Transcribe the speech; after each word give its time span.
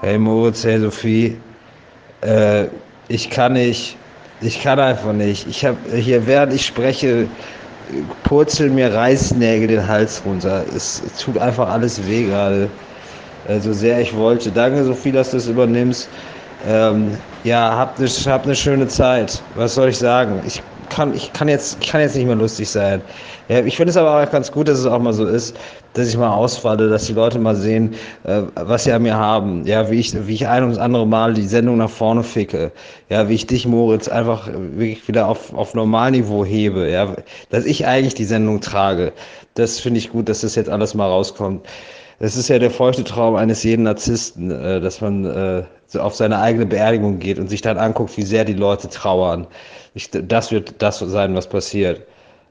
Hey 0.00 0.16
Moritz, 0.16 0.62
hey 0.62 0.78
Sophie. 0.78 1.36
Äh, 2.20 2.66
ich 3.08 3.30
kann 3.30 3.54
nicht. 3.54 3.96
Ich 4.40 4.62
kann 4.62 4.78
einfach 4.78 5.12
nicht. 5.12 5.48
Ich 5.48 5.64
habe 5.64 5.76
hier, 5.96 6.24
während 6.24 6.52
ich 6.52 6.66
spreche, 6.66 7.26
purzeln 8.22 8.76
mir 8.76 8.94
Reißnägel 8.94 9.66
den 9.66 9.88
Hals 9.88 10.22
runter. 10.24 10.64
Es, 10.74 11.02
tut 11.20 11.38
einfach 11.38 11.68
alles 11.68 12.06
weh 12.06 12.26
gerade. 12.26 12.70
Äh, 13.48 13.58
so 13.58 13.72
sehr 13.72 14.00
ich 14.00 14.14
wollte. 14.14 14.52
Danke, 14.52 14.84
Sophie, 14.84 15.10
dass 15.10 15.32
du 15.32 15.38
es 15.38 15.48
übernimmst. 15.48 16.08
Ähm, 16.68 17.18
ja, 17.42 17.76
habt 17.76 17.98
eine 17.98 18.08
hab 18.08 18.46
ne 18.46 18.54
schöne 18.54 18.86
Zeit. 18.86 19.42
Was 19.56 19.74
soll 19.74 19.88
ich 19.88 19.98
sagen? 19.98 20.40
Ich 20.46 20.62
kann, 20.88 21.14
ich 21.14 21.32
kann, 21.32 21.48
jetzt, 21.48 21.80
kann 21.80 22.00
jetzt 22.00 22.16
nicht 22.16 22.26
mehr 22.26 22.36
lustig 22.36 22.68
sein. 22.68 23.00
Ja, 23.48 23.60
ich 23.60 23.76
finde 23.76 23.90
es 23.90 23.96
aber 23.96 24.22
auch 24.22 24.30
ganz 24.30 24.52
gut, 24.52 24.68
dass 24.68 24.78
es 24.78 24.86
auch 24.86 24.98
mal 24.98 25.12
so 25.12 25.26
ist, 25.26 25.56
dass 25.94 26.08
ich 26.08 26.16
mal 26.16 26.34
ausfalle, 26.34 26.88
dass 26.88 27.06
die 27.06 27.12
Leute 27.12 27.38
mal 27.38 27.56
sehen, 27.56 27.94
äh, 28.24 28.42
was 28.54 28.84
sie 28.84 28.92
an 28.92 29.02
mir 29.02 29.16
haben. 29.16 29.64
Ja, 29.66 29.90
wie 29.90 30.00
ich, 30.00 30.14
wie 30.26 30.34
ich 30.34 30.46
ein 30.46 30.64
und 30.64 30.78
andere 30.78 31.06
Mal 31.06 31.34
die 31.34 31.46
Sendung 31.46 31.78
nach 31.78 31.90
vorne 31.90 32.22
ficke. 32.22 32.72
Ja, 33.08 33.28
wie 33.28 33.34
ich 33.34 33.46
dich, 33.46 33.66
Moritz, 33.66 34.08
einfach 34.08 34.48
wirklich 34.48 35.06
wieder 35.08 35.28
auf, 35.28 35.54
auf 35.54 35.74
Normalniveau 35.74 36.44
hebe. 36.44 36.90
Ja, 36.90 37.14
dass 37.50 37.64
ich 37.64 37.86
eigentlich 37.86 38.14
die 38.14 38.24
Sendung 38.24 38.60
trage. 38.60 39.12
Das 39.54 39.80
finde 39.80 39.98
ich 39.98 40.10
gut, 40.10 40.28
dass 40.28 40.42
das 40.42 40.54
jetzt 40.54 40.68
alles 40.70 40.94
mal 40.94 41.06
rauskommt. 41.06 41.66
Das 42.20 42.36
ist 42.36 42.48
ja 42.48 42.58
der 42.58 42.70
feuchte 42.70 43.04
Traum 43.04 43.36
eines 43.36 43.62
jeden 43.62 43.84
Narzissten, 43.84 44.50
äh, 44.50 44.80
dass 44.80 45.00
man 45.00 45.24
äh, 45.24 45.62
so 45.88 46.00
auf 46.00 46.14
seine 46.14 46.38
eigene 46.38 46.66
Beerdigung 46.66 47.18
geht 47.18 47.38
und 47.38 47.48
sich 47.48 47.62
dann 47.62 47.78
anguckt, 47.78 48.16
wie 48.16 48.22
sehr 48.22 48.44
die 48.44 48.54
Leute 48.54 48.88
trauern. 48.88 49.46
Ich, 49.94 50.10
das 50.10 50.52
wird 50.52 50.80
das 50.80 50.98
sein, 50.98 51.34
was 51.34 51.48
passiert. 51.48 52.02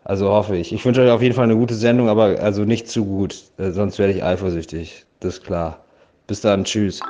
Also 0.04 0.30
hoffe 0.30 0.55
ich. 0.55 0.73
Ich 0.73 0.84
wünsche 0.86 1.02
euch 1.02 1.12
auf 1.12 1.22
jeden 1.22 1.36
Fall 1.36 1.44
eine 1.44 1.55
gute 1.55 1.76
Sendung, 1.76 2.09
aber 2.09 2.40
also 2.40 2.64
nicht 2.64 2.90
zu 2.90 3.05
gut, 3.05 3.44
äh, 3.58 3.72
sonst 3.72 4.00
werde 4.00 4.14
ich 4.14 4.23
eifersüchtig. 4.23 5.05
Das 5.20 5.36
ist 5.36 5.44
klar. 5.44 5.80
Bis 6.28 6.42
dann, 6.42 6.64
tschüss. 6.64 7.02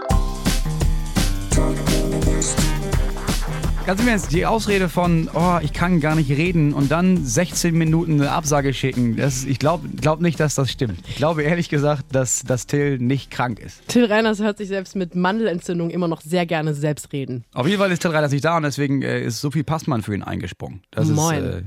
Ganz 3.88 4.02
im 4.02 4.10
Ernst, 4.10 4.34
die 4.34 4.46
Ausrede 4.46 4.90
von, 4.90 5.30
oh, 5.34 5.60
ich 5.62 5.72
kann 5.72 6.02
gar 6.02 6.14
nicht 6.14 6.30
reden 6.30 6.74
und 6.74 6.92
dann 6.92 7.24
16 7.24 7.74
Minuten 7.74 8.20
eine 8.20 8.32
Absage 8.32 8.74
schicken, 8.74 9.16
das, 9.16 9.46
ich 9.46 9.60
glaube 9.60 9.88
glaub 9.88 10.20
nicht, 10.20 10.42
dass 10.42 10.56
das 10.56 10.70
stimmt. 10.70 11.00
Ich 11.08 11.16
glaube 11.16 11.44
ehrlich 11.44 11.70
gesagt, 11.70 12.04
dass, 12.12 12.44
dass 12.44 12.68
Till 12.68 12.98
nicht 12.98 13.32
krank 13.32 13.60
ist. 13.60 13.88
Till 13.88 14.04
Reiners 14.04 14.42
hört 14.42 14.58
sich 14.58 14.68
selbst 14.68 14.98
mit 14.98 15.16
Mandelentzündung 15.16 15.90
immer 15.90 16.10
noch 16.10 16.20
sehr 16.20 16.46
gerne 16.46 16.74
selbst 16.74 17.14
reden. 17.14 17.46
Auf 17.54 17.66
jeden 17.66 17.80
Fall 17.80 17.90
ist 17.90 18.02
Till 18.02 18.12
Reiners 18.12 18.34
nicht 18.34 18.44
da 18.44 18.58
und 18.58 18.64
deswegen 18.64 19.04
äh, 19.04 19.24
ist 19.24 19.40
Sophie 19.40 19.64
Passmann 19.64 20.02
für 20.02 20.14
ihn 20.14 20.22
eingesprungen. 20.22 20.82
Das 20.92 21.08
Moin. 21.08 21.42
Ist, 21.42 21.56
äh, 21.56 21.64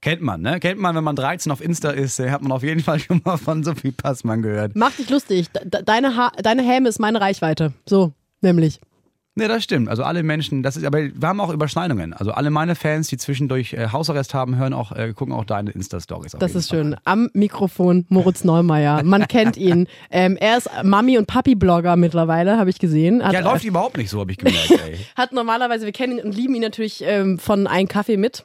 kennt 0.00 0.22
man, 0.22 0.42
ne? 0.42 0.60
Kennt 0.60 0.78
man, 0.78 0.94
wenn 0.94 1.02
man 1.02 1.16
13 1.16 1.50
auf 1.50 1.60
Insta 1.60 1.90
ist, 1.90 2.20
äh, 2.20 2.30
hat 2.30 2.40
man 2.40 2.52
auf 2.52 2.62
jeden 2.62 2.84
Fall 2.84 3.00
schon 3.00 3.20
mal 3.24 3.36
von 3.36 3.64
Sophie 3.64 3.90
Passmann 3.90 4.42
gehört. 4.42 4.76
Mach 4.76 4.92
dich 4.92 5.10
lustig. 5.10 5.48
De 5.50 5.82
deine, 5.82 6.16
ha 6.16 6.30
deine 6.40 6.62
Häme 6.62 6.88
ist 6.88 7.00
meine 7.00 7.20
Reichweite. 7.20 7.72
So, 7.84 8.12
nämlich. 8.42 8.78
Ne, 9.36 9.48
das 9.48 9.64
stimmt. 9.64 9.88
Also 9.88 10.04
alle 10.04 10.22
Menschen, 10.22 10.62
das 10.62 10.76
ist, 10.76 10.84
aber 10.84 10.98
wir 11.12 11.28
haben 11.28 11.40
auch 11.40 11.52
Überschneidungen. 11.52 12.12
Also 12.12 12.30
alle 12.30 12.50
meine 12.50 12.76
Fans, 12.76 13.08
die 13.08 13.16
zwischendurch 13.16 13.72
äh, 13.72 13.88
Hausarrest 13.90 14.32
haben, 14.32 14.56
hören 14.56 14.72
auch, 14.72 14.92
äh, 14.92 15.12
gucken 15.12 15.34
auch 15.34 15.44
deine 15.44 15.72
Insta-Stories. 15.72 16.36
Das 16.38 16.54
ist 16.54 16.70
schön. 16.70 16.94
Am 17.02 17.30
Mikrofon 17.32 18.06
Moritz 18.08 18.44
Neumeier. 18.44 19.02
Man 19.02 19.26
kennt 19.28 19.56
ihn. 19.56 19.88
Ähm, 20.10 20.36
er 20.36 20.58
ist 20.58 20.70
Mami- 20.84 21.18
und 21.18 21.26
Papi-Blogger 21.26 21.96
mittlerweile, 21.96 22.58
habe 22.58 22.70
ich 22.70 22.78
gesehen. 22.78 23.24
Hat, 23.24 23.32
ja, 23.32 23.40
läuft 23.40 23.64
überhaupt 23.64 23.96
nicht 23.96 24.08
so, 24.08 24.20
habe 24.20 24.30
ich 24.30 24.38
gemerkt. 24.38 24.70
Ey. 24.70 24.98
hat 25.16 25.32
normalerweise, 25.32 25.84
wir 25.84 25.92
kennen 25.92 26.18
ihn 26.18 26.24
und 26.24 26.36
lieben 26.36 26.54
ihn 26.54 26.62
natürlich 26.62 27.02
ähm, 27.04 27.40
von 27.40 27.66
Ein 27.66 27.88
Kaffee 27.88 28.16
mit. 28.16 28.44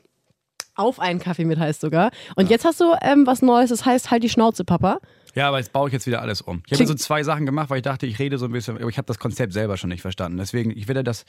Auf 0.74 1.00
einen 1.00 1.20
Kaffee 1.20 1.46
mit 1.46 1.60
heißt 1.60 1.82
sogar. 1.82 2.10
Und 2.36 2.46
ja. 2.46 2.52
jetzt 2.52 2.66
hast 2.66 2.80
du 2.80 2.94
ähm, 3.04 3.28
was 3.28 3.44
Neues, 3.44 3.70
das 3.70 3.86
heißt 3.86 4.10
halt 4.10 4.24
die 4.24 4.30
Schnauze, 4.30 4.64
Papa. 4.64 5.00
Ja, 5.36 5.48
aber 5.48 5.58
jetzt 5.58 5.72
baue 5.72 5.90
ich 5.90 5.94
jetzt 5.94 6.08
wieder 6.08 6.22
alles 6.22 6.42
um. 6.42 6.64
Ich 6.68 6.74
habe 6.74 6.88
so 6.88 6.96
zwei 6.96 7.24
Sachen 7.24 7.46
gemacht, 7.46 7.70
weil 7.70 7.78
ich 7.78 7.84
dachte, 7.84 8.06
ich 8.06 8.20
rede 8.20 8.38
so 8.38 8.46
ein 8.46 8.52
bisschen, 8.52 8.78
aber 8.78 8.90
ich 8.90 8.98
habe 8.98 9.06
das 9.06 9.20
Konzept 9.20 9.54
selber 9.54 9.78
schon 9.78 9.90
nicht 9.90 10.02
verstanden. 10.02 10.38
Deswegen, 10.38 10.72
ich 10.72 10.88
werde 10.88 11.04
das. 11.04 11.26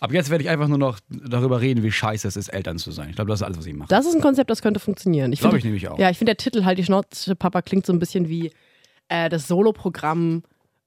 Ab 0.00 0.12
jetzt 0.12 0.30
werde 0.30 0.44
ich 0.44 0.50
einfach 0.50 0.68
nur 0.68 0.78
noch 0.78 1.00
darüber 1.08 1.60
reden, 1.60 1.82
wie 1.82 1.90
scheiße 1.90 2.28
es 2.28 2.36
ist, 2.36 2.48
Eltern 2.48 2.78
zu 2.78 2.92
sein. 2.92 3.10
Ich 3.10 3.16
glaube, 3.16 3.30
das 3.30 3.40
ist 3.40 3.44
alles, 3.44 3.58
was 3.58 3.66
ich 3.66 3.74
mache. 3.74 3.88
Das 3.88 4.06
ist 4.06 4.14
ein 4.14 4.20
Konzept, 4.20 4.48
das 4.48 4.62
könnte 4.62 4.78
funktionieren. 4.78 5.32
Glaube 5.32 5.58
ich 5.58 5.64
nämlich 5.64 5.88
auch. 5.88 5.98
Ja, 5.98 6.08
ich 6.08 6.18
finde 6.18 6.34
der 6.34 6.36
Titel 6.36 6.64
halt 6.64 6.78
die 6.78 6.84
Schnauze 6.84 7.34
Papa 7.34 7.62
klingt 7.62 7.84
so 7.84 7.92
ein 7.92 7.98
bisschen 7.98 8.28
wie 8.28 8.52
äh, 9.08 9.28
das 9.28 9.48
Soloprogramm 9.48 10.44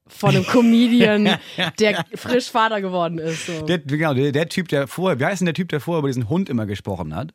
von 0.07 0.29
einem 0.29 0.45
Comedian, 0.47 1.37
der 1.79 2.05
frisch 2.15 2.49
Vater 2.49 2.79
geworden 2.79 3.17
ist. 3.17 3.47
So. 3.47 3.65
Der, 3.65 3.79
genau, 3.79 4.13
der, 4.13 4.31
der, 4.31 4.47
Typ, 4.47 4.69
der 4.69 4.87
vorher, 4.87 5.19
wie 5.19 5.25
heißt 5.25 5.41
denn 5.41 5.45
der 5.45 5.55
Typ, 5.55 5.67
der 5.69 5.81
vorher 5.81 5.99
über 5.99 6.07
diesen 6.07 6.29
Hund 6.29 6.49
immer 6.49 6.65
gesprochen 6.65 7.13
hat? 7.15 7.33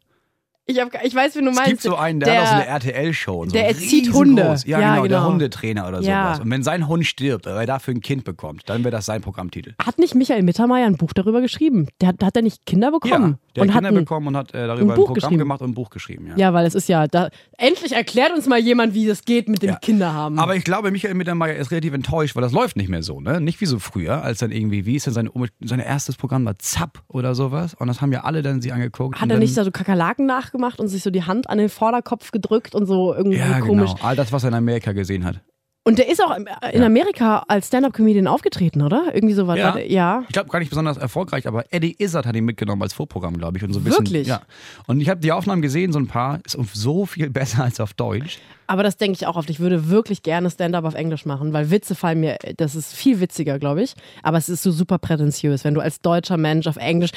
Ich, 0.69 0.81
hab, 0.81 0.89
ich 1.05 1.15
weiß, 1.15 1.37
wie 1.37 1.39
du 1.39 1.45
meinst. 1.45 1.61
Es 1.61 1.69
gibt 1.69 1.83
so 1.83 1.95
einen, 1.95 2.19
der, 2.19 2.29
der 2.29 2.41
hat 2.41 2.47
auch 2.47 2.51
so 2.51 2.57
eine 2.57 2.67
RTL-Show. 2.67 3.45
So 3.45 3.51
der 3.53 3.69
erzieht 3.69 4.13
Hunde. 4.13 4.57
Ja, 4.65 4.81
ja 4.81 4.91
genau, 4.91 5.03
genau, 5.03 5.07
der 5.07 5.25
Hundetrainer 5.25 5.87
oder 5.87 6.01
ja. 6.01 6.25
sowas. 6.25 6.41
Und 6.41 6.51
wenn 6.51 6.65
sein 6.65 6.89
Hund 6.89 7.07
stirbt, 7.07 7.47
oder 7.47 7.61
er 7.61 7.67
dafür 7.67 7.95
ein 7.95 8.01
Kind 8.01 8.25
bekommt, 8.25 8.63
dann 8.69 8.83
wäre 8.83 8.91
das 8.91 9.07
sein 9.07 9.21
Programmtitel. 9.21 9.75
Hat 9.81 10.01
nicht 10.01 10.17
Michael 10.17 10.43
Mittermeier 10.43 10.87
ein 10.87 10.97
Buch 10.97 11.13
darüber 11.13 11.41
geschrieben? 11.41 11.87
Der, 12.01 12.15
hat 12.21 12.35
er 12.35 12.43
nicht 12.43 12.67
Kinder 12.67 12.91
bekommen? 12.91 13.39
Ja, 13.39 13.53
der 13.55 13.63
und 13.63 13.75
hat 13.75 13.85
Kinder 13.85 14.01
bekommen 14.01 14.27
und 14.27 14.37
hat 14.37 14.55
äh, 14.55 14.67
darüber 14.67 14.95
ein, 14.95 15.01
ein 15.01 15.05
Programm 15.07 15.39
gemacht 15.39 15.61
und 15.61 15.71
ein 15.71 15.75
Buch 15.75 15.91
geschrieben. 15.91 16.27
Ja, 16.27 16.37
ja 16.37 16.53
weil 16.53 16.67
es 16.67 16.75
ist 16.75 16.89
ja, 16.89 17.07
da, 17.07 17.29
endlich 17.59 17.93
erklärt 17.93 18.33
uns 18.35 18.49
mal 18.49 18.59
jemand, 18.59 18.93
wie 18.93 19.07
das 19.07 19.25
geht 19.25 19.49
mit 19.49 19.63
dem 19.63 19.71
ja. 19.71 19.77
Kinderhaben. 19.77 20.37
Aber 20.41 20.57
ich 20.57 20.65
glaube, 20.65 20.91
Michael 20.91 21.15
Mittermeier 21.15 21.55
ist 21.55 21.71
relativ 21.71 21.95
enttäuscht, 21.95 22.35
weil 22.35 22.43
das 22.43 22.53
läuft 22.53 22.77
nicht 22.77 22.89
mehr 22.89 23.05
so. 23.05 23.21
Ne? 23.21 23.41
Nicht 23.41 23.61
wie 23.61 23.67
so 23.67 23.79
früher, 23.79 24.23
als 24.25 24.41
dann 24.41 24.51
irgendwie, 24.51 24.85
wie 24.85 24.97
ist 24.97 25.07
denn 25.07 25.15
sein, 25.15 25.31
sein 25.61 25.79
erstes 25.79 26.17
Programm 26.17 26.45
war 26.45 26.59
Zapp 26.59 27.05
oder 27.07 27.37
sowas. 27.37 27.75
Und 27.75 27.87
das 27.87 28.01
haben 28.01 28.13
ja 28.13 28.25
alle 28.25 28.43
dann 28.43 28.61
sie 28.61 28.73
angeguckt. 28.73 29.21
Hat 29.21 29.31
er 29.31 29.39
nicht 29.39 29.55
so 29.55 29.71
Kakerlaken 29.71 30.27
nachgemacht 30.57 30.81
und 30.81 30.89
sich 30.89 31.03
so 31.03 31.11
die 31.11 31.23
Hand 31.23 31.49
an 31.49 31.59
den 31.59 31.69
Vorderkopf 31.69 32.31
gedrückt 32.31 32.75
und 32.75 32.87
so 32.87 33.15
irgendwie 33.15 33.39
ja, 33.39 33.61
komisch. 33.61 33.93
Genau. 33.95 34.05
All 34.05 34.17
das, 34.17 34.33
was 34.33 34.45
er 34.45 34.49
in 34.49 34.55
Amerika 34.55 34.93
gesehen 34.93 35.25
hat. 35.25 35.41
Und 35.85 35.99
der 35.99 36.09
ist 36.09 36.21
auch 36.21 36.37
in 36.73 36.83
Amerika 36.83 37.45
als 37.47 37.69
Stand-Up-Comedian 37.69 38.27
aufgetreten, 38.27 38.83
oder? 38.83 39.15
Irgendwie 39.15 39.35
so 39.35 39.47
was. 39.47 39.57
Ja. 39.57 39.79
ja. 39.79 40.25
Ich 40.27 40.33
glaube 40.33 40.49
gar 40.49 40.59
nicht 40.59 40.69
besonders 40.69 40.97
erfolgreich, 40.97 41.47
aber 41.47 41.65
Eddie 41.73 41.95
Izzard 42.01 42.27
hat 42.27 42.35
ihn 42.35 42.45
mitgenommen 42.45 42.83
als 42.83 42.93
Vorprogramm, 42.93 43.39
glaube 43.39 43.59
ich. 43.59 43.63
Und 43.63 43.73
so 43.73 43.79
ein 43.79 43.85
bisschen, 43.85 44.05
Wirklich? 44.05 44.27
Ja. 44.27 44.43
Und 44.89 45.01
ich 45.01 45.09
habe 45.09 45.21
die 45.21 45.31
Aufnahmen 45.31 45.63
gesehen, 45.63 45.93
so 45.93 46.01
ein 46.01 46.09
paar. 46.09 46.41
Ist 46.45 46.59
so 46.73 47.07
viel 47.07 47.31
besser 47.39 47.63
als 47.63 47.79
auf 47.79 47.95
Deutsch. 47.95 48.41
Aber 48.67 48.83
das 48.83 48.97
denke 48.97 49.17
ich 49.17 49.27
auch 49.27 49.37
oft. 49.37 49.51
Ich 49.51 49.61
würde 49.61 49.89
wirklich 49.89 50.23
gerne 50.23 50.51
Stand-up 50.51 50.85
auf 50.85 50.95
Englisch 50.95 51.25
machen, 51.25 51.53
weil 51.53 51.71
Witze 51.71 51.95
fallen 51.95 52.21
mir, 52.21 52.39
das 52.57 52.75
ist 52.75 52.95
viel 52.95 53.21
witziger, 53.21 53.59
glaube 53.59 53.83
ich. 53.83 53.95
Aber 54.23 54.39
es 54.39 54.49
ist 54.49 54.63
so 54.63 54.71
super 54.71 54.99
prätentiös, 54.99 55.65
wenn 55.65 55.75
du 55.75 55.81
als 55.81 56.01
deutscher 56.01 56.37
Mensch 56.37 56.67
auf 56.67 56.77
Englisch, 56.77 57.11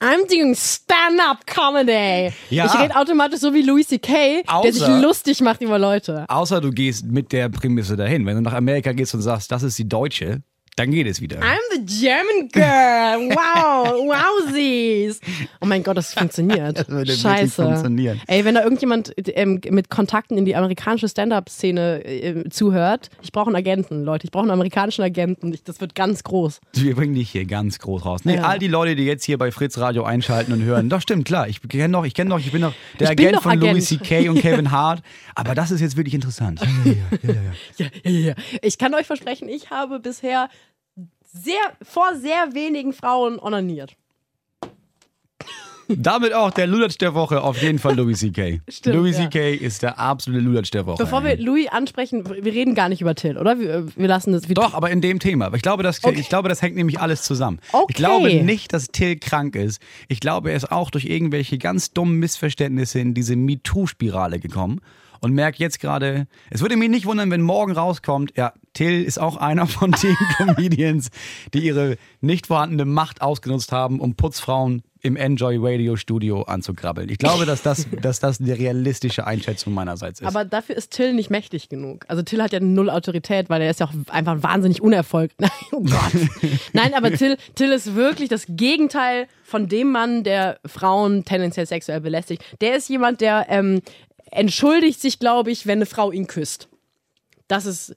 I'm 0.00 0.26
doing 0.28 0.54
Stand-up 0.54 1.46
Comedy. 1.46 2.32
Ja. 2.50 2.66
Ich 2.66 2.78
rede 2.80 2.96
automatisch 2.96 3.40
so 3.40 3.52
wie 3.54 3.62
Louis 3.62 3.88
C.K., 3.88 4.42
der 4.62 4.72
sich 4.72 4.86
lustig 4.86 5.40
macht 5.40 5.60
über 5.60 5.78
Leute. 5.78 6.24
Außer 6.28 6.60
du 6.60 6.70
gehst 6.70 7.06
mit 7.06 7.32
der 7.32 7.48
Prämisse 7.48 7.96
dahin. 7.96 8.26
Wenn 8.26 8.36
du 8.36 8.42
nach 8.42 8.54
Amerika 8.54 8.92
gehst 8.92 9.14
und 9.14 9.22
sagst, 9.22 9.50
das 9.52 9.62
ist 9.62 9.78
die 9.78 9.88
Deutsche, 9.88 10.42
dann 10.76 10.90
geht 10.90 11.06
es 11.06 11.20
wieder. 11.20 11.38
I'm 11.38 11.58
the 11.72 11.84
German 11.84 12.48
girl. 12.48 13.30
Wow, 13.30 14.08
wowsies. 14.08 15.20
Oh 15.60 15.66
mein 15.66 15.82
Gott, 15.82 15.96
das 15.96 16.12
funktioniert. 16.14 16.54
Das 16.84 16.88
würde 16.88 17.12
Scheiße. 17.12 17.62
funktionieren. 17.62 18.20
Ey, 18.26 18.44
wenn 18.44 18.56
da 18.56 18.62
irgendjemand 18.62 19.12
ähm, 19.16 19.60
mit 19.70 19.90
Kontakten 19.90 20.36
in 20.36 20.44
die 20.44 20.56
amerikanische 20.56 21.08
Stand-up-Szene 21.08 22.04
äh, 22.04 22.48
zuhört, 22.50 23.10
ich 23.22 23.32
brauche 23.32 23.46
einen 23.46 23.56
Agenten, 23.56 24.04
Leute. 24.04 24.24
Ich 24.26 24.30
brauche 24.30 24.42
einen 24.42 24.50
amerikanischen 24.50 25.02
Agenten. 25.02 25.52
Ich, 25.52 25.62
das 25.62 25.80
wird 25.80 25.94
ganz 25.94 26.24
groß. 26.24 26.60
Wir 26.74 26.94
bringen 26.96 27.14
dich 27.14 27.30
hier 27.30 27.44
ganz 27.44 27.78
groß 27.78 28.04
raus. 28.04 28.24
Nee, 28.24 28.36
ja. 28.36 28.42
all 28.42 28.58
die 28.58 28.66
Leute, 28.68 28.96
die 28.96 29.04
jetzt 29.04 29.24
hier 29.24 29.38
bei 29.38 29.52
Fritz 29.52 29.78
Radio 29.78 30.04
einschalten 30.04 30.52
und 30.52 30.62
hören, 30.62 30.88
doch 30.88 31.00
stimmt, 31.00 31.26
klar. 31.26 31.48
Ich 31.48 31.60
kenne 31.62 31.88
noch, 31.88 32.04
ich 32.04 32.14
kenne 32.14 32.30
noch, 32.30 32.40
ich 32.40 32.50
bin 32.50 32.62
noch 32.62 32.74
der 32.98 33.12
ich 33.12 33.18
Agent 33.18 33.42
von 33.42 33.52
Agent. 33.52 33.72
Louis 33.72 33.86
C.K. 33.86 34.28
und 34.28 34.38
Kevin 34.40 34.70
Hart. 34.70 35.02
Aber 35.34 35.54
das 35.54 35.70
ist 35.70 35.80
jetzt 35.80 35.96
wirklich 35.96 36.14
interessant. 36.14 36.60
Ja, 36.84 36.92
ja, 37.22 37.34
ja. 37.34 37.86
ja, 38.04 38.10
ja, 38.10 38.10
ja. 38.28 38.34
Ich 38.62 38.78
kann 38.78 38.94
euch 38.94 39.06
versprechen, 39.06 39.48
ich 39.48 39.70
habe 39.70 40.00
bisher 40.00 40.48
sehr, 41.34 41.54
vor 41.82 42.14
sehr 42.16 42.54
wenigen 42.54 42.92
Frauen 42.92 43.38
onaniert. 43.38 43.96
Damit 45.88 46.32
auch 46.32 46.50
der 46.50 46.66
Lulatsch 46.66 46.96
der 46.98 47.12
Woche, 47.14 47.42
auf 47.42 47.60
jeden 47.60 47.78
Fall 47.78 47.94
Louis 47.94 48.18
C.K. 48.20 48.60
Stimmt, 48.70 48.96
Louis 48.96 49.18
ja. 49.18 49.24
C.K. 49.24 49.54
ist 49.54 49.82
der 49.82 49.98
absolute 49.98 50.42
Lulatsch 50.42 50.70
der 50.70 50.86
Woche. 50.86 51.02
Bevor 51.02 51.24
wir 51.24 51.36
Louis 51.36 51.68
ansprechen, 51.68 52.24
wir 52.26 52.52
reden 52.52 52.74
gar 52.74 52.88
nicht 52.88 53.02
über 53.02 53.14
Till, 53.14 53.36
oder? 53.36 53.58
Wir, 53.58 53.86
wir 53.94 54.08
lassen 54.08 54.32
das 54.32 54.48
wieder. 54.48 54.62
Doch, 54.62 54.72
aber 54.72 54.90
in 54.90 55.02
dem 55.02 55.18
Thema. 55.18 55.52
Ich 55.54 55.60
glaube, 55.60 55.82
das, 55.82 56.02
Okay. 56.02 56.18
ich 56.18 56.30
glaube, 56.30 56.48
das 56.48 56.62
hängt 56.62 56.76
nämlich 56.76 57.00
alles 57.00 57.22
zusammen. 57.22 57.60
Okay. 57.72 57.84
Ich 57.90 57.96
glaube 57.96 58.32
nicht, 58.32 58.72
dass 58.72 58.86
Till 58.88 59.18
krank 59.18 59.56
ist. 59.56 59.80
Ich 60.08 60.20
glaube, 60.20 60.50
er 60.52 60.56
ist 60.56 60.72
auch 60.72 60.90
durch 60.90 61.04
irgendwelche 61.04 61.58
ganz 61.58 61.92
dummen 61.92 62.18
Missverständnisse 62.18 63.00
in 63.00 63.12
diese 63.12 63.36
MeToo-Spirale 63.36 64.38
gekommen 64.38 64.80
und 65.24 65.32
merkt 65.32 65.58
jetzt 65.58 65.80
gerade, 65.80 66.26
es 66.50 66.60
würde 66.60 66.76
mich 66.76 66.90
nicht 66.90 67.06
wundern, 67.06 67.30
wenn 67.30 67.40
morgen 67.40 67.72
rauskommt, 67.72 68.36
ja, 68.36 68.52
Till 68.74 69.02
ist 69.02 69.18
auch 69.18 69.38
einer 69.38 69.66
von 69.66 69.92
den 69.92 70.16
Comedians, 70.36 71.10
die 71.54 71.60
ihre 71.60 71.96
nicht 72.20 72.48
vorhandene 72.48 72.84
Macht 72.84 73.22
ausgenutzt 73.22 73.72
haben, 73.72 74.00
um 74.00 74.16
Putzfrauen 74.16 74.82
im 75.00 75.16
Enjoy 75.16 75.58
Radio 75.60 75.96
Studio 75.96 76.42
anzukrabbeln. 76.42 77.10
Ich 77.10 77.18
glaube, 77.18 77.44
dass 77.44 77.62
das, 77.62 77.86
dass 78.02 78.20
das 78.20 78.40
eine 78.40 78.58
realistische 78.58 79.26
Einschätzung 79.26 79.74
meinerseits 79.74 80.20
ist. 80.20 80.26
Aber 80.26 80.46
dafür 80.46 80.76
ist 80.76 80.92
Till 80.92 81.12
nicht 81.12 81.30
mächtig 81.30 81.68
genug. 81.68 82.06
Also 82.08 82.22
Till 82.22 82.42
hat 82.42 82.52
ja 82.52 82.60
null 82.60 82.88
Autorität, 82.88 83.50
weil 83.50 83.60
er 83.60 83.70
ist 83.70 83.80
ja 83.80 83.86
auch 83.86 83.92
einfach 84.12 84.42
wahnsinnig 84.42 84.82
unerfolgt. 84.82 85.34
Nein, 85.40 85.50
oh 85.72 85.82
Gott. 85.82 86.12
Nein, 86.72 86.94
aber 86.94 87.12
Till, 87.12 87.36
Till 87.54 87.70
ist 87.72 87.94
wirklich 87.94 88.30
das 88.30 88.46
Gegenteil 88.48 89.26
von 89.44 89.68
dem 89.68 89.92
Mann, 89.92 90.24
der 90.24 90.58
Frauen 90.64 91.24
tendenziell 91.26 91.66
sexuell 91.66 92.00
belästigt. 92.00 92.42
Der 92.62 92.76
ist 92.76 92.88
jemand, 92.88 93.20
der 93.20 93.46
ähm, 93.50 93.82
entschuldigt 94.30 95.00
sich, 95.00 95.18
glaube 95.18 95.50
ich, 95.50 95.66
wenn 95.66 95.78
eine 95.78 95.86
Frau 95.86 96.10
ihn 96.10 96.26
küsst. 96.26 96.68
Das 97.48 97.66
ist 97.66 97.96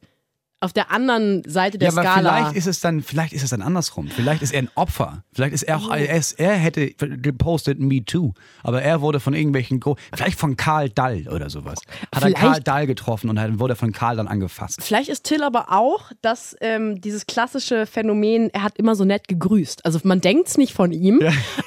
auf 0.59 0.73
der 0.73 0.91
anderen 0.91 1.43
Seite 1.47 1.77
der 1.77 1.89
ja, 1.89 1.93
aber 1.93 2.01
Skala. 2.01 2.35
vielleicht 2.35 2.55
ist 2.57 2.65
es 2.65 2.79
dann, 2.79 3.01
vielleicht 3.01 3.33
ist 3.33 3.43
es 3.43 3.51
dann 3.51 3.61
andersrum. 3.61 4.07
Vielleicht 4.07 4.41
ist 4.41 4.53
er 4.53 4.63
ein 4.63 4.69
Opfer. 4.73 5.23
Vielleicht 5.31 5.53
ist 5.53 5.63
er 5.63 5.77
auch, 5.77 5.91
er, 5.95 6.21
er 6.37 6.53
hätte 6.55 6.91
gepostet 6.93 7.79
Me 7.79 8.03
Too, 8.03 8.33
aber 8.63 8.81
er 8.81 9.01
wurde 9.01 9.19
von 9.19 9.35
irgendwelchen, 9.35 9.79
Gro 9.79 9.97
vielleicht 10.15 10.39
von 10.39 10.57
Karl 10.57 10.89
Dall 10.89 11.27
oder 11.27 11.49
sowas. 11.51 11.79
Hat 12.11 12.23
Vielleicht- 12.23 12.37
er 12.37 12.41
Karl 12.41 12.61
Dall 12.61 12.87
getroffen 12.87 13.29
und 13.29 13.59
wurde 13.59 13.75
von 13.75 13.91
Karl 13.91 14.15
dann 14.17 14.27
angefasst. 14.27 14.79
Vielleicht 14.81 15.09
ist 15.09 15.25
Till 15.25 15.43
aber 15.43 15.71
auch, 15.71 16.11
dass 16.21 16.55
ähm, 16.61 16.99
dieses 17.01 17.27
klassische 17.27 17.85
Phänomen, 17.85 18.49
er 18.49 18.63
hat 18.63 18.77
immer 18.77 18.95
so 18.95 19.05
nett 19.05 19.27
gegrüßt. 19.27 19.85
Also 19.85 19.99
man 20.03 20.21
denkt 20.21 20.47
es 20.47 20.57
nicht 20.57 20.73
von 20.73 20.91
ihm, 20.91 21.21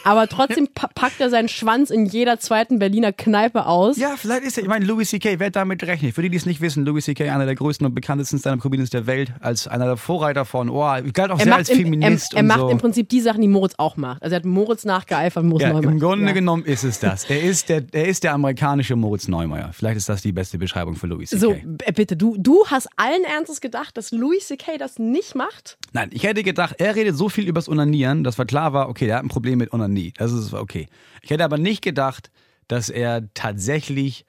aber 0.04 0.26
trotzdem 0.26 0.66
pa 0.74 0.88
packt 0.92 1.20
er 1.20 1.30
seinen 1.30 1.48
Schwanz 1.48 1.90
in 1.90 2.06
jeder 2.06 2.40
zweiten 2.40 2.80
Berliner 2.80 3.12
Kneipe 3.12 3.66
aus. 3.66 3.96
Ja, 3.98 4.14
vielleicht 4.16 4.42
ist 4.42 4.58
er, 4.58 4.64
ich 4.64 4.68
meine, 4.68 4.84
Louis 4.84 5.10
C.K., 5.10 5.38
wer 5.38 5.50
damit 5.50 5.78
gerechnet? 5.78 6.14
Für 6.14 6.22
die, 6.22 6.30
die 6.30 6.36
es 6.36 6.46
nicht 6.46 6.60
wissen, 6.60 6.84
Louis 6.84 7.04
C.K., 7.04 7.30
einer 7.30 7.46
der 7.46 7.54
größten 7.54 7.86
und 7.86 7.94
bekanntesten 7.94 8.38
Stand-Up-Comedians 8.86 8.90
der 8.90 9.06
Welt, 9.06 9.32
als 9.40 9.68
einer 9.68 9.86
der 9.86 9.96
Vorreiter 9.96 10.44
von, 10.44 10.68
oh, 10.68 10.80
galt 11.12 11.30
auch 11.30 11.38
Er 11.38 11.44
sehr 11.44 11.54
als 11.54 11.68
im, 11.68 11.76
er, 11.76 11.82
Feminist 11.82 12.34
er 12.34 12.42
macht 12.42 12.60
so. 12.60 12.68
im 12.68 12.78
Prinzip 12.78 13.08
die 13.08 13.20
Sachen, 13.20 13.40
die 13.40 13.48
Moritz 13.48 13.74
auch 13.78 13.96
macht. 13.96 14.22
Also 14.22 14.34
er 14.34 14.36
hat 14.36 14.44
Moritz 14.44 14.84
nachgeeifert, 14.84 15.44
Moritz 15.44 15.62
ja, 15.62 15.72
Neumann. 15.72 15.94
Im 15.94 16.00
Grunde 16.00 16.26
ja. 16.26 16.32
genommen 16.32 16.64
ist 16.64 16.84
es 16.84 16.98
das. 16.98 17.24
Er 17.28 17.42
ist, 17.42 17.68
der, 17.68 17.84
er 17.92 18.06
ist 18.06 18.24
der 18.24 18.34
amerikanische 18.34 18.96
Moritz 18.96 19.28
Neumeier. 19.28 19.70
Vielleicht 19.72 19.96
ist 19.96 20.08
das 20.08 20.22
die 20.22 20.32
beste 20.32 20.58
Beschreibung 20.58 20.96
für 20.96 21.06
Louis 21.06 21.30
C.K. 21.30 21.40
So, 21.40 21.54
b- 21.62 21.92
bitte, 21.94 22.16
du, 22.16 22.36
du 22.38 22.64
hast 22.66 22.88
allen 22.96 23.24
Ernstes 23.24 23.60
gedacht, 23.60 23.96
dass 23.96 24.10
Louis 24.10 24.46
C.K. 24.46 24.78
das 24.78 24.98
nicht 24.98 25.34
macht? 25.34 25.78
Nein, 25.92 26.10
ich 26.12 26.24
hätte 26.24 26.42
gedacht, 26.42 26.76
er 26.78 26.94
redet 26.94 27.16
so 27.16 27.28
viel 27.28 27.46
übers 27.46 27.68
Onanieren, 27.68 28.24
dass 28.24 28.38
war 28.38 28.46
klar 28.46 28.72
war, 28.72 28.88
okay, 28.88 29.06
der 29.06 29.16
hat 29.16 29.24
ein 29.24 29.28
Problem 29.28 29.58
mit 29.58 29.72
Onanie. 29.72 30.12
Das 30.16 30.32
ist 30.32 30.54
okay. 30.54 30.88
Ich 31.22 31.30
hätte 31.30 31.44
aber 31.44 31.58
nicht 31.58 31.82
gedacht, 31.82 32.30
dass 32.68 32.88
er 32.88 33.22
tatsächlich 33.34 34.24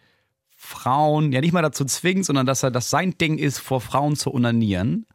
Frauen, 0.71 1.31
ja 1.31 1.41
nicht 1.41 1.53
mal 1.53 1.62
dazu 1.62 1.85
zwingt, 1.85 2.25
sondern 2.25 2.45
dass 2.45 2.63
er 2.63 2.71
das 2.71 2.89
sein 2.89 3.18
Ding 3.19 3.38
ist, 3.38 3.59
vor 3.59 3.81
Frauen 3.81 4.15
zu 4.15 4.33
onanieren. 4.33 5.06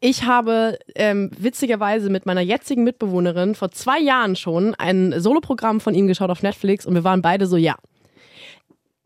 Ich 0.00 0.24
habe 0.24 0.78
ähm, 0.94 1.30
witzigerweise 1.38 2.10
mit 2.10 2.26
meiner 2.26 2.40
jetzigen 2.40 2.84
Mitbewohnerin 2.84 3.54
vor 3.54 3.70
zwei 3.70 3.98
Jahren 3.98 4.36
schon 4.36 4.74
ein 4.74 5.14
Soloprogramm 5.18 5.80
von 5.80 5.94
ihm 5.94 6.06
geschaut 6.06 6.30
auf 6.30 6.42
Netflix 6.42 6.86
und 6.86 6.94
wir 6.94 7.04
waren 7.04 7.22
beide 7.22 7.46
so, 7.46 7.56
ja. 7.56 7.76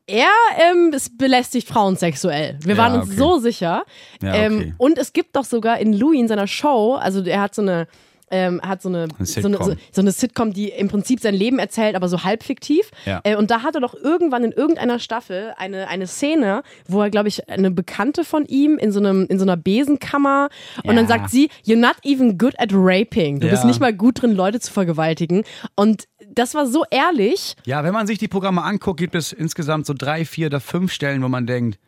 Er 0.07 0.29
ähm, 0.59 0.93
es 0.95 1.17
belästigt 1.17 1.67
Frauen 1.67 1.97
sexuell. 1.97 2.59
Wir 2.63 2.75
Ja, 2.75 2.83
waren 2.83 3.01
uns 3.01 3.07
okay. 3.07 3.17
so 3.17 3.39
sicher. 3.39 3.85
Ja, 4.23 4.35
ähm, 4.35 4.57
okay. 4.57 4.75
und 4.79 4.99
es 4.99 5.13
gibt 5.13 5.35
doch 5.37 5.45
sogar 5.45 5.79
in 5.79 5.93
Louis 5.93 6.21
in 6.21 6.29
seiner 6.29 6.47
Show, 6.47 6.95
also 6.95 7.23
er 7.23 7.41
hat 7.41 7.55
so 7.55 7.63
eine 7.63 7.87
ähm, 8.35 8.61
hat 8.63 8.83
so 8.83 8.89
eine, 8.89 9.05
Eine 9.05 9.27
so, 9.27 9.41
eine, 9.47 9.57
Sitcom. 9.57 9.71
so, 9.71 9.77
so 9.93 10.01
eine 10.01 10.11
Sitcom, 10.13 10.53
die 10.53 10.69
im 10.71 10.89
Prinzip 10.89 11.21
sein 11.21 11.35
Leben 11.35 11.59
erzählt, 11.61 11.95
aber 11.95 12.09
so 12.09 12.25
halb 12.25 12.43
fiktiv. 12.43 12.91
Ja. 13.07 13.21
Äh, 13.23 13.37
und 13.37 13.51
da 13.51 13.63
hat 13.63 13.75
er 13.77 13.81
doch 13.81 13.95
irgendwann 13.95 14.43
in 14.45 14.53
irgendeiner 14.53 14.99
Staffel 14.99 15.55
eine, 15.57 15.89
eine 15.89 16.07
Szene, 16.07 16.63
wo 16.89 17.01
er, 17.03 17.11
glaube 17.11 17.29
ich, 17.29 17.49
eine 17.49 17.71
Bekannte 17.71 18.25
von 18.25 18.45
ihm 18.47 18.77
in 18.79 18.91
so, 18.93 18.99
einem, 18.99 19.27
in 19.29 19.39
so 19.39 19.45
einer 19.45 19.57
Besenkammer 19.57 20.49
und 20.85 20.97
dann 20.97 21.07
Ja. 21.07 21.19
sagt 21.19 21.31
sie, 21.31 21.49
you're 21.65 21.77
not 21.77 21.97
even 22.05 22.37
good 22.39 22.55
at 22.59 22.71
raping. 22.73 23.41
Du 23.41 23.49
bist 23.49 23.63
Ja. 23.63 23.69
nicht 23.69 23.81
mal 23.81 23.93
gut 23.95 24.21
drin, 24.23 24.33
Leute 24.35 24.59
zu 24.61 24.73
vergewaltigen. 24.73 25.45
Und 25.77 26.05
das 26.29 26.55
war 26.55 26.67
so 26.67 26.85
ehrlich. 26.91 27.55
Ja, 27.65 27.85
wenn 27.85 27.93
man 27.95 28.07
sich 28.07 28.19
die 28.19 28.29
Programme 28.29 28.63
anguckt, 28.65 28.99
gibt 28.99 29.15
es 29.15 29.33
insgesamt 29.33 29.87
so 29.87 29.95
drei, 29.97 30.25
vier 30.25 30.47
oder 30.47 30.59
fünf 30.61 30.93
Stellen, 30.93 31.23
wo 31.23 31.29
man 31.29 31.47
denkt, 31.47 31.79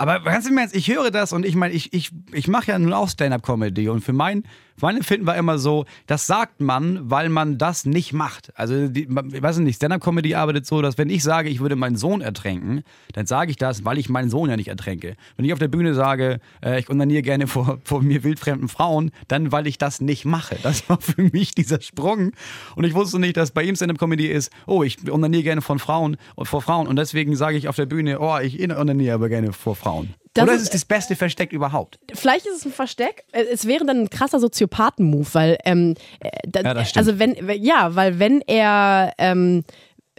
aber 0.00 0.20
ganz 0.20 0.46
im 0.48 0.56
Ernst, 0.56 0.76
ich 0.76 0.88
höre 0.88 1.10
das 1.10 1.32
und 1.32 1.44
ich 1.44 1.56
meine, 1.56 1.74
ich, 1.74 1.92
ich, 1.92 2.10
ich 2.32 2.46
mache 2.46 2.70
ja 2.70 2.78
nun 2.78 2.92
auch 2.92 3.08
Stand-Up-Comedy 3.08 3.88
und 3.88 4.00
für 4.02 4.12
mein, 4.12 4.44
mein 4.80 4.96
Empfinden 4.96 5.26
war 5.26 5.36
immer 5.36 5.58
so, 5.58 5.84
das 6.06 6.26
sagt 6.26 6.60
man, 6.60 7.10
weil 7.10 7.28
man 7.28 7.58
das 7.58 7.84
nicht 7.84 8.12
macht. 8.12 8.52
Also, 8.56 8.88
die, 8.88 9.08
ich 9.32 9.42
weiß 9.42 9.58
nicht, 9.58 9.76
Stand-Up-Comedy 9.76 10.34
arbeitet 10.34 10.66
so, 10.66 10.82
dass 10.82 10.98
wenn 10.98 11.10
ich 11.10 11.22
sage, 11.22 11.48
ich 11.48 11.60
würde 11.60 11.76
meinen 11.76 11.96
Sohn 11.96 12.20
ertränken, 12.20 12.82
dann 13.12 13.26
sage 13.26 13.50
ich 13.50 13.56
das, 13.56 13.84
weil 13.84 13.98
ich 13.98 14.08
meinen 14.08 14.30
Sohn 14.30 14.50
ja 14.50 14.56
nicht 14.56 14.68
ertränke. 14.68 15.16
Wenn 15.36 15.44
ich 15.44 15.52
auf 15.52 15.58
der 15.58 15.68
Bühne 15.68 15.94
sage, 15.94 16.40
äh, 16.64 16.80
ich 16.80 16.88
onaniere 16.90 17.22
gerne 17.22 17.46
vor, 17.46 17.78
vor 17.84 18.02
mir 18.02 18.24
wildfremden 18.24 18.68
Frauen, 18.68 19.10
dann 19.28 19.52
weil 19.52 19.66
ich 19.66 19.78
das 19.78 20.00
nicht 20.00 20.24
mache. 20.24 20.56
Das 20.62 20.88
war 20.88 21.00
für 21.00 21.22
mich 21.22 21.54
dieser 21.54 21.80
Sprung 21.80 22.32
und 22.76 22.84
ich 22.84 22.94
wusste 22.94 23.18
nicht, 23.18 23.36
dass 23.36 23.52
bei 23.52 23.62
ihm 23.62 23.76
Stand-Up-Comedy 23.76 24.26
ist, 24.26 24.52
oh, 24.66 24.82
ich 24.82 25.10
onaniere 25.10 25.42
gerne 25.42 25.62
von 25.62 25.78
Frauen 25.78 26.16
und 26.34 26.46
vor 26.46 26.62
Frauen 26.62 26.86
und 26.86 26.96
deswegen 26.96 27.36
sage 27.36 27.56
ich 27.56 27.68
auf 27.68 27.76
der 27.76 27.86
Bühne, 27.86 28.20
oh, 28.20 28.38
ich 28.38 28.60
onaniere 28.60 29.14
aber 29.14 29.28
gerne 29.28 29.52
vor 29.52 29.76
Frauen. 29.76 30.14
Das 30.38 30.44
Oder 30.48 30.54
ist- 30.56 30.62
es 30.62 30.70
das 30.70 30.84
beste 30.84 31.16
Versteck 31.16 31.52
überhaupt. 31.52 31.98
Vielleicht 32.14 32.46
ist 32.46 32.56
es 32.56 32.64
ein 32.64 32.72
Versteck. 32.72 33.24
Es 33.32 33.66
wäre 33.66 33.84
dann 33.84 34.02
ein 34.02 34.10
krasser 34.10 34.40
Soziopathen-Move, 34.40 35.28
weil 35.32 35.58
ähm, 35.64 35.94
äh, 36.20 36.30
da, 36.46 36.60
Ja, 36.60 36.84
also 36.94 37.18
wenn 37.18 37.36
wenn- 37.46 37.62
ja, 37.62 37.94
weil 37.94 38.18
wenn 38.18 38.40
er 38.42 39.12
ähm, 39.18 39.64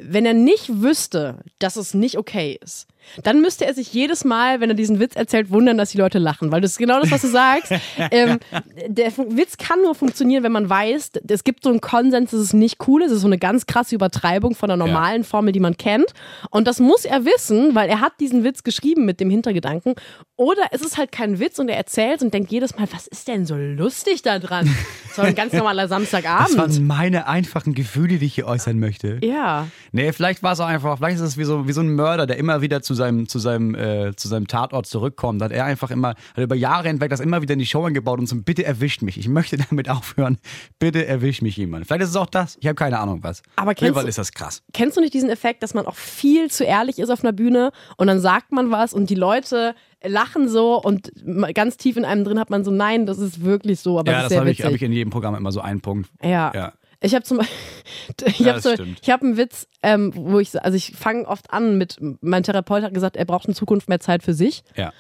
wenn 0.01 0.25
er 0.25 0.33
nicht 0.33 0.81
wüsste, 0.81 1.39
dass 1.59 1.75
es 1.75 1.93
nicht 1.93 2.17
okay 2.17 2.57
ist, 2.63 2.87
dann 3.23 3.41
müsste 3.41 3.65
er 3.65 3.73
sich 3.73 3.93
jedes 3.93 4.25
Mal, 4.25 4.59
wenn 4.61 4.69
er 4.69 4.75
diesen 4.75 4.99
Witz 4.99 5.15
erzählt, 5.15 5.49
wundern, 5.51 5.77
dass 5.77 5.91
die 5.91 5.97
Leute 5.97 6.19
lachen. 6.19 6.51
Weil 6.51 6.61
das 6.61 6.71
ist 6.71 6.77
genau 6.77 6.99
das, 6.99 7.11
was 7.11 7.21
du 7.21 7.27
sagst. 7.27 7.73
ähm, 8.11 8.39
der 8.87 9.11
Witz 9.17 9.57
kann 9.57 9.81
nur 9.81 9.95
funktionieren, 9.95 10.43
wenn 10.43 10.51
man 10.51 10.69
weiß, 10.69 11.11
es 11.27 11.43
gibt 11.43 11.63
so 11.63 11.69
einen 11.69 11.81
Konsens, 11.81 12.31
dass 12.31 12.39
es 12.39 12.53
nicht 12.53 12.77
cool 12.87 13.01
ist. 13.01 13.11
Es 13.11 13.17
ist 13.17 13.21
so 13.21 13.27
eine 13.27 13.37
ganz 13.37 13.65
krasse 13.65 13.95
Übertreibung 13.95 14.55
von 14.55 14.67
der 14.69 14.77
normalen 14.77 15.23
Formel, 15.23 15.51
die 15.51 15.59
man 15.59 15.77
kennt. 15.77 16.13
Und 16.49 16.67
das 16.67 16.79
muss 16.79 17.05
er 17.05 17.25
wissen, 17.25 17.75
weil 17.75 17.89
er 17.89 18.01
hat 18.01 18.13
diesen 18.19 18.43
Witz 18.43 18.63
geschrieben 18.63 19.05
mit 19.05 19.19
dem 19.19 19.29
Hintergedanken. 19.29 19.95
Oder 20.35 20.63
es 20.71 20.81
ist 20.81 20.97
halt 20.97 21.11
kein 21.11 21.39
Witz 21.39 21.59
und 21.59 21.67
er 21.69 21.77
erzählt 21.77 22.21
und 22.21 22.33
denkt 22.33 22.51
jedes 22.51 22.77
Mal, 22.77 22.87
was 22.93 23.07
ist 23.07 23.27
denn 23.27 23.45
so 23.45 23.55
lustig 23.55 24.21
da 24.21 24.39
dran? 24.39 24.69
Das 25.09 25.17
war 25.17 25.25
ein 25.25 25.35
ganz 25.35 25.53
normaler 25.53 25.81
Das 25.83 25.89
Samstagabend. 25.89 26.55
waren 26.55 26.87
meine 26.87 27.27
einfachen 27.27 27.73
Gefühle, 27.73 28.19
die 28.19 28.27
ich 28.27 28.35
hier 28.35 28.45
äußern 28.45 28.79
möchte. 28.79 29.17
Ja. 29.23 29.67
Nee, 29.91 30.13
vielleicht 30.13 30.43
war 30.43 30.53
es 30.53 30.59
auch 30.59 30.67
einfach, 30.67 30.97
vielleicht 30.97 31.15
ist 31.15 31.23
es 31.23 31.37
wie 31.37 31.43
so, 31.45 31.67
wie 31.67 31.71
so 31.71 31.81
ein 31.81 31.89
Mörder, 31.89 32.27
der 32.27 32.37
immer 32.37 32.61
wieder 32.61 32.83
zu 32.83 32.93
seinem, 32.99 33.27
zu 33.27 33.39
seinem, 33.39 33.73
äh, 33.73 34.15
zu 34.15 34.27
seinem 34.27 34.47
Tatort 34.47 34.85
zurückkommt. 34.85 35.41
Hat 35.41 35.51
er 35.51 35.65
einfach 35.65 35.89
immer, 35.89 36.09
hat 36.09 36.37
über 36.37 36.55
Jahre 36.55 36.87
hinweg 36.87 37.09
das 37.09 37.19
immer 37.19 37.41
wieder 37.41 37.53
in 37.53 37.59
die 37.59 37.65
Show 37.65 37.83
eingebaut 37.85 38.19
und 38.19 38.27
so, 38.27 38.35
bitte 38.35 38.63
erwischt 38.63 39.01
mich. 39.01 39.17
Ich 39.17 39.27
möchte 39.27 39.57
damit 39.69 39.89
aufhören. 39.89 40.37
Bitte 40.77 41.05
erwischt 41.07 41.41
mich 41.41 41.57
jemand. 41.57 41.87
Vielleicht 41.87 42.03
ist 42.03 42.09
es 42.09 42.15
auch 42.15 42.27
das. 42.27 42.57
Ich 42.61 42.67
habe 42.67 42.75
keine 42.75 42.99
Ahnung 42.99 43.23
was. 43.23 43.41
Aber 43.55 43.73
kennst 43.73 43.95
Fall 43.95 44.03
du- 44.03 44.09
ist 44.09 44.17
das 44.17 44.31
krass. 44.33 44.61
Kennst 44.73 44.97
du 44.97 45.01
nicht 45.01 45.13
diesen 45.13 45.29
Effekt, 45.29 45.63
dass 45.63 45.73
man 45.73 45.87
auch 45.87 45.95
viel 45.95 46.51
zu 46.51 46.63
ehrlich 46.63 46.99
ist 46.99 47.09
auf 47.09 47.23
einer 47.23 47.33
Bühne 47.33 47.71
und 47.97 48.07
dann 48.07 48.19
sagt 48.19 48.51
man 48.51 48.69
was 48.71 48.93
und 48.93 49.09
die 49.09 49.15
Leute 49.15 49.73
lachen 50.03 50.47
so 50.47 50.81
und 50.81 51.11
ganz 51.53 51.75
tief 51.77 51.97
in 51.97 52.05
einem 52.05 52.23
drin 52.23 52.39
hat 52.39 52.49
man 52.49 52.63
so, 52.63 52.71
nein, 52.71 53.05
das 53.05 53.17
ist 53.17 53.43
wirklich 53.43 53.79
so, 53.81 53.99
aber 53.99 54.11
ja, 54.11 54.19
das 54.21 54.29
das 54.29 54.37
habe 54.39 54.49
ich, 54.51 54.63
hab 54.63 54.71
ich 54.71 54.81
in 54.81 54.93
jedem 54.93 55.09
Programm 55.09 55.35
immer 55.35 55.51
so 55.51 55.59
einen 55.59 55.81
Punkt. 55.81 56.09
Ja. 56.23 56.51
Ja. 56.55 56.73
Ich 57.01 57.15
habe 57.15 57.23
zum 57.23 57.39
ich 58.25 58.39
Ja, 58.39 58.53
habe 58.53 58.61
so, 58.61 58.73
ich 59.01 59.09
habe 59.09 59.25
einen 59.25 59.37
Witz, 59.37 59.67
ähm, 59.83 60.11
wo 60.15 60.39
ich 60.39 60.61
also 60.61 60.75
ich 60.75 60.93
fange 60.97 61.27
oft 61.27 61.51
an 61.51 61.77
mit 61.77 61.97
mein 62.21 62.43
Therapeut 62.43 62.83
hat 62.83 62.93
gesagt, 62.93 63.15
er 63.15 63.25
braucht 63.25 63.47
in 63.47 63.55
Zukunft 63.55 63.87
mehr 63.89 63.99
Zeit 63.99 64.23
für 64.23 64.33
sich 64.33 64.63
Ja. 64.75 64.91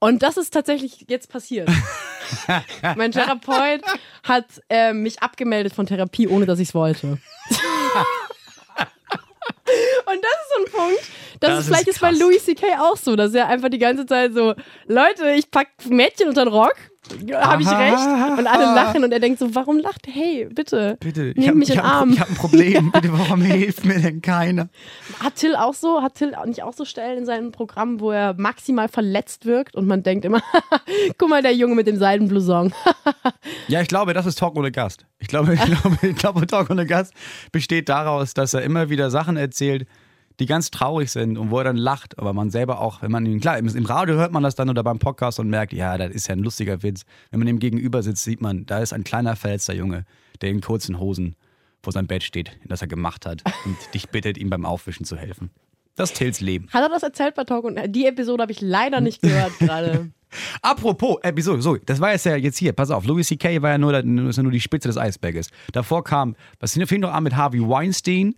und 0.00 0.22
das 0.22 0.36
ist 0.36 0.52
tatsächlich 0.54 1.06
jetzt 1.08 1.28
passiert. 1.30 1.68
mein 2.96 3.12
Therapeut 3.12 3.82
hat 4.22 4.46
äh, 4.70 4.92
mich 4.94 5.20
abgemeldet 5.22 5.74
von 5.74 5.86
Therapie, 5.86 6.28
ohne 6.28 6.46
dass 6.46 6.58
ich 6.58 6.68
es 6.68 6.74
wollte. 6.74 7.18
Und 10.06 10.20
das 10.22 10.32
ist 10.32 10.50
so 10.54 10.64
ein 10.64 10.72
Punkt, 10.86 11.00
das, 11.40 11.50
Das 11.50 11.58
ist 11.60 11.66
vielleicht 11.66 11.88
ist 11.88 11.94
ist 11.96 12.00
bei. 12.00 12.10
Louis 12.10 12.44
C.K. 12.44 12.66
auch 12.80 12.96
so, 12.96 13.16
dass 13.16 13.32
er 13.34 13.48
einfach 13.48 13.68
die 13.70 13.78
ganze 13.78 14.06
Zeit 14.06 14.32
so, 14.34 14.54
Leute, 14.86 15.30
ich 15.32 15.50
pack 15.50 15.68
Mädchen 15.88 16.28
unter 16.28 16.44
den 16.44 16.52
Rock, 16.52 16.74
habe 17.34 17.62
ich 17.62 17.68
recht? 17.68 18.38
Und 18.38 18.46
alle 18.46 18.64
lachen 18.74 19.04
und 19.04 19.12
er 19.12 19.18
denkt 19.20 19.38
so, 19.38 19.54
warum 19.54 19.78
lacht? 19.78 20.06
Hey, 20.06 20.48
bitte, 20.50 20.96
Bitte, 21.00 21.32
ich 21.36 21.48
habe 21.48 21.58
mich 21.58 21.70
ich 21.70 21.78
hab, 21.78 21.84
Arm. 21.84 22.12
ich 22.12 22.20
hab 22.20 22.28
ein 22.28 22.36
Problem. 22.36 22.92
Bitte, 22.92 23.12
warum 23.12 23.42
hilft 23.42 23.84
mir 23.84 24.00
denn 24.00 24.22
keiner? 24.22 24.68
Hat 25.20 25.36
Till 25.36 25.56
auch 25.56 25.74
so, 25.74 26.02
hat 26.02 26.14
Till 26.14 26.34
nicht 26.46 26.62
auch 26.62 26.74
so 26.74 26.84
Stellen 26.84 27.18
in 27.18 27.26
seinem 27.26 27.52
Programm, 27.52 28.00
wo 28.00 28.12
er 28.12 28.34
maximal 28.34 28.88
verletzt 28.88 29.46
wirkt 29.46 29.74
und 29.74 29.86
man 29.86 30.02
denkt 30.02 30.24
immer, 30.24 30.42
guck 31.18 31.28
mal, 31.28 31.42
der 31.42 31.54
Junge 31.54 31.74
mit 31.74 31.86
dem 31.86 31.96
Seidenblouson. 31.98 32.72
Ja, 33.68 33.80
ich 33.80 33.88
glaube, 33.88 34.12
das 34.12 34.26
ist 34.26 34.38
Talk 34.38 34.56
ohne 34.56 34.72
Gast. 34.72 35.06
Ich 35.18 35.28
glaube, 35.28 35.54
ich 35.54 35.60
glaube, 35.62 35.96
ich 36.02 36.16
glaube, 36.16 36.46
Talk 36.46 36.68
ohne 36.70 36.84
Gast 36.84 37.14
besteht 37.52 37.88
daraus, 37.88 38.34
dass 38.34 38.54
er 38.54 38.62
immer 38.62 38.90
wieder 38.90 39.10
Sachen 39.10 39.36
erzählt, 39.36 39.86
die 40.40 40.46
ganz 40.46 40.70
traurig 40.70 41.10
sind 41.10 41.38
und 41.38 41.50
wo 41.50 41.58
er 41.58 41.64
dann 41.64 41.76
lacht, 41.76 42.18
aber 42.18 42.32
man 42.32 42.50
selber 42.50 42.80
auch, 42.80 43.02
wenn 43.02 43.10
man 43.10 43.26
ihn, 43.26 43.40
klar, 43.40 43.58
im, 43.58 43.86
Radio 43.86 44.16
hört 44.16 44.32
man 44.32 44.42
das 44.42 44.54
dann 44.54 44.70
oder 44.70 44.82
beim 44.82 44.98
Podcast 44.98 45.38
und 45.40 45.48
merkt, 45.48 45.72
ja, 45.72 45.98
das 45.98 46.10
ist 46.10 46.28
ja 46.28 46.34
ein 46.34 46.40
lustiger 46.40 46.82
Witz. 46.82 47.02
Wenn 47.30 47.40
man 47.40 47.48
ihm 47.48 47.58
gegenüber 47.58 48.02
sitzt, 48.02 48.24
sieht 48.24 48.40
man, 48.40 48.66
da 48.66 48.78
ist 48.78 48.92
ein 48.92 49.04
kleiner 49.04 49.36
verletzter 49.36 49.74
Junge, 49.74 50.04
der 50.40 50.50
in 50.50 50.60
kurzen 50.60 50.98
Hosen 50.98 51.36
vor 51.82 51.92
seinem 51.92 52.06
Bett 52.06 52.22
steht, 52.22 52.58
das 52.64 52.82
er 52.82 52.88
gemacht 52.88 53.26
hat 53.26 53.42
und 53.64 53.76
dich 53.94 54.08
bittet, 54.08 54.38
ihm 54.38 54.50
beim 54.50 54.64
Aufwischen 54.64 55.04
zu 55.04 55.16
helfen. 55.16 55.50
Das 55.94 56.10
ist 56.10 56.16
Tills 56.16 56.40
Leben. 56.40 56.68
Hat 56.72 56.82
er 56.82 56.88
das 56.88 57.02
erzählt 57.02 57.34
bei 57.34 57.44
Talk 57.44 57.64
und 57.64 57.78
die 57.88 58.06
Episode 58.06 58.42
habe 58.42 58.52
ich 58.52 58.60
leider 58.62 59.00
nicht 59.00 59.20
gehört 59.20 59.58
gerade. 59.58 60.10
Apropos, 60.62 61.18
äh, 61.22 61.32
wieso, 61.34 61.60
so, 61.60 61.76
das 61.76 62.00
war 62.00 62.12
jetzt 62.12 62.24
ja 62.24 62.36
jetzt 62.36 62.56
hier, 62.56 62.72
pass 62.72 62.90
auf, 62.90 63.04
Louis 63.04 63.28
C.K. 63.28 63.60
war 63.60 63.70
ja 63.70 63.78
nur, 63.78 63.92
ist 64.28 64.36
ja 64.36 64.42
nur 64.42 64.52
die 64.52 64.60
Spitze 64.60 64.88
des 64.88 64.96
Eisberges. 64.96 65.50
Davor 65.72 66.02
kam, 66.04 66.36
was 66.60 66.72
fing 66.72 67.00
noch 67.00 67.12
an 67.12 67.24
mit 67.24 67.36
Harvey 67.36 67.60
Weinstein 67.60 68.34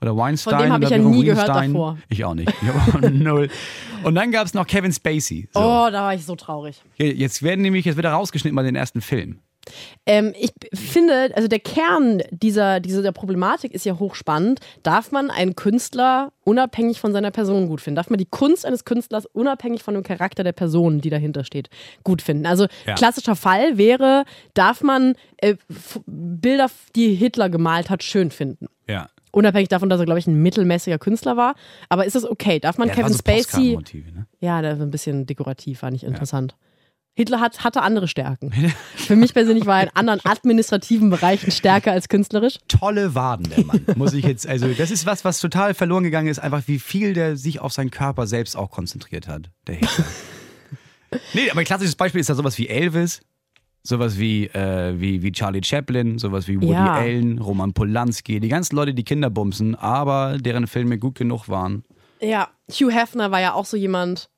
oder 0.00 0.16
Weinstein. 0.16 0.54
Von 0.54 0.62
dem 0.62 0.72
hab 0.72 0.80
ich 0.82 0.86
oder 0.88 0.96
ja 0.96 1.02
nie 1.02 1.24
gehört 1.24 1.48
davor. 1.48 1.98
Ich 2.08 2.24
auch 2.24 2.34
nicht. 2.34 2.52
Ich 2.62 3.10
null. 3.10 3.48
Und 4.04 4.14
dann 4.14 4.30
gab 4.30 4.46
es 4.46 4.54
noch 4.54 4.66
Kevin 4.66 4.92
Spacey. 4.92 5.48
So. 5.52 5.60
Oh, 5.60 5.88
da 5.90 6.02
war 6.02 6.14
ich 6.14 6.24
so 6.24 6.36
traurig. 6.36 6.80
Jetzt 6.96 7.42
werden 7.42 7.62
nämlich, 7.62 7.84
jetzt 7.84 7.96
wird 7.96 8.06
er 8.06 8.12
rausgeschnitten 8.12 8.54
mal 8.54 8.64
den 8.64 8.76
ersten 8.76 9.00
Film. 9.00 9.40
Ähm, 10.06 10.32
ich 10.38 10.50
finde, 10.72 11.30
also 11.34 11.48
der 11.48 11.58
Kern 11.58 12.22
dieser, 12.30 12.80
dieser 12.80 13.12
Problematik 13.12 13.72
ist 13.74 13.84
ja 13.84 13.98
hochspannend. 13.98 14.60
Darf 14.82 15.12
man 15.12 15.30
einen 15.30 15.56
Künstler 15.56 16.32
unabhängig 16.44 17.00
von 17.00 17.12
seiner 17.12 17.30
Person 17.30 17.68
gut 17.68 17.80
finden? 17.80 17.96
Darf 17.96 18.08
man 18.08 18.18
die 18.18 18.24
Kunst 18.24 18.64
eines 18.64 18.84
Künstlers 18.84 19.26
unabhängig 19.26 19.82
von 19.82 19.92
dem 19.94 20.02
Charakter 20.02 20.44
der 20.44 20.52
Person, 20.52 21.00
die 21.00 21.10
dahinter 21.10 21.44
steht, 21.44 21.68
gut 22.04 22.22
finden? 22.22 22.46
Also 22.46 22.66
Ja. 22.86 22.94
klassischer 22.94 23.36
Fall 23.36 23.76
wäre, 23.76 24.24
darf 24.54 24.82
man 24.82 25.14
äh, 25.38 25.56
Bilder, 26.06 26.70
die 26.96 27.14
Hitler 27.14 27.50
gemalt 27.50 27.90
hat, 27.90 28.02
schön 28.02 28.30
finden? 28.30 28.68
Ja. 28.86 29.08
Unabhängig 29.32 29.68
davon, 29.68 29.88
dass 29.88 30.00
er, 30.00 30.06
glaube 30.06 30.18
ich, 30.18 30.26
ein 30.26 30.40
mittelmäßiger 30.42 30.98
Künstler 30.98 31.36
war. 31.36 31.54
Aber 31.88 32.06
ist 32.06 32.14
das 32.14 32.24
okay? 32.24 32.58
Darf 32.60 32.78
man 32.78 32.88
Ja, 32.88 32.94
Kevin 32.94 33.12
so 33.12 33.18
Spacey. 33.18 33.76
Ne? 33.76 34.26
Ja, 34.40 34.62
der 34.62 34.78
war 34.78 34.86
ein 34.86 34.90
bisschen 34.90 35.26
dekorativ, 35.26 35.82
war 35.82 35.90
nicht 35.90 36.04
interessant. 36.04 36.56
Hitler 37.18 37.40
hat, 37.40 37.64
hatte 37.64 37.82
andere 37.82 38.06
Stärken. 38.06 38.52
Für 38.94 39.16
mich 39.16 39.34
persönlich 39.34 39.66
war 39.66 39.78
er 39.80 39.82
in 39.88 39.96
anderen 39.96 40.20
administrativen 40.22 41.10
Bereichen 41.10 41.50
stärker 41.50 41.90
als 41.90 42.08
künstlerisch. 42.08 42.58
Tolle 42.68 43.16
Waden, 43.16 43.50
der 43.50 43.64
Mann. 43.64 43.84
Muss 43.96 44.12
ich 44.12 44.24
jetzt, 44.24 44.46
also, 44.46 44.68
das 44.68 44.92
ist 44.92 45.04
was, 45.04 45.24
was 45.24 45.40
total 45.40 45.74
verloren 45.74 46.04
gegangen 46.04 46.28
ist, 46.28 46.38
einfach 46.38 46.62
wie 46.66 46.78
viel 46.78 47.14
der 47.14 47.36
sich 47.36 47.58
auf 47.58 47.72
seinen 47.72 47.90
Körper 47.90 48.28
selbst 48.28 48.56
auch 48.56 48.70
konzentriert 48.70 49.26
hat, 49.26 49.50
der 49.66 49.74
Hitler. 49.74 50.04
nee, 51.34 51.50
aber 51.50 51.58
ein 51.58 51.66
klassisches 51.66 51.96
Beispiel 51.96 52.20
ist 52.20 52.28
ja 52.28 52.36
sowas 52.36 52.56
wie 52.56 52.68
Elvis. 52.68 53.20
Sowas 53.88 54.18
wie, 54.18 54.44
äh, 54.48 55.00
wie, 55.00 55.22
wie 55.22 55.32
Charlie 55.32 55.62
Chaplin, 55.64 56.18
sowas 56.18 56.46
wie 56.46 56.56
Woody 56.60 56.72
Ja. 56.72 56.92
Allen, 56.92 57.38
Roman 57.38 57.72
Polanski, 57.72 58.38
die 58.38 58.48
ganzen 58.48 58.76
Leute, 58.76 58.92
die 58.92 59.02
Kinder 59.02 59.30
bumsen, 59.30 59.74
aber 59.76 60.36
deren 60.36 60.66
Filme 60.66 60.98
gut 60.98 61.14
genug 61.14 61.48
waren. 61.48 61.84
Ja, 62.20 62.48
Hugh 62.70 62.90
Hefner 62.92 63.30
war 63.30 63.40
ja 63.40 63.54
auch 63.54 63.64
so 63.64 63.78
jemand. 63.78 64.28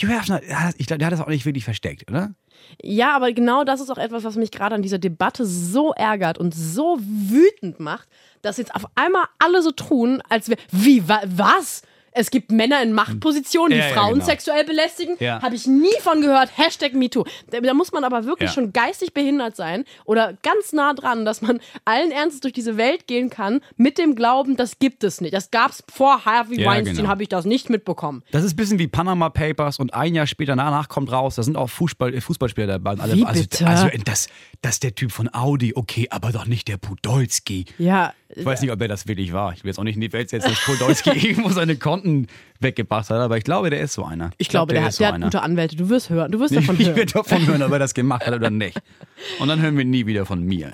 Hugh 0.00 0.12
Hefner, 0.12 0.40
ich 0.78 0.86
glaube, 0.86 0.98
der 0.98 1.06
hat 1.06 1.12
das 1.12 1.20
auch 1.20 1.26
nicht 1.26 1.44
wirklich 1.44 1.64
versteckt, 1.64 2.08
oder? 2.08 2.36
Ja, 2.80 3.16
aber 3.16 3.32
genau 3.32 3.64
das 3.64 3.80
ist 3.80 3.90
auch 3.90 3.98
etwas, 3.98 4.22
was 4.22 4.36
mich 4.36 4.52
gerade 4.52 4.76
an 4.76 4.82
dieser 4.82 4.98
Debatte 4.98 5.44
so 5.44 5.92
ärgert 5.92 6.38
und 6.38 6.54
so 6.54 6.96
wütend 7.00 7.80
macht, 7.80 8.08
dass 8.42 8.58
jetzt 8.58 8.76
auf 8.76 8.84
einmal 8.94 9.24
alle 9.40 9.60
so 9.62 9.72
tun, 9.72 10.22
als 10.28 10.48
wäre. 10.48 10.60
Wie, 10.70 11.08
wa, 11.08 11.20
was? 11.26 11.82
Es 12.12 12.30
gibt 12.30 12.50
Männer 12.50 12.82
in 12.82 12.92
Machtpositionen, 12.92 13.72
die 13.72 13.78
Ja, 13.78 13.88
ja, 13.88 13.94
Frauen 13.94 14.14
genau. 14.14 14.24
sexuell 14.24 14.64
belästigen. 14.64 15.16
Ja. 15.20 15.40
Habe 15.42 15.54
ich 15.54 15.66
nie 15.66 15.88
von 16.00 16.20
gehört. 16.20 16.50
Hashtag 16.56 16.94
MeToo. 16.94 17.24
Da, 17.50 17.60
da 17.60 17.74
muss 17.74 17.92
man 17.92 18.04
aber 18.04 18.24
wirklich 18.24 18.50
schon 18.50 18.72
geistig 18.72 19.14
behindert 19.14 19.56
sein 19.56 19.84
oder 20.04 20.34
ganz 20.42 20.72
nah 20.72 20.92
dran, 20.94 21.24
dass 21.24 21.40
man 21.42 21.60
allen 21.84 22.10
Ernstes 22.10 22.40
durch 22.40 22.52
diese 22.52 22.76
Welt 22.76 23.06
gehen 23.06 23.30
kann 23.30 23.60
mit 23.76 23.98
dem 23.98 24.14
Glauben, 24.14 24.56
das 24.56 24.78
gibt 24.78 25.04
es 25.04 25.20
nicht. 25.20 25.34
Das 25.34 25.50
gab 25.50 25.70
es 25.70 25.84
vor 25.92 26.24
Harvey 26.24 26.64
Weinstein, 26.64 26.96
genau. 26.96 27.08
habe 27.08 27.22
ich 27.22 27.28
das 27.28 27.44
nicht 27.44 27.70
mitbekommen. 27.70 28.22
Das 28.32 28.44
ist 28.44 28.54
ein 28.54 28.56
bisschen 28.56 28.78
wie 28.78 28.88
Panama 28.88 29.30
Papers 29.30 29.78
und 29.78 29.94
ein 29.94 30.14
Jahr 30.14 30.26
später 30.26 30.56
danach 30.56 30.88
kommt 30.88 31.12
raus, 31.12 31.36
da 31.36 31.42
sind 31.42 31.56
auch 31.56 31.68
Fußball, 31.70 32.14
äh, 32.14 32.20
Fußballspieler 32.20 32.66
dabei. 32.66 32.96
Alle, 32.98 33.14
Wie 33.14 33.24
also, 33.24 33.42
bitte? 33.42 33.66
also 33.66 33.88
das, 34.04 34.28
das 34.62 34.72
ist 34.72 34.82
der 34.82 34.94
Typ 34.94 35.12
von 35.12 35.32
Audi, 35.32 35.72
okay, 35.74 36.08
aber 36.10 36.32
doch 36.32 36.46
nicht 36.46 36.68
der 36.68 36.76
Podolski. 36.76 37.66
Ja, 37.78 38.12
Ich 38.34 38.44
weiß 38.44 38.60
nicht, 38.60 38.70
ob 38.70 38.78
der 38.78 38.88
das 38.88 39.06
wirklich 39.08 39.32
war. 39.32 39.52
Ich 39.52 39.64
will 39.64 39.70
jetzt 39.70 39.78
auch 39.78 39.84
nicht 39.84 39.96
in 39.96 40.00
die 40.00 40.12
Welt 40.12 40.30
setzen, 40.30 40.50
dass 40.50 40.64
Podolski 40.64 41.10
irgendwo 41.28 41.50
seine 41.50 41.76
Konten 41.76 42.28
weggebracht 42.60 43.08
hat, 43.10 43.18
aber 43.18 43.36
ich 43.38 43.44
glaube, 43.44 43.70
der 43.70 43.80
ist 43.80 43.94
so 43.94 44.04
einer. 44.04 44.30
ich 44.38 44.48
glaube, 44.48 44.72
der, 44.74 44.82
ist 44.82 44.86
hat, 44.86 44.92
so 44.94 44.98
der 44.98 45.08
hat 45.08 45.14
einer. 45.16 45.26
gute 45.26 45.42
Anwälte. 45.42 45.76
Du 45.76 45.88
wirst 45.88 46.10
hören. 46.10 46.30
Du 46.32 46.40
wirst 46.40 46.54
davon 46.56 46.76
ich 46.78 46.86
hören. 46.86 46.96
werde 46.96 47.12
davon 47.12 47.46
hören, 47.46 47.62
ob 47.62 47.72
er 47.72 47.78
das 47.78 47.94
gemacht 47.94 48.26
hat 48.26 48.34
oder 48.34 48.50
nicht. 48.50 48.78
Und 49.40 49.48
dann 49.48 49.60
hören 49.60 49.76
wir 49.76 49.84
nie 49.84 50.06
wieder 50.06 50.24
von 50.26 50.42
mir. 50.42 50.72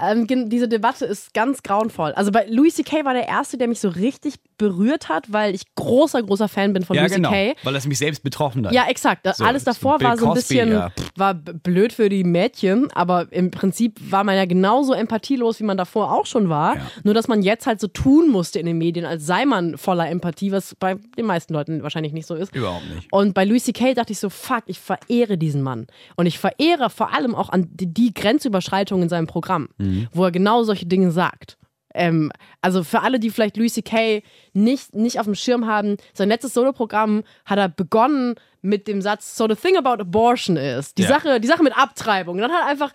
Ähm, 0.00 0.26
gen- 0.26 0.48
diese 0.48 0.68
Debatte 0.68 1.04
ist 1.04 1.34
ganz 1.34 1.62
grauenvoll. 1.62 2.12
Also 2.12 2.30
bei 2.30 2.46
Louis 2.48 2.74
C.K. 2.76 3.04
war 3.04 3.12
der 3.14 3.26
erste, 3.28 3.58
der 3.58 3.68
mich 3.68 3.80
so 3.80 3.88
richtig 3.88 4.34
berührt 4.56 5.08
hat, 5.08 5.32
weil 5.32 5.54
ich 5.54 5.62
großer, 5.74 6.22
großer 6.22 6.48
Fan 6.48 6.72
bin 6.72 6.84
von 6.84 6.96
ja, 6.96 7.02
Louis 7.02 7.14
genau. 7.14 7.30
C.K. 7.30 7.56
Weil 7.64 7.72
das 7.74 7.86
mich 7.86 7.98
selbst 7.98 8.22
betroffen 8.22 8.66
hat. 8.66 8.72
Ja, 8.72 8.86
exakt. 8.88 9.26
So, 9.36 9.44
Alles 9.44 9.64
davor 9.64 10.00
war 10.00 10.16
so 10.16 10.26
ein 10.26 10.34
Cosby, 10.34 10.54
bisschen, 10.56 10.72
ja. 10.72 10.92
war 11.16 11.34
blöd 11.34 11.92
für 11.92 12.08
die 12.08 12.24
Mädchen, 12.24 12.88
aber 12.92 13.26
im 13.32 13.50
Prinzip 13.50 13.98
war 14.10 14.24
man 14.24 14.36
ja 14.36 14.44
genauso 14.44 14.92
empathielos, 14.92 15.60
wie 15.60 15.64
man 15.64 15.76
davor 15.76 16.12
auch 16.12 16.26
schon 16.26 16.48
war. 16.48 16.76
Ja. 16.76 16.82
Nur, 17.04 17.14
dass 17.14 17.28
man 17.28 17.42
jetzt 17.42 17.66
halt 17.66 17.80
so 17.80 17.88
tun 17.88 18.30
musste 18.30 18.58
in 18.58 18.66
den 18.66 18.78
Medien, 18.78 19.04
als 19.06 19.26
sei 19.26 19.44
man 19.44 19.76
voller 19.78 20.08
Empathie, 20.08 20.47
was 20.52 20.74
bei 20.74 20.94
den 21.16 21.26
meisten 21.26 21.52
Leuten 21.52 21.82
wahrscheinlich 21.82 22.12
nicht 22.12 22.26
so 22.26 22.34
ist. 22.34 22.54
Überhaupt 22.54 22.88
nicht. 22.94 23.08
Und 23.12 23.34
bei 23.34 23.44
Louis 23.44 23.64
C.K. 23.64 23.94
dachte 23.94 24.12
ich 24.12 24.18
so, 24.18 24.30
fuck, 24.30 24.64
ich 24.66 24.78
verehre 24.78 25.38
diesen 25.38 25.62
Mann. 25.62 25.86
Und 26.16 26.26
ich 26.26 26.38
verehre 26.38 26.90
vor 26.90 27.14
allem 27.14 27.34
auch 27.34 27.48
an 27.50 27.68
die, 27.70 27.92
die 27.92 28.12
Grenzüberschreitung 28.14 29.02
in 29.02 29.08
seinem 29.08 29.26
Programm, 29.26 29.68
wo 30.12 30.24
er 30.24 30.30
genau 30.30 30.62
solche 30.62 30.86
Dinge 30.86 31.10
sagt. 31.10 31.56
Ähm, 31.94 32.30
also 32.60 32.84
für 32.84 33.00
alle, 33.00 33.18
die 33.18 33.30
vielleicht 33.30 33.56
Louis 33.56 33.74
C.K. 33.74 34.22
Nicht, 34.52 34.94
nicht 34.94 35.18
auf 35.18 35.24
dem 35.26 35.34
Schirm 35.34 35.66
haben, 35.66 35.96
sein 36.12 36.28
letztes 36.28 36.54
Soloprogramm 36.54 37.22
hat 37.44 37.58
er 37.58 37.68
begonnen 37.68 38.34
mit 38.60 38.88
dem 38.88 39.00
Satz, 39.00 39.36
so 39.36 39.46
the 39.48 39.54
thing 39.54 39.76
about 39.76 40.00
abortion 40.02 40.56
is, 40.56 40.92
die, 40.94 41.02
Ja. 41.02 41.08
Sache, 41.08 41.40
die 41.40 41.48
Sache 41.48 41.62
mit 41.62 41.76
Abtreibung. 41.76 42.34
Und 42.36 42.42
dann 42.42 42.52
hat 42.52 42.62
er 42.62 42.66
einfach, 42.66 42.92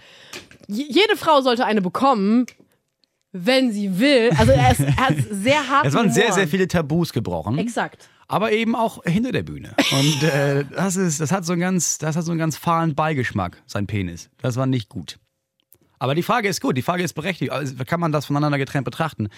jede 0.68 1.16
Frau 1.16 1.42
sollte 1.42 1.66
eine 1.66 1.82
bekommen, 1.82 2.46
wenn 3.34 3.72
sie 3.72 4.00
will. 4.00 4.30
Also 4.38 4.52
er, 4.54 4.72
ist, 4.72 4.80
er 4.80 4.96
hat 4.96 5.16
sehr 5.30 5.68
hart. 5.70 5.86
Es 5.86 5.94
waren 5.94 6.12
sehr, 6.12 6.32
sehr 6.32 6.48
viele 6.48 6.68
Tabus 6.68 7.12
gebrochen. 7.12 7.58
Exakt. 7.58 8.08
aber 8.28 8.52
eben 8.52 8.76
auch 8.76 9.04
hinter 9.04 9.32
der 9.32 9.44
Bühne. 9.44 9.76
Und 9.92 10.24
äh, 10.24 10.64
das 10.74 10.96
ist, 10.96 11.20
das 11.20 11.32
hat 11.32 11.44
so 11.44 11.54
einen 11.54 11.62
ganz, 11.62 11.98
das 11.98 12.16
hat 12.16 12.24
so 12.24 12.32
einen 12.32 12.40
ganz 12.40 12.56
fahlen 12.56 12.96
Beigeschmack, 12.96 13.62
sein 13.66 13.88
Penis. 13.88 14.30
Das 14.38 14.56
war 14.56 14.68
nicht 14.68 14.88
gut. 14.88 15.20
Aber 16.00 16.16
die 16.16 16.24
Frage 16.24 16.48
ist 16.48 16.62
gut, 16.62 16.78
die 16.78 16.82
Frage 16.82 17.04
ist 17.04 17.14
berechtigt. 17.14 17.52
Also, 17.52 17.76
kann 17.86 18.00
man 18.00 18.12
das 18.12 18.26
voneinander 18.26 18.58
getrennt 18.58 18.86
betrachten? 18.86 19.30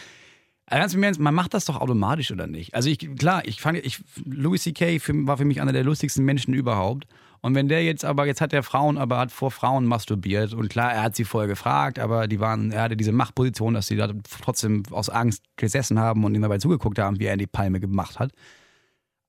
Also 0.68 0.82
Ganz 0.82 0.94
im 0.96 1.04
Ernst, 1.04 1.20
man 1.20 1.36
macht 1.36 1.54
das 1.54 1.66
doch 1.66 1.80
automatisch 1.80 2.32
oder 2.32 2.48
nicht? 2.48 2.74
Also 2.74 2.90
ich, 2.90 2.98
klar, 3.18 3.44
ich 3.46 3.62
fand, 3.62 3.78
ich, 3.78 4.00
Louis 4.26 4.64
C.K. 4.64 5.00
war 5.28 5.38
für 5.38 5.46
mich 5.46 5.62
einer 5.62 5.74
der 5.74 5.84
lustigsten 5.84 6.26
Menschen 6.26 6.56
überhaupt. 6.56 7.06
Und 7.46 7.54
wenn 7.54 7.68
der 7.68 7.84
jetzt 7.84 8.04
aber, 8.04 8.26
jetzt 8.26 8.42
hat 8.42 8.54
der 8.54 8.64
Frauen, 8.64 8.98
aber 8.98 9.20
hat 9.20 9.32
vor 9.32 9.52
Frauen 9.52 9.86
masturbiert 9.86 10.56
und 10.56 10.68
klar, 10.68 10.92
er 10.92 11.04
hat 11.04 11.16
sie 11.16 11.26
vorher 11.26 11.48
gefragt, 11.48 12.00
aber 12.00 12.28
die 12.28 12.40
waren, 12.40 12.72
er 12.72 12.82
hatte 12.82 12.98
diese 12.98 13.12
Machtposition, 13.12 13.76
dass 13.76 13.86
sie 13.86 13.98
da 13.98 14.12
trotzdem 14.42 14.82
aus 14.90 15.12
Angst 15.12 15.44
gesessen 15.56 16.00
haben 16.00 16.24
und 16.24 16.34
ihm 16.34 16.42
dabei 16.42 16.58
zugeguckt 16.58 16.98
haben, 16.98 17.20
wie 17.20 17.26
er 17.26 17.34
in 17.34 17.38
die 17.38 17.46
Palme 17.46 17.80
gemacht 17.80 18.18
hat. 18.18 18.32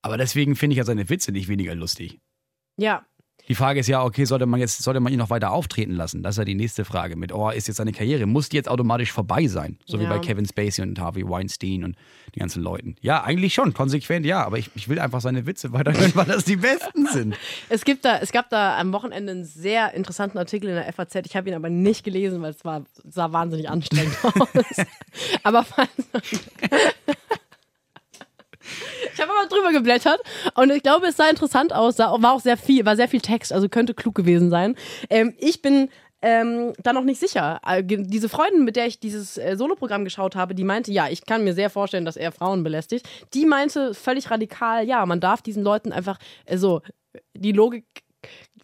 Aber 0.01 0.17
deswegen 0.17 0.57
finde 0.57 0.73
ich 0.73 0.79
ja 0.79 0.85
seine 0.85 1.11
Witze 1.11 1.31
nicht 1.31 1.49
weniger 1.49 1.75
lustig. 1.75 2.19
Ja, 2.79 3.05
Die 3.49 3.55
Frage 3.55 3.81
ist 3.81 3.87
ja, 3.87 4.03
okay, 4.03 4.25
sollte 4.25 4.47
man 4.47 4.59
jetzt, 4.59 4.83
sollte 4.83 4.99
man 5.00 5.12
ihn 5.12 5.19
noch 5.19 5.31
weiter 5.31 5.53
auftreten 5.53 5.93
lassen? 5.93 6.23
Das 6.23 6.35
ist 6.35 6.38
ja 6.38 6.45
die 6.45 6.55
nächste 6.55 6.85
Frage. 6.85 7.17
Mit, 7.17 7.33
oh, 7.33 7.50
ist 7.50 7.69
jetzt 7.69 7.76
seine 7.76 7.93
Karriere, 7.93 8.26
muss 8.26 8.49
die 8.49 8.57
jetzt 8.57 8.69
automatisch 8.69 9.12
vorbei 9.12 9.47
sein? 9.47 9.79
So 9.87 10.00
wie 10.00 10.05
Ja. 10.05 10.11
bei 10.11 10.19
Kevin 10.19 10.47
Spacey 10.47 10.83
und 10.83 10.99
Harvey 10.99 11.29
Weinstein 11.29 11.85
und 11.85 11.97
die 12.35 12.41
ganzen 12.41 12.62
Leuten. 12.62 12.97
Ja, 13.00 13.23
eigentlich 13.23 13.55
schon, 13.55 13.73
konsequent 13.73 14.26
ja, 14.26 14.45
aber 14.45 14.59
ich, 14.59 14.71
ich 14.75 14.88
will 14.88 14.99
einfach 14.99 15.21
seine 15.21 15.47
Witze 15.47 15.73
weiterhören, 15.73 16.11
weil 16.15 16.25
das 16.26 16.45
die 16.45 16.57
besten 16.57 17.07
sind. 17.07 17.37
Es, 17.69 17.85
gibt 17.85 18.05
da, 18.05 18.19
es 18.19 18.33
gab 18.33 18.50
da 18.50 18.79
am 18.79 18.93
Wochenende 18.93 19.33
einen 19.33 19.45
sehr 19.45 19.93
interessanten 19.95 20.38
Artikel 20.38 20.69
in 20.69 20.75
der 20.76 20.93
FAZ. 20.93 21.15
Ich 21.26 21.37
habe 21.37 21.49
ihn 21.49 21.55
aber 21.55 21.69
nicht 21.71 22.05
gelesen, 22.05 22.43
weil 22.43 22.50
es 22.50 22.65
war, 22.65 22.85
sah 23.09 23.33
wahnsinnig 23.33 23.69
anstrengend 23.69 24.17
aus. 24.25 24.49
aber 25.43 25.65
ich 29.17 29.23
habe 29.23 29.33
aber 29.33 29.49
drüber 29.49 29.73
geblättert 29.73 30.21
und 30.55 30.71
ich 30.71 30.83
glaube, 30.83 31.07
es 31.07 31.17
sah 31.17 31.29
interessant 31.31 31.73
aus. 31.73 31.99
War 31.99 32.33
auch 32.33 32.41
sehr 32.41 32.59
viel, 32.59 32.85
war 32.85 32.97
sehr 32.97 33.09
viel 33.09 33.23
Text, 33.23 33.51
also 33.53 33.69
könnte 33.69 33.95
klug 33.95 34.15
gewesen 34.15 34.51
sein. 34.51 34.77
Ähm, 35.09 35.35
ich 35.39 35.63
bin 35.63 35.89
ähm, 36.21 36.75
da 36.83 36.93
noch 36.93 37.05
nicht 37.05 37.19
sicher. 37.19 37.61
Äh, 37.67 37.83
Diese 37.83 38.29
Freundin, 38.29 38.65
mit 38.65 38.77
der 38.77 38.87
ich 38.87 39.01
dieses 39.01 39.39
äh, 39.39 39.57
Soloprogramm 39.57 40.05
geschaut 40.05 40.37
habe, 40.37 40.55
die 40.55 40.65
meinte, 40.65 40.93
ja, 40.93 41.09
ich 41.09 41.25
kann 41.25 41.45
mir 41.45 41.55
sehr 41.55 41.71
vorstellen, 41.71 42.05
dass 42.05 42.17
er 42.17 42.31
Frauen 42.31 42.63
belästigt. 42.63 43.09
Die 43.33 43.47
meinte 43.47 43.95
völlig 43.95 44.31
radikal, 44.31 44.87
ja, 44.87 45.07
man 45.07 45.21
darf 45.21 45.41
diesen 45.41 45.63
Leuten 45.63 45.93
einfach 45.93 46.19
äh, 46.45 46.59
so 46.59 46.83
die 47.35 47.53
Logik 47.53 47.85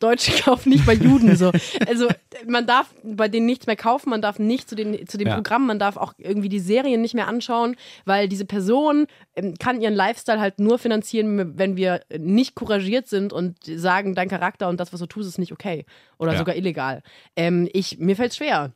Deutsche 0.03 0.33
kaufen 0.43 0.71
nicht 0.71 0.85
bei 0.87 0.95
Juden 0.95 1.37
so. 1.37 1.51
Also 1.87 2.09
man 2.47 2.67
darf 2.67 2.89
bei 3.05 3.29
denen 3.29 3.47
nichts 3.47 3.67
mehr 3.67 3.77
kaufen, 3.77 4.11
man 4.11 4.23
darf 4.23 4.39
nicht 4.39 4.69
zu 4.69 4.75
den, 4.75 5.07
zu 5.07 5.19
dem 5.19 5.29
Ja. 5.29 5.35
Programm, 5.35 5.67
man 5.67 5.79
darf 5.79 5.97
auch 5.97 6.15
irgendwie 6.19 6.49
die 6.49 6.59
Serien 6.61 7.01
nicht 7.03 7.15
mehr 7.15 7.29
anschauen, 7.29 7.77
weil 8.05 8.29
diese 8.29 8.45
Person 8.45 9.07
ähm, 9.37 9.55
kann 9.59 9.81
ihren 9.81 9.95
Lifestyle 9.95 10.41
halt 10.41 10.59
nur 10.59 10.79
finanzieren, 10.79 11.57
wenn 11.59 11.77
wir 11.77 12.01
nicht 12.19 12.55
couragiert 12.55 13.07
sind 13.09 13.33
und 13.33 13.59
sagen, 13.65 14.15
dein 14.15 14.29
Charakter 14.29 14.69
und 14.69 14.81
das, 14.81 14.93
was 14.93 15.01
du 15.01 15.07
tust, 15.07 15.29
ist 15.29 15.39
nicht 15.39 15.53
okay 15.53 15.85
oder 16.19 16.33
Ja. 16.33 16.39
sogar 16.39 16.57
illegal. 16.57 17.03
Ähm, 17.37 17.69
ich, 17.73 17.99
mir 17.99 18.17
fällt 18.17 18.35
schwer. 18.35 18.73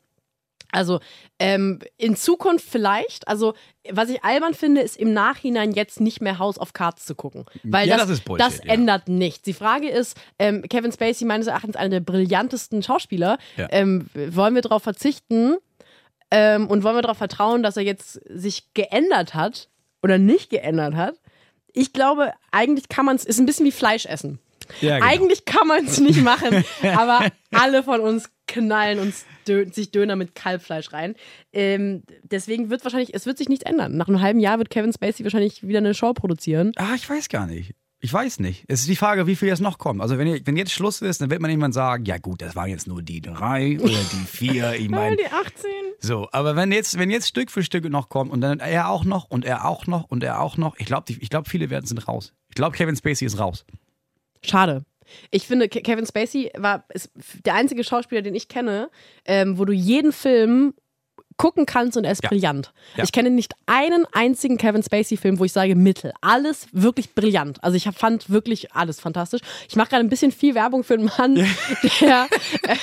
Also 0.76 1.00
ähm, 1.38 1.80
in 1.97 2.16
Zukunft 2.16 2.66
vielleicht. 2.68 3.26
Also 3.26 3.54
was 3.90 4.09
ich 4.11 4.23
albern 4.23 4.54
finde, 4.54 4.83
ist 4.83 4.97
im 4.97 5.12
Nachhinein 5.12 5.73
jetzt 5.73 6.00
nicht 6.00 6.21
mehr 6.21 6.38
House 6.38 6.59
of 6.59 6.73
Cards 6.73 7.06
zu 7.06 7.14
gucken, 7.14 7.47
weil 7.62 7.88
Ja, 7.88 7.97
das, 7.97 8.09
das 8.09 8.21
Bullshit, 8.21 8.47
das 8.47 8.59
ja. 8.59 8.73
ändert 8.73 9.09
nichts. 9.09 9.42
Die 9.42 9.52
Frage 9.52 9.88
ist, 9.88 10.16
ähm, 10.38 10.62
Kevin 10.68 10.92
Spacey 10.92 11.25
meines 11.25 11.47
Erachtens 11.47 11.76
einer 11.76 11.90
der 11.90 12.00
brillantesten 12.00 12.83
Schauspieler. 12.83 13.38
Ja. 13.56 13.68
Ähm, 13.71 14.09
wollen 14.14 14.54
wir 14.54 14.62
darauf 14.62 14.83
verzichten 14.83 15.56
ähm, 16.30 16.68
und 16.68 16.83
wollen 16.83 16.97
wir 16.97 17.02
darauf 17.02 17.18
vertrauen, 17.18 17.62
dass 17.62 17.76
er 17.76 17.83
jetzt 17.83 18.21
sich 18.28 18.75
geändert 18.75 19.35
hat 19.35 19.68
oder 20.02 20.18
nicht 20.18 20.50
geändert 20.50 20.95
hat? 20.95 21.14
Ich 21.73 21.92
glaube, 21.92 22.33
eigentlich 22.52 22.88
kann 22.88 23.04
man 23.04 23.16
es, 23.16 23.25
ist 23.25 23.38
ein 23.38 23.47
bisschen 23.47 23.66
wie 23.66 23.73
Fleisch 23.73 24.06
essen. 24.06 24.38
Ja, 24.80 24.99
genau. 24.99 25.11
Eigentlich 25.11 25.44
kann 25.44 25.68
man 25.68 25.85
es 25.85 25.99
nicht 25.99 26.23
machen, 26.23 26.64
aber 26.82 27.26
alle 27.52 27.82
von 27.82 28.00
uns 28.00 28.30
knallen 28.46 28.99
uns 28.99 29.25
Dö 29.46 29.66
sich 29.70 29.90
Döner 29.90 30.16
mit 30.16 30.35
Kalbfleisch 30.35 30.92
rein. 30.92 31.14
Ähm, 31.52 32.02
deswegen 32.23 32.70
wird 32.70 32.85
wahrscheinlich, 32.85 33.14
es 33.14 33.26
wird 33.26 33.38
sich 33.38 33.49
nichts 33.49 33.64
ändern. 33.64 33.96
Nach 33.96 34.08
einem 34.08 34.20
halben 34.20 34.40
Jahr 34.40 34.58
wird 34.58 34.70
Kevin 34.70 34.92
Spacey 34.92 35.25
wahrscheinlich 35.25 35.66
wieder 35.66 35.78
eine 35.78 35.94
Show 35.94 36.12
produzieren. 36.12 36.73
Ah, 36.76 36.94
ich 36.94 37.08
weiß 37.08 37.28
gar 37.28 37.46
nicht. 37.46 37.75
Ich 37.99 38.12
weiß 38.12 38.40
nicht. 38.40 38.64
Es 38.68 38.80
ist 38.80 38.88
die 38.88 38.96
Frage, 38.96 39.26
wie 39.26 39.37
viel 39.37 39.49
jetzt 39.49 39.62
noch 39.62 39.78
kommt. 39.78 40.02
Also 40.02 40.18
wenn, 40.18 40.46
wenn 40.46 40.56
jetzt 40.56 40.70
Schluss 40.70 41.00
ist, 41.00 41.20
dann 41.20 41.30
wird 41.30 41.40
man 41.40 41.50
irgendwann 41.50 41.73
sagen, 41.73 42.04
ja 42.04 42.18
gut, 42.18 42.42
das 42.42 42.54
waren 42.54 42.68
jetzt 42.68 42.87
nur 42.87 43.02
die 43.02 43.20
drei 43.23 43.80
oder 43.80 43.88
die 44.12 44.26
vier. 44.26 44.75
Ich 44.75 44.88
meine, 44.88 45.16
die 45.16 45.26
18. 45.26 45.70
so. 45.99 46.28
Aber 46.30 46.56
wenn 46.56 46.73
jetzt, 46.73 46.99
wenn 46.99 47.11
jetzt 47.11 47.26
Stück 47.26 47.50
für 47.50 47.62
Stück 47.62 47.88
noch 47.88 48.08
kommt 48.08 48.30
und 48.30 48.42
dann 48.42 48.61
er 48.61 48.90
auch 48.90 49.04
noch 49.04 49.25
und 49.30 49.44
er 49.44 49.64
auch 49.64 49.87
noch 49.87 50.04
und 50.04 50.23
er 50.23 50.40
auch 50.42 50.58
noch, 50.58 50.76
ich 50.78 50.87
glaube, 50.87 51.12
ich 51.12 51.30
glaube, 51.30 51.49
viele 51.49 51.70
werden 51.70 51.87
sind 51.87 52.06
raus. 52.06 52.35
Ich 52.49 52.54
glaube, 52.54 52.76
Kevin 52.76 52.96
Spacey 52.96 53.26
ist 53.26 53.38
raus. 53.38 53.64
Schade. 54.46 54.84
Ich 55.30 55.46
finde, 55.46 55.68
Ke- 55.68 55.82
Kevin 55.82 56.04
Spacey 56.06 56.50
war 56.56 56.84
ist 56.92 57.10
der 57.44 57.54
einzige 57.54 57.84
Schauspieler, 57.84 58.22
den 58.22 58.34
ich 58.34 58.48
kenne, 58.48 58.90
ähm, 59.24 59.58
wo 59.58 59.64
du 59.64 59.72
jeden 59.72 60.12
Film 60.12 60.74
gucken 61.38 61.66
kannst 61.66 61.98
und 61.98 62.04
er 62.04 62.12
ist 62.12 62.22
Ja. 62.22 62.30
brillant. 62.30 62.72
Ja. 62.96 63.04
Ich 63.04 63.12
kenne 63.12 63.28
nicht 63.30 63.52
einen 63.66 64.06
einzigen 64.12 64.56
Kevin 64.56 64.82
Spacey-Film, 64.82 65.38
wo 65.38 65.44
ich 65.44 65.52
sage 65.52 65.76
Mittel. 65.76 66.12
Alles 66.22 66.66
wirklich 66.72 67.14
brillant. 67.14 67.62
Also 67.62 67.76
ich 67.76 67.84
fand 67.84 68.30
wirklich 68.30 68.72
alles 68.72 69.00
fantastisch. 69.00 69.42
Ich 69.68 69.76
mache 69.76 69.90
gerade 69.90 70.02
ein 70.04 70.08
bisschen 70.08 70.32
viel 70.32 70.54
Werbung 70.54 70.82
für 70.82 70.94
einen 70.94 71.10
Mann, 71.18 71.34
der 71.34 72.26
äh, 72.62 72.76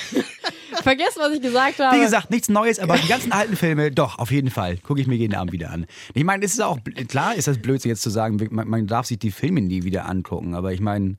vergesst, 0.82 1.18
was 1.18 1.32
ich 1.34 1.42
gesagt 1.42 1.78
habe. 1.80 1.96
Wie 1.96 2.00
gesagt, 2.00 2.30
nichts 2.30 2.48
Neues, 2.48 2.78
aber 2.78 2.96
die 2.96 3.08
ganzen 3.08 3.32
alten 3.32 3.56
Filme, 3.56 3.90
doch, 3.90 4.18
auf 4.18 4.30
jeden 4.30 4.50
Fall. 4.50 4.76
Gucke 4.78 5.00
ich 5.00 5.06
mir 5.06 5.16
jeden 5.16 5.34
Abend 5.34 5.52
wieder 5.52 5.70
an. 5.70 5.86
Ich 6.14 6.24
meine, 6.24 6.44
es 6.44 6.52
ist 6.54 6.60
auch, 6.62 6.78
klar 7.08 7.34
ist 7.34 7.48
das 7.48 7.58
Blödsinn 7.58 7.90
jetzt 7.90 8.02
zu 8.02 8.10
sagen, 8.10 8.38
man, 8.50 8.68
man 8.68 8.86
darf 8.86 9.06
sich 9.06 9.18
die 9.18 9.30
Filme 9.32 9.60
nie 9.62 9.82
wieder 9.82 10.06
angucken, 10.08 10.54
aber 10.54 10.72
ich 10.72 10.80
meine, 10.80 11.16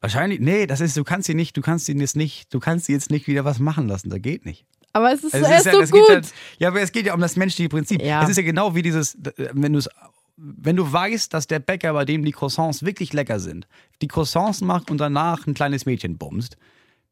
wahrscheinlich, 0.00 0.40
nee, 0.40 0.66
das 0.66 0.80
ist, 0.80 0.96
du 0.96 1.04
kannst 1.04 1.26
sie 1.26 1.34
nicht, 1.34 1.56
du 1.56 1.60
kannst 1.62 1.86
sie 1.86 1.92
jetzt 1.92 2.16
nicht, 2.16 2.52
du 2.52 2.60
kannst 2.60 2.86
sie 2.86 2.92
jetzt 2.92 3.10
nicht 3.10 3.26
wieder 3.26 3.44
was 3.44 3.58
machen 3.58 3.88
lassen, 3.88 4.10
das 4.10 4.20
geht 4.22 4.44
nicht. 4.44 4.64
aber 4.92 5.12
es 5.12 5.22
ist, 5.24 5.34
Es 5.34 5.42
er 5.42 5.58
ist 5.58 5.66
ja, 5.66 5.86
so 5.86 5.92
gut. 5.96 6.08
Ja, 6.08 6.20
ja, 6.58 6.68
aber 6.68 6.80
es 6.80 6.92
geht 6.92 7.06
ja 7.06 7.14
um 7.14 7.20
das 7.20 7.36
menschliche 7.36 7.68
Prinzip. 7.68 8.02
Ja. 8.02 8.22
Es 8.22 8.30
ist 8.30 8.36
ja 8.36 8.42
genau 8.42 8.74
wie 8.74 8.82
dieses, 8.82 9.16
wenn 9.52 9.72
du 9.72 9.78
es 9.78 9.88
wenn 10.42 10.74
du 10.76 10.90
weißt, 10.90 11.34
dass 11.34 11.46
der 11.48 11.58
Bäcker, 11.58 11.92
bei 11.92 12.06
dem 12.06 12.24
die 12.24 12.32
Croissants 12.32 12.82
wirklich 12.82 13.12
lecker 13.12 13.40
sind, 13.40 13.66
die 14.00 14.08
Croissants 14.08 14.62
macht 14.62 14.90
und 14.90 14.96
danach 14.98 15.46
ein 15.46 15.52
kleines 15.52 15.84
Mädchen 15.84 16.16
bumst, 16.16 16.56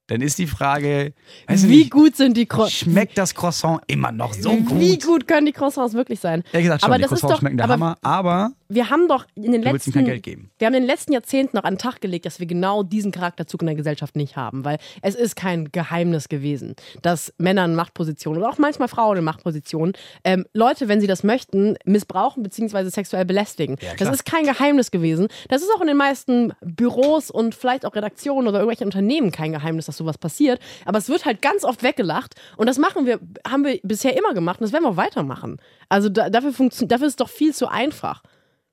dann 0.07 0.23
ist 0.23 0.39
die 0.39 0.47
Frage, 0.47 1.13
Wie 1.47 1.67
nicht, 1.67 1.91
gut 1.91 2.17
sind 2.17 2.39
die 2.39 2.47
Croissants? 2.47 2.79
schmeckt 2.79 3.19
das 3.19 3.35
Croissant 3.35 3.83
immer 3.87 4.13
noch 4.13 4.33
so 4.33 4.57
gut? 4.57 4.81
Wie 4.81 4.99
gut 4.99 5.29
können 5.29 5.45
die 5.45 5.53
Croissants 5.53 5.93
wirklich 5.93 6.21
sein? 6.21 6.43
Ehrlich 6.53 6.69
gesagt 6.69 6.81
schon, 6.81 6.87
aber 6.91 6.97
die 6.97 7.03
das 7.03 7.13
ist 7.13 7.21
Croissants 7.21 7.35
doch, 7.35 7.41
schmecken 7.41 7.59
der 7.59 7.65
aber 7.65 7.75
Hammer, 7.75 7.99
aber 8.01 8.53
wir 8.71 8.91
haben 8.91 9.09
doch 9.09 9.25
in 9.35 9.53
den 9.53 9.63
Du 9.63 9.71
letzten 9.71 9.93
kein 9.93 10.05
Geld 10.05 10.23
geben. 10.23 10.51
Wir 10.59 10.67
haben 10.67 10.75
in 10.75 10.83
den 10.83 10.89
letzten 10.89 11.13
Jahrzehnten 11.13 11.57
noch 11.57 11.65
an 11.65 11.75
den 11.75 11.79
Tag 11.79 12.03
gelegt, 12.03 12.27
dass 12.27 12.39
wir 12.39 12.47
genau 12.47 12.83
diesen 12.83 13.13
Charakterzug 13.13 13.63
in 13.63 13.67
der 13.67 13.77
Gesellschaft 13.77 14.15
nicht 14.15 14.37
haben, 14.37 14.65
weil 14.65 14.79
es 15.01 15.15
ist 15.15 15.37
kein 15.37 15.73
Geheimnis 15.73 16.29
gewesen, 16.29 16.75
dass 17.01 17.33
Männer 17.39 17.65
in 17.65 17.75
Machtpositionen 17.75 18.43
oder 18.43 18.51
auch 18.51 18.59
manchmal 18.59 18.89
Frauen 18.89 19.17
in 19.17 19.25
Machtpositionen 19.25 19.95
ähm, 20.23 20.45
Leute, 20.53 20.89
wenn 20.89 21.01
sie 21.01 21.07
das 21.07 21.25
möchten, 21.25 21.77
missbrauchen 21.87 22.43
bzw. 22.43 22.91
sexuell 22.91 23.25
belästigen. 23.25 23.77
Ja, 23.81 23.95
das 23.97 24.11
ist 24.11 24.27
kein 24.27 24.45
Geheimnis 24.45 24.91
gewesen. 24.91 25.29
Das 25.49 25.63
ist 25.63 25.71
auch 25.75 25.81
in 25.81 25.87
den 25.87 25.97
meisten 25.97 26.53
Büros 26.61 27.31
und 27.31 27.55
vielleicht 27.55 27.87
auch 27.87 27.95
Redaktionen 27.95 28.49
oder 28.49 28.59
irgendwelchen 28.59 28.87
Unternehmen 28.87 29.33
kein 29.33 29.53
Geheimnis, 29.53 29.87
dass 29.87 29.97
sowas 29.97 30.19
passiert. 30.19 30.61
Aber 30.85 30.99
es 30.99 31.09
wird 31.09 31.25
halt 31.25 31.41
ganz 31.41 31.65
oft 31.65 31.83
weggelacht 31.83 32.35
und 32.59 32.67
das 32.67 32.77
machen 32.77 33.07
wir, 33.07 33.19
haben 33.47 33.65
wir 33.65 33.81
bisher 33.83 34.15
immer 34.15 34.35
gemacht 34.35 34.61
und 34.61 34.65
das 34.65 34.73
werden 34.73 34.85
wir 34.85 34.91
auch 34.91 34.97
weitermachen. 34.99 35.59
Also 35.89 36.11
da, 36.11 36.29
dafür, 36.29 36.53
dafür 36.53 37.07
ist 37.07 37.13
es 37.13 37.17
doch 37.17 37.31
viel 37.31 37.55
zu 37.55 37.69
einfach. 37.69 38.23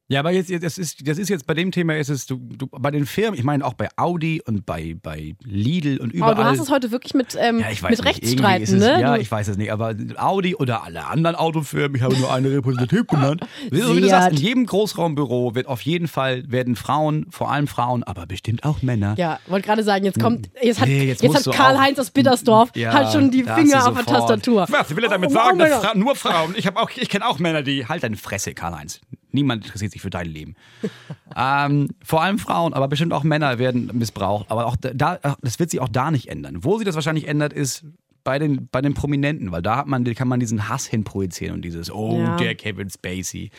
Ja, 0.07 0.19
aber 0.19 0.29
jetzt, 0.31 0.51
jetzt 0.51 0.63
das 0.63 0.77
ist, 0.77 1.07
das 1.07 1.17
ist 1.17 1.29
jetzt 1.29 1.47
bei 1.47 1.55
dem 1.55 1.71
Thema 1.71 1.95
ist 1.97 2.09
es, 2.09 2.27
du, 2.27 2.35
du 2.37 2.67
bei 2.67 2.91
den 2.91 3.07
Firmen, 3.07 3.39
ich 3.39 3.43
meine 3.43 3.65
auch 3.65 3.73
bei 3.73 3.89
Audi 3.95 4.39
und 4.45 4.63
bei, 4.63 4.95
bei 5.01 5.33
Lidl 5.43 5.97
und 5.99 6.13
überall. 6.13 6.33
Aber 6.33 6.43
du 6.43 6.49
hast 6.49 6.59
es 6.59 6.69
heute 6.69 6.91
wirklich 6.91 7.15
mit, 7.15 7.35
ähm, 7.39 7.59
ja, 7.59 7.71
ich 7.71 7.81
weiß 7.81 7.89
mit 7.89 8.05
Rechtsstreiten, 8.05 8.61
ist 8.63 8.71
es, 8.71 8.79
ne? 8.79 9.01
Ja, 9.01 9.17
ich 9.17 9.31
weiß 9.31 9.47
es 9.47 9.57
nicht, 9.57 9.71
aber 9.71 9.95
Audi 10.17 10.53
oder 10.55 10.83
alle 10.83 11.07
anderen 11.07 11.35
Autofirmen, 11.35 11.95
ich 11.95 12.03
habe 12.03 12.15
nur 12.17 12.31
eine 12.31 12.51
repräsentativ 12.51 13.07
genannt. 13.07 13.41
So 13.71 13.95
wie 13.95 14.01
du 14.01 14.07
sagst, 14.07 14.37
in 14.37 14.45
jedem 14.45 14.65
Großraumbüro 14.67 15.55
wird 15.55 15.65
auf 15.65 15.81
jeden 15.81 16.07
Fall 16.07 16.43
werden 16.51 16.75
Frauen, 16.75 17.25
vor 17.31 17.51
allem 17.51 17.65
Frauen, 17.67 18.03
aber 18.03 18.27
bestimmt 18.27 18.63
auch 18.63 18.83
Männer. 18.83 19.15
ja, 19.17 19.39
wollte 19.47 19.65
gerade 19.65 19.83
sagen, 19.83 20.05
jetzt 20.05 20.19
kommt, 20.19 20.49
jetzt 20.61 20.81
hat, 20.81 20.87
Nee, 20.87 21.05
jetzt 21.05 21.23
jetzt 21.23 21.47
hat 21.47 21.55
Karl-Heinz 21.55 21.97
aus 21.97 22.11
Bittersdorf 22.11 22.69
Ja, 22.75 22.93
halt 22.93 23.11
schon 23.11 23.31
die 23.31 23.41
Finger 23.43 23.87
auf 23.87 23.95
der 23.95 24.05
Tastatur. 24.05 24.67
Was 24.69 24.95
will 24.95 25.03
er 25.03 25.09
damit 25.09 25.31
Oh, 25.31 25.33
sagen? 25.33 25.55
oh, 25.59 25.63
dass. 25.63 25.83
Fra 25.83 25.95
nur 25.95 26.15
Frauen. 26.15 26.53
Ich 26.57 26.67
habe 26.67 26.79
auch, 26.79 26.91
ich 26.95 27.09
kenne 27.09 27.25
auch 27.27 27.39
Männer, 27.39 27.63
die 27.63 27.87
halt 27.87 28.03
deine 28.03 28.17
Fresse, 28.17 28.53
Karl-Heinz. 28.53 29.01
Niemand 29.35 29.63
interessiert 29.65 29.91
sich 29.91 30.01
für 30.01 30.09
dein 30.09 30.25
Leben. 30.27 30.55
ähm, 31.35 31.89
vor 32.03 32.23
allem 32.23 32.39
Frauen, 32.39 32.73
aber 32.73 32.87
bestimmt 32.87 33.13
auch 33.13 33.23
Männer 33.23 33.59
werden 33.59 33.91
missbraucht. 33.93 34.49
Aber 34.49 34.65
auch 34.65 34.75
da, 34.77 35.19
das 35.41 35.59
wird 35.59 35.69
sich 35.69 35.79
auch 35.79 35.89
da 35.89 36.09
nicht 36.11 36.27
ändern. 36.29 36.63
Wo 36.63 36.77
sich 36.77 36.85
das 36.85 36.95
wahrscheinlich 36.95 37.27
ändert, 37.27 37.53
ist 37.53 37.85
bei 38.23 38.39
den, 38.39 38.67
bei 38.71 38.81
den 38.81 38.95
Prominenten, 38.95 39.51
weil 39.51 39.61
da 39.61 39.77
hat 39.77 39.87
man, 39.87 40.03
kann 40.15 40.27
man 40.27 40.39
diesen 40.39 40.67
Hass 40.67 40.87
hinprojizieren 40.87 41.55
und 41.55 41.61
dieses, 41.63 41.91
oh, 41.91 42.19
Ja. 42.19 42.37
der 42.37 42.55
Kevin 42.55 42.89
Spacey. 42.89 43.51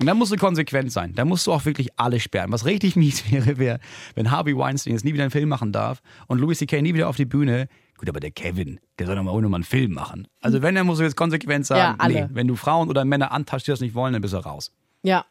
Und 0.00 0.06
da 0.06 0.14
musst 0.14 0.32
du 0.32 0.36
konsequent 0.36 0.92
sein. 0.92 1.12
Da 1.14 1.24
musst 1.24 1.46
du 1.46 1.52
auch 1.52 1.64
wirklich 1.64 1.88
alle 1.98 2.18
sperren. 2.20 2.52
Was 2.52 2.64
richtig 2.64 2.96
mies 2.96 3.30
wäre, 3.30 3.58
wäre, 3.58 3.78
wenn 4.14 4.30
Harvey 4.30 4.56
Weinstein 4.56 4.92
jetzt 4.92 5.04
nie 5.04 5.12
wieder 5.12 5.24
einen 5.24 5.30
Film 5.32 5.48
machen 5.48 5.72
darf 5.72 6.02
und 6.26 6.38
Louis 6.40 6.58
C.K. 6.58 6.82
nie 6.82 6.94
wieder 6.94 7.08
auf 7.08 7.16
die 7.16 7.24
Bühne. 7.24 7.68
Gut, 7.96 8.08
aber 8.08 8.20
der 8.20 8.30
Kevin, 8.30 8.78
der 9.00 9.06
soll 9.06 9.16
doch 9.16 9.24
mal 9.24 9.32
auch 9.32 9.40
nur 9.40 9.50
mal 9.50 9.56
einen 9.56 9.64
Film 9.64 9.92
machen. 9.92 10.28
Also 10.40 10.62
wenn, 10.62 10.76
dann 10.76 10.86
musst 10.86 11.00
du 11.00 11.04
jetzt 11.04 11.16
konsequent 11.16 11.66
sagen, 11.66 11.80
Ja, 11.80 11.94
alle. 11.98 12.14
nee, 12.14 12.26
wenn 12.32 12.46
du 12.46 12.54
Frauen 12.54 12.88
oder 12.88 13.04
Männer 13.04 13.32
antascht, 13.32 13.66
die 13.66 13.72
das 13.72 13.80
nicht 13.80 13.94
wollen, 13.96 14.12
dann 14.12 14.22
bist 14.22 14.34
du 14.34 14.38
raus. 14.38 14.72
Ja. 15.08 15.24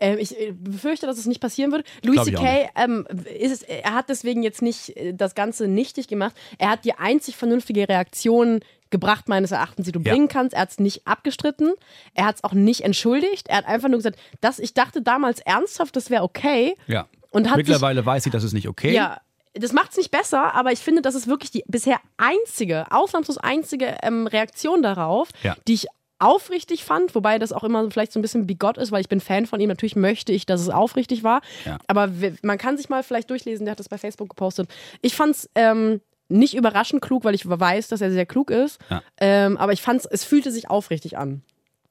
Ähm, 0.00 0.18
ich 0.18 0.38
äh, 0.38 0.52
befürchte, 0.52 1.06
dass 1.06 1.18
es 1.18 1.26
nicht 1.26 1.40
passieren 1.40 1.72
wird. 1.72 1.84
Louis 2.02 2.22
C.K. 2.24 2.70
Ähm, 2.76 3.06
ist 3.38 3.52
es, 3.52 3.62
er 3.62 3.94
hat 3.94 4.08
deswegen 4.08 4.42
jetzt 4.42 4.62
nicht 4.62 4.96
äh, 4.96 5.12
das 5.14 5.34
Ganze 5.34 5.68
nichtig 5.68 6.08
gemacht. 6.08 6.34
Er 6.58 6.70
hat 6.70 6.84
die 6.84 6.94
einzig 6.94 7.36
vernünftige 7.36 7.88
Reaktion 7.88 8.60
gebracht, 8.90 9.28
meines 9.28 9.50
Erachtens, 9.50 9.84
die 9.86 9.92
du 9.92 10.00
Ja. 10.00 10.12
bringen 10.12 10.28
kannst. 10.28 10.54
Er 10.54 10.62
hat 10.62 10.70
es 10.70 10.78
nicht 10.78 11.06
abgestritten. 11.06 11.74
Er 12.14 12.24
hat 12.26 12.36
es 12.36 12.44
auch 12.44 12.52
nicht 12.54 12.82
entschuldigt. 12.82 13.48
Er 13.48 13.58
hat 13.58 13.66
einfach 13.66 13.88
nur 13.88 13.98
gesagt, 13.98 14.18
dass 14.40 14.58
ich 14.58 14.72
dachte 14.72 15.02
damals 15.02 15.40
ernsthaft, 15.40 15.94
das 15.96 16.08
wäre 16.10 16.22
okay. 16.22 16.74
Ja. 16.86 17.06
Und 17.30 17.50
hat 17.50 17.56
sich- 17.56 17.66
Mittlerweile 17.66 18.06
weiß 18.06 18.24
ich, 18.24 18.32
das 18.32 18.44
ist 18.44 18.54
nicht 18.54 18.68
okay. 18.68 18.94
Ja, 18.94 19.20
das 19.54 19.72
macht 19.72 19.90
es 19.90 19.96
nicht 19.98 20.10
besser, 20.10 20.54
aber 20.54 20.72
ich 20.72 20.78
finde, 20.78 21.02
das 21.02 21.14
ist 21.16 21.26
wirklich 21.26 21.50
die 21.50 21.64
bisher 21.66 22.00
einzige, 22.16 22.86
ausnahmslos 22.92 23.36
einzige 23.38 23.96
ähm, 24.02 24.26
Reaktion 24.26 24.82
darauf, 24.82 25.28
Ja. 25.42 25.56
die 25.66 25.74
ich 25.74 25.86
aufrichtig 26.18 26.84
fand, 26.84 27.14
wobei 27.14 27.38
das 27.38 27.52
auch 27.52 27.64
immer 27.64 27.90
vielleicht 27.90 28.12
so 28.12 28.18
ein 28.18 28.22
bisschen 28.22 28.46
bigott 28.46 28.76
ist, 28.78 28.90
weil 28.92 29.00
ich 29.00 29.08
bin 29.08 29.20
Fan 29.20 29.46
von 29.46 29.60
ihm. 29.60 29.68
Natürlich 29.68 29.96
möchte 29.96 30.32
ich, 30.32 30.46
dass 30.46 30.60
es 30.60 30.68
aufrichtig 30.68 31.22
war. 31.22 31.40
Ja. 31.64 31.78
Aber 31.86 32.10
man 32.42 32.58
kann 32.58 32.76
sich 32.76 32.88
mal 32.88 33.02
vielleicht 33.02 33.30
durchlesen, 33.30 33.66
der 33.66 33.72
hat 33.72 33.80
das 33.80 33.88
bei 33.88 33.98
Facebook 33.98 34.28
gepostet. 34.28 34.68
Ich 35.02 35.14
fand 35.14 35.36
es 35.36 35.50
ähm, 35.54 36.00
nicht 36.28 36.54
überraschend 36.54 37.00
klug, 37.02 37.24
weil 37.24 37.34
ich 37.34 37.48
weiß, 37.48 37.88
dass 37.88 38.00
er 38.00 38.10
sehr 38.10 38.26
klug 38.26 38.50
ist. 38.50 38.78
Ja. 38.90 39.02
Ähm, 39.18 39.56
aber 39.56 39.72
ich 39.72 39.80
fand 39.82 40.04
es 40.10 40.24
fühlte 40.24 40.50
sich 40.50 40.68
aufrichtig 40.70 41.16
an. 41.16 41.42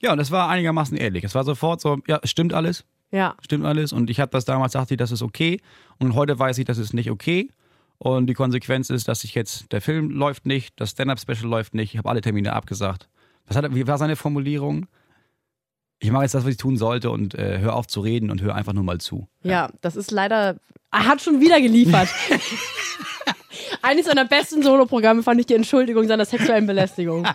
Ja, 0.01 0.11
und 0.11 0.17
das 0.17 0.29
war 0.29 0.49
einigermaßen 0.49 0.95
ehrlich. 0.97 1.23
Es 1.23 1.33
war 1.33 1.43
sofort 1.43 1.81
so, 1.81 1.97
ja, 2.07 2.19
es 2.21 2.29
stimmt 2.29 2.53
alles, 2.53 2.85
Ja. 3.11 3.35
stimmt 3.41 3.65
alles. 3.65 3.93
Und 3.93 4.09
ich 4.09 4.19
habe 4.19 4.29
das 4.31 4.45
damals 4.45 4.73
dachte 4.73 4.93
ich, 4.93 4.97
das 4.97 5.11
ist 5.11 5.23
okay. 5.23 5.59
Und 5.97 6.13
heute 6.13 6.37
weiß 6.37 6.57
ich, 6.59 6.65
das 6.65 6.77
ist 6.77 6.93
nicht 6.93 7.09
okay. 7.09 7.49
Und 7.97 8.27
die 8.27 8.35
Konsequenz 8.35 8.91
ist, 8.91 9.07
dass 9.07 9.23
ich 9.23 9.33
jetzt, 9.33 9.71
der 9.71 9.81
Film 9.81 10.11
läuft 10.11 10.45
nicht, 10.45 10.79
das 10.79 10.91
Stand-Up-Special 10.91 11.47
läuft 11.49 11.73
nicht, 11.73 11.93
ich 11.93 11.97
habe 11.97 12.09
alle 12.09 12.21
Termine 12.21 12.53
abgesagt. 12.53 13.09
Was 13.47 13.57
hat, 13.57 13.63
er- 13.65 13.73
wie 13.75 13.87
war 13.87 13.97
seine 13.97 14.15
Formulierung? 14.15 14.85
Ich 15.99 16.11
mache 16.11 16.23
jetzt 16.23 16.35
das, 16.35 16.43
was 16.43 16.51
ich 16.51 16.57
tun 16.57 16.77
sollte 16.77 17.09
und 17.09 17.33
äh, 17.33 17.57
hör 17.59 17.75
auf 17.75 17.87
zu 17.87 18.01
reden 18.01 18.29
und 18.29 18.41
hör 18.41 18.53
einfach 18.53 18.73
nur 18.73 18.83
mal 18.83 18.99
zu. 18.99 19.27
Ja, 19.41 19.69
das 19.81 19.95
ist 19.95 20.11
leider. 20.11 20.57
Er 20.91 21.05
hat 21.07 21.21
schon 21.21 21.41
wieder 21.41 21.59
geliefert. 21.59 22.07
Eines 23.81 24.05
seiner 24.05 24.25
besten 24.25 24.61
Soloprogramme 24.63 25.23
fand 25.23 25.39
ich 25.39 25.45
die 25.47 25.55
Entschuldigung 25.55 26.07
seiner 26.07 26.25
sexuellen 26.25 26.67
Belästigung. 26.67 27.27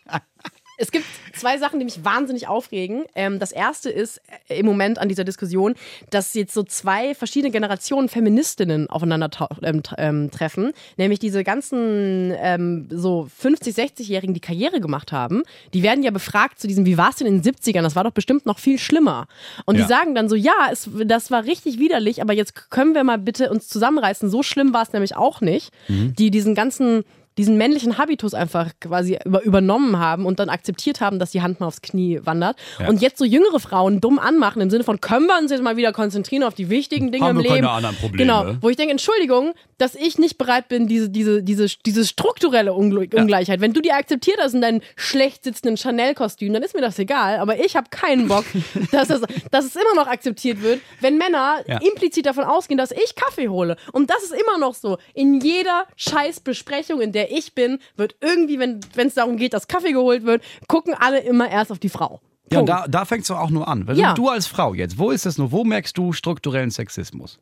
Es 0.78 0.90
gibt 0.90 1.04
zwei 1.34 1.58
Sachen, 1.58 1.78
die 1.78 1.84
mich 1.84 2.04
wahnsinnig 2.04 2.48
aufregen. 2.48 3.04
Ähm, 3.14 3.38
das 3.38 3.52
erste 3.52 3.90
ist 3.90 4.20
äh, 4.48 4.58
im 4.58 4.66
Moment 4.66 4.98
an 4.98 5.08
dieser 5.08 5.24
Diskussion, 5.24 5.74
dass 6.10 6.34
jetzt 6.34 6.52
so 6.54 6.62
zwei 6.62 7.14
verschiedene 7.14 7.50
Generationen 7.50 8.08
Feministinnen 8.08 8.88
aufeinander 8.90 9.30
ähm, 9.62 9.82
ähm, 9.96 10.30
treffen. 10.30 10.72
Nämlich 10.96 11.18
diese 11.18 11.44
ganzen 11.44 12.32
ähm, 12.36 12.88
so 12.90 13.28
50-, 13.42 13.74
60-Jährigen, 13.74 14.34
die 14.34 14.40
Karriere 14.40 14.80
gemacht 14.80 15.12
haben, 15.12 15.42
die 15.72 15.82
werden 15.82 16.02
ja 16.02 16.10
befragt 16.10 16.60
zu 16.60 16.66
diesem, 16.66 16.84
wie 16.86 16.98
war 16.98 17.10
es 17.10 17.16
denn 17.16 17.26
in 17.26 17.40
den 17.42 17.54
70ern? 17.54 17.82
Das 17.82 17.96
war 17.96 18.04
doch 18.04 18.12
bestimmt 18.12 18.46
noch 18.46 18.58
viel 18.58 18.78
schlimmer. 18.78 19.28
Und 19.64 19.76
Ja. 19.76 19.82
die 19.82 19.88
sagen 19.88 20.14
dann 20.14 20.28
so, 20.28 20.36
ja, 20.36 20.68
es, 20.70 20.90
das 21.06 21.30
war 21.30 21.44
richtig 21.44 21.78
widerlich, 21.78 22.20
aber 22.20 22.32
jetzt 22.34 22.70
können 22.70 22.94
wir 22.94 23.04
mal 23.04 23.18
bitte 23.18 23.50
uns 23.50 23.68
zusammenreißen. 23.68 24.28
So 24.28 24.42
schlimm 24.42 24.72
war 24.72 24.82
es 24.82 24.92
nämlich 24.92 25.16
auch 25.16 25.40
nicht. 25.40 25.70
Die 25.88 26.30
diesen 26.30 26.54
ganzen 26.54 27.04
diesen 27.38 27.56
männlichen 27.56 27.98
Habitus 27.98 28.34
einfach 28.34 28.70
quasi 28.80 29.18
über, 29.24 29.42
übernommen 29.42 29.98
haben 29.98 30.24
und 30.26 30.38
dann 30.40 30.48
akzeptiert 30.48 31.00
haben, 31.00 31.18
dass 31.18 31.30
die 31.30 31.42
Hand 31.42 31.60
mal 31.60 31.66
aufs 31.66 31.82
Knie 31.82 32.20
wandert. 32.24 32.56
Ja. 32.78 32.88
Und 32.88 33.02
jetzt 33.02 33.18
so 33.18 33.24
jüngere 33.24 33.60
Frauen 33.60 34.00
dumm 34.00 34.18
anmachen 34.18 34.62
im 34.62 34.70
Sinne 34.70 34.84
von, 34.84 35.00
können 35.00 35.26
wir 35.26 35.38
uns 35.38 35.50
jetzt 35.50 35.62
mal 35.62 35.76
wieder 35.76 35.92
konzentrieren 35.92 36.42
auf 36.42 36.54
die 36.54 36.70
wichtigen 36.70 37.12
Dinge 37.12 37.26
Haben 37.26 37.36
im 37.38 37.42
wir 37.42 37.48
keine 37.50 37.60
Leben. 37.62 37.68
anderen 37.68 37.96
Probleme. 37.96 38.22
Genau. 38.22 38.56
Wo 38.60 38.68
ich 38.70 38.76
denke, 38.76 38.92
Entschuldigung, 38.92 39.52
dass 39.78 39.94
ich 39.94 40.18
nicht 40.18 40.38
bereit 40.38 40.68
bin, 40.68 40.86
diese, 40.86 41.10
diese, 41.10 41.42
diese, 41.42 41.66
diese 41.84 42.04
strukturelle 42.06 42.72
Ungl 42.72 43.08
Ungleichheit. 43.14 43.60
Wenn 43.60 43.74
du 43.74 43.82
die 43.82 43.92
akzeptiert 43.92 44.38
hast 44.40 44.54
in 44.54 44.62
deinem 44.62 44.80
schlecht 44.96 45.44
sitzenden 45.44 45.76
Chanel-Kostüm, 45.76 46.52
dann 46.54 46.62
ist 46.62 46.74
mir 46.74 46.80
das 46.80 46.98
egal. 46.98 47.38
Aber 47.40 47.58
ich 47.62 47.76
habe 47.76 47.88
keinen 47.90 48.28
Bock, 48.28 48.44
dass, 48.92 49.08
das, 49.08 49.20
dass 49.50 49.64
es 49.66 49.76
immer 49.76 49.94
noch 49.94 50.06
akzeptiert 50.06 50.62
wird, 50.62 50.80
wenn 51.00 51.18
Männer 51.18 51.62
Ja. 51.66 51.78
implizit 51.78 52.24
davon 52.24 52.44
ausgehen, 52.44 52.78
dass 52.78 52.90
ich 52.90 53.14
Kaffee 53.14 53.48
hole. 53.48 53.76
Und 53.92 54.08
das 54.08 54.22
ist 54.22 54.32
immer 54.32 54.56
noch 54.58 54.74
so. 54.74 54.96
In 55.12 55.40
jeder 55.40 55.84
Scheißbesprechung, 55.96 57.00
in 57.00 57.12
der 57.12 57.25
ich 57.30 57.54
bin, 57.54 57.78
wird 57.96 58.16
irgendwie, 58.20 58.58
wenn 58.58 58.80
es 59.06 59.14
darum 59.14 59.36
geht, 59.36 59.52
dass 59.52 59.68
Kaffee 59.68 59.92
geholt 59.92 60.24
wird, 60.24 60.42
gucken 60.68 60.94
alle 60.94 61.20
immer 61.20 61.50
erst 61.50 61.72
auf 61.72 61.78
die 61.78 61.88
Frau. 61.88 62.20
Ja, 62.50 62.60
und 62.60 62.68
da, 62.68 62.86
da 62.88 63.04
fängst 63.04 63.28
du 63.28 63.34
auch 63.34 63.50
nur 63.50 63.66
an. 63.66 63.86
Weil 63.88 63.98
Ja. 63.98 64.14
Du 64.14 64.28
als 64.28 64.46
Frau 64.46 64.74
jetzt, 64.74 64.98
wo 64.98 65.10
ist 65.10 65.26
das 65.26 65.36
nur? 65.36 65.50
Wo 65.50 65.64
merkst 65.64 65.96
du 65.98 66.12
strukturellen 66.12 66.70
Sexismus? 66.70 67.40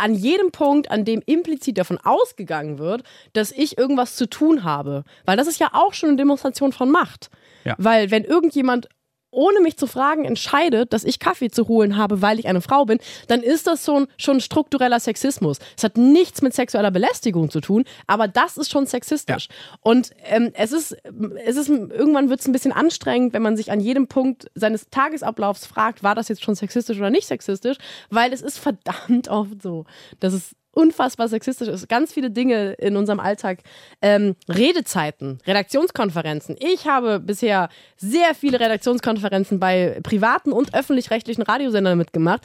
an 0.00 0.14
jedem 0.14 0.50
Punkt, 0.50 0.90
an 0.90 1.04
dem 1.04 1.22
implizit 1.26 1.78
davon 1.78 1.98
ausgegangen 2.02 2.78
wird, 2.78 3.02
dass 3.32 3.52
ich 3.52 3.78
irgendwas 3.78 4.16
zu 4.16 4.28
tun 4.28 4.64
habe. 4.64 5.04
Weil 5.26 5.36
das 5.36 5.46
ist 5.46 5.60
ja 5.60 5.70
auch 5.72 5.92
schon 5.92 6.10
eine 6.10 6.16
Demonstration 6.16 6.72
von 6.72 6.90
Macht. 6.90 7.30
Ja. 7.64 7.74
Weil 7.78 8.10
wenn 8.10 8.24
irgendjemand 8.24 8.88
ohne 9.30 9.60
mich 9.60 9.76
zu 9.76 9.86
fragen 9.86 10.24
entscheidet, 10.24 10.92
dass 10.92 11.04
ich 11.04 11.18
Kaffee 11.18 11.50
zu 11.50 11.68
holen 11.68 11.96
habe, 11.96 12.22
weil 12.22 12.38
ich 12.38 12.48
eine 12.48 12.60
Frau 12.60 12.84
bin, 12.84 12.98
dann 13.28 13.42
ist 13.42 13.66
das 13.66 13.84
schon, 13.84 14.06
schon 14.16 14.40
struktureller 14.40 15.00
Sexismus. 15.00 15.58
Es 15.76 15.84
hat 15.84 15.96
nichts 15.96 16.42
mit 16.42 16.54
sexueller 16.54 16.90
Belästigung 16.90 17.50
zu 17.50 17.60
tun, 17.60 17.84
aber 18.06 18.28
das 18.28 18.56
ist 18.56 18.70
schon 18.70 18.86
sexistisch. 18.86 19.48
Und 19.80 20.10
ähm, 20.24 20.50
es 20.54 20.72
ist, 20.72 20.96
es 21.44 21.56
ist, 21.56 21.68
irgendwann 21.68 22.28
wird 22.28 22.40
es 22.40 22.46
ein 22.46 22.52
bisschen 22.52 22.72
anstrengend, 22.72 23.32
wenn 23.32 23.42
man 23.42 23.56
sich 23.56 23.70
an 23.70 23.80
jedem 23.80 24.06
Punkt 24.08 24.50
seines 24.54 24.88
Tagesablaufs 24.90 25.66
fragt, 25.66 26.02
war 26.02 26.14
das 26.14 26.28
jetzt 26.28 26.42
schon 26.42 26.54
sexistisch 26.54 26.98
oder 26.98 27.10
nicht 27.10 27.26
sexistisch, 27.26 27.76
weil 28.10 28.32
es 28.32 28.42
ist 28.42 28.58
verdammt 28.58 29.28
oft 29.28 29.62
so, 29.62 29.84
dass 30.18 30.32
es 30.32 30.54
unfassbar 30.72 31.28
sexistisch 31.28 31.68
ist. 31.68 31.88
Ganz 31.88 32.12
viele 32.12 32.30
Dinge 32.30 32.72
in 32.74 32.96
unserem 32.96 33.20
Alltag. 33.20 33.58
Ähm, 34.02 34.36
Redezeiten, 34.48 35.38
Redaktionskonferenzen. 35.46 36.56
Ich 36.58 36.86
habe 36.86 37.20
bisher 37.20 37.68
sehr 37.96 38.34
viele 38.34 38.60
Redaktionskonferenzen 38.60 39.58
bei 39.58 40.00
privaten 40.02 40.52
und 40.52 40.74
öffentlich-rechtlichen 40.74 41.42
Radiosendern 41.42 41.98
mitgemacht. 41.98 42.42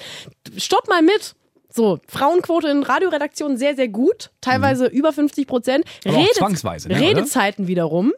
Stopp 0.58 0.88
mal 0.88 1.02
mit! 1.02 1.36
So, 1.76 2.00
Frauenquote 2.08 2.70
in 2.70 2.84
Radioredaktionen 2.84 3.58
sehr, 3.58 3.76
sehr 3.76 3.90
gut. 3.90 4.32
Teilweise 4.40 4.86
über 4.86 5.12
50 5.12 5.46
Prozent. 5.46 5.84
Auch 6.08 6.32
zwangsweise, 6.32 6.88
ne, 6.88 6.96
oder? 6.96 7.06
Redezeiten 7.06 7.68
wiederum. 7.68 8.14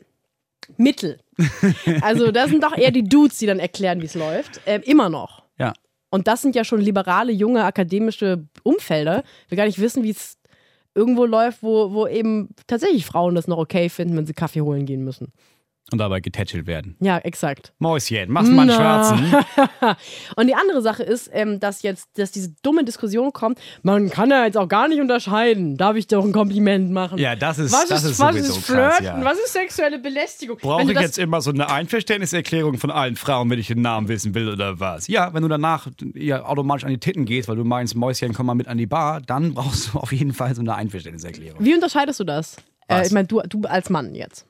Mittel. 0.77 1.19
Also, 2.01 2.31
das 2.31 2.49
sind 2.49 2.63
doch 2.63 2.77
eher 2.77 2.91
die 2.91 3.03
Dudes, 3.03 3.37
die 3.37 3.45
dann 3.45 3.59
erklären, 3.59 4.01
wie 4.01 4.05
es 4.05 4.15
läuft. 4.15 4.61
Ähm, 4.65 4.81
immer 4.83 5.09
noch. 5.09 5.43
Und 6.09 6.27
das 6.27 6.41
sind 6.41 6.55
ja 6.55 6.63
schon 6.63 6.81
liberale, 6.81 7.31
junge, 7.31 7.63
akademische 7.63 8.45
Umfelder. 8.63 9.23
Wir 9.49 9.57
gar 9.57 9.65
nicht 9.65 9.79
wissen, 9.79 10.03
wie 10.03 10.11
es 10.11 10.37
irgendwo 10.95 11.25
läuft, 11.25 11.61
wo, 11.61 11.93
wo 11.93 12.07
eben 12.07 12.49
tatsächlich 12.65 13.05
Frauen 13.05 13.35
das 13.35 13.47
noch 13.47 13.57
okay 13.57 13.89
finden, 13.89 14.17
wenn 14.17 14.25
sie 14.25 14.33
Kaffee 14.33 14.61
holen 14.61 14.85
gehen 14.85 15.03
müssen. 15.03 15.31
Und 15.89 15.99
dabei 15.99 16.19
getätschelt 16.19 16.67
werden. 16.67 16.97
Ja, 16.99 17.17
exakt. 17.19 17.71
Mäuschen, 17.79 18.29
machst 18.29 18.51
mal 18.51 18.63
einen 18.63 18.71
schwarzen. 18.71 19.33
Und 20.35 20.47
die 20.47 20.53
andere 20.55 20.81
Sache 20.81 21.01
ist, 21.03 21.29
ähm, 21.31 21.61
dass 21.61 21.81
jetzt, 21.81 22.09
dass 22.19 22.31
diese 22.31 22.49
dumme 22.61 22.83
Diskussion 22.83 23.31
kommt, 23.31 23.57
man 23.83 24.09
kann 24.09 24.29
ja 24.29 24.43
jetzt 24.43 24.57
auch 24.57 24.67
gar 24.67 24.89
nicht 24.89 24.99
unterscheiden. 24.99 25.77
Darf 25.77 25.95
ich 25.95 26.07
doch 26.07 26.25
ein 26.25 26.33
Kompliment 26.33 26.91
machen? 26.91 27.17
Ja, 27.19 27.37
das 27.37 27.57
ist, 27.59 27.71
Was 27.71 27.87
das 27.87 28.03
ist, 28.03 28.11
ist 28.11 28.19
was 28.19 28.35
ist 28.35 28.57
Flirten? 28.57 28.89
krass, 28.89 28.99
ja. 29.01 29.23
Was 29.23 29.37
ist 29.39 29.53
sexuelle 29.53 29.99
Belästigung? 29.99 30.57
Brauche 30.57 30.81
ich 30.83 30.93
das- 30.93 31.03
jetzt 31.03 31.17
immer 31.19 31.39
so 31.39 31.51
eine 31.51 31.69
Einverständniserklärung 31.69 32.77
von 32.77 32.91
allen 32.91 33.15
Frauen, 33.15 33.49
wenn 33.49 33.59
ich 33.59 33.67
den 33.67 33.81
Namen 33.81 34.09
wissen 34.09 34.35
will 34.35 34.49
oder 34.49 34.81
was? 34.81 35.07
Ja, 35.07 35.33
wenn 35.33 35.41
du 35.43 35.47
danach 35.47 35.87
ja, 36.15 36.43
automatisch 36.43 36.83
an 36.83 36.89
die 36.91 36.99
Titten 36.99 37.23
gehst, 37.23 37.47
weil 37.47 37.55
du 37.55 37.63
meinst, 37.63 37.95
Mäuschen, 37.95 38.33
komm 38.33 38.47
mal 38.47 38.55
mit 38.55 38.67
an 38.67 38.77
die 38.77 38.87
Bar, 38.87 39.21
dann 39.21 39.53
brauchst 39.53 39.93
du 39.93 39.99
auf 39.99 40.11
jeden 40.11 40.33
Fall 40.33 40.53
so 40.53 40.59
eine 40.61 40.75
Einverständniserklärung. 40.75 41.63
Wie 41.63 41.73
unterscheidest 41.73 42.19
du 42.19 42.25
das? 42.25 42.57
Äh, 42.89 43.05
ich 43.05 43.11
meine, 43.13 43.27
du, 43.27 43.41
du 43.47 43.61
als 43.67 43.89
Mann 43.89 44.13
jetzt. 44.15 44.45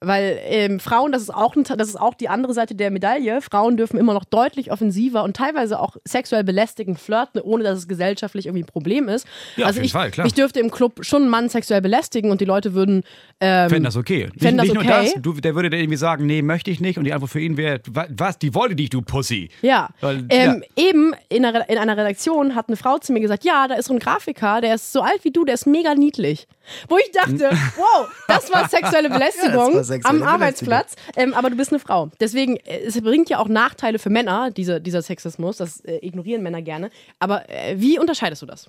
Weil 0.00 0.38
ähm, 0.44 0.78
Frauen, 0.78 1.10
das 1.10 1.22
ist, 1.22 1.30
auch, 1.34 1.56
ein- 1.56 1.64
das 1.64 1.88
ist 1.88 1.96
auch 1.98 2.12
die 2.12 2.28
andere 2.28 2.52
Seite 2.52 2.74
der 2.74 2.90
Medaille. 2.90 3.40
Frauen 3.40 3.78
dürfen 3.78 3.98
immer 3.98 4.12
noch 4.12 4.24
deutlich 4.26 4.70
offensiver 4.70 5.24
und 5.24 5.34
teilweise 5.34 5.80
auch 5.80 5.96
sexuell 6.04 6.44
belästigend 6.44 7.00
flirten, 7.00 7.40
ohne 7.40 7.64
dass 7.64 7.78
es 7.78 7.88
gesellschaftlich 7.88 8.44
irgendwie 8.44 8.64
ein 8.64 8.66
Problem 8.66 9.08
ist. 9.08 9.26
Ja, 9.56 9.64
auf 9.64 9.68
also 9.68 9.78
jeden 9.78 9.86
ich, 9.86 9.92
Fall, 9.92 10.10
klar. 10.10 10.26
ich 10.26 10.34
dürfte 10.34 10.60
im 10.60 10.70
Club 10.70 11.02
schon 11.02 11.22
einen 11.22 11.30
Mann 11.30 11.48
sexuell 11.48 11.80
belästigen 11.80 12.30
und 12.30 12.42
die 12.42 12.44
Leute 12.44 12.74
würden. 12.74 13.04
Ähm, 13.40 13.70
Fänden 13.70 13.84
das 13.84 13.96
okay. 13.96 14.28
Fänden 14.38 14.42
nicht 14.42 14.58
das 14.58 14.64
nicht 14.64 14.74
nur 14.74 14.82
okay? 14.84 15.12
das, 15.14 15.22
du, 15.22 15.32
der 15.32 15.54
würde 15.54 15.70
dir 15.70 15.78
irgendwie 15.78 15.96
sagen, 15.96 16.26
nee, 16.26 16.42
möchte 16.42 16.70
ich 16.70 16.80
nicht. 16.80 16.98
Und 16.98 17.04
die 17.04 17.14
Antwort 17.14 17.30
für 17.30 17.40
ihn 17.40 17.56
wäre, 17.56 17.80
"Wa- 17.90 18.06
was, 18.10 18.38
die 18.38 18.54
wollte 18.54 18.76
dich, 18.76 18.90
du 18.90 19.00
Pussy. 19.00 19.48
Ja. 19.62 19.88
Weil- 20.02 20.26
ähm, 20.28 20.62
Eben 20.76 21.14
in 21.30 21.42
einer, 21.46 21.68
in 21.70 21.78
einer 21.78 21.96
Redaktion 21.96 22.54
hat 22.54 22.68
eine 22.68 22.76
Frau 22.76 22.98
zu 22.98 23.14
mir 23.14 23.20
gesagt, 23.20 23.44
ja, 23.44 23.66
da 23.66 23.76
ist 23.76 23.86
so 23.86 23.94
ein 23.94 23.98
Grafiker, 23.98 24.60
der 24.60 24.74
ist 24.74 24.92
so 24.92 25.00
alt 25.00 25.24
wie 25.24 25.30
du, 25.30 25.46
der 25.46 25.54
ist 25.54 25.66
mega 25.66 25.94
niedlich. 25.94 26.46
Wo 26.88 26.98
ich 26.98 27.10
dachte, 27.12 27.48
wow, 27.76 28.08
das 28.28 28.52
war 28.52 28.68
sexuelle 28.68 29.08
Belästigung 29.16 29.74
war 29.74 29.84
sexuelle 29.86 30.22
am. 30.22 30.28
Arbeitsplatz. 30.28 30.94
Ähm, 31.16 31.32
aber 31.34 31.50
du 31.50 31.56
bist 31.56 31.72
eine 31.72 31.78
Frau. 31.78 32.10
Deswegen, 32.20 32.56
äh, 32.56 32.80
es 32.86 33.00
bringt 33.00 33.28
ja 33.30 33.38
auch 33.38 33.48
Nachteile 33.48 33.98
für 33.98 34.10
Männer, 34.10 34.50
diese, 34.50 34.80
dieser 34.80 35.02
Sexismus. 35.02 35.56
Das 35.56 35.80
äh, 35.80 35.98
ignorieren 36.06 36.42
Männer 36.42 36.62
gerne. 36.62 36.90
Aber 37.18 37.48
äh, 37.48 37.80
wie 37.80 37.98
unterscheidest 37.98 38.42
du 38.42 38.46
das? 38.46 38.68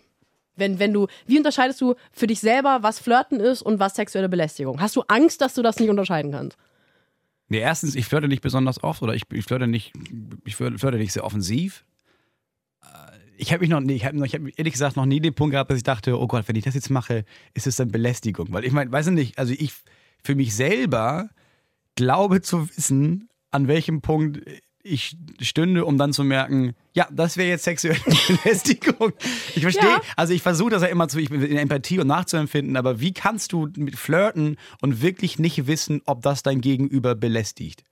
Wenn, 0.56 0.80
wenn 0.80 0.92
du, 0.94 1.08
wie 1.28 1.38
unterscheidest 1.38 1.80
du 1.82 1.94
für 2.12 2.26
dich 2.26 2.40
selber, 2.40 2.80
was 2.82 3.00
Flirten 3.00 3.40
ist 3.40 3.62
und 3.62 3.80
was 3.80 3.96
sexuelle 3.96 4.30
Belästigung? 4.30 4.82
Hast 4.82 4.96
du 4.96 5.02
Angst, 5.08 5.42
dass 5.42 5.54
du 5.54 5.62
das 5.62 5.80
nicht 5.80 5.90
unterscheiden 5.90 6.32
kannst? 6.32 6.58
Nee, 7.50 7.60
erstens, 7.60 7.96
ich 7.96 8.06
flirte 8.06 8.28
nicht 8.28 8.42
besonders 8.42 8.84
oft 8.84 9.02
oder 9.02 9.14
ich, 9.14 9.24
ich 9.32 9.46
flirte 9.46 9.68
nicht, 9.68 9.94
ich 10.46 10.56
flirte 10.56 10.98
nicht 10.98 11.14
sehr 11.14 11.24
offensiv. 11.24 11.86
Äh, 12.82 12.88
Ich 13.38 13.52
habe 13.54 13.62
mich 13.62 13.70
noch, 13.70 13.80
nee, 13.82 13.94
ich 13.94 14.06
habe 14.06 14.26
ich 14.26 14.34
hab 14.34 14.42
ehrlich 14.58 14.74
gesagt 14.74 14.96
noch 14.96 15.06
nie 15.06 15.20
den 15.20 15.34
Punkt 15.36 15.52
gehabt, 15.54 15.70
dass 15.70 15.78
ich 15.78 15.84
dachte, 15.84 16.20
oh 16.20 16.28
Gott, 16.28 16.48
wenn 16.48 16.56
ich 16.56 16.64
das 16.64 16.74
jetzt 16.74 16.90
mache, 16.90 17.24
ist 17.54 17.68
es 17.68 17.76
dann 17.76 17.90
Belästigung. 17.90 18.48
Weil 18.52 18.66
ich 18.66 18.72
meine, 18.74 18.92
weiß 18.92 19.08
ich 19.08 19.14
nicht, 19.14 19.38
also 19.38 19.54
ich 19.56 19.74
für 20.24 20.36
mich 20.36 20.56
selber 20.56 21.30
glaube 21.96 22.42
zu 22.42 22.70
wissen, 22.70 23.30
an 23.52 23.68
welchem 23.68 24.02
Punkt 24.02 24.42
ich 24.84 25.18
stünde, 25.42 25.84
um 25.84 25.98
dann 25.98 26.14
zu 26.14 26.24
merken, 26.24 26.74
ja, 26.94 27.08
das 27.12 27.36
wäre 27.36 27.50
jetzt 27.50 27.66
sexuelle 27.66 28.00
Belästigung. 28.44 29.12
Ich 29.54 29.62
verstehe, 29.62 29.90
Ja. 29.90 30.02
also 30.16 30.34
ich 30.34 30.42
versuche 30.42 30.70
das 30.70 30.82
ja 30.82 30.88
immer 30.88 31.10
zu, 31.10 31.20
ich 31.20 31.30
bin 31.30 31.42
in 31.44 31.58
Empathie 31.58 32.00
und 32.00 32.08
nachzuempfinden, 32.08 32.78
aber 32.78 33.02
wie 33.02 33.12
kannst 33.14 33.52
du 33.52 33.68
mit 33.76 33.98
flirten 33.98 34.56
und 34.82 35.02
wirklich 35.02 35.40
nicht 35.40 35.68
wissen, 35.68 36.02
ob 36.06 36.22
das 36.22 36.42
dein 36.44 36.62
Gegenüber 36.62 37.16
belästigt? 37.16 37.84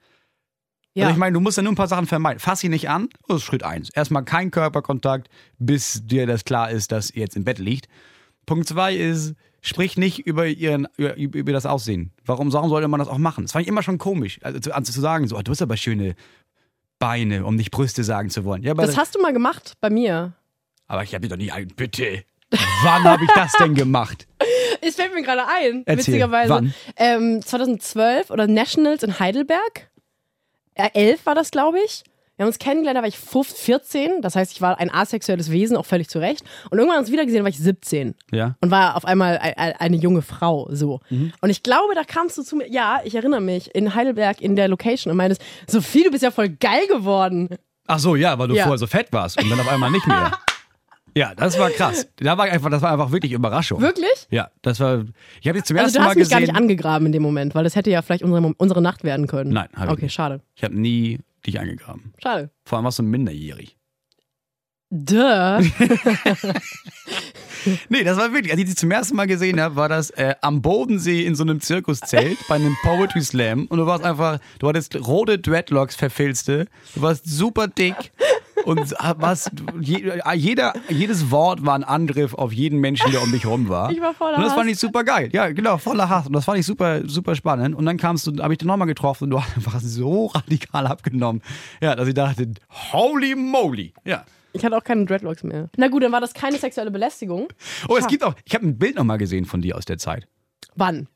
Also 0.98 1.12
ich 1.12 1.18
meine, 1.18 1.34
du 1.34 1.42
musst 1.42 1.58
ja 1.58 1.64
nur 1.64 1.74
ein 1.74 1.76
paar 1.76 1.90
Sachen 1.90 2.06
vermeiden. 2.08 2.40
Fass 2.40 2.62
sie 2.62 2.70
nicht 2.70 2.88
an, 2.90 3.10
das 3.28 3.38
ist 3.38 3.44
Schritt 3.44 3.64
eins. 3.64 3.90
Erstmal 3.90 4.24
kein 4.24 4.50
Körperkontakt, 4.50 5.28
bis 5.60 6.02
dir 6.06 6.26
das 6.26 6.46
klar 6.46 6.72
ist, 6.72 6.94
dass 6.94 7.12
ihr 7.12 7.20
jetzt 7.24 7.36
im 7.36 7.44
Bett 7.44 7.60
liegt. 7.60 7.90
Punkt 8.46 8.70
zwei 8.70 8.96
ist, 8.96 9.34
sprich 9.66 9.98
nicht 9.98 10.20
über, 10.20 10.46
ihren, 10.48 10.88
über, 10.98 11.16
über 11.18 11.52
das 11.52 11.66
Aussehen. 11.66 12.12
Warum, 12.26 12.54
warum 12.54 12.70
sollte 12.70 12.88
man 12.88 13.00
das 13.00 13.10
auch 13.10 13.18
machen? 13.18 13.44
Das 13.46 13.52
fand 13.52 13.64
ich 13.64 13.68
immer 13.68 13.84
schon 13.84 13.98
komisch, 13.98 14.40
also 14.44 14.60
zu, 14.60 14.72
zu 14.84 15.02
sagen, 15.02 15.28
so, 15.28 15.38
oh, 15.38 15.42
du 15.42 15.52
hast 15.52 15.62
aber 15.62 15.76
schöne 15.76 16.16
Beine, 17.00 17.46
um 17.46 17.56
nicht 17.56 17.72
Brüste 17.72 18.04
sagen 18.04 18.30
zu 18.30 18.46
wollen. 18.46 18.64
Ja, 18.64 18.72
aber, 18.72 18.86
Das 18.86 18.98
hast 18.98 19.16
du 19.16 19.22
mal 19.22 19.34
gemacht 19.34 19.74
bei 19.82 19.90
mir. 19.90 20.34
aber 20.88 21.04
ich 21.04 21.14
habe 21.14 21.24
dir 21.24 21.30
doch 21.30 21.38
nie 21.38 21.52
ein, 21.52 21.68
bitte. 21.70 22.24
Wann 22.84 23.04
habe 23.04 23.24
ich 23.24 23.32
das 23.34 23.54
denn 23.54 23.74
gemacht? 23.76 24.28
Es 24.82 24.98
fällt 24.98 25.16
mir 25.16 25.24
gerade 25.24 25.48
ein, 25.48 25.82
Erzähl, 25.86 25.98
witzigerweise. 26.14 26.50
wann? 26.54 26.74
Ähm, 26.98 27.42
2012 27.42 28.30
oder 28.30 28.46
Nationals 28.46 29.02
in 29.02 29.20
Heidelberg. 29.20 29.90
Äh, 30.76 30.90
11 30.94 31.26
war 31.26 31.34
das, 31.34 31.50
glaube 31.50 31.80
ich. 31.84 32.04
Wir 32.38 32.44
haben 32.44 32.48
uns 32.50 32.60
kennengelernt, 32.60 32.98
da 32.98 33.02
war 33.02 33.08
ich 33.08 33.18
15, 33.18 33.56
14. 33.66 34.22
Das 34.22 34.36
heißt, 34.36 34.52
ich 34.52 34.62
war 34.62 34.78
ein 34.80 34.94
asexuelles 34.94 35.52
Wesen, 35.52 35.78
auch 35.78 35.86
völlig 35.86 36.10
zu 36.10 36.20
Recht. 36.20 36.44
Und 36.70 36.78
irgendwann 36.78 36.90
haben 36.90 36.96
wir 36.98 37.00
uns 37.06 37.12
wieder 37.12 37.24
gesehen, 37.26 37.40
da 37.40 37.44
war 37.44 37.50
ich 37.50 37.58
17. 37.60 38.14
Ja. 38.32 38.56
Und 38.62 38.72
war 38.72 38.98
auf 38.98 39.06
einmal 39.06 39.38
ein- 39.38 39.54
ein- 39.56 39.74
eine 39.78 39.96
junge 39.98 40.22
Frau, 40.22 40.68
so. 40.72 41.00
Und 41.10 41.50
ich 41.50 41.64
glaube, 41.64 41.96
da 41.96 42.04
kamst 42.04 42.38
du 42.38 42.44
zu 42.44 42.58
mir, 42.58 42.70
ja, 42.70 43.00
ich 43.06 43.16
erinnere 43.16 43.40
mich, 43.42 43.74
in 43.74 43.96
Heidelberg 43.96 44.42
in 44.42 44.56
der 44.58 44.68
Location 44.68 45.12
und 45.12 45.18
meintest, 45.18 45.42
Sophie, 45.68 46.04
du 46.04 46.12
bist 46.12 46.24
ja 46.24 46.32
voll 46.32 46.50
geil 46.50 46.86
geworden. 46.88 47.50
Ach 47.88 48.00
so, 48.00 48.16
ja, 48.18 48.38
weil 48.38 48.50
du 48.50 48.56
Ja. 48.56 48.64
vorher 48.64 48.80
so 48.80 48.88
fett 48.88 49.14
warst 49.14 49.42
und 49.42 49.50
dann 49.50 49.60
auf 49.60 49.68
einmal 49.72 49.92
nicht 49.92 50.06
mehr. 50.08 50.32
Ja, 51.18 51.34
das 51.34 51.58
war 51.58 51.70
krass. 51.70 52.10
Da 52.18 52.38
war 52.38 52.44
einfach, 52.44 52.70
das 52.70 52.82
war 52.82 52.92
einfach 52.92 53.10
wirklich 53.10 53.32
Überraschung. 53.32 53.80
Wirklich? 53.80 54.28
Ja, 54.32 54.50
das 54.62 54.82
war. 54.82 55.06
Ich 55.40 55.48
habe 55.48 55.58
jetzt 55.60 55.70
zum 55.70 55.78
Also 55.78 55.86
ersten 55.86 55.98
du 56.00 56.04
hast 56.04 56.08
Mal 56.10 56.20
mich 56.20 56.30
gar 56.30 56.40
gesehen. 56.42 56.52
nicht 56.54 56.62
angegraben 56.62 57.06
in 57.06 57.14
dem 57.14 57.24
Moment, 57.24 57.56
weil 57.56 57.64
das 57.64 57.78
hätte 57.78 57.90
ja 57.90 58.02
vielleicht 58.02 58.22
unsere, 58.22 58.54
unsere 58.58 58.82
Nacht 58.82 59.06
werden 59.06 59.26
können. 59.26 59.54
Nein, 59.54 59.70
hab 59.78 59.86
ich 59.86 59.92
Okay, 59.94 60.02
nicht. 60.04 60.14
schade. 60.14 60.42
ich 60.56 60.64
habe 60.66 60.78
nie 60.78 61.20
dich 61.48 61.60
angegraben. 61.60 62.14
Schade. 62.22 62.52
Vor 62.66 62.78
allem 62.78 62.86
warst 62.86 63.00
du 63.00 63.04
minderjährig. 63.04 63.78
Duh. 64.90 65.62
Nee, 67.90 68.04
das 68.04 68.18
war 68.18 68.32
wirklich, 68.32 68.52
als 68.52 68.60
ich 68.62 68.68
dich 68.68 68.78
zum 68.78 68.92
ersten 68.92 69.16
Mal 69.16 69.26
gesehen 69.28 69.60
habe, 69.60 69.76
war 69.76 69.90
das 69.90 70.12
äh, 70.12 70.36
am 70.42 70.62
Bodensee 70.62 71.26
in 71.26 71.36
so 71.36 71.44
einem 71.44 71.62
Zirkuszelt 71.62 72.38
bei 72.48 72.56
einem 72.56 72.76
Poetry 72.84 73.22
Slam 73.22 73.66
und 73.66 73.80
du 73.80 73.86
warst 73.86 74.04
einfach, 74.04 74.40
du 74.60 74.68
hattest 74.68 74.96
rote 75.08 75.40
Dreadlocks 75.40 75.96
verfilzte, 75.96 76.68
du 76.94 77.02
warst 77.02 77.28
super 77.28 77.68
dick 77.68 78.12
und 78.66 78.92
warst, 79.18 79.52
je, 79.80 80.12
jeder, 80.36 80.74
jedes 80.90 81.32
Wort 81.32 81.66
war 81.66 81.76
ein 81.76 81.84
Angriff 81.84 82.34
auf 82.34 82.52
jeden 82.52 82.80
Menschen, 82.80 83.12
der 83.12 83.22
um 83.22 83.32
dich 83.32 83.46
rum 83.46 83.70
war. 83.70 83.92
Ich 83.92 84.02
war 84.02 84.14
voller 84.14 84.38
Und 84.38 84.44
das 84.44 84.54
fand 84.54 84.66
Hass. 84.66 84.74
ich 84.74 84.80
super 84.80 85.04
geil. 85.04 85.30
Ja, 85.32 85.52
genau, 85.52 85.78
voller 85.78 86.10
Hass. 86.10 86.28
Und 86.28 86.34
das 86.34 86.46
fand 86.46 86.60
ich 86.60 86.66
super, 86.66 87.08
super 87.08 87.36
spannend. 87.36 87.76
Und 87.76 87.86
dann 87.86 87.98
kamst 87.98 88.28
du, 88.28 88.44
habe 88.44 88.54
ich 88.54 88.60
dich 88.60 88.68
nochmal 88.68 88.88
getroffen 88.88 89.26
und 89.26 89.30
du 89.32 89.42
hast 89.42 89.56
einfach 89.56 89.80
so 89.80 90.28
radikal 90.28 90.88
abgenommen. 90.88 91.42
Ja, 91.82 91.96
dass 91.96 92.08
ich 92.08 92.14
dachte, 92.14 92.52
holy 92.92 93.36
moly. 93.36 93.94
Ja. 94.04 94.26
Ich 94.54 94.64
hatte 94.64 94.78
auch 94.78 94.84
keine 94.84 95.06
Dreadlocks 95.06 95.44
mehr. 95.44 95.70
Na 95.76 95.90
gut, 95.90 96.04
dann 96.04 96.12
war 96.12 96.22
das 96.22 96.34
keine 96.34 96.58
sexuelle 96.58 96.90
Belästigung. 96.90 97.48
Oh, 97.90 97.98
es 97.98 98.08
gibt 98.08 98.24
auch, 98.24 98.36
ich 98.46 98.56
habe 98.56 98.66
ein 98.66 98.78
Bild 98.78 98.96
nochmal 98.96 99.18
gesehen 99.18 99.46
von 99.46 99.62
dir 99.62 99.76
aus 99.78 99.86
der 99.86 99.98
Zeit. 99.98 100.28
Wann? 100.76 101.08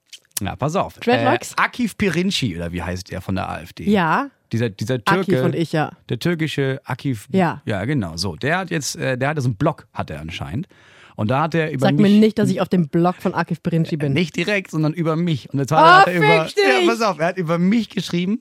Ja, 0.42 0.56
pass 0.56 0.76
auf. 0.76 1.00
Dreadlocks? 1.00 1.54
Äh, 1.54 1.62
Akif 1.62 1.98
Pirinci, 1.98 2.56
oder 2.56 2.72
wie 2.74 2.84
heißt 2.84 3.12
der 3.12 3.22
von 3.22 3.36
der 3.36 3.50
AfD? 3.50 3.86
Ja, 3.86 4.30
Dieser, 4.52 4.70
dieser 4.70 5.04
Türke. 5.04 5.20
Akif 5.34 5.44
und 5.44 5.56
ich, 5.56 5.72
ja. 5.74 5.92
Der 6.10 6.20
türkische 6.20 6.82
Akif. 6.84 7.28
Ja. 7.32 7.62
Ja, 7.66 7.86
genau. 7.86 8.18
So, 8.18 8.36
der 8.36 8.58
hat 8.58 8.72
jetzt, 8.72 8.96
äh, 8.96 9.18
der 9.18 9.30
hatte 9.30 9.42
so 9.42 9.48
einen 9.50 9.56
Blog, 9.58 9.88
hat 9.94 10.10
er 10.10 10.20
anscheinend. 10.20 10.68
Und 11.16 11.30
da 11.30 11.42
hat 11.44 11.54
er 11.54 11.72
über 11.72 11.88
Sag 11.88 11.96
mich. 11.96 12.02
mir 12.14 12.20
nicht, 12.20 12.40
dass 12.40 12.50
ich 12.50 12.62
auf 12.62 12.70
dem 12.70 12.88
Blog 12.88 13.16
von 13.20 13.34
Akif 13.34 13.62
Birinci 13.62 13.98
bin. 13.98 14.14
Nicht 14.14 14.36
direkt, 14.38 14.72
sondern 14.72 14.94
über 14.94 15.16
mich. 15.18 15.54
Und 15.54 15.60
Oh, 15.72 15.76
hat 15.76 16.08
er 16.08 16.16
über. 16.16 16.28
Ja, 16.28 16.46
pass 16.88 17.02
auf, 17.02 17.20
er 17.20 17.28
hat 17.28 17.38
über 17.38 17.58
mich 17.58 17.90
geschrieben. 17.90 18.40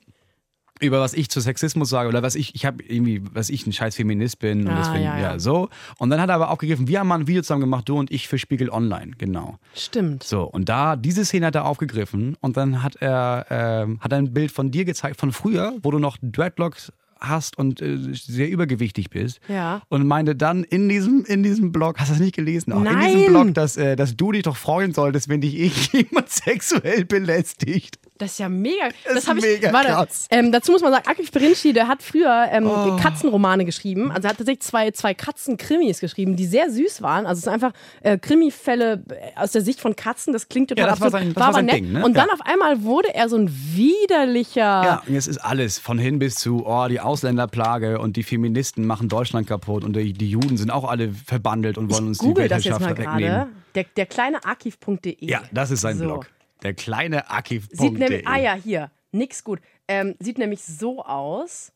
Über 0.79 0.99
was 0.99 1.13
ich 1.13 1.29
zu 1.29 1.39
Sexismus 1.41 1.89
sage 1.89 2.09
oder 2.09 2.23
was 2.23 2.35
ich, 2.35 2.55
ich 2.55 2.65
habe 2.65 2.83
irgendwie, 2.83 3.21
was 3.33 3.49
ich 3.49 3.65
ein 3.67 3.73
scheiß 3.73 3.95
Feminist 3.95 4.39
bin 4.39 4.61
und 4.61 4.69
Ah, 4.69 4.77
deswegen, 4.79 5.03
ja, 5.03 5.17
ja, 5.17 5.31
ja. 5.33 5.39
so. 5.39 5.69
Und 5.97 6.09
dann 6.09 6.21
hat 6.21 6.29
er 6.29 6.35
aber 6.35 6.49
aufgegriffen, 6.51 6.87
wir 6.87 6.99
haben 6.99 7.07
mal 7.07 7.19
ein 7.19 7.27
Video 7.27 7.41
zusammen 7.41 7.61
gemacht, 7.61 7.87
du 7.89 7.97
und 7.97 8.11
ich 8.11 8.27
für 8.27 8.37
Spiegel 8.37 8.69
Online, 8.69 9.11
genau. 9.17 9.57
Stimmt. 9.75 10.23
So, 10.23 10.43
und 10.43 10.69
da, 10.69 10.95
diese 10.95 11.25
Szene 11.25 11.47
hat 11.47 11.55
er 11.55 11.65
aufgegriffen 11.65 12.37
und 12.41 12.57
dann 12.57 12.81
hat 12.83 12.95
er, 12.97 13.45
ähm, 13.49 13.99
hat 14.01 14.11
er 14.11 14.17
ein 14.19 14.33
Bild 14.33 14.51
von 14.51 14.71
dir 14.71 14.85
gezeigt, 14.85 15.19
von 15.19 15.31
früher, 15.31 15.73
wo 15.83 15.91
du 15.91 15.99
noch 15.99 16.17
Dreadlocks 16.21 16.91
hast 17.19 17.57
und 17.57 17.81
äh, 17.81 17.97
sehr 18.13 18.49
übergewichtig 18.49 19.09
bist. 19.09 19.41
Ja. 19.49 19.81
Und 19.89 20.07
meinte 20.07 20.35
dann 20.35 20.63
in 20.63 20.87
diesem, 20.87 21.25
in 21.25 21.43
diesem 21.43 21.71
Blog, 21.71 21.99
hast 21.99 22.09
du 22.09 22.13
das 22.13 22.21
nicht 22.21 22.35
gelesen? 22.35 22.71
Auch 22.71 22.77
in 22.77 22.83
Nein. 22.85 23.17
diesem 23.17 23.33
Blog, 23.33 23.53
dass, 23.55 23.75
äh, 23.77 23.95
dass 23.95 24.15
du 24.15 24.31
dich 24.31 24.43
doch 24.43 24.55
freuen 24.55 24.93
solltest, 24.93 25.27
wenn 25.27 25.41
dich 25.41 25.55
irgendjemand 25.59 26.29
sexuell 26.29 27.03
belästigt. 27.05 27.99
Das 28.19 28.33
ist 28.33 28.37
ja 28.39 28.49
mega. 28.49 28.89
Das, 29.05 29.15
ist 29.15 29.27
hab 29.27 29.37
ich, 29.37 29.43
mega 29.43 29.73
warte, 29.73 29.87
krass. 29.89 30.27
Ähm, 30.29 30.51
dazu 30.51 30.71
muss 30.71 30.81
man 30.81 30.91
sagen, 30.91 31.07
Akif 31.07 31.31
Berinci, 31.31 31.73
der 31.73 31.87
hat 31.87 32.03
früher 32.03 32.47
ähm, 32.51 32.67
Oh. 32.67 32.95
Katzenromane 32.97 33.65
geschrieben. 33.65 34.11
Also 34.11 34.27
er 34.27 34.31
hat 34.31 34.37
tatsächlich 34.37 34.59
zwei, 34.61 34.91
zwei 34.91 35.13
Katzen-Krimis 35.13 35.99
geschrieben, 36.01 36.35
die 36.35 36.45
sehr 36.45 36.69
süß 36.69 37.01
waren. 37.01 37.25
Also 37.25 37.39
es 37.39 37.43
sind 37.45 37.53
einfach 37.53 37.71
äh, 38.03 38.17
Krimi-Fälle 38.17 39.01
äh, 39.09 39.39
aus 39.39 39.53
der 39.53 39.61
Sicht 39.61 39.79
von 39.81 39.95
Katzen. 39.95 40.33
Das 40.33 40.49
klingt 40.49 40.69
total 40.69 40.85
Ja, 40.85 40.89
das 40.91 40.99
war 40.99 41.07
absurd. 41.07 41.23
sein- 41.23 41.33
das 41.33 41.39
war 41.41 41.47
aber 41.47 41.53
sein 41.55 41.65
nett. 41.65 41.75
Ding, 41.75 41.91
ne? 41.93 42.05
Und 42.05 42.13
dann 42.15 42.27
Ja. 42.27 42.33
auf 42.33 42.41
einmal 42.45 42.83
wurde 42.83 43.15
er 43.15 43.29
so 43.29 43.37
ein 43.37 43.49
widerlicher. 43.49 44.59
Ja, 44.61 45.03
und 45.07 45.13
jetzt 45.13 45.27
ist 45.27 45.37
alles 45.37 45.79
von 45.79 45.97
hin 45.97 46.19
bis 46.19 46.35
zu, 46.35 46.65
oh, 46.65 46.87
die 46.89 46.99
Ausländerplage 46.99 47.99
und 47.99 48.17
die 48.17 48.23
Feministen 48.23 48.85
machen 48.85 49.09
Deutschland 49.09 49.47
kaputt 49.47 49.83
und 49.83 49.95
die, 49.95 50.13
die 50.13 50.29
Juden 50.29 50.57
sind 50.57 50.71
auch 50.71 50.89
alle 50.89 51.11
verbandelt 51.13 51.77
und 51.77 51.91
wollen 51.91 52.07
uns 52.07 52.19
die 52.19 52.25
Google 52.25 52.47
das 52.47 52.63
jetzt 52.63 52.79
Weltherrschaft 52.81 52.97
mal 52.99 53.13
wegnehmen. 53.13 53.33
gerade. 53.33 53.49
Der, 53.75 53.85
der 53.95 54.05
kleine 54.07 54.43
Akif.de. 54.43 55.15
Ja, 55.21 55.41
das 55.51 55.71
ist 55.71 55.81
sein 55.81 55.97
So. 55.97 56.05
Blog. 56.05 56.27
Der 56.63 56.73
kleine 56.73 57.29
Akif. 57.29 57.67
Sieht 57.71 57.97
nämlich, 57.97 58.27
ah 58.27 58.37
ja, 58.37 58.53
hier, 58.53 58.91
nix 59.11 59.43
gut. 59.43 59.59
Ähm, 59.87 60.15
sieht 60.19 60.37
nämlich 60.37 60.63
so 60.63 61.03
aus. 61.03 61.71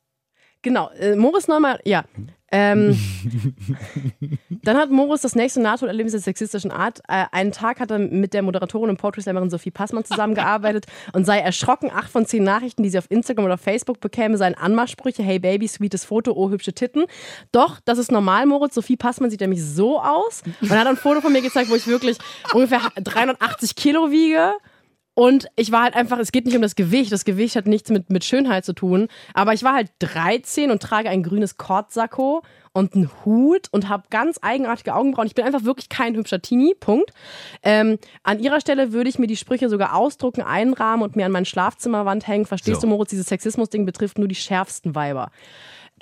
Genau, 0.64 0.90
äh, 0.92 1.18
Moritz 1.18 1.50
Neumann, 1.50 1.78
ja. 1.84 2.06
Ähm, 2.50 2.98
dann 4.50 4.78
hat 4.78 4.92
Moritz 4.92 5.24
das 5.24 5.36
nächste 5.36 5.60
Nahtoderlebnis 5.60 6.14
der 6.14 6.22
sexistischen 6.22 6.72
Art. 6.72 7.00
Äh, 7.10 7.26
einen 7.32 7.52
Tag 7.52 7.82
hat 7.82 7.92
er 7.92 8.00
mit 8.00 8.34
der 8.34 8.44
Moderatorin 8.44 8.92
und 8.92 8.98
Poetry 8.98 9.24
Slammerin 9.24 9.50
Sophie 9.50 9.72
Passmann 9.72 10.06
zusammengearbeitet 10.06 10.86
und 11.14 11.26
sei 11.26 11.40
erschrocken, 11.40 11.92
acht 11.94 12.10
von 12.10 12.26
zehn 12.26 12.44
Nachrichten, 12.44 12.82
die 12.84 12.90
sie 12.90 12.98
auf 12.98 13.12
Instagram 13.12 13.46
oder 13.46 13.58
Facebook 13.58 14.00
bekäme, 14.00 14.38
seien 14.38 14.56
Anmachsprüche, 14.56 15.22
hey 15.22 15.40
Baby, 15.40 15.68
sweetes 15.68 16.06
Foto, 16.06 16.32
oh 16.32 16.50
hübsche 16.50 16.72
Titten. 16.72 17.06
Doch, 17.52 17.82
das 17.84 17.98
ist 17.98 18.12
normal, 18.12 18.46
Moritz. 18.46 18.76
Sophie 18.76 18.96
Passmann 18.96 19.32
sieht 19.32 19.42
nämlich 19.42 19.66
so 19.66 20.00
aus 20.00 20.44
und 20.62 20.70
hat 20.70 20.88
ein 20.88 20.96
Foto 20.96 21.20
von 21.20 21.34
mir 21.34 21.42
gezeigt, 21.42 21.70
wo 21.70 21.76
ich 21.76 21.88
wirklich 21.88 22.18
ungefähr 22.54 22.82
380 22.96 23.76
Kilo 23.76 24.12
wiege. 24.12 24.54
Und 25.16 25.48
ich 25.56 25.72
war 25.72 25.84
halt 25.84 25.96
einfach, 25.96 26.18
es 26.18 26.32
geht 26.32 26.46
nicht 26.46 26.56
um 26.56 26.62
das 26.62 26.76
Gewicht, 26.76 27.12
das 27.12 27.24
Gewicht 27.24 27.56
hat 27.56 27.68
nichts 27.68 27.90
mit, 27.92 28.10
mit 28.10 28.24
Schönheit 28.24 28.66
zu 28.66 28.74
tun, 28.74 29.08
aber 29.34 29.54
ich 29.54 29.64
war 29.64 29.74
halt 29.74 29.92
13 30.00 30.72
und 30.72 30.82
trage 30.82 31.10
ein 31.10 31.22
grünes 31.22 31.58
Kordsacko 31.58 32.42
und 32.74 32.96
einen 32.96 33.12
Hut 33.24 33.68
und 33.72 33.90
habe 33.90 34.06
ganz 34.10 34.40
eigenartige 34.42 34.96
Augenbrauen. 34.96 35.28
Ich 35.28 35.36
bin 35.36 35.46
einfach 35.46 35.64
wirklich 35.64 35.90
kein 35.90 36.16
hübscher 36.16 36.42
Teenie, 36.42 36.74
Punkt. 36.80 37.12
Ähm, 37.62 38.00
an 38.24 38.40
ihrer 38.40 38.60
Stelle 38.60 38.92
würde 38.92 39.10
ich 39.10 39.20
mir 39.20 39.28
die 39.28 39.38
Sprüche 39.38 39.70
sogar 39.70 39.96
ausdrucken, 39.96 40.42
einrahmen 40.42 41.04
und 41.04 41.16
mir 41.16 41.28
an 41.28 41.32
meine 41.32 41.46
Schlafzimmerwand 41.46 42.28
hängen. 42.28 42.46
Verstehst 42.46 42.82
So. 42.82 42.88
du, 42.88 42.94
Moritz, 42.94 43.12
dieses 43.12 43.28
Sexismus-Ding 43.28 43.86
betrifft 43.86 44.18
nur 44.18 44.28
die 44.28 44.36
schärfsten 44.36 44.96
Weiber. 44.96 45.30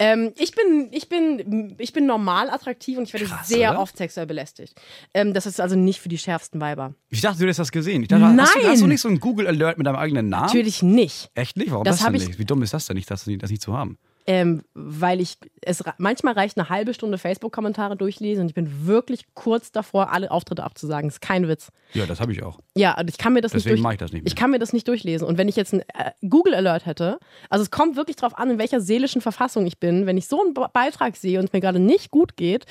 Ähm, 0.03 0.33
ich, 0.37 0.51
bin, 0.53 0.89
ich, 0.91 1.09
bin, 1.09 1.75
ich 1.77 1.93
bin 1.93 2.07
normal 2.07 2.49
attraktiv 2.49 2.97
und 2.97 3.03
ich 3.03 3.13
werde 3.13 3.27
Krass, 3.27 3.47
sehr 3.47 3.69
oder? 3.71 3.79
oft 3.81 3.95
sexuell 3.95 4.25
belästigt. 4.25 4.73
Ähm, 5.13 5.33
das 5.33 5.45
ist 5.45 5.61
also 5.61 5.75
nicht 5.75 5.99
für 6.01 6.09
die 6.09 6.17
schärfsten 6.17 6.59
Weiber. 6.59 6.95
Ich 7.09 7.21
dachte, 7.21 7.37
du 7.37 7.43
hättest 7.43 7.59
das 7.59 7.71
gesehen. 7.71 8.01
Ich 8.01 8.07
dachte, 8.07 8.23
Hast, 8.25 8.31
du, 8.55 8.59
Nein! 8.61 8.71
hast 8.71 8.81
du 8.81 8.87
nicht 8.87 9.01
so 9.01 9.09
ein 9.09 9.19
Google-Alert 9.19 9.77
mit 9.77 9.85
deinem 9.85 9.97
eigenen 9.97 10.27
Namen? 10.29 10.47
Natürlich 10.47 10.81
nicht. 10.81 11.29
Echt 11.35 11.55
nicht? 11.55 11.69
Warum 11.69 11.83
Das 11.83 11.97
das, 11.99 12.05
denn 12.07 12.15
ich- 12.15 12.27
nicht? 12.29 12.39
Wie 12.39 12.45
dumm 12.45 12.63
ist 12.63 12.73
das 12.73 12.87
denn 12.87 12.95
nicht, 12.95 13.11
das, 13.11 13.25
das 13.25 13.49
nicht 13.51 13.61
zu 13.61 13.77
haben? 13.77 13.99
Ähm, 14.27 14.63
weil 14.75 15.19
ich 15.19 15.37
es 15.61 15.83
manchmal 15.97 16.33
reicht 16.35 16.57
eine 16.57 16.69
halbe 16.69 16.93
Stunde 16.93 17.17
Facebook-Kommentare 17.17 17.95
durchlesen 17.97 18.43
und 18.43 18.49
ich 18.49 18.53
bin 18.55 18.85
wirklich 18.85 19.25
kurz 19.33 19.71
davor, 19.71 20.11
alle 20.11 20.29
Auftritte 20.31 20.63
abzusagen. 20.63 21.09
Das 21.09 21.15
ist 21.15 21.21
kein 21.21 21.47
Witz. 21.47 21.71
Ja, 21.93 22.05
das 22.05 22.19
habe 22.19 22.31
ich 22.31 22.43
auch. 22.43 22.59
Ja, 22.75 22.99
und 22.99 23.09
ich 23.09 23.17
kann 23.17 23.33
mir 23.33 23.41
das 23.41 23.51
Deswegen 23.51 23.75
nicht 23.75 23.83
durch 23.83 23.93
ich 23.93 23.99
das 23.99 24.11
nicht 24.11 24.23
mehr. 24.23 24.27
Ich 24.27 24.35
kann 24.35 24.51
mir 24.51 24.59
das 24.59 24.73
nicht 24.73 24.87
durchlesen. 24.87 25.27
Und 25.27 25.37
wenn 25.39 25.47
ich 25.47 25.55
jetzt 25.55 25.73
einen 25.73 25.81
äh, 25.93 26.11
Google 26.27 26.53
Alert 26.53 26.85
hätte, 26.85 27.19
also 27.49 27.63
es 27.63 27.71
kommt 27.71 27.95
wirklich 27.95 28.15
drauf 28.15 28.37
an, 28.37 28.51
in 28.51 28.57
welcher 28.59 28.79
seelischen 28.79 29.21
Verfassung 29.21 29.65
ich 29.65 29.79
bin. 29.79 30.05
Wenn 30.05 30.17
ich 30.17 30.27
so 30.27 30.41
einen 30.41 30.53
Be 30.53 30.67
Beitrag 30.71 31.15
sehe 31.15 31.39
und 31.39 31.45
es 31.45 31.53
mir 31.53 31.59
gerade 31.61 31.79
nicht 31.79 32.11
gut 32.11 32.37
geht, 32.37 32.65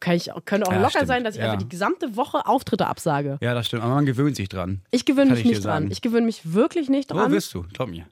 kann 0.00 0.14
ich, 0.16 0.30
könnte 0.44 0.66
auch 0.68 0.72
Ja, 0.72 0.78
locker 0.78 0.90
stimmt. 0.90 1.08
sein, 1.08 1.24
dass 1.24 1.34
ich 1.36 1.40
Ja. 1.40 1.46
einfach 1.52 1.62
die 1.62 1.68
gesamte 1.68 2.16
Woche 2.16 2.46
Auftritte 2.46 2.86
absage. 2.86 3.38
Ja, 3.40 3.54
das 3.54 3.66
stimmt. 3.66 3.82
Aber 3.82 3.94
man 3.94 4.06
gewöhnt 4.06 4.36
sich 4.36 4.48
dran. 4.50 4.82
Ich 4.90 5.04
gewöhne 5.06 5.30
mich 5.30 5.40
ich 5.40 5.46
nicht 5.46 5.64
dran. 5.64 5.84
sagen. 5.84 5.90
Ich 5.90 6.02
gewöhne 6.02 6.26
mich 6.26 6.52
wirklich 6.54 6.88
nicht 6.90 7.10
Wo 7.10 7.14
dran. 7.16 7.30
bist 7.32 7.52
du? 7.54 7.64
Glaub 7.72 7.88
mir. 7.88 8.06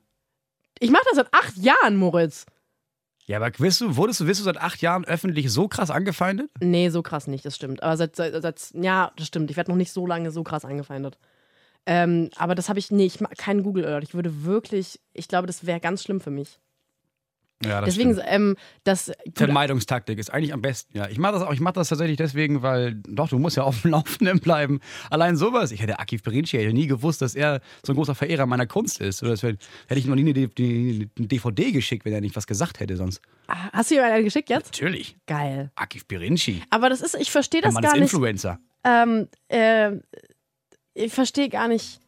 ich 0.81 0.91
mache 0.91 1.05
das 1.11 1.17
seit 1.17 1.33
acht 1.35 1.57
Jahren, 1.59 1.97
Moritz. 1.97 2.47
Ja, 3.27 3.39
aber 3.39 3.51
wirst 3.59 3.81
du, 3.81 3.97
wurdest 3.97 4.21
du, 4.21 4.27
wirst 4.27 4.41
du 4.41 4.45
seit 4.45 4.59
acht 4.59 4.83
Jahren 4.83 5.05
öffentlich 5.05 5.51
so 5.51 5.67
krass 5.67 5.91
angefeindet? 5.91 6.51
Nee, 6.61 6.91
so 6.91 7.03
krass 7.03 7.27
nicht, 7.27 7.45
das 7.45 7.57
stimmt. 7.57 7.83
Aber 7.83 7.97
seit, 7.97 8.17
seit, 8.17 8.41
seit 8.43 8.71
ja, 8.75 9.13
das 9.17 9.27
stimmt. 9.27 9.51
Ich 9.51 9.57
werde 9.57 9.71
noch 9.71 9.79
nicht 9.79 9.93
so 9.93 10.07
lange 10.07 10.31
so 10.31 10.43
krass 10.43 10.65
angefeindet. 10.65 11.19
Ähm, 11.87 12.31
aber 12.37 12.55
das 12.55 12.69
habe 12.69 12.79
ich, 12.79 12.91
nee, 12.91 13.07
ich 13.07 13.21
mag 13.21 13.37
keinen 13.37 13.63
Google 13.63 13.85
Alert. 13.87 14.05
Ich 14.05 14.15
würde 14.15 14.45
wirklich, 14.45 15.01
ich 15.13 15.29
glaube, 15.29 15.47
das 15.47 15.67
wäre 15.67 15.81
ganz 15.81 16.03
schlimm 16.03 16.21
für 16.21 16.31
mich. 16.31 16.59
Ja, 17.65 17.81
das 17.81 17.95
Deswegen, 17.95 18.21
ähm, 18.27 18.57
das, 18.85 19.13
gut, 19.25 19.39
Vermeidungstaktik 19.39 20.19
ist 20.19 20.31
eigentlich 20.33 20.53
am 20.53 20.63
besten. 20.63 20.97
Ja, 20.97 21.09
ich 21.09 21.19
mache 21.19 21.33
das 21.33 21.43
auch. 21.43 21.53
Ich 21.53 21.61
mache 21.61 21.75
das 21.75 21.89
tatsächlich 21.89 22.17
deswegen, 22.17 22.63
weil 22.63 22.95
doch 22.95 23.29
du 23.29 23.39
musst 23.39 23.57
ja 23.57 23.65
auf 23.65 23.83
dem 23.83 23.91
Laufenden 23.93 24.41
bleiben. 24.41 24.81
Allein 25.11 25.37
sowas. 25.37 25.73
Ich 25.73 25.83
hätte 25.83 25.99
Akif 25.99 26.23
Berinci 26.23 26.57
hätte 26.59 26.73
nie 26.73 26.87
gewusst, 26.87 27.23
dass 27.23 27.35
er 27.35 27.61
so 27.85 27.93
ein 27.93 27.97
großer 27.97 28.15
Verehrer 28.15 28.47
meiner 28.47 28.67
Kunst 28.67 29.01
ist. 29.01 29.23
Oder 29.23 29.33
das 29.33 29.43
hätte 29.43 29.59
ich 29.89 30.07
noch 30.07 30.15
nie 30.15 30.23
eine, 30.23 30.51
eine 30.57 31.09
DVD 31.27 31.73
geschickt, 31.73 32.05
wenn 32.05 32.13
er 32.13 32.21
nicht 32.21 32.37
was 32.37 32.47
gesagt 32.47 32.81
hätte 32.81 32.97
sonst. 32.97 33.21
hast 33.49 33.91
du 33.91 33.97
ihm 33.97 34.03
eine 34.03 34.23
geschickt 34.25 34.51
jetzt? 34.51 34.67
Natürlich. 34.67 35.17
Geil. 35.27 35.71
Akif 35.75 36.07
Berinci. 36.07 36.63
Aber 36.71 36.89
das 36.89 37.01
ist, 37.01 37.15
ich 37.15 37.31
verstehe 37.31 37.61
das 37.61 37.75
gar 37.75 37.93
nicht. 37.93 38.03
Influencer. 38.03 38.59
Ähm, 38.85 39.29
äh, 39.49 39.93
ich 40.95 41.13
verstehe 41.13 41.49
gar 41.49 41.69
nicht, 41.69 42.01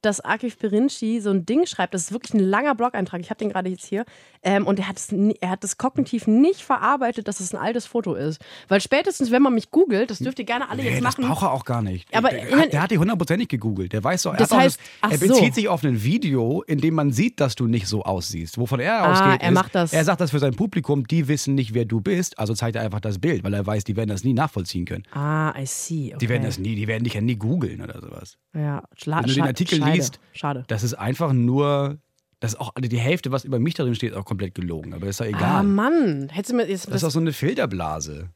dass 0.00 0.20
Akif 0.20 0.58
Berinci 0.58 1.20
so 1.20 1.30
ein 1.30 1.44
Ding 1.44 1.66
schreibt. 1.66 1.94
Das 1.94 2.02
ist 2.02 2.12
wirklich 2.12 2.34
ein 2.34 2.40
langer 2.40 2.74
Blog-Eintrag. 2.74 3.20
Ich 3.20 3.30
habe 3.30 3.38
den 3.38 3.50
gerade 3.50 3.68
jetzt 3.68 3.86
hier. 3.86 4.04
Ähm, 4.42 4.66
und 4.66 4.78
er 4.78 4.88
hat, 4.88 4.96
es, 4.98 5.12
er 5.40 5.50
hat 5.50 5.64
das 5.64 5.78
kognitiv 5.78 6.26
nicht 6.26 6.62
verarbeitet, 6.62 7.28
dass 7.28 7.40
es 7.40 7.52
ein 7.54 7.60
altes 7.60 7.86
Foto 7.86 8.14
ist. 8.14 8.40
Weil 8.68 8.80
spätestens, 8.80 9.30
wenn 9.30 9.42
man 9.42 9.54
mich 9.54 9.70
googelt, 9.70 10.10
das 10.10 10.18
dürft 10.18 10.38
ihr 10.38 10.44
gerne 10.44 10.68
alle 10.70 10.82
Nee, 10.82 10.90
jetzt 10.90 11.04
das 11.04 11.18
machen. 11.18 11.28
braucht 11.28 11.42
er 11.42 11.52
auch 11.52 11.64
gar 11.64 11.82
nicht. 11.82 12.14
Aber 12.16 12.30
der, 12.30 12.50
hat, 12.58 12.72
der 12.72 12.82
hat 12.82 12.90
die 12.90 12.98
hundertprozentig 12.98 13.48
gegoogelt. 13.48 13.92
Der 13.92 14.02
weiß 14.04 14.22
doch, 14.22 14.32
er, 14.32 14.38
Das 14.38 14.50
heißt- 14.50 14.78
das, 15.02 15.12
er 15.12 15.18
so. 15.18 15.26
bezieht 15.34 15.54
sich 15.54 15.68
auf 15.68 15.82
ein 15.84 16.02
Video, 16.02 16.62
in 16.62 16.78
dem 16.78 16.94
man 16.94 17.12
sieht, 17.12 17.40
dass 17.40 17.54
du 17.54 17.66
nicht 17.66 17.86
so 17.88 18.02
aussiehst. 18.02 18.58
Wovon 18.58 18.80
er 18.80 19.02
Ah, 19.02 19.12
ausgeht, 19.12 19.42
er 19.42 19.48
ist, 19.48 19.54
macht 19.54 19.74
das. 19.74 19.92
er 19.92 20.04
sagt 20.04 20.20
das 20.20 20.30
für 20.30 20.38
sein 20.38 20.54
Publikum, 20.54 21.06
die 21.06 21.28
wissen 21.28 21.54
nicht, 21.54 21.74
wer 21.74 21.84
du 21.84 22.00
bist, 22.00 22.38
also 22.38 22.54
zeigt 22.54 22.76
er 22.76 22.82
einfach 22.82 23.00
das 23.00 23.18
Bild, 23.18 23.44
weil 23.44 23.54
er 23.54 23.66
weiß, 23.66 23.84
die 23.84 23.96
werden 23.96 24.10
das 24.10 24.24
nie 24.24 24.34
nachvollziehen 24.34 24.84
können. 24.84 25.04
Ah, 25.12 25.52
I 25.58 25.66
see. 25.66 26.08
Okay. 26.14 26.18
Die 26.20 26.28
werden 26.28 26.44
das 26.44 26.58
nie, 26.58 26.74
die 26.74 26.86
werden 26.86 27.04
dich 27.04 27.14
ja 27.14 27.20
nie 27.20 27.36
googeln 27.36 27.80
oder 27.80 28.00
sowas. 28.00 28.36
Ja, 28.54 28.82
schla- 28.96 29.18
Wenn 29.20 29.26
du 29.28 29.34
den 29.34 29.42
Artikel 29.44 29.78
schade. 29.78 29.92
liest, 29.92 30.20
Schade. 30.32 30.64
Das 30.68 30.82
ist 30.82 30.94
einfach 30.94 31.32
nur, 31.32 31.98
das 32.40 32.52
ist 32.54 32.60
auch 32.60 32.72
also 32.74 32.88
die 32.88 32.98
Hälfte, 32.98 33.32
was 33.32 33.44
über 33.44 33.58
mich 33.58 33.74
darin 33.74 33.94
steht, 33.94 34.12
ist 34.12 34.16
auch 34.16 34.24
komplett 34.24 34.54
gelogen. 34.54 34.94
Aber 34.94 35.06
ist 35.06 35.20
doch 35.20 35.26
Ah, 35.26 35.28
egal. 35.28 35.62
Mann. 35.64 36.28
Hättest 36.30 36.52
du 36.52 36.56
mir 36.56 36.68
jetzt. 36.68 36.86
das 36.88 36.96
ist 36.96 37.04
auch 37.04 37.10
so 37.10 37.18
eine 37.20 37.32
Filterblase. 37.32 38.30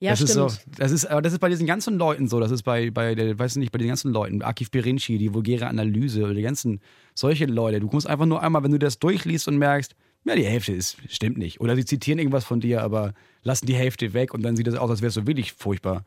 ja, 0.00 0.10
das 0.10 0.18
stimmt. 0.18 0.30
ist 0.30 0.34
so, 0.34 0.48
das 0.78 0.92
ist, 0.92 1.06
aber 1.06 1.22
das 1.22 1.32
ist 1.32 1.38
bei 1.38 1.48
diesen 1.48 1.66
ganzen 1.66 1.96
Leuten 1.96 2.28
so. 2.28 2.38
Das 2.40 2.50
ist 2.50 2.62
bei, 2.62 2.90
bei 2.90 3.14
der, 3.14 3.38
weißt 3.38 3.56
du 3.56 3.60
nicht, 3.60 3.72
bei 3.72 3.78
den 3.78 3.88
ganzen 3.88 4.12
Leuten, 4.12 4.42
Akif 4.42 4.70
Berinci, 4.70 5.18
die 5.18 5.32
vulgäre 5.32 5.66
Analyse 5.68 6.24
oder 6.24 6.34
die 6.34 6.42
ganzen 6.42 6.80
solche 7.14 7.46
Leute. 7.46 7.80
Du 7.80 7.86
musst 7.88 8.06
einfach 8.06 8.26
nur 8.26 8.42
einmal, 8.42 8.62
wenn 8.62 8.72
du 8.72 8.78
das 8.78 8.98
durchliest 8.98 9.48
und 9.48 9.56
merkst, 9.58 9.94
ja, 10.24 10.34
die 10.36 10.44
Hälfte 10.44 10.72
ist, 10.74 10.98
stimmt 11.08 11.38
nicht. 11.38 11.62
Oder 11.62 11.76
sie 11.76 11.86
zitieren 11.86 12.18
irgendwas 12.18 12.44
von 12.44 12.60
dir, 12.60 12.82
aber 12.82 13.14
lassen 13.42 13.64
die 13.64 13.74
Hälfte 13.74 14.12
weg 14.12 14.34
und 14.34 14.42
dann 14.42 14.54
sieht 14.54 14.66
es 14.68 14.74
aus, 14.74 14.90
als 14.90 15.00
wärst 15.00 15.16
du 15.16 15.26
wirklich 15.26 15.54
furchtbar. 15.54 16.04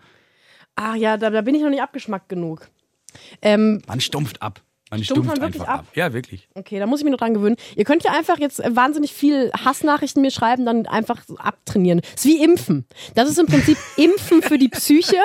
Ach 0.76 0.96
ja, 0.96 1.18
da, 1.18 1.32
da 1.32 1.42
bin 1.42 1.56
ich 1.56 1.64
noch 1.64 1.72
nicht 1.72 1.82
abgeschmackt 1.82 2.30
genug. 2.30 2.70
Ähm, 3.42 3.82
Man 3.88 4.02
stumpft 4.02 4.42
ab. 4.44 4.62
Man 4.94 5.04
Stumpft 5.04 5.24
stumpft 5.26 5.42
man 5.42 5.54
wirklich 5.54 5.68
ab. 5.68 5.80
ab? 5.80 5.86
Ja, 5.96 6.14
wirklich. 6.14 6.48
Okay, 6.54 6.78
da 6.78 6.86
muss 6.86 7.00
ich 7.00 7.04
mich 7.04 7.12
noch 7.12 7.20
dran 7.20 7.34
gewöhnen. 7.34 7.56
Ihr 7.76 7.84
könnt 7.84 8.04
ja 8.04 8.12
einfach 8.12 8.38
jetzt 8.38 8.60
äh, 8.60 8.76
wahnsinnig 8.76 9.12
viel 9.12 9.52
Hassnachrichten 9.54 10.22
mir 10.22 10.30
schreiben, 10.30 10.66
dann 10.66 10.86
einfach 10.86 11.22
abtrainieren. 11.38 12.02
ist 12.16 12.26
wie 12.26 12.44
Impfen. 12.44 12.86
Das 13.16 13.28
ist 13.28 13.40
im 13.40 13.48
Prinzip 13.48 13.78
Impfen 13.98 14.44
für 14.44 14.60
die 14.60 14.70
Psyche. 14.70 15.18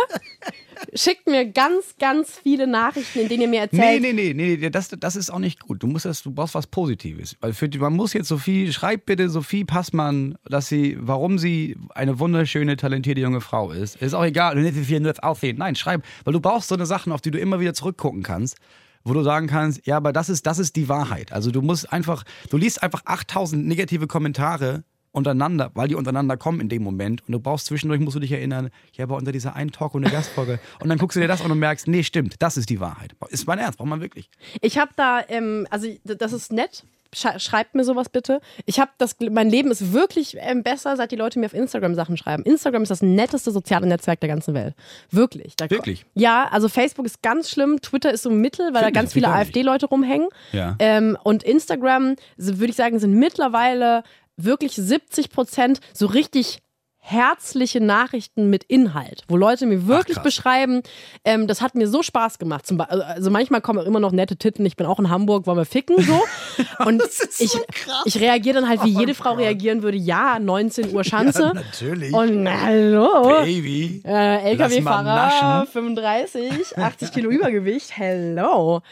Schickt 0.94 1.26
mir 1.26 1.44
ganz, 1.44 1.96
ganz 1.98 2.30
viele 2.42 2.66
Nachrichten, 2.66 3.18
in 3.20 3.28
denen 3.28 3.42
ihr 3.42 3.48
mir 3.48 3.60
erzählt. 3.60 4.00
nee, 4.00 4.12
nee, 4.12 4.32
nee, 4.32 4.56
nee, 4.58 4.70
das, 4.70 4.88
das 4.88 5.16
ist 5.16 5.28
auch 5.28 5.38
nicht 5.38 5.60
gut. 5.60 5.82
Du 5.82 5.86
musst 5.86 6.06
das, 6.06 6.22
du 6.22 6.30
brauchst 6.30 6.54
was 6.54 6.66
Positives. 6.66 7.36
Weil 7.40 7.52
für 7.52 7.68
man 7.78 7.92
muss 7.92 8.14
jetzt 8.14 8.28
Sophie, 8.28 8.72
schreib 8.72 9.04
bitte 9.04 9.28
Sophie 9.28 9.64
Passmann, 9.64 10.38
dass 10.44 10.68
sie, 10.68 10.96
warum 10.98 11.38
sie 11.38 11.76
eine 11.94 12.18
wunderschöne, 12.20 12.76
talentierte 12.76 13.20
junge 13.20 13.42
Frau 13.42 13.72
ist. 13.72 13.96
Ist 13.96 14.14
auch 14.14 14.24
egal, 14.24 14.54
du 14.54 14.62
nicht 14.62 14.76
viel 14.76 15.00
nur 15.00 15.08
jetzt 15.08 15.22
aussehen. 15.22 15.58
Nein, 15.58 15.74
schreib, 15.74 16.04
weil 16.24 16.32
du 16.32 16.40
brauchst 16.40 16.68
so 16.68 16.74
eine 16.74 16.86
Sachen, 16.86 17.12
auf 17.12 17.20
die 17.20 17.32
du 17.32 17.38
immer 17.38 17.60
wieder 17.60 17.74
zurückgucken 17.74 18.22
kannst. 18.22 18.56
Wo 19.04 19.12
du 19.14 19.22
sagen 19.22 19.46
kannst, 19.46 19.86
ja, 19.86 19.96
aber 19.96 20.12
das 20.12 20.28
ist, 20.28 20.46
das 20.46 20.58
ist 20.58 20.76
die 20.76 20.88
Wahrheit. 20.88 21.32
Also 21.32 21.50
du 21.50 21.62
musst 21.62 21.92
einfach, 21.92 22.24
du 22.50 22.56
liest 22.56 22.82
einfach 22.82 23.02
8000 23.04 23.66
negative 23.66 24.06
Kommentare 24.06 24.84
untereinander, 25.12 25.70
weil 25.74 25.88
die 25.88 25.94
untereinander 25.94 26.36
kommen 26.36 26.60
in 26.60 26.68
dem 26.68 26.82
Moment 26.82 27.22
und 27.26 27.32
du 27.32 27.40
brauchst 27.40 27.66
zwischendurch, 27.66 28.00
musst 28.00 28.16
du 28.16 28.20
dich 28.20 28.32
erinnern, 28.32 28.70
ja, 28.92 29.04
aber 29.04 29.16
unter 29.16 29.32
dieser 29.32 29.56
einen 29.56 29.72
Talk 29.72 29.94
und 29.94 30.02
der 30.02 30.10
Gastfolge 30.10 30.60
und 30.80 30.88
dann 30.88 30.98
guckst 30.98 31.16
du 31.16 31.20
dir 31.20 31.28
das 31.28 31.42
an 31.42 31.50
und 31.50 31.58
merkst, 31.58 31.88
nee, 31.88 32.02
stimmt, 32.02 32.36
das 32.40 32.56
ist 32.56 32.70
die 32.70 32.80
Wahrheit. 32.80 33.14
Ist 33.30 33.46
mein 33.46 33.58
Ernst, 33.58 33.78
braucht 33.78 33.88
man 33.88 34.00
wirklich. 34.00 34.30
Ich 34.60 34.78
habe 34.78 34.92
da, 34.96 35.20
ähm, 35.28 35.66
also 35.70 35.88
das 36.04 36.32
ist 36.32 36.52
nett 36.52 36.84
schreibt 37.14 37.74
mir 37.74 37.84
sowas 37.84 38.08
bitte. 38.08 38.40
Ich 38.66 38.80
habe 38.80 38.90
das, 38.98 39.16
mein 39.30 39.48
Leben 39.48 39.70
ist 39.70 39.92
wirklich 39.92 40.36
ähm, 40.38 40.62
besser, 40.62 40.96
seit 40.96 41.10
die 41.10 41.16
Leute 41.16 41.38
mir 41.38 41.46
auf 41.46 41.54
Instagram 41.54 41.94
Sachen 41.94 42.16
schreiben. 42.16 42.42
Instagram 42.42 42.82
ist 42.82 42.90
das 42.90 43.02
netteste 43.02 43.50
soziale 43.50 43.86
Netzwerk 43.86 44.20
der 44.20 44.28
ganzen 44.28 44.54
Welt. 44.54 44.74
Wirklich. 45.10 45.56
Da, 45.56 45.70
Wirklich? 45.70 46.04
Ja, 46.14 46.48
also 46.50 46.68
Facebook 46.68 47.06
ist 47.06 47.22
ganz 47.22 47.50
schlimm. 47.50 47.80
Twitter 47.80 48.12
ist 48.12 48.22
so 48.22 48.30
ein 48.30 48.40
Mittel, 48.40 48.66
weil 48.74 48.80
da 48.80 48.86
Find 48.86 48.94
ganz 48.94 49.08
ich- 49.10 49.14
viele. 49.14 49.28
AfD-Leute 49.28 49.86
rumhängen. 49.86 50.28
Ja. 50.52 50.76
Ähm, 50.78 51.16
und 51.24 51.42
Instagram, 51.42 52.16
würde 52.36 52.70
ich 52.70 52.76
sagen, 52.76 52.98
sind 52.98 53.14
mittlerweile 53.14 54.02
wirklich 54.36 54.72
70 54.74 55.30
Prozent 55.30 55.80
so 55.92 56.06
richtig 56.06 56.60
herzliche 57.00 57.80
Nachrichten 57.80 58.50
mit 58.50 58.64
Inhalt, 58.64 59.24
wo 59.28 59.36
Leute 59.36 59.66
mir 59.66 59.86
wirklich 59.86 60.16
krass. 60.16 60.24
beschreiben, 60.24 60.82
ähm, 61.24 61.46
das 61.46 61.62
hat 61.62 61.74
mir 61.74 61.88
so 61.88 62.02
Spaß 62.02 62.38
gemacht. 62.38 62.66
Zum 62.66 62.76
Be 62.76 62.90
also 62.90 63.30
manchmal 63.30 63.60
kommen 63.60 63.78
auch 63.78 63.86
immer 63.86 64.00
noch 64.00 64.12
nette 64.12 64.36
Titten, 64.36 64.66
ich 64.66 64.76
bin 64.76 64.86
auch 64.86 64.98
in 64.98 65.08
Hamburg, 65.08 65.46
wollen 65.46 65.56
wir 65.56 65.64
ficken, 65.64 65.96
so. 66.02 66.22
Und 66.84 67.02
ich, 67.38 67.58
ich 68.04 68.20
reagiere 68.20 68.60
dann 68.60 68.68
halt, 68.68 68.84
wie 68.84 68.90
jede 68.90 69.14
Frau 69.14 69.34
reagieren 69.34 69.82
würde, 69.82 69.96
ja, 69.96 70.38
19 70.38 70.94
Uhr 70.94 71.04
Schanze. 71.04 71.42
Ja, 71.42 71.54
natürlich. 71.54 72.12
Und 72.12 72.42
na, 72.42 72.60
hallo. 72.60 73.42
Baby. 73.42 74.02
Äh, 74.04 74.52
LKW-Fahrer, 74.52 75.02
naschen. 75.02 75.72
35, 75.72 76.76
80 76.76 77.12
Kilo 77.12 77.30
Übergewicht, 77.30 77.96
hello. 77.96 78.82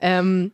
Ähm, 0.00 0.52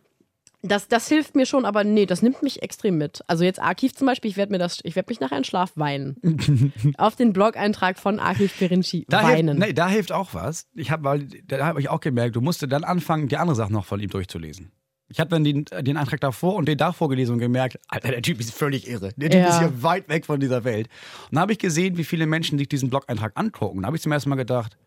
das, 0.62 0.87
das 0.88 1.09
hilft 1.09 1.35
mir 1.35 1.44
schon, 1.46 1.64
aber 1.64 1.83
nee, 1.85 2.07
das 2.07 2.22
nimmt 2.22 2.42
mich 2.42 2.62
extrem 2.62 2.96
mit. 2.96 3.22
Also 3.27 3.42
jetzt 3.44 3.61
Archiv 3.61 3.94
zum 3.94 4.07
Beispiel, 4.07 4.31
ich 4.31 4.37
werde 4.37 4.53
mir 4.53 4.59
das, 4.59 4.79
ich 4.85 4.94
werde 4.96 5.11
mich 5.11 5.18
nachher 5.20 5.37
in 5.38 5.44
Schlaf 5.44 5.72
weinen. 5.75 6.72
Auf 6.98 7.16
den 7.16 7.33
Blog-Eintrag 7.33 7.98
von 7.98 8.20
Archiv 8.20 8.57
Perinci 8.57 9.05
Da 9.09 9.20
hilft, 9.20 9.38
weinen. 9.38 9.59
nee, 9.59 9.72
da 9.72 9.88
hilft 9.88 10.12
auch 10.12 10.35
was. 10.35 10.68
Ich 10.75 10.90
habe, 10.90 11.05
weil 11.05 11.25
da 11.46 11.66
habe 11.66 11.81
ich 11.81 11.88
auch 11.88 12.01
gemerkt, 12.01 12.37
du 12.37 12.40
musst 12.40 12.62
dann 12.70 12.85
anfangen, 12.85 13.29
die 13.29 13.37
andere 13.37 13.57
Sache 13.57 13.72
noch 13.72 13.85
von 13.85 13.98
ihm 14.01 14.09
durchzulesen. 14.11 14.70
Ich 15.09 15.20
habe 15.20 15.29
dann 15.29 15.44
den, 15.44 15.66
den 15.83 15.96
Antrag 15.98 16.20
davor 16.20 16.55
und 16.55 16.66
den 16.68 16.79
davor 16.79 17.11
gelesen 17.11 17.33
und 17.35 17.38
gemerkt, 17.38 17.79
Alter, 17.88 18.09
der 18.12 18.22
Typ 18.22 18.40
ist 18.40 18.55
völlig 18.55 18.88
irre. 18.88 19.12
Der 19.16 19.29
Typ 19.29 19.40
Ja. 19.40 19.48
ist 19.51 19.59
hier 19.59 19.83
weit 19.83 20.09
weg 20.09 20.25
von 20.25 20.40
dieser 20.40 20.64
Welt. 20.64 20.88
Und 21.25 21.35
dann 21.35 21.40
habe 21.42 21.53
ich 21.53 21.59
gesehen, 21.59 21.98
wie 21.98 22.05
viele 22.05 22.25
Menschen 22.27 22.57
sich 22.57 22.68
diesen 22.68 22.88
Blog-Eintrag 22.88 23.33
angucken. 23.35 23.83
Da 23.83 23.88
habe 23.88 23.96
ich 23.96 24.03
zum 24.03 24.11
ersten 24.12 24.31
Mal 24.31 24.37
gedacht, 24.37 24.79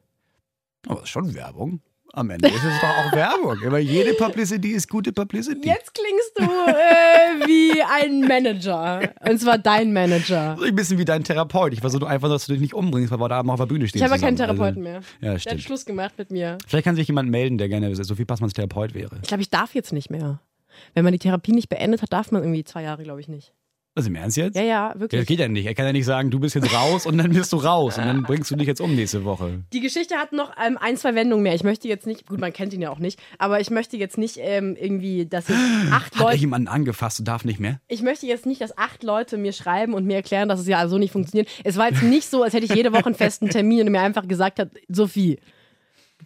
oh, 0.88 0.94
das 0.96 1.04
ist 1.04 1.10
schon 1.10 1.36
Werbung. 1.36 1.82
Am 2.16 2.30
Ende 2.30 2.48
ist 2.48 2.64
es 2.64 2.80
doch 2.80 2.88
auch 2.88 3.12
Werbung. 3.12 3.58
Aber 3.68 3.80
jede 3.80 4.14
Publicity 4.14 4.70
ist 4.70 4.90
gute 4.90 5.12
Publicity. 5.12 5.68
Jetzt 5.68 5.94
klingst 5.94 6.32
du 6.36 6.44
äh, 6.44 7.46
wie 7.46 7.82
ein 7.84 8.22
Manager. 8.22 9.02
Und 9.28 9.38
zwar 9.40 9.58
dein 9.58 9.92
Manager. 9.92 10.56
So 10.58 10.64
ein 10.64 10.74
bisschen 10.74 10.98
wie 10.98 11.04
dein 11.04 11.26
Therapeut. 11.26 11.74
Ich 11.74 11.82
versuche 11.82 12.08
einfach, 12.08 12.30
dass 12.30 12.46
du 12.46 12.54
dich 12.54 12.62
nicht 12.62 12.74
umbringst, 12.74 13.12
weil 13.12 13.20
wir 13.20 13.28
da 13.28 13.42
auf 13.42 13.60
der 13.60 13.66
Bühne 13.66 13.86
stehen. 13.90 14.02
Ich 14.02 14.10
habe 14.10 14.18
keinen 14.18 14.38
zusammen. 14.38 14.58
Therapeuten 14.58 14.88
also, 14.88 15.00
mehr. 15.00 15.02
Ja, 15.20 15.20
Der 15.20 15.34
hat 15.34 15.42
stimmt. 15.42 15.62
Schluss 15.62 15.86
gemacht 15.86 16.14
mit 16.18 16.32
mir. 16.32 16.58
Vielleicht 16.66 16.86
kann 16.86 16.96
sich 16.96 17.08
jemand 17.10 17.30
melden, 17.30 17.58
der 17.58 17.68
gerne 17.68 17.94
Sophie 17.96 18.24
Passmanns 18.24 18.54
Therapeut 18.54 18.94
wäre. 18.94 19.18
Ich 19.22 19.28
glaube, 19.28 19.42
ich 19.42 19.50
darf 19.50 19.76
jetzt 19.76 19.92
nicht 19.92 20.10
mehr. 20.10 20.40
Wenn 20.94 21.04
man 21.04 21.12
die 21.12 21.20
Therapie 21.20 21.52
nicht 21.52 21.68
beendet 21.68 22.02
hat, 22.02 22.14
darf 22.14 22.32
man 22.32 22.44
irgendwie 22.44 22.64
zwei 22.64 22.84
Jahre, 22.84 23.04
glaube 23.04 23.20
ich, 23.20 23.28
nicht. 23.28 23.54
Also 23.98 24.10
im 24.10 24.16
Ernst 24.16 24.36
jetzt? 24.36 24.58
Ja, 24.58 24.64
ja, 24.64 24.94
wirklich. 24.98 25.22
das 25.22 25.26
geht 25.26 25.40
ja 25.40 25.48
nicht. 25.48 25.66
Er 25.66 25.74
kann 25.74 25.86
ja 25.86 25.94
nicht 25.94 26.04
sagen, 26.04 26.30
du 26.30 26.38
bist 26.38 26.54
jetzt 26.54 26.74
raus 26.74 27.06
und 27.06 27.18
dann 27.18 27.32
bist 27.32 27.54
du 27.54 27.58
raus 27.58 27.98
und 27.98 28.06
dann 28.06 28.24
bringst 28.24 28.52
du 28.52 28.58
dich 28.58 28.68
jetzt 28.68 28.82
um 28.82 28.94
nächste 28.94 29.24
Woche. 29.24 29.64
Die 29.72 29.80
Geschichte 29.80 30.16
hat 30.16 30.34
noch 30.34 30.52
ähm, 30.62 30.78
ein, 30.78 30.98
zwei 30.98 31.16
Wendungen 31.16 31.44
mehr. 31.44 31.56
Ich 31.56 31.64
möchte 31.64 31.88
jetzt 31.88 32.06
nicht, 32.06 32.28
gut, 32.28 32.42
man 32.42 32.52
kennt 32.52 32.74
ihn 32.74 32.82
ja 32.82 32.90
auch 32.90 33.00
nicht, 33.00 33.22
aber 33.40 33.62
ich 33.62 33.70
möchte 33.70 33.96
jetzt 33.96 34.18
nicht 34.18 34.38
ähm, 34.42 34.76
irgendwie, 34.78 35.26
dass 35.26 35.48
ich 35.48 35.56
acht 35.92 36.14
Hat 36.14 36.20
er 36.20 36.26
Leute, 36.26 36.38
jemanden 36.38 36.68
angefasst 36.68 37.20
und 37.20 37.28
darf 37.30 37.46
nicht 37.46 37.62
mehr? 37.62 37.80
ich 37.88 38.02
möchte 38.02 38.26
jetzt 38.26 38.46
nicht, 38.46 38.60
dass 38.60 38.78
acht 38.78 39.02
Leute 39.02 39.38
mir 39.38 39.54
schreiben 39.54 39.94
und 39.94 40.06
mir 40.06 40.16
erklären, 40.16 40.50
dass 40.50 40.60
es 40.60 40.68
ja 40.68 40.86
so 40.90 40.98
nicht 40.98 41.14
funktioniert. 41.14 41.48
Es 41.64 41.78
war 41.78 41.90
jetzt 41.90 42.04
nicht 42.04 42.30
so, 42.30 42.44
als 42.44 42.54
hätte 42.54 42.66
ich 42.66 42.76
jede 42.76 42.92
Woche 42.92 43.06
einen 43.06 43.16
festen 43.16 43.50
Termin 43.50 43.80
und 43.80 43.88
er 43.88 43.92
mir 43.92 44.02
einfach 44.02 44.28
gesagt 44.28 44.60
hat, 44.60 44.72
Sophie, 44.90 45.40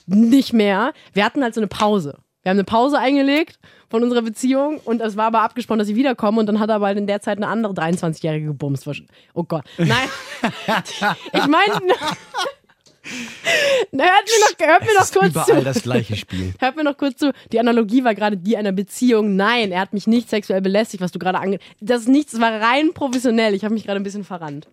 nicht 0.08 0.54
mehr. 0.54 0.94
Wir 1.14 1.24
hatten 1.24 1.44
halt 1.44 1.54
so 1.54 1.62
eine 1.62 1.68
Pause. 1.68 2.18
Wir 2.44 2.52
haben 2.52 2.58
eine 2.58 2.64
Pause 2.64 2.98
eingelegt 2.98 3.60
von 3.90 4.02
unserer 4.02 4.22
Beziehung 4.22 4.80
und 4.86 5.02
es 5.02 5.18
war 5.18 5.26
aber 5.26 5.42
abgesprochen, 5.42 5.80
dass 5.80 5.90
ich 5.90 5.96
wiederkomme 5.96 6.40
und 6.40 6.46
dann 6.46 6.60
hat 6.60 6.70
er 6.70 6.76
aber 6.76 6.88
halt 6.88 6.98
in 6.98 7.08
der 7.08 7.22
Zeit 7.22 7.38
eine 7.38 7.48
andere 7.48 7.74
23-Jährige 7.74 8.48
gebumst. 8.48 8.90
Oh 9.34 9.44
Gott. 9.44 9.66
Nein. 9.78 9.90
ich 11.34 11.48
meine. 11.48 11.82
Na, 13.92 14.04
hört 14.04 14.26
mir 14.26 14.40
noch, 14.40 14.68
hört 14.68 14.82
mir 14.82 14.94
noch 14.94 15.12
kurz 15.12 15.30
überall 15.32 15.60
zu. 15.60 15.64
das 15.64 15.82
gleiche 15.82 16.16
Spiel. 16.16 16.54
Hört 16.60 16.76
mir 16.76 16.84
noch 16.84 16.98
kurz 16.98 17.18
zu. 17.18 17.32
Die 17.52 17.60
Analogie 17.60 18.04
war 18.04 18.14
gerade 18.14 18.38
die 18.38 18.56
einer 18.56 18.72
Beziehung. 18.72 19.36
Nein, 19.36 19.72
er 19.72 19.82
hat 19.82 19.94
mich 19.94 20.06
nicht 20.06 20.30
sexuell 20.30 20.62
belästigt, 20.62 21.02
was 21.02 21.12
du 21.12 21.18
gerade 21.18 21.40
ange... 21.40 21.60
Das 21.80 22.02
ist 22.02 22.08
nichts, 22.08 22.34
das 22.34 22.42
war 22.42 22.52
rein 22.52 22.94
professionell. 22.94 23.56
Ich 23.56 23.64
habe 23.64 23.74
mich 23.74 23.86
gerade 23.86 24.00
ein 24.00 24.04
bisschen 24.04 24.24
verrannt. 24.24 24.68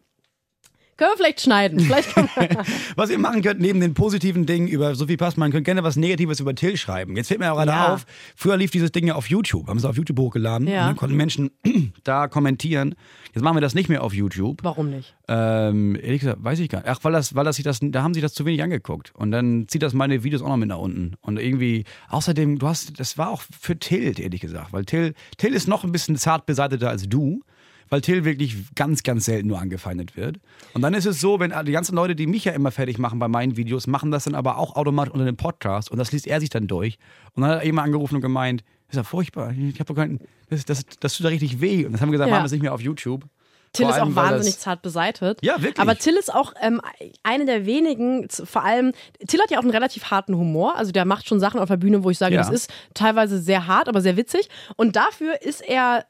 Können 0.97 1.11
wir 1.13 1.17
vielleicht 1.19 1.41
schneiden. 1.43 1.81
Vielleicht 1.81 2.15
Was 2.97 3.11
ihr 3.11 3.19
machen 3.19 3.43
könnt, 3.43 3.61
neben 3.61 3.81
den 3.81 3.93
positiven 3.95 4.47
Dingen 4.47 4.67
über 4.67 4.95
Sophie 4.95 5.17
Passmann, 5.17 5.53
könnt 5.53 5.65
gerne 5.67 5.83
was 5.83 5.97
Negatives 5.97 6.41
über 6.41 6.55
Till 6.55 6.77
schreiben. 6.77 7.17
Jetzt 7.17 7.29
fällt 7.29 7.41
mir 7.41 7.53
auch 7.53 7.57
gerade 7.57 7.71
Ja. 7.71 7.95
auf, 7.95 8.07
früher 8.35 8.57
lief 8.57 8.71
dieses 8.71 8.93
Ding 8.93 9.07
ja 9.07 9.15
auf 9.15 9.29
YouTube. 9.29 9.69
Haben 9.69 9.79
sie 9.79 9.89
auf 9.89 9.97
YouTube 9.97 10.19
hochgeladen 10.19 10.67
Ja. 10.67 10.83
und 10.83 10.87
dann 10.89 10.97
konnten 10.97 11.17
Menschen 11.17 11.51
da 12.05 12.29
kommentieren. 12.29 12.95
Jetzt 13.35 13.43
machen 13.43 13.57
wir 13.57 13.61
das 13.61 13.75
nicht 13.75 13.89
mehr 13.91 14.03
auf 14.03 14.15
YouTube. 14.15 14.61
Warum 14.63 14.89
nicht? 14.91 15.15
Ähm, 15.29 15.97
ehrlich 15.97 16.21
gesagt, 16.21 16.43
weiß 16.43 16.59
ich 16.61 16.69
gar 16.71 16.79
nicht. 16.79 16.89
Ach, 16.89 16.99
weil 17.03 17.13
das, 17.13 17.35
weil 17.35 17.45
das 17.45 17.57
sich 17.57 17.65
das, 17.65 17.81
da 17.83 18.03
haben 18.03 18.15
sich 18.15 18.23
das 18.23 18.33
zu 18.33 18.47
wenig 18.47 18.63
angeguckt. 18.63 19.13
Und 19.15 19.31
dann 19.33 19.67
zieht 19.69 19.83
das 19.83 19.93
meine 19.93 20.25
Videos 20.25 20.41
auch 20.41 20.49
noch 20.49 20.57
mit 20.57 20.69
nach 20.69 20.79
unten. 20.79 21.15
Und 21.21 21.39
irgendwie, 21.39 21.85
außerdem, 22.09 22.59
du 22.59 22.67
hast, 22.69 22.99
das 22.99 23.19
war 23.19 23.29
auch 23.31 23.43
für 23.61 23.79
Till, 23.79 24.19
ehrlich 24.19 24.41
gesagt. 24.41 24.73
Weil 24.73 24.87
Till, 24.87 25.13
Till 25.37 25.53
ist 25.53 25.69
noch 25.69 25.85
ein 25.85 25.93
bisschen 25.93 26.17
zart 26.17 26.47
beseiteter 26.47 26.89
als 26.89 27.07
du. 27.09 27.43
Weil 27.89 28.01
Till 28.01 28.25
wirklich 28.25 28.57
ganz, 28.75 29.03
ganz 29.03 29.27
selten 29.27 29.49
nur 29.49 29.61
angefeindet 29.61 30.17
wird. 30.17 30.41
Und 30.75 30.83
dann 30.83 30.93
ist 30.95 31.07
es 31.07 31.21
so, 31.21 31.39
wenn 31.41 31.53
die 31.65 31.73
ganzen 31.73 31.95
Leute, 31.95 32.15
die 32.17 32.27
mich 32.27 32.45
ja 32.45 32.53
immer 32.53 32.71
fertig 32.73 32.99
machen 32.99 33.19
bei 33.19 33.29
meinen 33.29 33.57
Videos, 33.57 33.87
machen 33.87 34.11
das 34.11 34.25
dann 34.25 34.35
aber 34.35 34.59
auch 34.59 34.75
automatisch 34.77 35.13
unter 35.15 35.25
dem 35.25 35.37
Podcast 35.37 35.91
und 35.91 35.99
das 35.99 36.11
liest 36.13 36.27
er 36.27 36.41
sich 36.41 36.51
dann 36.51 36.67
durch. 36.67 36.99
Und 37.35 37.43
dann 37.43 37.51
hat 37.53 37.59
er 37.61 37.65
eben 37.65 37.79
angerufen 37.79 38.17
und 38.17 38.21
gemeint, 38.23 38.63
das 38.89 38.95
ist 38.95 38.97
ja 38.99 39.03
furchtbar. 39.05 39.53
Ich 39.53 39.79
habe 39.81 39.85
doch 39.85 39.95
keinen, 39.95 40.21
das, 40.51 40.65
das, 40.65 40.85
das 41.01 41.17
tut 41.17 41.25
ja 41.25 41.31
richtig 41.31 41.61
weh. 41.61 41.87
Und 41.87 41.93
das 41.93 42.01
haben 42.01 42.09
wir 42.09 42.13
gesagt, 42.13 42.29
Ja. 42.29 42.35
machen 42.35 42.43
wir 42.43 42.47
es 42.47 42.53
nicht 42.53 42.63
mehr 42.63 42.75
auf 42.75 42.81
YouTube. 42.81 43.25
Till 43.73 43.89
ist 43.89 44.01
auch 44.01 44.15
wahnsinnig 44.15 44.59
zart 44.59 44.81
beseitet. 44.81 45.39
Ja, 45.43 45.57
wirklich. 45.61 45.79
Aber 45.81 45.97
Till 45.99 46.15
ist 46.17 46.33
auch 46.35 46.55
ähm, 46.63 46.81
eine 47.23 47.45
der 47.45 47.67
wenigen, 47.67 48.27
vor 48.31 48.65
allem, 48.65 48.93
Till 49.27 49.41
hat 49.41 49.51
ja 49.51 49.59
auch 49.59 49.63
einen 49.63 49.71
relativ 49.71 50.05
harten 50.11 50.35
Humor. 50.37 50.77
Also 50.77 50.93
der 50.93 51.05
macht 51.05 51.29
schon 51.29 51.41
Sachen 51.41 51.61
auf 51.61 51.69
der 51.69 51.77
Bühne, 51.77 52.03
wo 52.03 52.11
ich 52.11 52.17
sage, 52.17 52.35
Ja. 52.37 52.41
das 52.41 52.51
ist 52.51 52.73
teilweise 52.95 53.39
sehr 53.39 53.67
hart, 53.67 53.89
aber 53.89 54.01
sehr 54.01 54.17
witzig. 54.17 54.49
Und 54.77 54.97
dafür 54.97 55.43
ist 55.43 55.61
er 55.61 56.07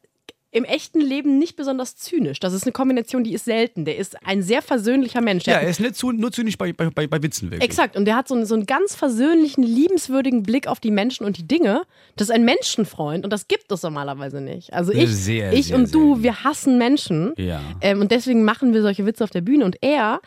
im 0.52 0.64
echten 0.64 1.00
Leben 1.00 1.38
nicht 1.38 1.56
besonders 1.56 1.96
zynisch. 1.96 2.40
Das 2.40 2.52
ist 2.52 2.62
eine 2.62 2.72
Kombination, 2.72 3.24
die 3.24 3.34
ist 3.34 3.44
selten. 3.44 3.84
Der 3.84 3.96
ist 3.96 4.16
ein 4.24 4.42
sehr 4.42 4.62
versöhnlicher 4.62 5.20
Mensch. 5.20 5.44
Der 5.44 5.54
Ja, 5.54 5.60
er 5.60 5.68
ist 5.68 5.80
nicht 5.80 5.96
zu, 5.96 6.12
nur 6.12 6.32
zynisch 6.32 6.56
bei, 6.56 6.72
bei, 6.72 7.06
bei, 7.06 7.22
Witzen 7.22 7.50
wirklich. 7.50 7.68
Exakt. 7.68 7.96
Und 7.96 8.04
der 8.06 8.16
hat 8.16 8.28
so 8.28 8.34
einen, 8.34 8.46
so 8.46 8.54
einen 8.54 8.64
ganz 8.64 8.94
versöhnlichen, 8.94 9.64
liebenswürdigen 9.64 10.42
Blick 10.42 10.66
auf 10.66 10.80
die 10.80 10.90
Menschen 10.90 11.26
und 11.26 11.36
die 11.36 11.46
Dinge. 11.46 11.82
Das 12.16 12.28
ist 12.28 12.34
ein 12.34 12.44
Menschenfreund 12.44 13.24
und 13.24 13.32
das 13.32 13.48
gibt 13.48 13.70
es 13.70 13.82
normalerweise 13.82 14.40
nicht. 14.40 14.72
Also 14.72 14.92
ich, 14.92 15.10
Sehr, 15.14 15.52
ich 15.52 15.66
sehr 15.66 15.76
und 15.76 15.94
du, 15.94 16.14
selten. 16.14 16.22
wir 16.22 16.44
hassen 16.44 16.78
Menschen. 16.78 17.34
Ja. 17.36 17.60
Ähm, 17.80 18.00
und 18.00 18.10
deswegen 18.10 18.44
machen 18.44 18.72
wir 18.72 18.82
solche 18.82 19.04
Witze 19.04 19.24
auf 19.24 19.30
der 19.30 19.42
Bühne. 19.42 19.64
Und 19.64 19.76
er 19.82 20.20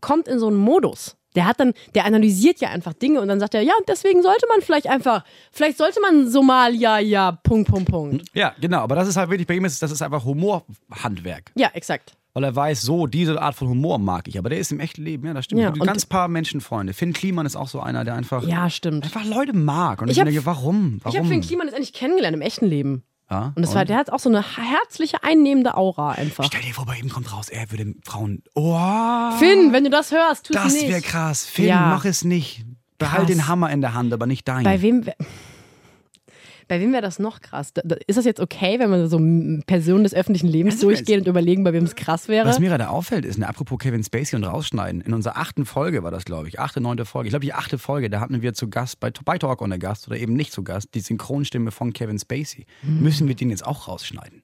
kommt 0.00 0.26
in 0.26 0.38
so 0.38 0.48
einen 0.48 0.56
Modus. 0.56 1.16
Der 1.36 1.46
hat 1.46 1.60
dann, 1.60 1.72
der 1.94 2.04
analysiert 2.06 2.60
ja 2.60 2.70
einfach 2.70 2.94
Dinge 2.94 3.20
und 3.20 3.28
dann 3.28 3.38
sagt 3.38 3.54
er, 3.54 3.60
ja, 3.62 3.74
und 3.78 3.88
deswegen 3.88 4.22
sollte 4.22 4.46
man 4.48 4.62
vielleicht 4.62 4.88
einfach, 4.88 5.22
vielleicht 5.52 5.78
sollte 5.78 6.00
man 6.00 6.28
Somalia, 6.28 6.98
ja, 6.98 7.32
Punkt, 7.32 7.70
Punkt, 7.70 7.88
Punkt. 7.90 8.24
Ja, 8.34 8.54
genau. 8.60 8.78
Aber 8.80 8.94
das 8.96 9.06
ist 9.06 9.16
halt 9.16 9.30
wirklich 9.30 9.46
bei 9.46 9.54
ihm, 9.54 9.64
ist, 9.64 9.80
das 9.82 9.90
ist 9.92 10.02
einfach 10.02 10.24
Humorhandwerk. 10.24 11.52
Ja, 11.54 11.70
exakt. 11.74 12.16
Weil 12.34 12.44
er 12.44 12.54
weiß, 12.54 12.82
so, 12.82 13.06
diese 13.06 13.40
Art 13.40 13.54
von 13.54 13.68
Humor 13.68 13.98
mag 13.98 14.28
ich. 14.28 14.38
Aber 14.38 14.50
der 14.50 14.58
ist 14.58 14.70
im 14.70 14.78
echten 14.80 15.02
Leben, 15.02 15.26
ja, 15.26 15.32
das 15.32 15.46
stimmt. 15.46 15.62
Ja, 15.62 15.70
ganz 15.70 16.04
paar 16.04 16.28
Menschenfreunde. 16.28 16.92
Finn 16.92 17.14
Kliman 17.14 17.46
ist 17.46 17.56
auch 17.56 17.68
so 17.68 17.80
einer, 17.80 18.04
der 18.04 18.14
einfach, 18.14 18.46
Ja, 18.46 18.68
stimmt. 18.68 19.04
einfach 19.04 19.24
Leute 19.24 19.54
mag. 19.56 20.02
Und 20.02 20.08
ich, 20.08 20.12
Ich 20.16 20.20
hab- 20.20 20.26
denke, 20.26 20.44
warum? 20.44 20.98
warum? 21.02 21.14
Ich 21.14 21.18
habe 21.18 21.28
Finn 21.28 21.40
Kliman 21.40 21.66
jetzt 21.68 21.76
endlich 21.76 21.94
kennengelernt 21.94 22.34
im 22.36 22.42
echten 22.42 22.66
Leben. 22.66 23.04
Ja? 23.30 23.52
Und 23.56 23.62
das 23.62 23.74
war, 23.74 23.84
der 23.84 23.96
hat 23.96 24.10
auch 24.10 24.18
so 24.18 24.28
eine 24.28 24.42
herzliche, 24.56 25.22
einnehmende 25.22 25.76
Aura 25.76 26.12
einfach. 26.12 26.44
Stell 26.44 26.62
dir 26.62 26.72
vor, 26.74 26.86
bei 26.86 26.96
ihm 26.96 27.08
kommt 27.08 27.32
raus, 27.32 27.48
er 27.48 27.70
würde 27.70 27.94
Frauen. 28.04 28.42
Oh, 28.54 29.30
Finn, 29.38 29.72
wenn 29.72 29.84
du 29.84 29.90
das 29.90 30.12
hörst, 30.12 30.46
tu 30.46 30.54
es 30.54 30.62
das 30.62 30.72
nicht. 30.72 30.88
wäre 30.88 31.00
krass. 31.00 31.44
Finn, 31.44 31.66
Ja. 31.66 31.88
mach 31.88 32.04
es 32.04 32.24
nicht. 32.24 32.64
Behalt 32.98 33.28
den 33.28 33.46
Hammer 33.46 33.70
in 33.70 33.80
der 33.82 33.92
Hand, 33.94 34.12
aber 34.12 34.26
nicht 34.26 34.48
dein. 34.48 34.64
Bei 34.64 34.80
wem 34.80 35.04
bei 36.68 36.80
wem 36.80 36.92
wäre 36.92 37.02
das 37.02 37.18
noch 37.18 37.40
krass? 37.40 37.72
Da- 37.72 37.82
da- 37.84 37.96
Ist 38.06 38.16
das 38.16 38.24
jetzt 38.24 38.40
okay, 38.40 38.78
wenn 38.78 38.90
man 38.90 39.08
so 39.08 39.18
Personen 39.66 40.04
des 40.04 40.14
öffentlichen 40.14 40.48
Lebens 40.48 40.74
Also, 40.74 40.88
durchgeht 40.88 41.20
und 41.20 41.28
überlegen, 41.28 41.64
bei 41.64 41.72
wem 41.72 41.84
es 41.84 41.94
krass 41.94 42.28
wäre? 42.28 42.46
Was 42.48 42.58
mir 42.58 42.68
gerade 42.68 42.88
auffällt, 42.90 43.24
ist, 43.24 43.38
ne, 43.38 43.48
apropos 43.48 43.78
Kevin 43.78 44.02
Spacey 44.02 44.36
und 44.36 44.44
rausschneiden, 44.44 45.00
in 45.00 45.14
unserer 45.14 45.36
achten 45.36 45.64
Folge 45.64 46.02
war 46.02 46.10
das, 46.10 46.24
glaube 46.24 46.48
ich, 46.48 46.58
achte, 46.60 46.80
neunte 46.80 47.04
Folge, 47.04 47.28
ich 47.28 47.32
glaube 47.32 47.44
die 47.44 47.54
achte 47.54 47.78
Folge, 47.78 48.10
da 48.10 48.20
hatten 48.20 48.42
wir 48.42 48.54
zu 48.54 48.68
Gast, 48.68 49.00
bei, 49.00 49.10
bei 49.24 49.38
Talk 49.38 49.62
on 49.62 49.70
der 49.70 49.78
Gast 49.78 50.06
oder 50.08 50.16
eben 50.18 50.34
nicht 50.34 50.52
zu 50.52 50.62
Gast, 50.64 50.88
die 50.94 51.00
Synchronstimme 51.00 51.70
von 51.70 51.92
Kevin 51.92 52.18
Spacey. 52.18 52.66
Hm. 52.82 53.02
Müssen 53.02 53.28
wir 53.28 53.34
den 53.34 53.50
jetzt 53.50 53.64
auch 53.66 53.88
rausschneiden 53.88 54.42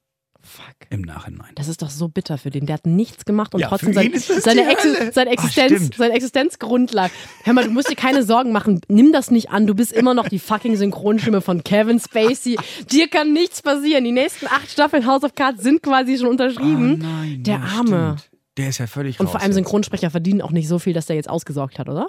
Fuck. 0.55 0.75
im 0.89 1.01
Nachhinein? 1.01 1.51
Das 1.55 1.67
ist 1.67 1.81
doch 1.81 1.89
so 1.89 2.07
bitter 2.09 2.37
für 2.37 2.49
den. 2.49 2.65
Der 2.65 2.75
hat 2.75 2.85
nichts 2.85 3.25
gemacht 3.25 3.53
und 3.55 3.61
Ja, 3.61 3.69
trotzdem 3.69 3.93
sein, 3.93 4.11
ist 4.11 4.27
seine, 4.43 4.65
Hölle. 4.65 5.11
seine, 5.11 5.29
Ah, 5.31 5.33
Existenz, 5.33 5.71
stimmt. 5.73 5.95
seine 5.95 6.13
Existenzgrundlage. 6.13 7.11
Hör 7.43 7.53
mal, 7.53 7.63
du 7.63 7.71
musst 7.71 7.89
dir 7.89 7.95
keine 7.95 8.23
Sorgen 8.23 8.51
machen. 8.51 8.81
Nimm 8.87 9.11
das 9.11 9.31
nicht 9.31 9.49
an. 9.49 9.65
Du 9.67 9.73
bist 9.75 9.91
immer 9.91 10.13
noch 10.13 10.29
die 10.29 10.39
fucking 10.39 10.75
Synchronstimme 10.75 11.41
von 11.41 11.63
Kevin 11.63 11.99
Spacey. 11.99 12.57
Dir 12.91 13.07
kann 13.09 13.33
nichts 13.33 13.61
passieren. 13.61 14.03
Die 14.03 14.11
nächsten 14.11 14.47
acht 14.47 14.69
Staffeln 14.69 15.05
House 15.07 15.23
of 15.23 15.35
Cards 15.35 15.63
sind 15.63 15.81
quasi 15.81 16.17
schon 16.17 16.27
unterschrieben. 16.27 16.99
Oh 17.01 17.05
nein, 17.05 17.43
der 17.43 17.61
Arme. 17.61 18.17
stimmt. 18.19 18.29
Der 18.57 18.69
ist 18.69 18.77
ja 18.77 18.85
völlig 18.87 19.19
Und 19.19 19.25
raus 19.25 19.31
vor 19.31 19.41
allem. 19.41 19.53
Synchronsprecher 19.53 20.11
verdienen 20.11 20.41
auch 20.41 20.51
nicht 20.51 20.67
so 20.67 20.77
viel, 20.77 20.93
dass 20.93 21.07
der 21.07 21.15
jetzt 21.15 21.29
ausgesorgt 21.29 21.79
hat, 21.79 21.89
oder? 21.89 22.07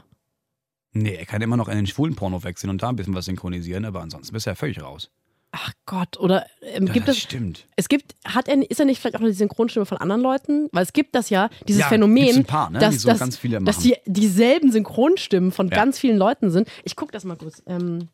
Nee, 0.93 1.15
er 1.17 1.27
kann 1.27 1.41
immer 1.43 1.57
noch 1.57 1.69
in 1.69 1.77
den 1.77 1.87
schwulen 1.87 2.15
Porno 2.15 2.45
wechseln 2.45 2.71
und 2.71 2.83
da 2.83 2.89
ein 2.91 2.97
bisschen 2.97 3.15
was 3.15 3.25
synchronisieren, 3.25 3.85
aber 3.85 4.01
ansonsten 4.03 4.33
bist 4.33 4.47
du 4.47 4.51
ja 4.51 4.55
völlig 4.55 4.81
raus. 4.83 5.11
Ach 5.57 5.71
Gott, 5.87 6.19
oder 6.19 6.47
ähm, 6.63 6.87
gibt 6.87 7.09
es. 7.09 7.17
stimmt. 7.17 7.67
Es 7.77 7.89
gibt, 7.89 8.17
hat 8.25 8.49
er, 8.49 8.69
ist 8.69 8.81
er 8.81 8.87
nicht 8.87 9.01
vielleicht 9.01 9.15
auch 9.15 9.21
eine 9.21 9.33
Synchronstimme 9.33 9.87
von 9.87 9.99
anderen 9.99 10.21
Leuten? 10.21 10.69
Weil 10.73 10.83
es 10.83 10.93
gibt 10.93 11.15
das 11.15 11.31
ja, 11.31 11.49
dieses 11.69 11.83
Ja, 11.83 11.89
Phänomen, 11.91 12.45
paar, 12.45 12.71
ne, 12.71 12.81
dass, 12.81 12.91
die 12.95 12.99
so 12.99 13.09
dass, 13.09 13.21
ganz 13.21 13.37
viele 13.37 13.61
dass 13.63 13.77
machen. 13.77 13.93
die 14.07 14.11
dieselben 14.13 14.73
Synchronstimmen 14.73 15.53
von 15.53 15.69
Ja. 15.69 15.77
ganz 15.77 15.99
vielen 16.01 16.17
Leuten 16.19 16.51
sind. 16.51 16.67
Ich 16.83 16.97
gucke 16.97 17.13
das 17.13 17.25
mal 17.25 17.37
kurz. 17.37 17.63
Ähm, 17.67 18.09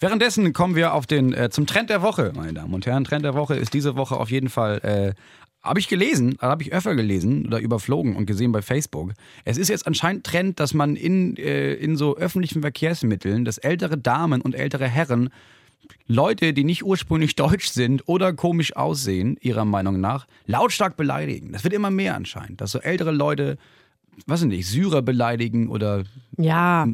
Währenddessen 0.00 0.52
kommen 0.52 0.74
wir 0.76 0.92
auf 0.92 1.06
den 1.06 1.32
äh, 1.32 1.48
zum 1.48 1.66
Trend 1.66 1.88
der 1.88 2.02
Woche, 2.02 2.32
meine 2.36 2.52
Damen 2.52 2.74
und 2.74 2.84
Herren. 2.84 3.04
Trend 3.04 3.24
der 3.24 3.32
Woche 3.32 3.56
ist 3.56 3.72
diese 3.72 3.96
Woche 3.96 4.18
auf 4.18 4.30
jeden 4.30 4.50
Fall. 4.50 4.80
Äh, 4.82 5.14
habe 5.62 5.80
ich 5.80 5.88
gelesen, 5.88 6.36
habe 6.40 6.62
ich 6.62 6.72
öfter 6.74 6.94
gelesen 6.94 7.46
oder 7.46 7.58
überflogen 7.58 8.16
und 8.16 8.26
gesehen 8.26 8.52
bei 8.52 8.60
Facebook. 8.60 9.12
Es 9.46 9.56
ist 9.56 9.68
jetzt 9.68 9.86
anscheinend 9.86 10.24
Trend, 10.24 10.60
dass 10.60 10.74
man 10.74 10.96
in, 10.96 11.36
äh, 11.36 11.72
in 11.74 11.96
so 11.96 12.16
öffentlichen 12.16 12.60
Verkehrsmitteln, 12.60 13.44
dass 13.46 13.56
ältere 13.58 13.96
Damen 13.96 14.40
und 14.42 14.54
ältere 14.54 14.86
Herren 14.86 15.30
Leute, 16.06 16.52
die 16.52 16.64
nicht 16.64 16.84
ursprünglich 16.84 17.36
deutsch 17.36 17.68
sind 17.68 18.08
oder 18.08 18.32
komisch 18.32 18.76
aussehen, 18.76 19.36
ihrer 19.40 19.64
Meinung 19.64 20.00
nach, 20.00 20.26
lautstark 20.46 20.96
beleidigen. 20.96 21.52
Das 21.52 21.64
wird 21.64 21.74
immer 21.74 21.90
mehr 21.90 22.14
anscheinend, 22.14 22.60
dass 22.60 22.72
so 22.72 22.80
ältere 22.80 23.12
Leute, 23.12 23.58
weiß 24.26 24.42
ich 24.42 24.48
nicht, 24.48 24.66
Syrer 24.66 25.02
beleidigen 25.02 25.68
oder 25.68 26.04
ja, 26.36 26.86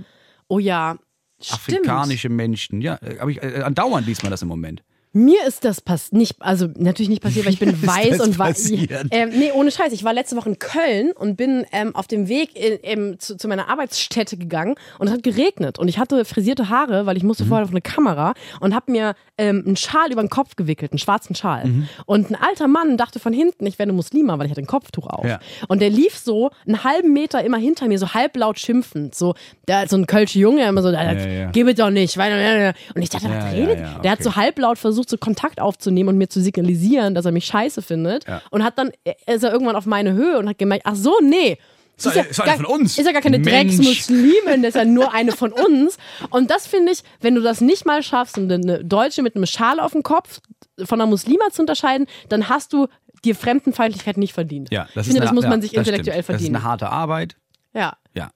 oh 0.48 0.58
ja. 0.58 0.98
Stimmt. 1.38 1.80
afrikanische 1.80 2.30
Menschen. 2.30 2.80
Ja, 2.80 2.98
äh, 3.02 3.18
aber 3.18 3.30
ich, 3.30 3.42
äh, 3.42 3.60
andauernd 3.62 4.06
liest 4.06 4.22
man 4.22 4.30
das 4.30 4.40
im 4.40 4.48
Moment. 4.48 4.82
Mir 5.16 5.46
ist 5.46 5.64
das 5.64 5.80
pass 5.80 6.12
nicht, 6.12 6.36
also 6.40 6.68
natürlich 6.76 7.08
nicht 7.08 7.22
passiert, 7.22 7.46
weil 7.46 7.54
ich 7.54 7.58
bin 7.58 7.70
ist 7.70 7.86
weiß 7.86 8.20
und 8.20 8.38
weiß. 8.38 8.70
Ähm, 9.10 9.30
nee, 9.30 9.50
ohne 9.52 9.70
Scheiß. 9.70 9.92
Ich 9.94 10.04
war 10.04 10.12
letzte 10.12 10.36
Woche 10.36 10.50
in 10.50 10.58
Köln 10.58 11.12
und 11.12 11.36
bin 11.36 11.64
ähm, 11.72 11.96
auf 11.96 12.06
dem 12.06 12.28
Weg 12.28 12.54
in, 12.54 12.78
ähm, 12.82 13.18
zu, 13.18 13.36
zu 13.38 13.48
meiner 13.48 13.68
Arbeitsstätte 13.70 14.36
gegangen 14.36 14.74
und 14.98 15.06
es 15.06 15.12
hat 15.14 15.22
geregnet 15.22 15.78
und 15.78 15.88
ich 15.88 15.98
hatte 15.98 16.24
frisierte 16.26 16.68
Haare, 16.68 17.06
weil 17.06 17.16
ich 17.16 17.22
musste 17.22 17.44
Mhm. 17.44 17.48
vorher 17.48 17.64
auf 17.64 17.70
eine 17.70 17.80
Kamera 17.80 18.34
und 18.60 18.74
habe 18.74 18.92
mir 18.92 19.14
ähm, 19.38 19.62
einen 19.66 19.76
Schal 19.76 20.12
über 20.12 20.22
den 20.22 20.28
Kopf 20.30 20.56
gewickelt, 20.56 20.92
einen 20.92 20.98
schwarzen 20.98 21.34
Schal. 21.34 21.64
Mhm. 21.66 21.88
Und 22.04 22.30
ein 22.30 22.36
alter 22.36 22.68
Mann 22.68 22.96
dachte 22.98 23.18
von 23.18 23.32
hinten, 23.32 23.64
ich 23.66 23.78
werde 23.78 23.92
Muslima, 23.92 24.38
weil 24.38 24.46
ich 24.46 24.50
hatte 24.50 24.60
ein 24.62 24.66
Kopftuch 24.66 25.06
auf. 25.06 25.24
Ja. 25.24 25.38
Und 25.68 25.80
der 25.80 25.90
lief 25.90 26.16
so 26.18 26.50
einen 26.66 26.84
halben 26.84 27.12
Meter 27.12 27.42
immer 27.42 27.56
hinter 27.58 27.88
mir, 27.88 27.98
so 27.98 28.12
halblaut 28.14 28.58
schimpfend, 28.58 29.14
so 29.14 29.34
der 29.68 29.88
so 29.88 29.96
ein 29.96 30.06
Kölsche 30.06 30.38
Junge 30.38 30.66
immer 30.66 30.82
so, 30.82 30.90
Ja, 30.90 31.12
ja. 31.14 31.50
gib 31.52 31.68
es 31.68 31.74
doch 31.76 31.90
nicht, 31.90 32.18
weil 32.18 32.74
und 32.94 33.02
ich 33.02 33.08
dachte, 33.08 33.28
was 33.30 33.52
redet? 33.54 33.78
Der 34.02 34.10
hat 34.10 34.18
okay. 34.20 34.22
so 34.22 34.36
halblaut 34.36 34.78
versucht, 34.78 35.05
so 35.10 35.16
Kontakt 35.18 35.60
aufzunehmen 35.60 36.10
und 36.10 36.18
mir 36.18 36.28
zu 36.28 36.40
signalisieren, 36.40 37.14
dass 37.14 37.24
er 37.24 37.32
mich 37.32 37.46
scheiße 37.46 37.82
findet. 37.82 38.26
Ja. 38.26 38.42
Und 38.50 38.64
hat 38.64 38.78
dann, 38.78 38.90
ist 39.26 39.42
er 39.44 39.52
irgendwann 39.52 39.76
auf 39.76 39.86
meine 39.86 40.12
Höhe 40.14 40.38
und 40.38 40.48
hat 40.48 40.58
gemerkt, 40.58 40.84
ach 40.86 40.96
so, 40.96 41.14
nee. 41.22 41.58
Ist 41.98 42.08
eine- 42.08 42.26
ist 42.28 42.40
eine 42.40 42.50
gar, 42.50 42.56
von 42.56 42.66
uns. 42.66 42.98
Ist 42.98 43.06
ja 43.06 43.12
gar 43.12 43.22
keine. 43.22 43.40
Drecksmuslimin, 43.40 44.62
das 44.62 44.70
ist 44.70 44.74
ja 44.76 44.84
nur 44.84 45.14
eine 45.14 45.32
von 45.32 45.52
uns. 45.52 45.96
Und 46.30 46.50
das 46.50 46.66
finde 46.66 46.92
ich, 46.92 47.02
wenn 47.20 47.34
du 47.34 47.40
das 47.40 47.60
nicht 47.62 47.86
mal 47.86 48.02
schaffst, 48.02 48.36
um 48.36 48.50
eine 48.50 48.84
Deutsche 48.84 49.22
mit 49.22 49.34
einem 49.34 49.46
Schal 49.46 49.80
auf 49.80 49.92
dem 49.92 50.02
Kopf 50.02 50.40
von 50.84 51.00
einer 51.00 51.08
Muslima 51.08 51.44
zu 51.50 51.62
unterscheiden, 51.62 52.06
dann 52.28 52.48
hast 52.50 52.72
du 52.74 52.86
dir 53.24 53.34
Fremdenfeindlichkeit 53.34 54.18
nicht 54.18 54.34
verdient. 54.34 54.68
Ja, 54.70 54.88
das 54.94 55.06
ich 55.06 55.12
finde, 55.12 55.18
ist 55.18 55.20
das 55.22 55.28
eine- 55.30 55.34
muss 55.36 55.44
man 55.44 55.60
ja, 55.60 55.62
sich 55.62 55.74
intellektuell 55.74 56.22
stimmt. 56.22 56.26
verdienen. 56.26 56.52
Das 56.52 56.60
ist 56.60 56.64
eine 56.66 56.70
harte 56.70 56.88
Arbeit. 56.90 57.36
ja. 57.74 57.96
Ja. 58.14 58.30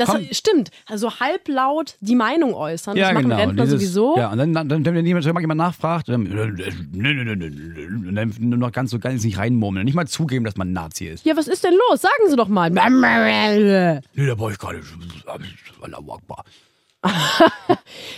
Das 0.00 0.08
Komm. 0.08 0.26
stimmt. 0.32 0.70
Also 0.86 1.20
halblaut 1.20 1.96
die 2.00 2.16
Meinung 2.16 2.54
äußern. 2.54 2.96
Ja, 2.96 3.06
das 3.08 3.14
machen 3.14 3.24
genau. 3.24 3.36
Rentner 3.36 3.64
Dieses- 3.64 3.80
sowieso. 3.80 4.16
Ja, 4.16 4.32
und 4.32 4.38
dann, 4.38 4.54
dann, 4.54 4.68
dann 4.68 4.84
wenn 4.84 5.04
jemand, 5.04 5.26
jemand 5.26 5.58
nachfragt, 5.58 6.08
dann, 6.08 6.24
dann 6.24 6.56
nur 8.38 8.58
noch 8.58 8.72
ganz 8.72 8.90
so 8.90 8.98
ganz 8.98 9.22
nicht 9.24 9.38
reinmurmeln. 9.38 9.84
Nicht 9.84 9.94
mal 9.94 10.06
zugeben, 10.08 10.44
dass 10.44 10.56
man 10.56 10.70
ein 10.70 10.72
Nazi 10.72 11.06
ist. 11.06 11.24
Ja, 11.26 11.36
was 11.36 11.48
ist 11.48 11.64
denn 11.64 11.74
los? 11.90 12.00
Sagen 12.00 12.14
Sie 12.28 12.36
doch 12.36 12.48
mal. 12.48 12.70
Nee, 12.70 14.00
da 14.26 14.34
brauche 14.34 14.52
ich 14.52 14.58
gar 14.58 14.72
nicht. 14.72 14.86
Allahu 15.82 16.12
Akbar. 16.12 16.44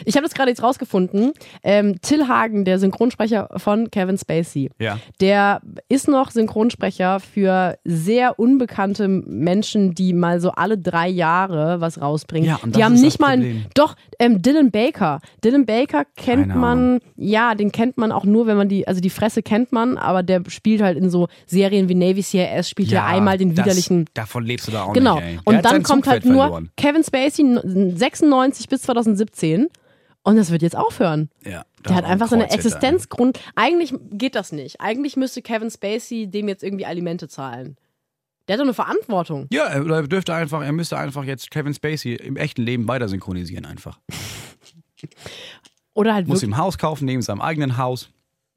Ich 0.04 0.16
habe 0.16 0.24
das 0.26 0.34
gerade 0.34 0.50
jetzt 0.50 0.62
rausgefunden. 0.62 1.32
Ähm, 1.62 2.00
Till 2.02 2.26
Hagen, 2.28 2.64
der 2.64 2.78
Synchronsprecher 2.78 3.48
von 3.56 3.90
Kevin 3.90 4.18
Spacey, 4.18 4.70
Ja. 4.80 4.98
der 5.20 5.60
ist 5.88 6.08
noch 6.08 6.30
Synchronsprecher 6.30 7.20
für 7.20 7.78
sehr 7.84 8.38
unbekannte 8.38 9.06
Menschen, 9.08 9.94
die 9.94 10.12
mal 10.12 10.40
so 10.40 10.50
alle 10.50 10.76
drei 10.78 11.08
Jahre 11.08 11.80
was 11.80 12.00
rausbringen. 12.00 12.48
Ja, 12.48 12.58
die 12.64 12.82
haben 12.84 12.94
nicht 12.94 13.20
mal. 13.20 13.36
Problem. 13.36 13.66
Doch, 13.74 13.94
ähm, 14.18 14.42
Dylan 14.42 14.70
Baker. 14.70 15.20
Dylan 15.44 15.66
Baker 15.66 16.04
kennt 16.16 16.48
Keine 16.48 16.56
man, 16.60 16.98
ja, 17.16 17.54
den 17.54 17.70
kennt 17.72 17.96
man 17.96 18.10
auch 18.12 18.24
nur, 18.24 18.46
wenn 18.46 18.56
man 18.56 18.68
die, 18.68 18.86
also 18.88 19.00
die 19.00 19.10
Fresse 19.10 19.42
kennt 19.42 19.72
man, 19.72 19.96
aber 19.98 20.22
der 20.22 20.42
spielt 20.48 20.82
halt 20.82 20.98
in 20.98 21.10
so 21.10 21.28
Serien 21.46 21.88
wie 21.88 21.94
Navy 21.94 22.22
CIS, 22.22 22.68
spielt 22.68 22.90
ja, 22.90 23.06
einmal 23.06 23.38
den 23.38 23.54
das- 23.54 23.64
widerlichen 23.64 24.06
Davon 24.14 24.44
lebst 24.44 24.66
du 24.68 24.72
da 24.72 24.82
auch 24.84 24.92
Genau. 24.92 25.16
nicht. 25.16 25.26
Der 25.28 25.40
Und 25.44 25.64
dann 25.64 25.82
kommt 25.82 26.06
halt 26.06 26.22
Zugpferd 26.22 26.24
nur 26.24 26.42
verloren. 26.44 26.70
Kevin 26.76 27.04
Spacey 27.04 27.42
n- 27.44 27.96
96 27.96 28.68
bis 28.72 28.82
2017 28.82 29.68
und 30.22 30.36
das 30.36 30.50
wird 30.50 30.62
jetzt 30.62 30.76
aufhören. 30.76 31.28
Ja, 31.44 31.64
Der 31.86 31.94
hat 31.94 32.04
ein 32.04 32.12
einfach 32.12 32.28
seine 32.28 32.44
Kreuz 32.44 32.52
hinter. 32.54 32.66
Existenzgrund. 32.68 33.40
Eigentlich 33.54 33.92
geht 34.12 34.34
das 34.34 34.50
nicht. 34.52 34.80
Eigentlich 34.80 35.16
müsste 35.16 35.42
Kevin 35.42 35.70
Spacey 35.70 36.26
dem 36.26 36.48
jetzt 36.48 36.62
irgendwie 36.62 36.86
Alimente 36.86 37.28
zahlen. 37.28 37.76
Der 38.48 38.54
hat 38.54 38.60
doch 38.60 38.64
eine 38.64 38.74
Verantwortung. 38.74 39.46
Ja, 39.52 39.64
er 39.64 40.06
dürfte 40.08 40.34
einfach, 40.34 40.62
er 40.62 40.72
müsste 40.72 40.96
einfach 40.96 41.24
jetzt 41.24 41.50
Kevin 41.50 41.74
Spacey 41.74 42.14
im 42.14 42.36
echten 42.36 42.62
Leben 42.62 42.88
weiter 42.88 43.08
synchronisieren 43.08 43.66
einfach. 43.66 44.00
Oder 45.94 46.14
halt 46.14 46.26
Muss 46.26 46.38
wirklich. 46.42 46.50
ihm 46.50 46.56
Haus 46.56 46.78
kaufen, 46.78 47.04
neben 47.04 47.20
seinem 47.20 47.42
eigenen 47.42 47.76
Haus. 47.76 48.08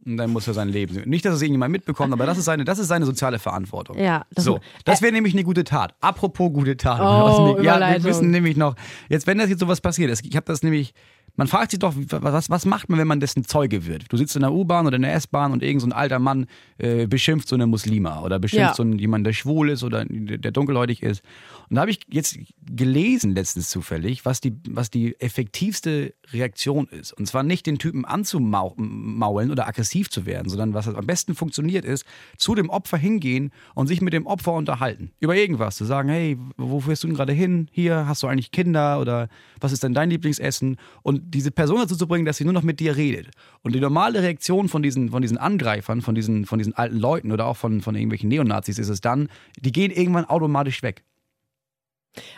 Und 0.06 0.18
dann 0.18 0.30
muss 0.30 0.48
er 0.48 0.54
sein 0.54 0.70
Leben. 0.70 1.02
Nicht, 1.10 1.26
dass 1.26 1.34
es 1.36 1.42
irgendjemand 1.42 1.72
mitbekommt, 1.72 2.14
aber 2.14 2.28
das 2.28 2.38
ist 2.38 2.46
seine, 2.46 2.64
das 2.64 2.78
ist 2.78 2.88
seine 2.90 3.06
soziale 3.06 3.40
Verantwortung. 3.40 3.98
Ja, 3.98 4.26
das- 4.32 4.46
so, 4.46 4.60
das 4.84 5.02
wäre 5.02 5.12
nämlich 5.12 5.34
eine 5.34 5.44
gute 5.44 5.64
Tat. 5.64 5.96
Apropos 6.00 6.54
gute 6.54 6.78
Tat. 6.78 7.00
Oh, 7.02 7.60
ja, 7.62 7.80
wir 7.80 8.04
wissen 8.04 8.30
nämlich 8.30 8.56
noch, 8.56 8.76
jetzt 9.10 9.26
wenn 9.26 9.40
das 9.40 9.50
jetzt 9.50 9.60
sowas 9.62 9.82
passiert, 9.82 10.12
ich 10.24 10.36
habe 10.36 10.46
das 10.46 10.62
nämlich, 10.62 10.94
man 11.38 11.48
fragt 11.48 11.72
sich 11.72 11.80
doch, 11.80 11.94
was, 11.96 12.50
was 12.50 12.66
macht 12.66 12.90
man, 12.90 13.00
wenn 13.00 13.08
man 13.08 13.20
dessen 13.20 13.44
Zeuge 13.46 13.86
wird? 13.86 14.06
Du 14.10 14.18
sitzt 14.18 14.36
in 14.36 14.42
der 14.42 14.54
U-Bahn 14.54 14.88
oder 14.88 14.96
in 14.96 15.02
der 15.02 15.14
S-Bahn 15.14 15.52
und 15.52 15.64
irgend 15.64 15.82
so 15.82 15.88
ein 15.88 15.94
alter 15.94 16.20
Mann 16.20 16.48
äh, 16.78 17.08
beschimpft 17.08 17.48
so 17.48 17.56
eine 17.56 17.68
Muslima 17.68 18.22
oder 18.22 18.40
beschimpft 18.40 18.70
Ja. 18.70 18.74
so 18.76 18.84
einen, 18.84 18.98
jemanden, 19.00 19.26
der 19.26 19.34
schwul 19.34 19.70
ist 19.70 19.84
oder 19.84 20.06
der 20.06 20.52
dunkelhäutig 20.52 21.04
ist. 21.04 21.24
Und 21.70 21.76
da 21.76 21.82
habe 21.82 21.92
ich 21.92 22.00
jetzt 22.10 22.38
gelesen 22.66 23.34
letztens 23.36 23.70
zufällig, 23.70 24.26
was 24.26 24.40
die, 24.42 24.56
was 24.70 24.90
die 24.90 25.20
effektivste 25.20 26.14
Reaktion 26.32 26.88
ist. 26.88 27.12
Und 27.14 27.26
zwar 27.28 27.44
nicht 27.44 27.66
den 27.66 27.80
Typen 27.80 28.06
anzumaulen 28.06 29.52
oder 29.52 29.68
aggressiv 29.68 30.10
zu 30.10 30.26
werden, 30.26 30.50
sondern 30.50 30.74
was 30.74 30.88
am 30.88 31.06
besten 31.06 31.36
funktioniert 31.36 31.86
ist, 31.86 32.06
zu 32.38 32.56
dem 32.56 32.70
Opfer 32.70 32.98
hingehen 32.98 33.52
und 33.74 33.88
sich 33.88 34.02
mit 34.02 34.14
dem 34.14 34.26
Opfer 34.28 34.54
unterhalten. 34.54 35.12
Über 35.20 35.36
irgendwas. 35.36 35.76
Zu 35.76 35.86
sagen, 35.86 36.10
hey, 36.10 36.38
wo 36.58 36.80
fährst 36.80 37.04
du 37.04 37.08
denn 37.08 37.16
gerade 37.16 37.34
hin? 37.34 37.68
Hier, 37.72 38.08
hast 38.08 38.24
du 38.24 38.28
eigentlich 38.28 38.52
Kinder? 38.52 39.00
Oder 39.00 39.28
was 39.60 39.72
ist 39.72 39.84
denn 39.84 39.94
dein 39.94 40.10
Lieblingsessen? 40.10 40.78
Und 41.02 41.25
diese 41.26 41.52
Person 41.52 41.80
dazu 41.80 41.96
zu 41.96 42.08
bringen, 42.08 42.26
dass 42.26 42.38
sie 42.38 42.44
nur 42.44 42.54
noch 42.54 42.64
mit 42.64 42.80
dir 42.80 42.96
redet. 42.96 43.30
Und 43.62 43.76
die 43.76 43.80
normale 43.80 44.22
Reaktion 44.22 44.70
von 44.70 44.84
diesen, 44.84 45.10
von 45.10 45.22
diesen 45.22 45.38
Angreifern, 45.38 46.02
von 46.02 46.16
diesen, 46.16 46.46
von 46.46 46.60
diesen 46.60 46.74
alten 46.74 46.98
Leuten 46.98 47.32
oder 47.32 47.48
auch 47.48 47.58
von, 47.58 47.82
von 47.82 47.96
irgendwelchen 47.96 48.30
Neonazis 48.30 48.80
ist 48.80 48.90
es 48.90 49.02
dann, 49.02 49.30
die 49.60 49.72
gehen 49.72 49.92
irgendwann 49.92 50.26
automatisch 50.26 50.84
weg. 50.84 51.04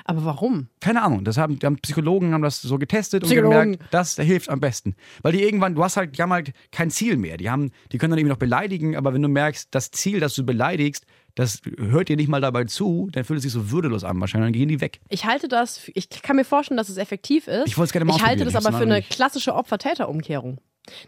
Aber 0.06 0.26
warum? 0.26 0.70
Keine 0.80 1.04
Ahnung, 1.04 1.24
das 1.24 1.38
haben, 1.38 1.60
haben 1.64 1.78
Psychologen 1.78 2.34
haben 2.34 2.42
das 2.42 2.62
so 2.62 2.78
getestet 2.80 3.24
und 3.24 3.30
gemerkt, 3.30 3.80
das 3.92 4.16
hilft 4.16 4.50
am 4.50 4.60
besten. 4.60 4.96
Weil 5.22 5.34
die 5.34 5.44
irgendwann, 5.44 5.76
du 5.76 5.84
hast 5.84 5.98
halt, 5.98 6.18
die 6.18 6.22
haben 6.22 6.34
halt 6.34 6.54
kein 6.72 6.90
Ziel 6.90 7.18
mehr. 7.18 7.38
Die 7.38 7.50
haben, 7.50 7.72
die 7.92 7.98
können 7.98 8.12
dann 8.12 8.20
irgendwie 8.20 8.32
noch 8.32 8.40
beleidigen, 8.40 8.96
aber 8.96 9.14
wenn 9.14 9.22
du 9.22 9.28
merkst, 9.28 9.68
das 9.72 9.92
Ziel, 9.92 10.20
das 10.20 10.34
du 10.36 10.44
beleidigst, 10.44 11.06
das 11.38 11.62
hört 11.78 12.10
dir 12.10 12.16
nicht 12.18 12.28
mal 12.28 12.42
dabei 12.42 12.66
zu, 12.66 13.08
dann 13.12 13.24
fühlt 13.24 13.38
es 13.38 13.44
sich 13.44 13.52
so 13.54 13.72
würdelos 13.72 14.04
an 14.04 14.20
wahrscheinlich, 14.20 14.48
dann 14.48 14.54
gehen 14.54 14.68
die 14.70 14.82
weg. 14.82 15.00
Ich 15.10 15.26
halte 15.26 15.48
das, 15.48 15.78
für- 15.78 15.92
ich 15.96 16.10
kann 16.10 16.36
mir 16.36 16.44
vorstellen, 16.46 16.78
dass 16.78 16.90
es 16.90 16.98
effektiv 16.98 17.48
ist. 17.48 17.68
Ich 17.68 17.78
wollte 17.78 17.88
es 17.88 17.92
gerne 17.94 18.06
mal 18.06 18.16
Ich 18.16 18.26
halte 18.26 18.44
das 18.44 18.56
aber 18.56 18.76
für 18.76 18.84
eine 18.84 19.02
klassische 19.02 19.54
Opfer-Täter-Umkehrung. 19.56 20.60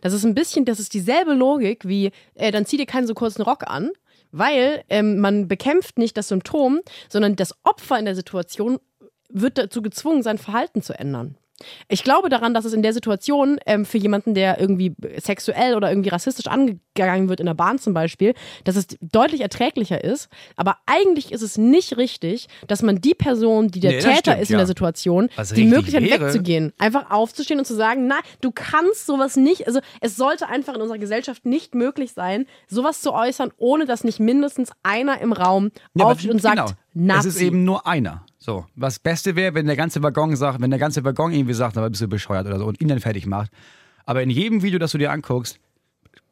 Das 0.01 0.13
ist 0.13 0.25
ein 0.25 0.35
bisschen, 0.35 0.65
das 0.65 0.79
ist 0.79 0.93
dieselbe 0.93 1.33
Logik 1.33 1.87
wie, 1.87 2.11
äh, 2.35 2.51
dann 2.51 2.65
zieh 2.65 2.77
dir 2.77 2.85
keinen 2.85 3.07
so 3.07 3.13
kurzen 3.13 3.41
Rock 3.41 3.63
an, 3.67 3.89
weil 4.31 4.83
ähm, 4.89 5.19
man 5.19 5.47
bekämpft 5.47 5.97
nicht 5.97 6.15
das 6.17 6.27
Symptom, 6.27 6.79
sondern 7.09 7.35
das 7.35 7.55
Opfer 7.63 7.97
in 7.97 8.05
der 8.05 8.15
Situation 8.15 8.77
wird 9.29 9.57
dazu 9.57 9.81
gezwungen, 9.81 10.21
sein 10.21 10.37
Verhalten 10.37 10.81
zu 10.81 10.93
ändern. 10.97 11.37
Ich 11.87 12.03
glaube 12.03 12.29
daran, 12.29 12.53
dass 12.53 12.65
es 12.65 12.73
in 12.73 12.81
der 12.81 12.93
Situation 12.93 13.57
ähm, 13.65 13.85
für 13.85 13.97
jemanden, 13.97 14.33
der 14.33 14.59
irgendwie 14.59 14.95
sexuell 15.17 15.75
oder 15.75 15.89
irgendwie 15.89 16.09
rassistisch 16.09 16.47
angegangen 16.47 17.29
wird 17.29 17.39
in 17.39 17.45
der 17.45 17.53
Bahn 17.53 17.79
zum 17.79 17.93
Beispiel, 17.93 18.33
dass 18.63 18.75
es 18.75 18.87
deutlich 19.01 19.41
erträglicher 19.41 20.03
ist. 20.03 20.29
Aber 20.55 20.77
eigentlich 20.85 21.31
ist 21.31 21.41
es 21.41 21.57
nicht 21.57 21.97
richtig, 21.97 22.47
dass 22.67 22.81
man 22.81 23.01
die 23.01 23.13
Person, 23.13 23.69
die 23.69 23.79
der 23.79 23.91
Nee, 23.91 23.99
Täter 23.99 24.17
stimmt, 24.31 24.41
ist 24.41 24.49
in 24.49 24.53
ja. 24.53 24.57
der 24.59 24.67
Situation, 24.67 25.29
Was 25.35 25.53
die 25.53 25.65
Möglichkeit 25.65 26.03
wäre- 26.03 26.25
wegzugehen, 26.27 26.73
einfach 26.77 27.11
aufzustehen 27.11 27.59
und 27.59 27.65
zu 27.65 27.75
sagen, 27.75 28.07
nein, 28.07 28.19
du 28.41 28.51
kannst 28.51 29.05
sowas 29.05 29.35
nicht, 29.35 29.67
also 29.67 29.79
es 30.01 30.15
sollte 30.15 30.47
einfach 30.47 30.75
in 30.75 30.81
unserer 30.81 30.97
Gesellschaft 30.99 31.45
nicht 31.45 31.75
möglich 31.75 32.13
sein, 32.13 32.45
sowas 32.67 33.01
zu 33.01 33.13
äußern, 33.13 33.51
ohne 33.57 33.85
dass 33.85 34.03
nicht 34.03 34.19
mindestens 34.19 34.71
einer 34.83 35.19
im 35.21 35.33
Raum 35.33 35.71
Ja, 35.93 36.05
aufsteht 36.05 36.31
und 36.31 36.41
sagt, 36.41 36.55
genau. 36.55 36.69
Nazi. 36.93 37.27
Es 37.29 37.35
ist 37.35 37.41
eben 37.41 37.63
nur 37.65 37.85
einer. 37.87 38.25
So. 38.39 38.65
Was 38.75 38.99
Beste 38.99 39.35
wäre, 39.35 39.53
wenn 39.53 39.65
der 39.65 39.75
ganze 39.75 40.01
Waggon 40.01 40.35
sagt, 40.35 40.61
wenn 40.61 40.69
der 40.69 40.79
ganze 40.79 41.03
Waggon 41.03 41.33
irgendwie 41.33 41.53
sagt, 41.53 41.77
aber 41.77 41.89
bist 41.89 42.01
du 42.01 42.07
bescheuert 42.07 42.47
oder 42.47 42.57
so 42.57 42.65
und 42.65 42.79
ihn 42.79 42.87
dann 42.87 43.01
fertig 43.01 43.25
macht. 43.25 43.51
Aber 44.05 44.23
in 44.23 44.29
jedem 44.29 44.63
Video, 44.63 44.79
das 44.79 44.93
du 44.93 44.97
dir 44.97 45.11
anguckst, 45.11 45.59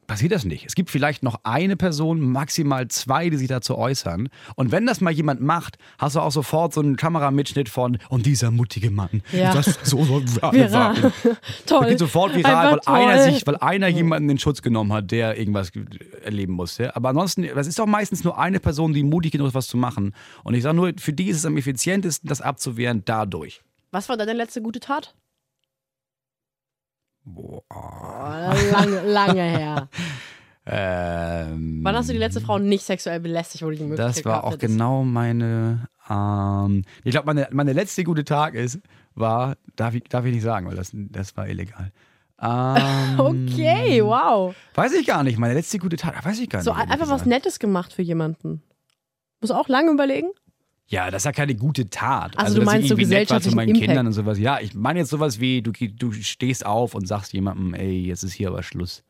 passiert 0.08 0.32
das 0.32 0.46
nicht. 0.46 0.66
Es 0.66 0.74
gibt 0.74 0.90
vielleicht 0.90 1.22
noch 1.22 1.42
eine 1.44 1.76
Person, 1.76 2.20
maximal 2.22 2.88
zwei, 2.88 3.30
die 3.30 3.38
sich 3.38 3.50
dazu 3.50 3.78
äußern. 3.78 4.30
Und 4.56 4.72
wenn 4.72 4.86
das 4.86 5.02
mal 5.02 5.12
jemand 5.12 5.42
macht, 5.42 5.78
hast 6.00 6.16
du 6.16 6.22
auch 6.22 6.32
sofort 6.32 6.74
so 6.74 6.82
einen 6.82 6.96
Kameramitschnitt 6.96 7.70
von 7.70 8.00
und 8.10 8.26
dieser 8.26 8.50
mutige 8.50 8.90
Mann. 8.90 9.22
Ja. 9.32 9.54
Das 9.54 9.78
so 9.84 10.04
soll 10.04 10.24
viral. 10.52 10.96
Toll. 11.66 11.82
Das 11.82 11.90
geht 11.90 12.00
sofort 12.00 12.36
viral, 12.36 12.80
weil 12.86 12.96
einer, 12.96 13.24
sich, 13.24 13.46
weil 13.46 13.58
einer 13.58 13.88
jemanden 13.88 14.30
in 14.30 14.40
Schutz 14.40 14.62
genommen 14.62 14.94
hat, 14.94 15.12
der 15.12 15.38
irgendwas 15.38 15.72
erleben 16.24 16.54
musste. 16.54 16.96
Aber 16.96 17.10
ansonsten, 17.10 17.48
das 17.54 17.68
ist 17.68 17.78
doch 17.78 17.86
meistens 17.86 18.24
nur 18.24 18.40
eine 18.40 18.60
Person, 18.60 18.94
die 18.94 19.04
mutig 19.04 19.34
genug 19.34 19.50
ist, 19.50 19.54
was 19.54 19.68
zu 19.68 19.78
machen. 19.78 20.14
Und 20.44 20.54
ich 20.54 20.64
sage 20.64 20.76
nur, 20.76 20.94
für 20.98 21.14
die 21.14 21.28
ist 21.28 21.38
es 21.38 21.46
am 21.46 21.58
effizientesten, 21.58 22.28
das 22.30 22.42
abzuwehren 22.42 23.04
dadurch. 23.06 23.62
Was 23.92 24.10
war 24.10 24.18
deine 24.18 24.34
letzte 24.34 24.62
gute 24.62 24.80
Tat? 24.80 25.16
Boah. 27.30 27.62
Oh, 27.70 28.72
lange, 28.72 29.02
lange 29.04 29.42
her. 29.44 29.90
Ähm, 30.70 31.80
Wann 31.82 31.96
hast 31.96 32.10
du 32.10 32.14
die 32.14 32.20
letzte 32.20 32.42
Frau 32.42 32.60
nicht 32.60 32.84
sexuell 32.84 33.22
belästigt, 33.22 33.64
wo 33.64 33.70
du 33.70 33.78
die 33.78 33.84
Möglichkeit 33.84 34.18
Das 34.18 34.26
war 34.26 34.44
auch 34.44 34.52
hättest? 34.52 34.74
genau 34.74 35.04
meine. 35.06 35.88
Ähm, 36.10 36.84
ich 37.06 37.12
glaube, 37.12 37.26
meine, 37.28 37.48
meine 37.52 37.72
letzte 37.72 38.04
gute 38.04 38.26
Tag 38.26 38.54
ist, 38.54 38.80
war, 39.16 39.56
darf 39.78 39.94
ich, 39.96 40.04
darf 40.04 40.26
ich 40.26 40.34
nicht 40.34 40.44
sagen, 40.44 40.68
weil 40.68 40.76
das, 40.76 40.92
das 40.94 41.38
war 41.38 41.48
illegal. 41.48 41.94
Ähm, 42.42 43.18
Okay, 43.18 44.04
wow. 44.04 44.54
Weiß 44.74 44.92
ich 44.92 45.08
gar 45.08 45.24
nicht. 45.24 45.40
Meine 45.40 45.54
letzte 45.54 45.80
gute 45.80 45.96
Tat, 45.96 46.26
weiß 46.26 46.38
ich 46.40 46.50
gar 46.50 46.62
So 46.62 46.72
nicht. 46.72 46.80
ehrlich 46.82 46.94
einfach 46.94 47.10
was. 47.10 47.26
Nettes 47.26 47.60
gemacht 47.60 47.94
für 47.94 48.02
jemanden. 48.02 48.62
Muss 49.40 49.52
auch 49.52 49.70
lange 49.70 49.92
überlegen? 49.92 50.28
Ja, 50.90 51.12
das 51.12 51.22
ist 51.22 51.26
ja 51.26 51.32
keine 51.34 51.56
gute 51.56 51.90
Tat. 51.90 52.38
Also 52.38 52.56
du 52.56 52.62
dass 52.62 52.62
ich 52.62 52.66
meinst 52.66 52.88
so 52.88 52.94
war 52.94 52.98
zu 52.98 53.02
gesellschaftlichen 53.02 53.56
meinen 53.56 53.70
Impact. 53.70 53.86
Kindern 53.88 54.08
und 54.08 54.14
sowas. 54.14 54.40
Ja, 54.40 54.60
ich 54.62 54.74
meine 54.74 55.00
jetzt 55.00 55.10
sowas 55.10 55.40
wie, 55.40 55.62
du, 55.62 55.72
du 55.72 56.14
stehst 56.14 56.66
auf 56.66 56.96
und 56.96 57.08
sagst 57.08 57.34
jemandem, 57.34 57.74
ey, 57.74 58.06
jetzt 58.06 58.24
ist 58.24 58.34
hier 58.34 58.48
aber 58.48 58.64
Schluss. 58.64 59.04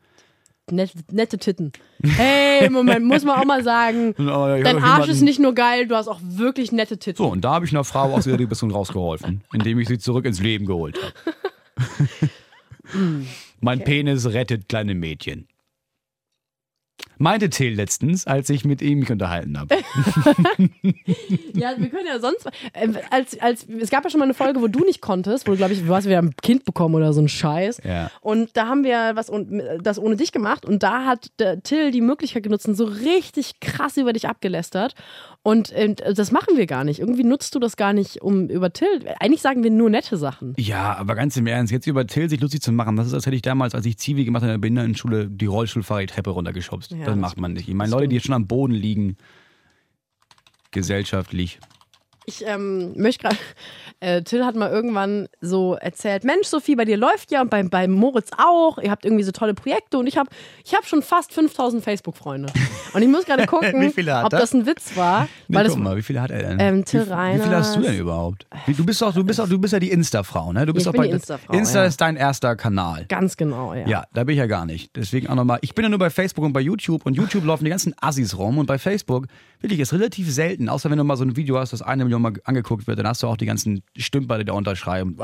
Nette, 0.70 0.98
nette 1.10 1.38
Titten. 1.38 1.72
Hey, 2.02 2.68
Moment, 2.68 3.04
muss 3.04 3.24
man 3.24 3.38
auch 3.38 3.44
mal 3.44 3.62
sagen. 3.62 4.14
Dein 4.18 4.82
Arsch 4.82 5.08
ist 5.08 5.22
nicht 5.22 5.38
nur 5.38 5.54
geil, 5.54 5.86
du 5.86 5.94
hast 5.94 6.08
auch 6.08 6.20
wirklich 6.22 6.72
nette 6.72 6.98
Titten. 6.98 7.16
So, 7.16 7.30
und 7.30 7.42
da 7.42 7.54
habe 7.54 7.64
ich 7.64 7.72
einer 7.72 7.84
Frau 7.84 8.12
aus 8.12 8.26
ihrer 8.26 8.36
Depression 8.36 8.70
rausgeholfen, 8.70 9.42
indem 9.52 9.78
ich 9.78 9.88
sie 9.88 9.98
zurück 9.98 10.24
ins 10.26 10.40
Leben 10.40 10.66
geholt 10.66 10.98
habe. 11.00 11.38
mein 13.60 13.84
Penis 13.84 14.26
rettet 14.26 14.68
kleine 14.68 14.94
Mädchen. 14.94 15.46
Meinte 17.18 17.50
Till 17.50 17.74
letztens, 17.74 18.26
als 18.26 18.48
ich 18.50 18.64
mit 18.64 18.82
ihm 18.82 19.00
mich 19.00 19.10
unterhalten 19.10 19.58
habe. 19.58 19.76
Ja, 21.54 21.74
wir 21.76 21.88
können 21.88 22.06
ja 22.06 22.20
sonst. 22.20 22.46
Äh, 22.72 22.88
als, 23.10 23.38
als, 23.40 23.66
es 23.68 23.90
gab 23.90 24.04
ja 24.04 24.10
schon 24.10 24.18
mal 24.20 24.24
eine 24.24 24.34
Folge, 24.34 24.60
wo 24.60 24.68
du 24.68 24.80
nicht 24.80 25.00
konntest, 25.00 25.46
wo 25.46 25.52
du, 25.52 25.56
glaube 25.56 25.72
ich, 25.72 25.84
du 25.84 25.94
hast 25.94 26.06
wieder 26.06 26.18
ein 26.18 26.34
Kind 26.36 26.64
bekommen 26.64 26.94
oder 26.94 27.12
so 27.12 27.20
ein 27.20 27.28
Scheiß. 27.28 27.80
Ja. 27.84 28.10
Und 28.20 28.56
da 28.56 28.68
haben 28.68 28.84
wir 28.84 29.12
was 29.14 29.30
das 29.82 29.98
ohne 29.98 30.16
dich 30.16 30.32
gemacht 30.32 30.64
und 30.64 30.82
da 30.82 31.04
hat 31.04 31.30
der 31.38 31.62
Till 31.62 31.90
die 31.90 32.00
Möglichkeit 32.00 32.42
genutzt 32.44 32.68
und 32.68 32.74
so 32.74 32.84
richtig 32.84 33.60
krass 33.60 33.96
über 33.96 34.12
dich 34.12 34.28
abgelästert. 34.28 34.94
Und 35.42 35.72
äh, 35.72 35.94
das 36.14 36.30
machen 36.30 36.56
wir 36.56 36.66
gar 36.66 36.84
nicht. 36.84 37.00
Irgendwie 37.00 37.24
nutzt 37.24 37.54
du 37.54 37.58
das 37.58 37.76
gar 37.76 37.92
nicht, 37.92 38.20
um 38.20 38.48
über 38.48 38.72
Till. 38.72 38.86
Eigentlich 39.18 39.40
sagen 39.40 39.62
wir 39.62 39.70
nur 39.70 39.88
nette 39.88 40.16
Sachen. 40.16 40.54
Ja, 40.58 40.96
aber 40.96 41.14
ganz 41.14 41.36
im 41.36 41.46
Ernst, 41.46 41.72
jetzt 41.72 41.86
über 41.86 42.06
Till 42.06 42.28
sich 42.28 42.40
lustig 42.40 42.60
zu 42.60 42.72
machen, 42.72 42.96
das 42.96 43.06
ist, 43.06 43.14
als 43.14 43.26
hätte 43.26 43.36
ich 43.36 43.42
damals, 43.42 43.74
als 43.74 43.86
ich 43.86 43.98
Zivi 43.98 44.24
gemacht 44.24 44.42
habe 44.42 44.52
in 44.52 44.60
der 44.60 44.60
Behindertenschule, 44.60 45.28
die 45.30 45.46
Rollstuhlfahrer 45.46 46.00
die 46.00 46.06
Treppe 46.06 46.30
runtergeschubst. 46.30 46.92
Ja, 46.92 47.06
das 47.10 47.18
macht 47.18 47.38
man 47.38 47.52
nicht. 47.52 47.68
Ich 47.68 47.74
meine, 47.74 47.90
Leute, 47.90 48.08
die 48.08 48.16
jetzt 48.16 48.26
schon 48.26 48.34
am 48.34 48.46
Boden 48.46 48.74
liegen, 48.74 49.16
gesellschaftlich. 50.70 51.60
Ich 52.28 52.44
ähm, 52.46 52.92
möchte 52.96 53.22
gerade. 53.22 53.36
Äh, 54.00 54.22
Till 54.22 54.44
hat 54.44 54.54
mal 54.54 54.70
irgendwann 54.70 55.26
so 55.40 55.74
erzählt: 55.74 56.22
Mensch, 56.22 56.46
Sophie, 56.46 56.76
bei 56.76 56.84
dir 56.84 56.96
läuft 56.96 57.32
ja 57.32 57.40
und 57.42 57.50
bei, 57.50 57.64
bei 57.64 57.88
Moritz 57.88 58.30
auch. 58.38 58.78
Ihr 58.78 58.92
habt 58.92 59.04
irgendwie 59.04 59.24
so 59.24 59.32
tolle 59.32 59.54
Projekte 59.54 59.98
und 59.98 60.06
ich 60.06 60.16
habe 60.16 60.30
ich 60.64 60.72
hab 60.72 60.86
schon 60.86 61.02
fast 61.02 61.32
5000 61.32 61.82
Facebook-Freunde. 61.82 62.52
Und 62.94 63.02
ich 63.02 63.08
muss 63.08 63.24
gerade 63.24 63.44
gucken, 63.48 63.92
ob 64.22 64.30
das 64.30 64.54
ein 64.54 64.66
Witz 64.66 64.96
war. 64.96 65.26
Nee, 65.48 65.56
weil 65.56 65.64
das, 65.64 65.72
guck 65.72 65.82
mal, 65.82 65.96
wie 65.96 66.02
viele 66.02 66.22
hat 66.22 66.30
er 66.30 66.42
denn? 66.44 66.60
Ähm, 66.60 66.84
Till 66.84 67.06
wie, 67.06 67.10
wie 67.10 67.42
viele 67.42 67.56
hast 67.56 67.74
du 67.74 67.80
denn 67.80 67.88
Reiners. 67.88 68.00
überhaupt? 68.00 68.46
Du 68.68 68.86
bist 68.86 69.02
doch, 69.02 69.12
du 69.12 69.24
bist 69.24 69.40
doch, 69.40 69.48
du 69.48 69.58
bist 69.58 69.72
ja 69.72 69.80
die 69.80 69.90
Insta-Frau, 69.90 70.52
ne? 70.52 70.64
Du 70.64 70.74
bist 70.74 70.86
ich 70.86 70.88
auch 70.90 70.92
bin 70.92 71.00
bei 71.00 71.08
die 71.08 71.14
Insta-Frau, 71.14 71.52
Insta 71.52 71.80
ja. 71.80 71.86
ist 71.86 72.00
dein 72.00 72.14
erster 72.14 72.54
Kanal. 72.54 73.06
Ganz 73.08 73.36
genau, 73.36 73.74
ja. 73.74 73.84
Ja, 73.88 74.04
da 74.14 74.22
bin 74.22 74.34
ich 74.34 74.38
ja 74.38 74.46
gar 74.46 74.64
nicht. 74.64 74.94
Deswegen 74.94 75.26
auch 75.26 75.34
nochmal. 75.34 75.58
Ich 75.62 75.74
bin 75.74 75.82
ja 75.82 75.88
nur 75.88 75.98
bei 75.98 76.10
Facebook 76.10 76.44
und 76.44 76.52
bei 76.52 76.60
YouTube 76.60 77.04
und 77.04 77.14
YouTube 77.14 77.44
laufen 77.44 77.64
die 77.64 77.70
ganzen 77.70 77.96
Assis 78.00 78.38
rum 78.38 78.58
und 78.58 78.66
bei 78.66 78.78
Facebook 78.78 79.26
wirklich 79.60 79.80
ist 79.80 79.92
relativ 79.92 80.30
selten, 80.32 80.68
außer 80.68 80.90
wenn 80.90 80.98
du 80.98 81.04
mal 81.04 81.16
so 81.16 81.24
ein 81.24 81.36
Video 81.36 81.58
hast, 81.58 81.72
das 81.72 81.82
eine 81.82 82.04
Million 82.04 82.22
mal 82.22 82.34
angeguckt 82.44 82.86
wird, 82.86 82.98
dann 82.98 83.06
hast 83.06 83.22
du 83.22 83.26
auch 83.26 83.36
die 83.36 83.46
ganzen 83.46 83.82
Stümper, 83.96 84.38
die 84.38 84.44
da 84.44 84.52
unterschreiben, 84.52 85.18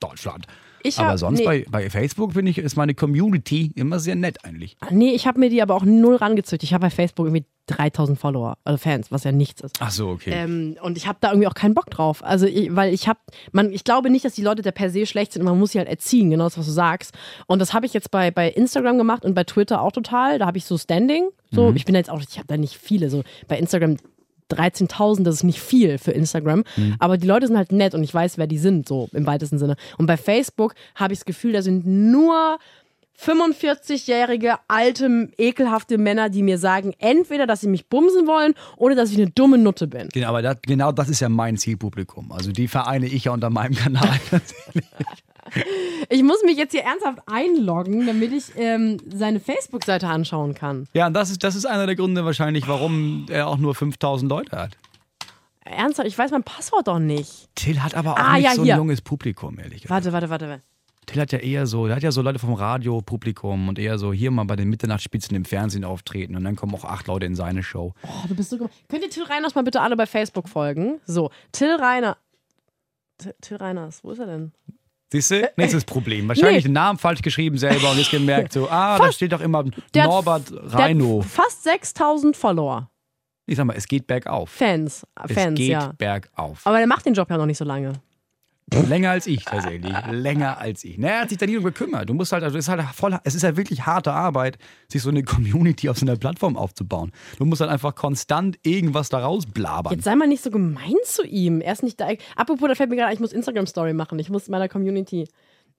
Deutschland. 0.00 0.46
Ich 0.84 0.98
aber 0.98 1.10
hab- 1.10 1.18
sonst 1.18 1.38
nee. 1.40 1.44
bei, 1.44 1.66
bei 1.70 1.90
Facebook 1.90 2.32
finde 2.32 2.50
ich, 2.50 2.58
ist 2.58 2.76
meine 2.76 2.94
Community 2.94 3.72
immer 3.74 3.98
sehr 4.00 4.14
nett 4.16 4.44
eigentlich. 4.44 4.76
Nee, 4.90 5.10
ich 5.12 5.26
habe 5.26 5.38
mir 5.40 5.50
die 5.50 5.62
aber 5.62 5.74
auch 5.74 5.84
null 5.84 6.16
rangezückt. 6.16 6.62
Ich 6.62 6.72
habe 6.74 6.82
bei 6.82 6.90
Facebook 6.90 7.26
irgendwie 7.26 7.44
3000 7.68 8.18
Follower, 8.18 8.58
also 8.64 8.76
Fans, 8.76 9.12
was 9.12 9.22
ja 9.22 9.30
nichts 9.30 9.60
ist. 9.60 9.76
Ach 9.78 9.90
so, 9.92 10.08
okay. 10.08 10.30
Ähm, 10.34 10.76
und 10.82 10.96
ich 10.96 11.06
habe 11.06 11.18
da 11.20 11.30
irgendwie 11.30 11.46
auch 11.46 11.54
keinen 11.54 11.74
Bock 11.74 11.88
drauf. 11.90 12.24
Also, 12.24 12.46
ich, 12.46 12.74
weil 12.74 12.92
ich 12.92 13.06
habe, 13.06 13.20
man, 13.52 13.72
ich 13.72 13.84
glaube 13.84 14.10
nicht, 14.10 14.24
dass 14.24 14.34
die 14.34 14.42
Leute 14.42 14.62
da 14.62 14.72
per 14.72 14.90
se 14.90 15.06
schlecht 15.06 15.32
sind. 15.32 15.44
Man 15.44 15.58
muss 15.58 15.70
sie 15.72 15.78
halt 15.78 15.88
erziehen, 15.88 16.30
genau 16.30 16.44
das, 16.44 16.58
was 16.58 16.66
du 16.66 16.72
sagst. 16.72 17.14
Und 17.46 17.60
das 17.60 17.72
habe 17.72 17.86
ich 17.86 17.94
jetzt 17.94 18.10
bei, 18.10 18.30
bei 18.32 18.48
Instagram 18.50 18.98
gemacht 18.98 19.24
und 19.24 19.34
bei 19.34 19.44
Twitter 19.44 19.80
auch 19.80 19.92
total. 19.92 20.40
Da 20.40 20.46
habe 20.46 20.58
ich 20.58 20.64
so 20.64 20.76
Standing. 20.76 21.28
So, 21.52 21.70
Mhm. 21.70 21.76
ich 21.76 21.84
bin 21.84 21.94
jetzt 21.94 22.10
auch, 22.10 22.20
ich 22.20 22.36
habe 22.38 22.48
da 22.48 22.56
nicht 22.56 22.76
viele. 22.76 23.10
So 23.10 23.22
bei 23.46 23.58
Instagram 23.58 23.96
13.000, 24.52 25.22
das 25.22 25.36
ist 25.36 25.44
nicht 25.44 25.60
viel 25.60 25.98
für 25.98 26.12
Instagram. 26.12 26.64
Mhm. 26.76 26.96
Aber 26.98 27.16
die 27.16 27.26
Leute 27.26 27.46
sind 27.46 27.56
halt 27.56 27.72
nett 27.72 27.94
und 27.94 28.02
ich 28.02 28.12
weiß, 28.12 28.38
wer 28.38 28.46
die 28.46 28.58
sind, 28.58 28.88
so 28.88 29.08
im 29.12 29.26
weitesten 29.26 29.58
Sinne. 29.58 29.76
Und 29.98 30.06
bei 30.06 30.16
Facebook 30.16 30.74
habe 30.94 31.12
ich 31.12 31.20
das 31.20 31.26
Gefühl, 31.26 31.52
da 31.52 31.62
sind 31.62 31.86
nur 31.86 32.58
45-jährige, 33.20 34.56
alte, 34.68 35.28
ekelhafte 35.38 35.98
Männer, 35.98 36.28
die 36.28 36.42
mir 36.42 36.58
sagen, 36.58 36.92
entweder, 36.98 37.46
dass 37.46 37.60
sie 37.60 37.68
mich 37.68 37.86
bumsen 37.86 38.26
wollen 38.26 38.54
oder 38.76 38.94
dass 38.94 39.10
ich 39.10 39.16
eine 39.16 39.30
dumme 39.30 39.58
Nutte 39.58 39.86
bin. 39.86 40.08
Genau, 40.12 40.28
aber 40.28 40.42
das, 40.42 40.56
genau 40.62 40.92
das 40.92 41.08
ist 41.08 41.20
ja 41.20 41.28
mein 41.28 41.56
Zielpublikum. 41.56 42.32
Also 42.32 42.50
die 42.50 42.68
vereine 42.68 43.06
ich 43.06 43.24
ja 43.24 43.32
unter 43.32 43.50
meinem 43.50 43.74
Kanal. 43.74 44.18
Ich 46.08 46.22
muss 46.22 46.42
mich 46.44 46.56
jetzt 46.56 46.72
hier 46.72 46.82
ernsthaft 46.82 47.20
einloggen, 47.26 48.06
damit 48.06 48.32
ich 48.32 48.44
ähm, 48.56 48.98
seine 49.12 49.40
Facebook-Seite 49.40 50.08
anschauen 50.08 50.54
kann. 50.54 50.86
ja, 50.94 51.06
und 51.06 51.14
das 51.14 51.30
ist, 51.30 51.42
das 51.44 51.54
ist 51.54 51.64
einer 51.66 51.86
der 51.86 51.96
Gründe 51.96 52.24
wahrscheinlich, 52.24 52.66
warum 52.68 53.26
er 53.30 53.48
auch 53.48 53.56
nur 53.58 53.74
5000 53.74 54.28
Leute 54.30 54.56
hat. 54.56 54.76
Ernsthaft, 55.64 56.08
ich 56.08 56.18
weiß 56.18 56.30
mein 56.32 56.42
Passwort 56.42 56.88
doch 56.88 56.98
nicht. 56.98 57.48
Till 57.54 57.80
hat 57.82 57.94
aber 57.94 58.14
auch 58.14 58.18
Ah, 58.18 58.34
nicht 58.34 58.44
ja, 58.44 58.54
so 58.54 58.62
ein 58.62 58.64
hier. 58.66 58.76
junges 58.76 59.00
Publikum, 59.00 59.58
ehrlich 59.58 59.82
gesagt. 59.82 59.90
Warte, 59.90 60.12
warte, 60.12 60.28
warte. 60.30 60.48
warte. 60.48 60.62
Till 61.06 61.20
hat 61.20 61.32
ja 61.32 61.38
eher 61.38 61.66
so, 61.66 61.86
der 61.86 61.96
hat 61.96 62.02
ja 62.02 62.12
so 62.12 62.22
Leute 62.22 62.38
vom 62.38 62.54
Radio-Publikum 62.54 63.68
und 63.68 63.78
eher 63.78 63.98
so 63.98 64.12
hier 64.12 64.30
mal 64.30 64.44
bei 64.44 64.56
den 64.56 64.68
Mitternachtsspitzen 64.68 65.34
im 65.36 65.44
Fernsehen 65.44 65.84
auftreten 65.84 66.36
und 66.36 66.44
dann 66.44 66.56
kommen 66.56 66.74
auch 66.74 66.84
acht 66.84 67.06
Leute 67.06 67.26
in 67.26 67.34
seine 67.34 67.62
Show. 67.62 67.94
Oh, 68.04 68.26
du 68.28 68.34
bist 68.34 68.50
so. 68.50 68.58
Könnt 68.88 69.02
ihr 69.02 69.10
Till 69.10 69.24
Reiners 69.24 69.54
mal 69.54 69.62
bitte 69.62 69.80
alle 69.80 69.96
bei 69.96 70.06
Facebook 70.06 70.48
folgen? 70.48 71.00
So, 71.06 71.30
Till 71.52 71.74
Reiner. 71.74 72.16
Till 73.40 73.56
Reiners, 73.56 74.02
wo 74.04 74.10
ist 74.10 74.18
er 74.18 74.26
denn? 74.26 74.52
Siehst 75.12 75.30
du? 75.30 75.52
Nächstes 75.56 75.84
Problem. 75.84 76.26
Wahrscheinlich 76.28 76.64
Nee. 76.64 76.70
den 76.70 76.72
Namen 76.72 76.98
falsch 76.98 77.20
geschrieben 77.22 77.58
selber 77.58 77.90
und 77.90 77.98
jetzt 77.98 78.10
gemerkt 78.10 78.52
so, 78.54 78.68
ah, 78.68 78.96
da 78.98 79.04
Fast. 79.04 79.16
steht 79.16 79.32
doch 79.32 79.40
immer 79.42 79.62
Der 79.94 80.02
hat- 80.04 80.10
Norbert 80.10 80.50
Der 80.50 80.62
hat 80.62 80.74
Reino. 80.74 81.20
fast 81.22 81.64
6000 81.64 82.34
Follower. 82.36 82.88
Ich 83.46 83.56
sag 83.56 83.66
mal, 83.66 83.76
es 83.76 83.86
geht 83.86 84.06
bergauf. 84.06 84.48
Fans. 84.50 85.06
Es 85.28 85.32
Fans, 85.34 85.56
geht 85.58 85.68
ja. 85.68 85.92
bergauf. 85.98 86.60
Aber 86.66 86.78
der 86.78 86.86
macht 86.86 87.04
den 87.04 87.12
Job 87.14 87.28
ja 87.28 87.36
noch 87.36 87.44
nicht 87.46 87.58
so 87.58 87.64
lange. 87.64 87.92
Länger 88.70 89.10
als 89.10 89.26
ich 89.26 89.44
tatsächlich. 89.44 89.92
Länger 90.10 90.58
als 90.58 90.82
ich. 90.84 90.96
Naja, 90.96 91.14
er 91.14 91.20
hat 91.22 91.28
sich 91.28 91.38
da 91.38 91.46
nie 91.46 91.54
drum 91.54 91.64
gekümmert. 91.64 92.08
Du 92.08 92.14
musst 92.14 92.32
halt, 92.32 92.42
also 92.42 92.56
es 92.56 92.66
ist 92.66 92.68
halt 92.68 92.82
voll, 92.94 93.18
es 93.24 93.34
ist 93.34 93.44
halt 93.44 93.56
wirklich 93.56 93.84
harte 93.84 94.12
Arbeit, 94.12 94.58
sich 94.88 95.02
so 95.02 95.10
eine 95.10 95.22
Community 95.22 95.88
auf 95.88 95.98
so 95.98 96.06
einer 96.06 96.16
Plattform 96.16 96.56
aufzubauen. 96.56 97.12
Du 97.38 97.44
musst 97.44 97.60
halt 97.60 97.70
einfach 97.70 97.94
konstant 97.94 98.58
irgendwas 98.62 99.08
daraus 99.08 99.46
blabbern. 99.46 99.92
Jetzt 99.92 100.04
sei 100.04 100.14
mal 100.14 100.26
nicht 100.26 100.42
so 100.42 100.50
gemein 100.50 100.94
zu 101.04 101.24
ihm. 101.24 101.60
Er 101.60 101.72
ist 101.72 101.82
nicht 101.82 102.00
da. 102.00 102.08
Apropos, 102.36 102.68
da 102.68 102.74
fällt 102.74 102.90
mir 102.90 102.96
gerade, 102.96 103.08
ein, 103.08 103.14
ich 103.14 103.20
muss 103.20 103.32
Instagram-Story 103.32 103.92
machen. 103.92 104.18
Ich 104.18 104.30
muss 104.30 104.48
meiner 104.48 104.68
Community. 104.68 105.28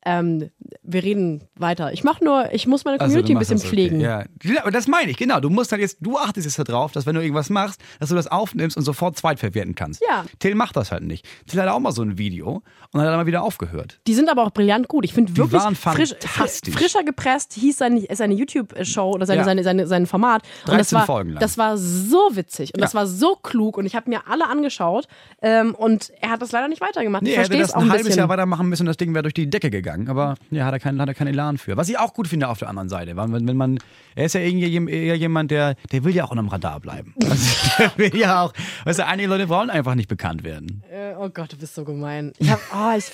Ähm, 0.05 0.49
wir 0.83 1.01
reden 1.03 1.43
weiter. 1.55 1.93
Ich 1.93 2.03
mach 2.03 2.19
nur, 2.19 2.51
ich 2.53 2.67
muss 2.67 2.83
meine 2.83 2.99
Also, 2.99 3.11
Community 3.13 3.33
du 3.33 3.37
ein 3.37 3.39
bisschen 3.39 3.57
das, 3.59 3.65
pflegen. 3.67 3.95
Okay. 3.97 4.27
Ja. 4.53 4.61
Aber 4.61 4.71
das 4.71 4.87
meine 4.87 5.11
ich, 5.11 5.17
genau. 5.17 5.39
Du 5.39 5.49
musst 5.49 5.71
halt 5.71 5.81
jetzt, 5.81 5.97
du 6.01 6.17
achtest 6.17 6.45
jetzt 6.45 6.69
darauf, 6.69 6.91
dass 6.91 7.05
wenn 7.05 7.15
du 7.15 7.21
irgendwas 7.21 7.49
machst, 7.49 7.79
dass 7.99 8.09
du 8.09 8.15
das 8.15 8.27
aufnimmst 8.27 8.75
und 8.75 8.83
sofort 8.83 9.17
zweitverwerten 9.17 9.75
kannst. 9.75 10.01
Ja. 10.07 10.25
Till 10.39 10.55
macht 10.55 10.75
das 10.75 10.91
halt 10.91 11.03
nicht. 11.03 11.25
Till 11.47 11.61
hat 11.61 11.69
auch 11.69 11.79
mal 11.79 11.91
so 11.93 12.01
ein 12.01 12.17
Video 12.17 12.63
und 12.91 12.99
hat 13.01 13.07
dann 13.07 13.15
mal 13.17 13.25
wieder 13.27 13.43
aufgehört. 13.43 13.99
Die 14.07 14.13
sind 14.13 14.29
aber 14.29 14.43
auch 14.43 14.51
brillant 14.51 14.87
gut. 14.89 15.05
Ich 15.05 15.13
finde 15.13 15.37
wirklich 15.37 15.61
waren 15.61 15.75
frisch, 15.75 16.13
fantastisch. 16.19 16.73
fri- 16.73 16.77
frischer 16.79 17.03
gepresst 17.03 17.53
hieß 17.53 17.77
seine, 17.77 18.05
seine 18.13 18.33
YouTube-Show 18.33 19.11
oder 19.11 19.25
seine, 19.25 19.39
Ja. 19.39 19.45
seine, 19.45 19.63
seine, 19.63 19.87
sein 19.87 20.05
Format. 20.05 20.43
Und 20.67 20.77
das 20.79 20.89
13 20.89 20.97
war, 20.99 21.05
Folgen 21.05 21.29
lang. 21.31 21.39
das 21.39 21.57
war 21.57 21.77
so 21.77 22.29
witzig 22.33 22.73
und 22.73 22.79
Ja. 22.81 22.85
das 22.85 22.93
war 22.95 23.07
so 23.07 23.35
klug 23.35 23.77
und 23.77 23.85
ich 23.85 23.95
habe 23.95 24.09
mir 24.09 24.27
alle 24.27 24.47
angeschaut 24.49 25.07
ähm, 25.41 25.75
und 25.75 26.11
er 26.19 26.31
hat 26.31 26.41
das 26.41 26.51
leider 26.51 26.67
nicht 26.67 26.81
weitergemacht. 26.81 27.23
Nee, 27.23 27.29
ich 27.29 27.35
er 27.37 27.43
hätte 27.43 27.51
verstehe 27.53 27.61
das 27.65 27.73
ein 27.73 27.83
ein 27.83 27.89
halbes 27.89 28.05
bisschen. 28.07 28.19
Jahr 28.19 28.29
weitermachen 28.29 28.67
müssen 28.67 28.83
und 28.83 28.87
das 28.87 28.97
Ding 28.97 29.13
wäre 29.13 29.23
durch 29.23 29.33
die 29.33 29.49
Decke 29.49 29.69
gegangen. 29.69 29.92
Aber 30.09 30.35
ja, 30.51 30.65
hat 30.65 30.73
er 30.73 30.79
keinen, 30.79 30.99
hat 31.01 31.07
er 31.07 31.13
keinen 31.13 31.27
Elan 31.29 31.57
für. 31.57 31.77
Was 31.77 31.89
ich 31.89 31.97
auch 31.97 32.13
gut 32.13 32.27
finde 32.27 32.47
auf 32.49 32.59
der 32.59 32.69
anderen 32.69 32.89
Seite. 32.89 33.15
Wenn, 33.15 33.47
wenn 33.47 33.57
man, 33.57 33.79
er 34.15 34.25
ist 34.25 34.33
ja 34.33 34.41
eher 34.41 35.15
jemand, 35.15 35.51
der, 35.51 35.75
der 35.91 36.03
will 36.03 36.13
ja 36.15 36.25
auch 36.25 36.31
unterm 36.31 36.47
Radar 36.49 36.79
bleiben. 36.79 37.13
Also, 37.23 37.55
der 37.79 37.97
will 37.97 38.15
ja 38.19 38.41
auch, 38.43 38.53
weißt 38.85 38.99
du, 38.99 39.05
einige 39.07 39.29
Leute 39.29 39.49
wollen 39.49 39.69
einfach 39.69 39.95
nicht 39.95 40.07
bekannt 40.09 40.43
werden. 40.43 40.83
Äh, 40.91 41.15
oh 41.17 41.29
Gott, 41.29 41.53
du 41.53 41.57
bist 41.57 41.73
so 41.75 41.83
gemein. 41.85 42.33
Ich 42.37 42.49
habe 42.49 42.61
oh, 42.75 42.97
ich, 42.97 43.05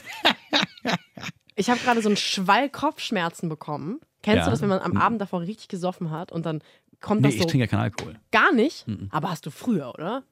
ich 1.55 1.69
hab 1.69 1.81
gerade 1.83 2.01
so 2.01 2.09
einen 2.09 2.17
Schwall 2.17 2.69
Kopfschmerzen 2.69 3.49
bekommen. 3.49 3.99
Kennst 4.21 4.39
Ja. 4.39 4.45
du 4.45 4.51
das, 4.51 4.61
wenn 4.61 4.69
man 4.69 4.79
am 4.79 4.97
Abend 4.97 5.21
davor 5.21 5.41
richtig 5.41 5.67
gesoffen 5.69 6.11
hat 6.11 6.31
und 6.31 6.45
dann 6.45 6.61
kommt 6.99 7.21
Nee, 7.21 7.27
das 7.27 7.35
ich 7.35 7.41
so 7.41 7.47
trinke 7.47 7.65
ja 7.65 7.67
keinen 7.67 7.81
Alkohol. 7.81 8.15
gar 8.31 8.51
nicht? 8.53 8.85
Aber 9.11 9.29
hast 9.29 9.45
du 9.45 9.51
früher, 9.51 9.93
oder? 9.93 10.23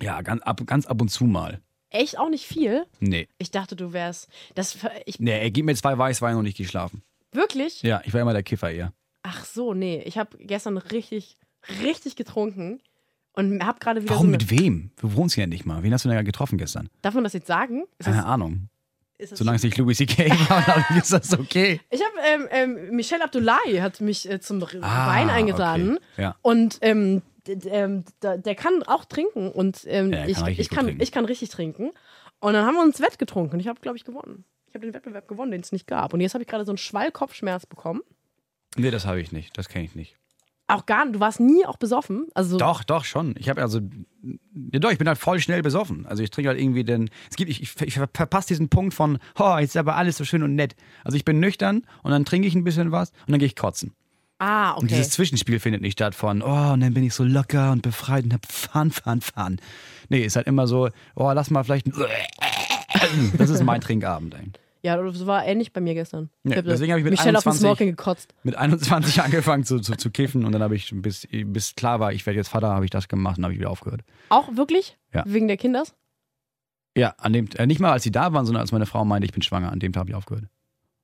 Ja, 0.00 0.22
ganz 0.22 0.42
ab, 0.42 0.60
ganz 0.66 0.86
ab 0.86 1.00
und 1.02 1.08
zu 1.10 1.24
mal. 1.24 1.60
Echt 1.92 2.18
auch 2.18 2.28
nicht 2.30 2.46
viel? 2.46 2.86
Nee. 3.00 3.28
Ich 3.38 3.50
dachte, 3.50 3.76
du 3.76 3.92
wärst. 3.92 4.28
Das, 4.54 4.76
ich, 5.06 5.20
Nee, 5.20 5.38
er 5.40 5.50
gibt 5.50 5.66
mir 5.66 5.74
zwei 5.76 5.96
Weißweine 5.96 6.38
und 6.38 6.46
ich 6.46 6.54
gehe 6.54 6.66
schlafen. 6.66 7.02
wirklich? 7.32 7.82
Ja, 7.82 8.00
ich 8.04 8.12
war 8.14 8.20
immer 8.22 8.32
der 8.32 8.42
Kiffer 8.42 8.70
eher. 8.70 8.92
Ach 9.22 9.44
so, 9.44 9.74
nee. 9.74 10.02
Ich 10.06 10.18
habe 10.18 10.36
gestern 10.38 10.76
richtig, 10.78 11.36
richtig 11.82 12.16
getrunken 12.16 12.80
und 13.34 13.64
habe 13.64 13.78
gerade 13.78 14.02
wieder 14.02 14.14
Warum 14.14 14.26
so 14.26 14.30
mit 14.32 14.50
wem? 14.50 14.90
Du 15.00 15.14
wohnst 15.14 15.36
ja 15.36 15.46
nicht 15.46 15.64
mal. 15.66 15.82
Wen 15.82 15.92
hast 15.94 16.04
du 16.04 16.08
denn 16.08 16.16
da 16.16 16.22
getroffen 16.22 16.58
gestern? 16.58 16.88
Darf 17.02 17.14
man 17.14 17.24
das 17.24 17.32
jetzt 17.34 17.46
sagen? 17.46 17.82
Ist 17.98 18.06
das, 18.08 18.14
Keine 18.14 18.26
Ahnung. 18.26 18.68
das 19.18 19.30
Solange 19.30 19.56
es 19.56 19.62
nicht 19.62 19.76
Louis 19.78 19.96
C.K. 19.98 20.28
war, 20.48 20.62
dann 20.88 20.98
ist 20.98 21.12
das 21.12 21.38
okay. 21.38 21.80
Ich 21.90 22.00
habe 22.02 22.14
ähm, 22.26 22.48
ähm, 22.50 22.96
Michelle 22.96 23.22
Abdullahi 23.22 23.76
hat 23.80 24.00
mich 24.00 24.28
äh, 24.28 24.40
zum 24.40 24.62
Ah, 24.82 25.08
Wein 25.14 25.30
eingeladen 25.30 25.96
okay. 26.14 26.22
Ja. 26.22 26.36
und 26.42 26.78
ähm, 26.80 27.22
ähm, 27.48 28.04
da- 28.20 28.36
der 28.36 28.54
kann 28.54 28.82
auch 28.84 29.04
trinken 29.04 29.50
und 29.50 29.82
ähm, 29.86 30.12
Ja, 30.12 30.26
ich, 30.26 30.34
kann 30.36 30.44
richtig 30.44 30.58
ich, 30.66 30.70
kann, 30.70 30.84
trinken. 30.86 31.02
ich 31.02 31.12
kann 31.12 31.24
richtig 31.24 31.48
trinken. 31.50 31.90
Und 32.40 32.54
dann 32.54 32.66
haben 32.66 32.74
wir 32.74 32.82
uns 32.82 33.00
Wett 33.00 33.18
getrunken 33.18 33.54
und 33.54 33.60
ich 33.60 33.68
habe, 33.68 33.80
glaube 33.80 33.96
ich, 33.96 34.04
gewonnen. 34.04 34.44
Ich 34.68 34.74
habe 34.74 34.86
den 34.86 34.94
Wettbewerb 34.94 35.28
gewonnen, 35.28 35.50
den 35.52 35.60
es 35.60 35.70
nicht 35.70 35.86
gab. 35.86 36.12
Und 36.14 36.20
jetzt 36.20 36.34
habe 36.34 36.42
ich 36.42 36.48
gerade 36.48 36.64
so 36.64 36.72
einen 36.72 36.78
Schwall-Kopfschmerz 36.78 37.66
bekommen. 37.66 38.00
Nee, 38.76 38.90
das 38.90 39.04
habe 39.06 39.20
ich 39.20 39.30
nicht. 39.32 39.56
Das 39.58 39.68
kenne 39.68 39.84
ich 39.84 39.94
nicht. 39.94 40.16
Auch 40.68 40.86
gar 40.86 41.04
du 41.06 41.20
warst 41.20 41.40
nie 41.40 41.66
auch 41.66 41.76
besoffen. 41.76 42.28
Also 42.34 42.56
Doch, 42.56 42.82
doch, 42.82 43.04
schon. 43.04 43.34
Ich 43.38 43.50
habe 43.50 43.60
also. 43.60 43.80
Ja, 44.72 44.78
doch, 44.78 44.90
ich 44.90 44.96
bin 44.98 45.06
halt 45.06 45.18
voll 45.18 45.38
schnell 45.40 45.60
besoffen. 45.60 46.06
Also 46.06 46.22
ich 46.22 46.30
trinke 46.30 46.48
halt 46.48 46.58
irgendwie 46.58 46.84
den. 46.84 47.10
Es 47.28 47.36
gibt, 47.36 47.50
ich, 47.50 47.60
ich, 47.62 47.78
ich 47.82 47.94
verpasse 47.94 48.48
diesen 48.48 48.70
Punkt 48.70 48.94
von, 48.94 49.18
oh, 49.38 49.56
jetzt 49.58 49.70
ist 49.70 49.76
aber 49.76 49.96
alles 49.96 50.16
so 50.16 50.24
schön 50.24 50.42
und 50.42 50.54
nett. 50.54 50.74
Also 51.04 51.16
ich 51.16 51.24
bin 51.26 51.40
nüchtern 51.40 51.84
und 52.02 52.10
dann 52.12 52.24
trinke 52.24 52.48
ich 52.48 52.54
ein 52.54 52.64
bisschen 52.64 52.90
was 52.92 53.10
und 53.26 53.32
dann 53.32 53.38
gehe 53.40 53.46
ich 53.46 53.56
kotzen. 53.56 53.92
Ah, 54.44 54.72
Und 54.72 54.86
okay. 54.86 54.96
dieses 54.96 55.10
Zwischenspiel 55.10 55.60
findet 55.60 55.82
nicht 55.82 55.92
statt 55.92 56.16
von, 56.16 56.42
oh, 56.42 56.72
und 56.72 56.80
dann 56.80 56.92
bin 56.94 57.04
ich 57.04 57.14
so 57.14 57.22
locker 57.22 57.70
und 57.70 57.82
befreit 57.82 58.24
und 58.24 58.34
hab 58.34 58.44
Fun, 58.50 58.90
Fun, 58.90 59.20
Fun. 59.20 59.60
Nee, 60.08 60.24
ist 60.24 60.34
halt 60.34 60.48
immer 60.48 60.66
so, 60.66 60.88
oh, 61.14 61.30
lass 61.32 61.50
mal 61.50 61.62
vielleicht. 61.62 61.86
Das 63.38 63.48
ist 63.48 63.62
mein 63.64 63.80
Trinkabend, 63.80 64.34
ey. 64.34 64.50
Ja, 64.82 65.00
das 65.00 65.26
war 65.26 65.46
ähnlich 65.46 65.72
bei 65.72 65.80
mir 65.80 65.94
gestern. 65.94 66.28
Nee, 66.42 66.56
hab 66.56 66.64
deswegen 66.64 66.92
hab 66.92 66.98
ich 66.98 67.04
mit 67.04 67.12
Michelle 67.12 67.38
auf 67.38 67.44
dem 67.44 67.50
21 67.52 67.60
Smoking 67.60 67.88
gekotzt. 67.88 68.34
Mit 68.42 68.54
21 68.56 69.22
angefangen 69.22 69.64
zu, 69.64 69.78
zu, 69.80 69.96
zu 69.96 70.10
kiffen 70.10 70.44
und 70.44 70.52
dann 70.52 70.62
habe 70.62 70.74
ich, 70.76 70.92
bis, 70.92 71.26
bis 71.30 71.74
klar 71.74 72.00
war, 72.00 72.12
ich 72.12 72.26
werde 72.26 72.36
jetzt 72.38 72.48
Vater, 72.48 72.68
habe 72.68 72.84
ich 72.84 72.90
das 72.90 73.08
gemacht 73.08 73.38
und 73.38 73.44
habe 73.44 73.54
ich 73.54 73.60
wieder 73.60 73.70
aufgehört. 73.70 74.02
Auch 74.28 74.56
wirklich? 74.56 74.98
Ja. 75.14 75.22
Wegen 75.26 75.48
der 75.48 75.56
Kinders? 75.56 75.94
Ja, 76.96 77.14
an 77.18 77.32
dem, 77.32 77.48
äh, 77.56 77.66
nicht 77.66 77.80
mal 77.80 77.92
als 77.92 78.02
sie 78.02 78.10
da 78.12 78.32
waren, 78.32 78.44
sondern 78.44 78.60
als 78.60 78.72
meine 78.72 78.86
Frau 78.86 79.04
meinte, 79.04 79.24
ich 79.24 79.32
bin 79.32 79.42
schwanger, 79.42 79.72
an 79.72 79.78
dem 79.78 79.92
Tag 79.92 80.00
habe 80.00 80.10
ich 80.10 80.16
aufgehört. 80.16 80.46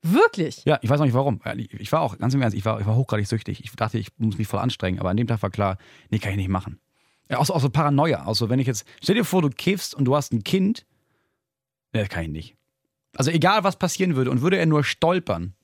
Wirklich? 0.03 0.65
Ja, 0.65 0.79
ich 0.81 0.89
weiß 0.89 1.01
auch 1.01 1.05
nicht 1.05 1.15
warum. 1.15 1.41
Ich 1.57 1.91
war 1.91 2.01
auch, 2.01 2.19
ganz 2.19 2.33
im 2.35 2.43
Ernst, 2.43 2.57
ich 2.57 2.65
war, 2.65 2.81
ich 2.81 2.87
war 2.87 2.95
hochgradig 2.95 3.27
süchtig. 3.27 3.65
Ich 3.65 3.73
dachte, 3.73 3.99
ich 3.99 4.09
muss 4.19 4.39
mich 4.39 4.47
voll 4.47 4.61
anstrengen, 4.61 5.01
aber 5.01 5.11
an 5.11 5.17
dem 5.17 5.27
Tag 5.27 5.43
war 5.43 5.51
klar, 5.51 5.79
nee, 6.11 6.19
kann 6.19 6.31
ich 6.33 6.37
nicht 6.37 6.49
machen. 6.49 6.79
Ja, 7.29 7.39
auch, 7.39 7.47
so, 7.47 7.55
auch 7.55 7.61
so 7.61 7.69
Paranoia. 7.69 8.25
Auch 8.27 8.35
so, 8.35 8.49
wenn 8.49 8.59
ich 8.59 8.67
jetzt, 8.67 8.87
stell 9.03 9.17
dir 9.17 9.25
vor, 9.25 9.43
du 9.43 9.51
kiffst 9.51 9.95
und 9.95 10.05
du 10.05 10.15
hast 10.15 10.33
ein 10.33 10.45
Kind, 10.45 10.87
nee, 11.93 12.01
das 12.01 12.09
kann 12.09 12.25
ich 12.25 12.31
nicht. 12.31 12.57
Also 13.17 13.31
egal, 13.31 13.65
was 13.65 13.77
passieren 13.77 14.15
würde 14.17 14.31
und 14.31 14.41
würde 14.41 14.57
er 14.57 14.67
nur 14.67 14.85
stolpern 14.85 15.55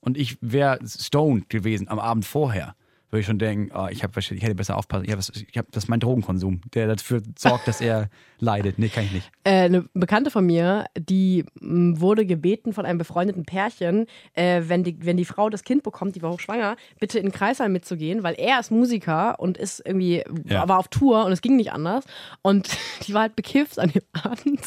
und 0.00 0.18
ich 0.18 0.36
wäre 0.42 0.78
stoned 0.86 1.48
gewesen 1.48 1.88
am 1.88 1.98
Abend 1.98 2.26
vorher, 2.26 2.76
würde 3.14 3.20
ich 3.20 3.26
schon 3.26 3.38
denken, 3.38 3.70
oh, 3.74 3.86
ich, 3.90 4.02
hab, 4.02 4.16
ich 4.16 4.30
hätte 4.30 4.54
besser 4.56 4.76
aufpassen. 4.76 5.04
Ich 5.06 5.12
hab, 5.12 5.20
ich 5.20 5.56
hab, 5.58 5.70
das 5.70 5.84
ist 5.84 5.88
mein 5.88 6.00
Drogenkonsum, 6.00 6.60
der 6.74 6.88
dafür 6.88 7.22
sorgt, 7.38 7.68
dass 7.68 7.80
er 7.80 8.08
leidet. 8.40 8.78
Nee, 8.78 8.88
kann 8.88 9.04
ich 9.04 9.12
nicht. 9.12 9.30
Äh, 9.44 9.50
eine 9.66 9.88
Bekannte 9.94 10.30
von 10.30 10.44
mir, 10.44 10.86
die 10.98 11.44
m, 11.60 12.00
wurde 12.00 12.26
gebeten 12.26 12.72
von 12.72 12.84
einem 12.84 12.98
befreundeten 12.98 13.44
Pärchen, 13.44 14.06
äh, 14.34 14.62
wenn, 14.66 14.82
die, 14.82 14.96
wenn 15.06 15.16
die 15.16 15.24
Frau 15.24 15.48
das 15.48 15.62
Kind 15.62 15.84
bekommt, 15.84 16.16
die 16.16 16.22
war 16.22 16.32
hochschwanger, 16.32 16.76
bitte 16.98 17.18
in 17.18 17.26
den 17.26 17.32
Kreissaal 17.32 17.68
mitzugehen, 17.68 18.22
weil 18.24 18.34
er 18.34 18.58
ist 18.58 18.70
Musiker 18.72 19.38
und 19.38 19.56
ist 19.56 19.80
irgendwie, 19.86 20.24
Ja. 20.46 20.68
war 20.68 20.78
auf 20.80 20.88
Tour 20.88 21.24
und 21.24 21.30
es 21.32 21.40
ging 21.40 21.56
nicht 21.56 21.72
anders. 21.72 22.04
Und 22.42 22.68
die 23.06 23.14
war 23.14 23.22
halt 23.22 23.36
bekifft 23.36 23.78
an 23.78 23.90
dem 23.92 24.02
Abend. 24.12 24.60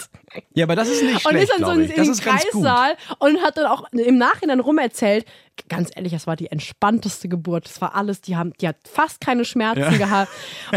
Ja, 0.53 0.65
aber 0.65 0.75
das 0.75 0.89
ist 0.89 1.03
nicht 1.03 1.25
und 1.25 1.31
schlecht, 1.31 1.49
ist 1.51 1.59
dann 1.59 1.65
so 1.65 1.71
in, 1.71 1.89
in 1.89 2.03
den. 2.03 2.17
Kreissaal 2.17 2.93
und 3.19 3.41
hat 3.41 3.57
dann 3.57 3.65
auch 3.65 3.91
im 3.91 4.17
Nachhinein 4.17 4.59
rumerzählt, 4.59 5.25
ganz 5.69 5.89
ehrlich, 5.95 6.11
das 6.13 6.27
war 6.27 6.35
die 6.35 6.47
entspannteste 6.51 7.27
Geburt. 7.29 7.65
Das 7.65 7.81
war 7.81 7.95
alles, 7.95 8.21
die 8.21 8.35
haben, 8.35 8.53
die 8.61 8.67
hat 8.67 8.77
fast 8.87 9.21
keine 9.21 9.45
Schmerzen 9.45 9.79
Ja. 9.81 9.97
gehabt. 9.97 10.31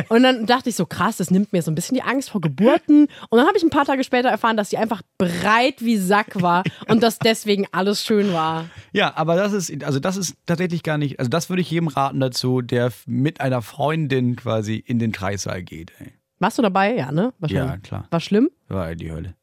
Und 0.09 0.23
dann 0.23 0.47
dachte 0.47 0.69
ich 0.71 0.77
so, 0.77 0.87
krass, 0.87 1.17
das 1.19 1.31
nimmt 1.31 1.53
mir 1.53 1.63
so 1.63 1.71
ein 1.71 1.75
bisschen 1.75 1.95
die 1.95 2.03
Angst 2.03 2.31
vor 2.31 2.41
Geburten. 2.41 3.05
Und 3.31 3.39
dann 3.39 3.47
habe 3.47 3.57
ich 3.57 3.63
ein 3.63 3.71
paar 3.71 3.85
Tage 3.85 4.05
später 4.05 4.29
erfahren, 4.29 4.57
dass 4.57 4.71
sie 4.71 4.77
einfach 4.79 5.03
breit 5.19 5.77
wie 5.85 5.97
Sack 5.97 6.41
war 6.43 6.65
und 6.89 7.03
dass 7.03 7.19
deswegen 7.19 7.67
alles 7.73 8.03
schön 8.05 8.33
war. 8.33 8.67
Ja, 8.93 9.17
aber 9.17 9.37
das 9.37 9.53
ist, 9.53 9.85
also 9.85 10.01
das 10.01 10.17
ist 10.17 10.37
tatsächlich 10.47 10.83
gar 10.83 10.99
nicht, 10.99 11.19
also 11.19 11.29
das 11.29 11.49
würde 11.49 11.63
ich 11.63 11.71
jedem 11.71 11.89
raten 11.89 12.21
dazu, 12.21 12.61
der 12.63 12.93
mit 13.07 13.41
einer 13.41 13.63
Freundin 13.63 14.37
quasi 14.37 14.77
in 14.77 14.99
den 14.99 15.13
Kreissaal 15.13 15.63
geht. 15.63 15.93
Ey. 15.99 16.13
Warst 16.39 16.57
du 16.59 16.63
dabei? 16.63 16.95
Ja, 16.97 17.13
ne? 17.13 17.33
Ja, 17.47 17.77
klar. 17.77 18.07
War 18.11 18.21
schlimm? 18.21 18.51
War 18.69 18.95
die 18.95 19.13
Hölle. 19.13 19.35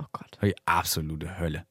Oh 0.00 0.06
Gott. 0.12 0.38
Die 0.42 0.54
absolute 0.66 1.38
Hölle. 1.38 1.64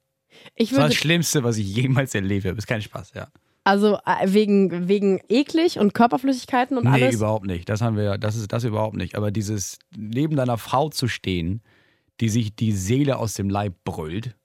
Ich 0.55 0.69
Das 0.69 0.77
war 0.77 0.85
würde, 0.85 0.93
das 0.93 1.01
Schlimmste, 1.01 1.43
was 1.43 1.57
ich 1.57 1.67
jemals 1.67 2.15
erlebt 2.15 2.45
habe. 2.45 2.57
Ist 2.57 2.67
kein 2.67 2.81
Spaß, 2.81 3.13
ja. 3.15 3.27
also 3.63 3.97
äh, 4.05 4.33
wegen, 4.33 4.87
wegen 4.87 5.21
eklig 5.29 5.79
und 5.79 5.93
Körperflüssigkeiten 5.93 6.77
und 6.77 6.85
nee, 6.85 7.03
alles. 7.03 7.15
überhaupt 7.15 7.45
nicht. 7.45 7.69
Das 7.69 7.81
haben 7.81 7.97
wir, 7.97 8.17
das 8.17 8.35
ist 8.35 8.51
das 8.51 8.63
überhaupt 8.63 8.95
nicht. 8.95 9.15
Aber 9.15 9.31
dieses 9.31 9.79
neben 9.95 10.35
deiner 10.35 10.57
Frau 10.57 10.89
zu 10.89 11.07
stehen, 11.07 11.61
die 12.19 12.29
sich 12.29 12.55
die 12.55 12.71
Seele 12.71 13.17
aus 13.17 13.33
dem 13.33 13.49
Leib 13.49 13.75
brüllt 13.83 14.35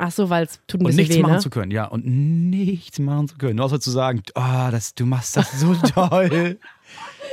Ach 0.00 0.12
so, 0.12 0.30
weil 0.30 0.44
es 0.44 0.60
tut 0.68 0.80
ein 0.80 0.86
und 0.86 0.90
bisschen 0.90 1.00
nichts 1.00 1.16
weh, 1.16 1.22
machen 1.22 1.34
ne? 1.34 1.40
zu 1.40 1.50
können, 1.50 1.72
ja, 1.72 1.86
und 1.86 2.06
nichts 2.06 3.00
machen 3.00 3.26
zu 3.26 3.36
können. 3.36 3.56
Nur 3.56 3.64
außer 3.64 3.80
zu 3.80 3.90
sagen, 3.90 4.22
oh, 4.36 4.68
das, 4.70 4.94
du 4.94 5.04
machst 5.06 5.36
das 5.36 5.58
so 5.58 5.74
toll. 5.94 6.60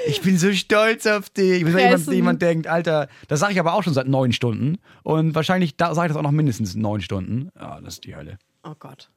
Ich 0.07 0.21
bin 0.21 0.37
so 0.37 0.51
stolz 0.53 1.05
auf 1.05 1.29
dich. 1.29 1.65
Wenn 1.65 1.77
jemand, 1.77 2.07
jemand 2.07 2.41
denkt, 2.41 2.67
Alter, 2.67 3.07
das 3.27 3.39
sage 3.39 3.53
ich 3.53 3.59
aber 3.59 3.73
auch 3.73 3.83
schon 3.83 3.93
seit 3.93 4.07
neun 4.07 4.31
Stunden. 4.31 4.77
Und 5.03 5.35
wahrscheinlich 5.35 5.75
sage 5.77 5.93
ich 5.93 6.07
das 6.07 6.17
auch 6.17 6.21
noch 6.21 6.31
mindestens 6.31 6.75
neun 6.75 7.01
Stunden. 7.01 7.49
Ja, 7.59 7.79
das 7.81 7.95
ist 7.95 8.05
die 8.05 8.15
Hölle. 8.15 8.37
Oh 8.63 8.75
Gott. 8.77 9.09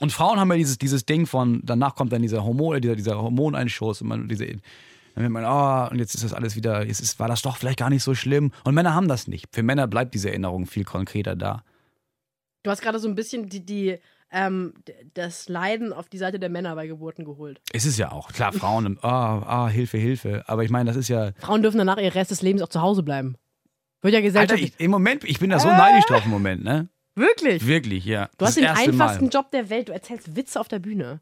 Und 0.00 0.12
Frauen 0.12 0.40
haben 0.40 0.50
ja 0.50 0.56
dieses, 0.56 0.78
dieses 0.78 1.06
Ding 1.06 1.26
von, 1.26 1.60
danach 1.64 1.94
kommt 1.94 2.12
dann 2.12 2.22
dieser 2.22 2.44
Hormon, 2.44 2.76
äh, 2.76 2.80
dieser, 2.80 2.96
dieser 2.96 3.20
Hormoneinschuss 3.20 4.02
und 4.02 4.08
man 4.08 4.28
diese, 4.28 4.46
dann 4.46 5.22
wird 5.22 5.30
man, 5.30 5.44
oh, 5.44 5.90
und 5.92 5.98
jetzt 5.98 6.14
ist 6.14 6.24
das 6.24 6.32
alles 6.32 6.56
wieder, 6.56 6.84
jetzt 6.84 7.00
ist, 7.00 7.20
war 7.20 7.28
das 7.28 7.42
doch 7.42 7.56
vielleicht 7.56 7.78
gar 7.78 7.90
nicht 7.90 8.02
so 8.02 8.14
schlimm. 8.14 8.52
Und 8.64 8.74
Männer 8.74 8.94
haben 8.94 9.06
das 9.06 9.28
nicht. 9.28 9.46
Für 9.52 9.62
Männer 9.62 9.86
bleibt 9.86 10.14
diese 10.14 10.30
Erinnerung 10.30 10.66
viel 10.66 10.84
konkreter 10.84 11.36
da. 11.36 11.62
Du 12.64 12.70
hast 12.70 12.82
gerade 12.82 12.98
so 12.98 13.06
ein 13.06 13.14
bisschen 13.14 13.48
die, 13.48 13.64
die, 13.64 13.98
ähm, 14.34 14.74
das 15.14 15.48
Leiden 15.48 15.92
auf 15.92 16.08
die 16.08 16.18
Seite 16.18 16.38
der 16.38 16.50
Männer 16.50 16.74
bei 16.74 16.86
Geburten 16.86 17.24
geholt. 17.24 17.60
Es 17.72 17.86
ist 17.86 17.98
ja 17.98 18.12
auch, 18.12 18.32
klar, 18.32 18.52
Frauen, 18.52 18.98
ah, 19.02 19.38
ah, 19.46 19.68
Hilfe, 19.68 19.96
Hilfe. 19.96 20.44
Aber 20.46 20.64
ich 20.64 20.70
meine, 20.70 20.88
das 20.88 20.96
ist 20.96 21.08
ja, 21.08 21.30
Frauen 21.38 21.62
dürfen 21.62 21.78
danach 21.78 21.98
ihr 21.98 22.14
Rest 22.14 22.30
des 22.30 22.42
Lebens 22.42 22.60
auch 22.62 22.68
zu 22.68 22.82
Hause 22.82 23.02
bleiben. 23.02 23.36
Wird 24.02 24.12
ja 24.12 24.18
Alter, 24.18 24.26
gesellschaftlich. 24.26 24.72
ich, 24.76 24.84
im 24.84 24.90
Moment, 24.90 25.24
ich 25.24 25.38
bin 25.38 25.50
da 25.50 25.58
so 25.58 25.68
neidisch 25.68 26.04
drauf 26.04 26.24
im 26.24 26.30
Moment, 26.30 26.62
ne? 26.62 26.88
Wirklich? 27.14 27.66
Wirklich, 27.66 28.04
ja. 28.04 28.28
Du 28.38 28.44
hast 28.44 28.50
das 28.50 28.54
den 28.56 28.64
erste 28.64 28.90
einfachsten 28.90 29.24
Mal. 29.26 29.30
Job 29.30 29.50
der 29.52 29.70
Welt. 29.70 29.88
Du 29.88 29.92
erzählst 29.92 30.36
Witze 30.36 30.58
auf 30.58 30.68
der 30.68 30.80
Bühne. 30.80 31.20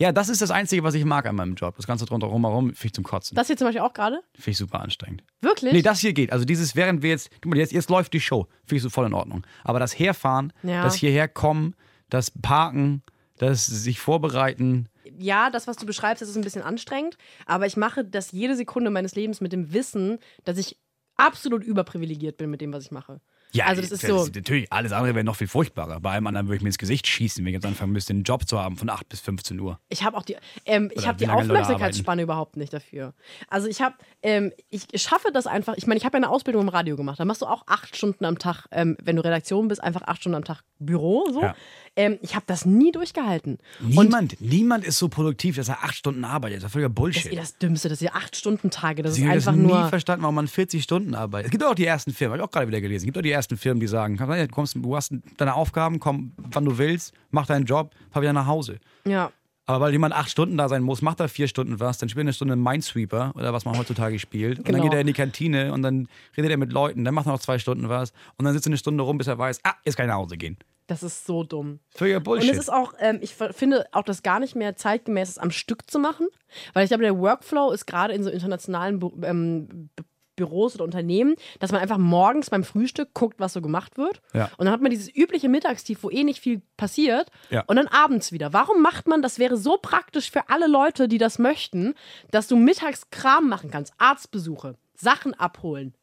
Ja, 0.00 0.12
das 0.12 0.28
ist 0.28 0.40
das 0.40 0.52
Einzige, 0.52 0.84
was 0.84 0.94
ich 0.94 1.04
mag 1.04 1.26
an 1.26 1.34
meinem 1.34 1.54
Job. 1.54 1.74
Das 1.76 1.86
Ganze 1.88 2.04
drunter 2.06 2.28
herum 2.30 2.66
finde 2.66 2.86
ich 2.86 2.92
zum 2.94 3.02
Kotzen. 3.04 3.34
Das 3.34 3.48
hier 3.48 3.56
zum 3.56 3.66
Beispiel 3.66 3.82
auch 3.82 3.92
gerade? 3.92 4.20
Finde 4.34 4.50
ich 4.52 4.58
super 4.58 4.80
anstrengend. 4.80 5.24
Wirklich? 5.40 5.72
Nee, 5.72 5.82
das 5.82 5.98
hier 5.98 6.12
geht. 6.12 6.30
Also 6.32 6.44
dieses, 6.44 6.76
während 6.76 7.02
wir 7.02 7.10
jetzt, 7.10 7.30
guck 7.42 7.46
mal, 7.46 7.58
jetzt, 7.58 7.72
jetzt 7.72 7.90
läuft 7.90 8.12
die 8.12 8.20
Show. 8.20 8.46
Finde 8.60 8.76
ich 8.76 8.82
so 8.82 8.90
voll 8.90 9.06
in 9.06 9.14
Ordnung. 9.14 9.44
Aber 9.64 9.80
das 9.80 9.98
Herfahren, 9.98 10.52
Ja. 10.62 10.84
das 10.84 10.94
hierher 10.94 11.26
kommen, 11.26 11.74
das 12.10 12.30
Parken, 12.30 13.02
das 13.38 13.66
sich 13.66 13.98
vorbereiten. 13.98 14.88
ja, 15.18 15.50
das, 15.50 15.66
was 15.66 15.76
du 15.76 15.84
beschreibst, 15.86 16.22
das 16.22 16.28
ist 16.28 16.36
ein 16.36 16.42
bisschen 16.44 16.62
anstrengend. 16.62 17.16
Aber 17.46 17.66
ich 17.66 17.76
mache 17.76 18.04
das 18.04 18.30
jede 18.30 18.54
Sekunde 18.54 18.90
meines 18.90 19.16
Lebens 19.16 19.40
mit 19.40 19.52
dem 19.52 19.72
Wissen, 19.72 20.18
dass 20.44 20.58
ich 20.58 20.78
absolut 21.16 21.64
überprivilegiert 21.64 22.36
bin 22.36 22.50
mit 22.50 22.60
dem, 22.60 22.72
was 22.72 22.84
ich 22.84 22.92
mache. 22.92 23.20
Ja, 23.52 23.64
Also 23.66 23.80
das 23.80 23.92
ist 23.92 24.02
so- 24.06 24.26
Natürlich, 24.34 24.70
alles 24.72 24.92
andere 24.92 25.14
wäre 25.14 25.24
noch 25.24 25.36
viel 25.36 25.48
furchtbarer. 25.48 26.00
Bei 26.00 26.12
allem 26.12 26.26
anderen 26.26 26.48
würde 26.48 26.56
ich 26.56 26.62
mir 26.62 26.68
ins 26.68 26.78
Gesicht 26.78 27.06
schießen, 27.06 27.42
wenn 27.44 27.48
ich 27.50 27.54
jetzt 27.54 27.64
anfangen 27.66 27.92
müsste, 27.92 28.12
einen 28.12 28.22
Job 28.22 28.46
zu 28.46 28.58
haben 28.58 28.76
von 28.76 28.90
8 28.90 29.08
bis 29.08 29.20
15 29.20 29.58
Uhr. 29.58 29.78
Ich 29.88 30.04
habe 30.04 30.16
auch 30.16 30.22
die, 30.22 30.36
ähm, 30.66 30.90
ich 30.94 31.06
habe 31.08 31.16
die 31.18 31.24
Aufmerksamkeitsspanne 31.28 32.22
überhaupt 32.22 32.56
nicht 32.56 32.72
dafür. 32.72 33.14
Also 33.48 33.68
ich 33.68 33.80
habe, 33.80 33.94
ähm, 34.22 34.52
ich 34.70 34.86
schaffe 34.96 35.28
das 35.32 35.46
einfach. 35.46 35.74
Ich 35.76 35.86
meine, 35.86 35.98
ich 35.98 36.04
habe 36.04 36.18
ja 36.18 36.24
eine 36.24 36.30
Ausbildung 36.30 36.62
im 36.62 36.68
Radio 36.68 36.96
gemacht. 36.96 37.18
Da 37.18 37.24
machst 37.24 37.40
du 37.42 37.46
auch 37.46 37.62
acht 37.66 37.96
Stunden 37.96 38.24
am 38.24 38.38
Tag, 38.38 38.66
ähm, 38.70 38.96
wenn 39.02 39.16
du 39.16 39.24
Redaktion 39.24 39.68
bist, 39.68 39.82
einfach 39.82 40.02
acht 40.02 40.20
Stunden 40.20 40.36
am 40.36 40.44
Tag 40.44 40.62
Büro. 40.78 41.26
So. 41.32 41.40
Ja. 41.42 41.56
Ähm, 41.98 42.16
ich 42.22 42.34
habe 42.36 42.44
das 42.46 42.64
nie 42.64 42.92
durchgehalten. 42.92 43.58
Und 43.82 43.88
Niemand, 43.88 44.40
niemand 44.40 44.84
ist 44.84 44.98
so 44.98 45.08
produktiv, 45.08 45.56
dass 45.56 45.68
er 45.68 45.82
8 45.82 45.94
Stunden 45.96 46.24
arbeitet. 46.24 46.58
Das 46.58 46.66
ist 46.66 46.72
völliger 46.72 46.88
das 46.90 46.94
Bullshit. 46.94 47.24
ist 47.26 47.32
eh 47.32 47.36
das 47.36 47.58
Dümmste, 47.58 47.88
das 47.88 47.98
sind 47.98 48.06
ja 48.06 48.14
acht 48.14 48.36
Stunden 48.36 48.70
Tage. 48.70 49.02
Das 49.02 49.12
ist 49.12 49.18
Ich 49.18 49.24
habe 49.24 49.34
das 49.34 49.48
einfach 49.48 49.60
nie 49.60 49.66
nur. 49.68 49.88
verstanden, 49.88 50.22
warum 50.22 50.36
man 50.36 50.46
40 50.46 50.82
Stunden 50.82 51.14
arbeitet. 51.16 51.46
Es 51.46 51.50
gibt 51.50 51.64
auch 51.64 51.74
die 51.74 51.84
ersten 51.86 52.12
Firmen, 52.12 52.34
habe 52.34 52.42
ich 52.42 52.48
auch 52.48 52.52
gerade 52.52 52.68
wieder 52.68 52.80
gelesen. 52.80 53.02
Es 53.02 53.04
gibt 53.06 53.18
auch 53.18 53.22
die 53.22 53.32
ersten 53.32 53.56
Firmen, 53.56 53.80
die 53.80 53.88
sagen, 53.88 54.16
du, 54.16 54.48
kommst, 54.48 54.76
du 54.76 54.94
hast 54.96 55.12
deine 55.38 55.54
Aufgaben, 55.54 55.98
komm, 55.98 56.32
wann 56.36 56.64
du 56.64 56.78
willst, 56.78 57.12
mach 57.32 57.46
deinen 57.46 57.64
Job, 57.66 57.92
fahr 58.12 58.22
wieder 58.22 58.32
nach 58.32 58.46
Hause. 58.46 58.78
Ja. 59.04 59.32
Aber 59.66 59.80
weil 59.84 59.92
jemand 59.92 60.14
acht 60.14 60.30
Stunden 60.30 60.56
da 60.56 60.68
sein 60.68 60.82
muss, 60.82 61.02
macht 61.02 61.20
er 61.20 61.28
vier 61.28 61.48
Stunden 61.48 61.78
was, 61.80 61.98
dann 61.98 62.08
spielt 62.08 62.20
er 62.22 62.28
eine 62.28 62.32
Stunde 62.32 62.56
Minesweeper 62.56 63.32
oder 63.34 63.52
was 63.52 63.64
man 63.66 63.76
heutzutage 63.76 64.18
spielt. 64.18 64.58
Und 64.60 64.64
Genau. 64.64 64.78
dann 64.78 64.86
geht 64.86 64.94
er 64.94 65.00
in 65.00 65.06
die 65.08 65.12
Kantine 65.12 65.72
und 65.74 65.82
dann 65.82 66.08
redet 66.36 66.50
er 66.52 66.56
mit 66.56 66.72
Leuten, 66.72 67.04
dann 67.04 67.12
macht 67.12 67.26
er 67.26 67.32
noch 67.32 67.40
zwei 67.40 67.58
Stunden 67.58 67.88
was 67.88 68.12
und 68.38 68.44
dann 68.44 68.54
sitzt 68.54 68.66
er 68.66 68.70
eine 68.70 68.78
Stunde 68.78 69.02
rum, 69.02 69.18
bis 69.18 69.26
er 69.26 69.36
weiß, 69.36 69.60
ah, 69.64 69.74
jetzt 69.84 69.96
kann 69.96 70.06
ich 70.06 70.10
nach 70.10 70.16
Hause 70.16 70.36
gehen. 70.38 70.56
Das 70.88 71.02
ist 71.02 71.26
so 71.26 71.44
dumm. 71.44 71.80
Völliger 71.90 72.16
Und 72.16 72.24
Bullshit. 72.24 72.50
es 72.50 72.58
ist 72.58 72.72
auch, 72.72 72.94
ähm, 72.98 73.18
ich 73.20 73.34
finde 73.34 73.86
auch 73.92 74.02
das 74.02 74.22
gar 74.22 74.40
nicht 74.40 74.56
mehr 74.56 74.74
zeitgemäß, 74.74 75.28
es 75.28 75.38
am 75.38 75.50
Stück 75.50 75.88
zu 75.88 75.98
machen. 75.98 76.26
Weil 76.72 76.84
ich 76.84 76.88
glaube, 76.88 77.04
der 77.04 77.18
Workflow 77.18 77.70
ist 77.72 77.86
gerade 77.86 78.14
in 78.14 78.24
so 78.24 78.30
internationalen 78.30 78.98
Bü 78.98 79.10
ähm, 79.22 79.90
Büros 80.34 80.76
oder 80.76 80.84
Unternehmen, 80.84 81.34
dass 81.58 81.72
man 81.72 81.80
einfach 81.80 81.98
morgens 81.98 82.48
beim 82.48 82.62
Frühstück 82.62 83.12
guckt, 83.12 83.40
was 83.40 83.52
so 83.52 83.60
gemacht 83.60 83.98
wird. 83.98 84.22
Ja. 84.32 84.44
Und 84.56 84.66
dann 84.66 84.70
hat 84.70 84.80
man 84.80 84.90
dieses 84.90 85.14
übliche 85.14 85.48
Mittagstief, 85.48 86.02
wo 86.02 86.10
eh 86.10 86.22
nicht 86.22 86.40
viel 86.40 86.62
passiert. 86.76 87.28
Ja. 87.50 87.64
Und 87.66 87.74
dann 87.74 87.88
abends 87.88 88.30
wieder. 88.30 88.52
Warum 88.52 88.80
macht 88.80 89.08
man, 89.08 89.20
das 89.20 89.40
wäre 89.40 89.56
so 89.56 89.78
praktisch 89.82 90.30
für 90.30 90.48
alle 90.48 90.68
Leute, 90.68 91.08
die 91.08 91.18
das 91.18 91.40
möchten, 91.40 91.94
dass 92.30 92.46
du 92.46 92.56
mittags 92.56 93.10
Kram 93.10 93.48
machen 93.48 93.70
kannst. 93.72 93.92
Arztbesuche, 93.98 94.76
Sachen 94.94 95.34
abholen, 95.34 95.94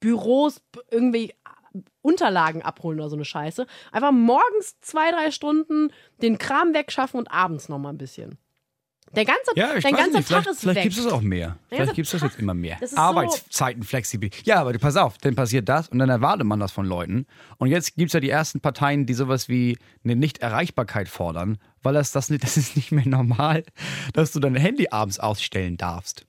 Büros, 0.00 0.62
irgendwie 0.90 1.34
Unterlagen 2.02 2.62
abholen 2.62 3.00
oder 3.00 3.08
so 3.10 3.16
eine 3.16 3.24
Scheiße. 3.24 3.66
Einfach 3.92 4.12
morgens 4.12 4.78
zwei, 4.80 5.10
drei 5.10 5.30
Stunden 5.30 5.92
den 6.22 6.38
Kram 6.38 6.74
wegschaffen 6.74 7.18
und 7.18 7.30
abends 7.30 7.68
nochmal 7.68 7.92
ein 7.92 7.98
bisschen. 7.98 8.38
Der 9.14 9.24
ganze, 9.24 9.52
ja, 9.54 9.78
dein 9.78 9.94
ganzer 9.94 10.18
nicht, 10.18 10.28
Tag 10.28 10.42
vielleicht, 10.42 10.46
ist 10.48 10.60
vielleicht 10.60 10.82
gibt 10.82 10.98
es 10.98 11.06
auch 11.06 11.20
mehr. 11.20 11.58
Der 11.70 11.76
Vielleicht 11.78 11.94
gibt 11.94 12.06
es 12.06 12.12
das 12.12 12.22
jetzt 12.22 12.40
immer 12.40 12.54
mehr. 12.54 12.76
ist 12.82 12.90
so- 12.90 12.96
Arbeitszeiten 12.96 13.84
flexibel. 13.84 14.30
Ja, 14.44 14.60
aber 14.60 14.72
du 14.72 14.80
pass 14.80 14.96
auf, 14.96 15.16
dann 15.18 15.36
passiert 15.36 15.68
das 15.68 15.88
und 15.88 16.00
dann 16.00 16.08
erwartet 16.10 16.44
man 16.44 16.58
das 16.58 16.72
von 16.72 16.84
Leuten. 16.86 17.24
Und 17.58 17.68
jetzt 17.68 17.94
gibt 17.94 18.08
es 18.08 18.14
ja 18.14 18.20
die 18.20 18.30
ersten 18.30 18.60
Parteien, 18.60 19.06
die 19.06 19.14
sowas 19.14 19.48
wie 19.48 19.78
eine 20.02 20.16
Nicht-Erreichbarkeit 20.16 21.08
fordern, 21.08 21.58
weil 21.82 21.94
das, 21.94 22.10
das, 22.10 22.26
das 22.26 22.56
ist 22.56 22.74
nicht 22.74 22.90
mehr 22.90 23.06
normal, 23.06 23.62
dass 24.12 24.32
du 24.32 24.40
dein 24.40 24.56
Handy 24.56 24.88
abends 24.90 25.20
ausstellen 25.20 25.76
darfst. 25.76 26.26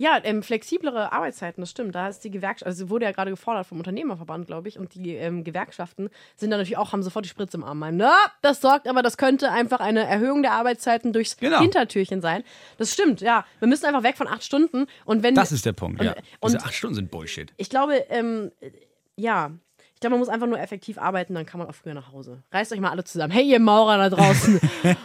Ja, 0.00 0.18
ähm, 0.22 0.42
flexiblere 0.44 1.12
Arbeitszeiten, 1.12 1.60
das 1.60 1.70
stimmt. 1.70 1.94
Da 1.94 2.08
ist 2.08 2.20
die 2.22 2.30
Gewerkschaft, 2.30 2.66
also 2.66 2.88
wurde 2.88 3.04
ja 3.04 3.10
gerade 3.12 3.30
gefordert 3.32 3.66
vom 3.66 3.78
Unternehmerverband, 3.78 4.46
glaube 4.46 4.68
ich, 4.68 4.78
und 4.78 4.94
die 4.94 5.14
ähm, 5.16 5.42
Gewerkschaften 5.42 6.08
sind 6.36 6.50
dann 6.50 6.60
natürlich 6.60 6.76
auch, 6.78 6.92
haben 6.92 7.02
sofort 7.02 7.24
die 7.24 7.28
Spritze 7.28 7.56
im 7.56 7.64
Arm. 7.64 7.80
Meinen, 7.80 7.96
Na, 7.98 8.14
das 8.40 8.60
sorgt 8.60 8.86
aber, 8.88 9.02
das 9.02 9.16
könnte 9.16 9.50
einfach 9.50 9.80
eine 9.80 10.06
Erhöhung 10.06 10.42
der 10.42 10.52
Arbeitszeiten 10.52 11.12
durchs 11.12 11.36
Genau. 11.36 11.60
Hintertürchen 11.60 12.20
sein. 12.20 12.44
Das 12.78 12.92
stimmt, 12.92 13.20
ja. 13.20 13.44
Wir 13.58 13.66
müssen 13.68 13.86
einfach 13.86 14.04
weg 14.04 14.16
von 14.16 14.28
acht 14.28 14.44
Stunden 14.44 14.86
und 15.04 15.22
wenn 15.24 15.34
Das 15.34 15.50
ist 15.52 15.66
der 15.66 15.72
Punkt, 15.72 16.00
und, 16.00 16.06
ja. 16.06 16.14
Und 16.40 16.52
Diese 16.54 16.64
acht 16.64 16.74
Stunden 16.74 16.94
sind 16.94 17.10
Bullshit. 17.10 17.52
ich 17.56 17.68
glaube, 17.68 17.94
ähm, 18.08 18.52
ja. 19.16 19.50
Ich 19.94 20.00
glaube, 20.00 20.12
man 20.12 20.20
muss 20.20 20.28
einfach 20.28 20.46
nur 20.46 20.60
effektiv 20.60 20.96
arbeiten, 20.96 21.34
dann 21.34 21.44
kann 21.44 21.58
man 21.58 21.66
auch 21.68 21.74
früher 21.74 21.92
nach 21.94 22.12
Hause. 22.12 22.44
Reißt 22.52 22.72
euch 22.72 22.78
mal 22.78 22.90
alle 22.90 23.02
zusammen. 23.02 23.32
Hey, 23.32 23.42
ihr 23.50 23.58
Maurer 23.58 23.96
da 23.98 24.10
draußen 24.10 24.60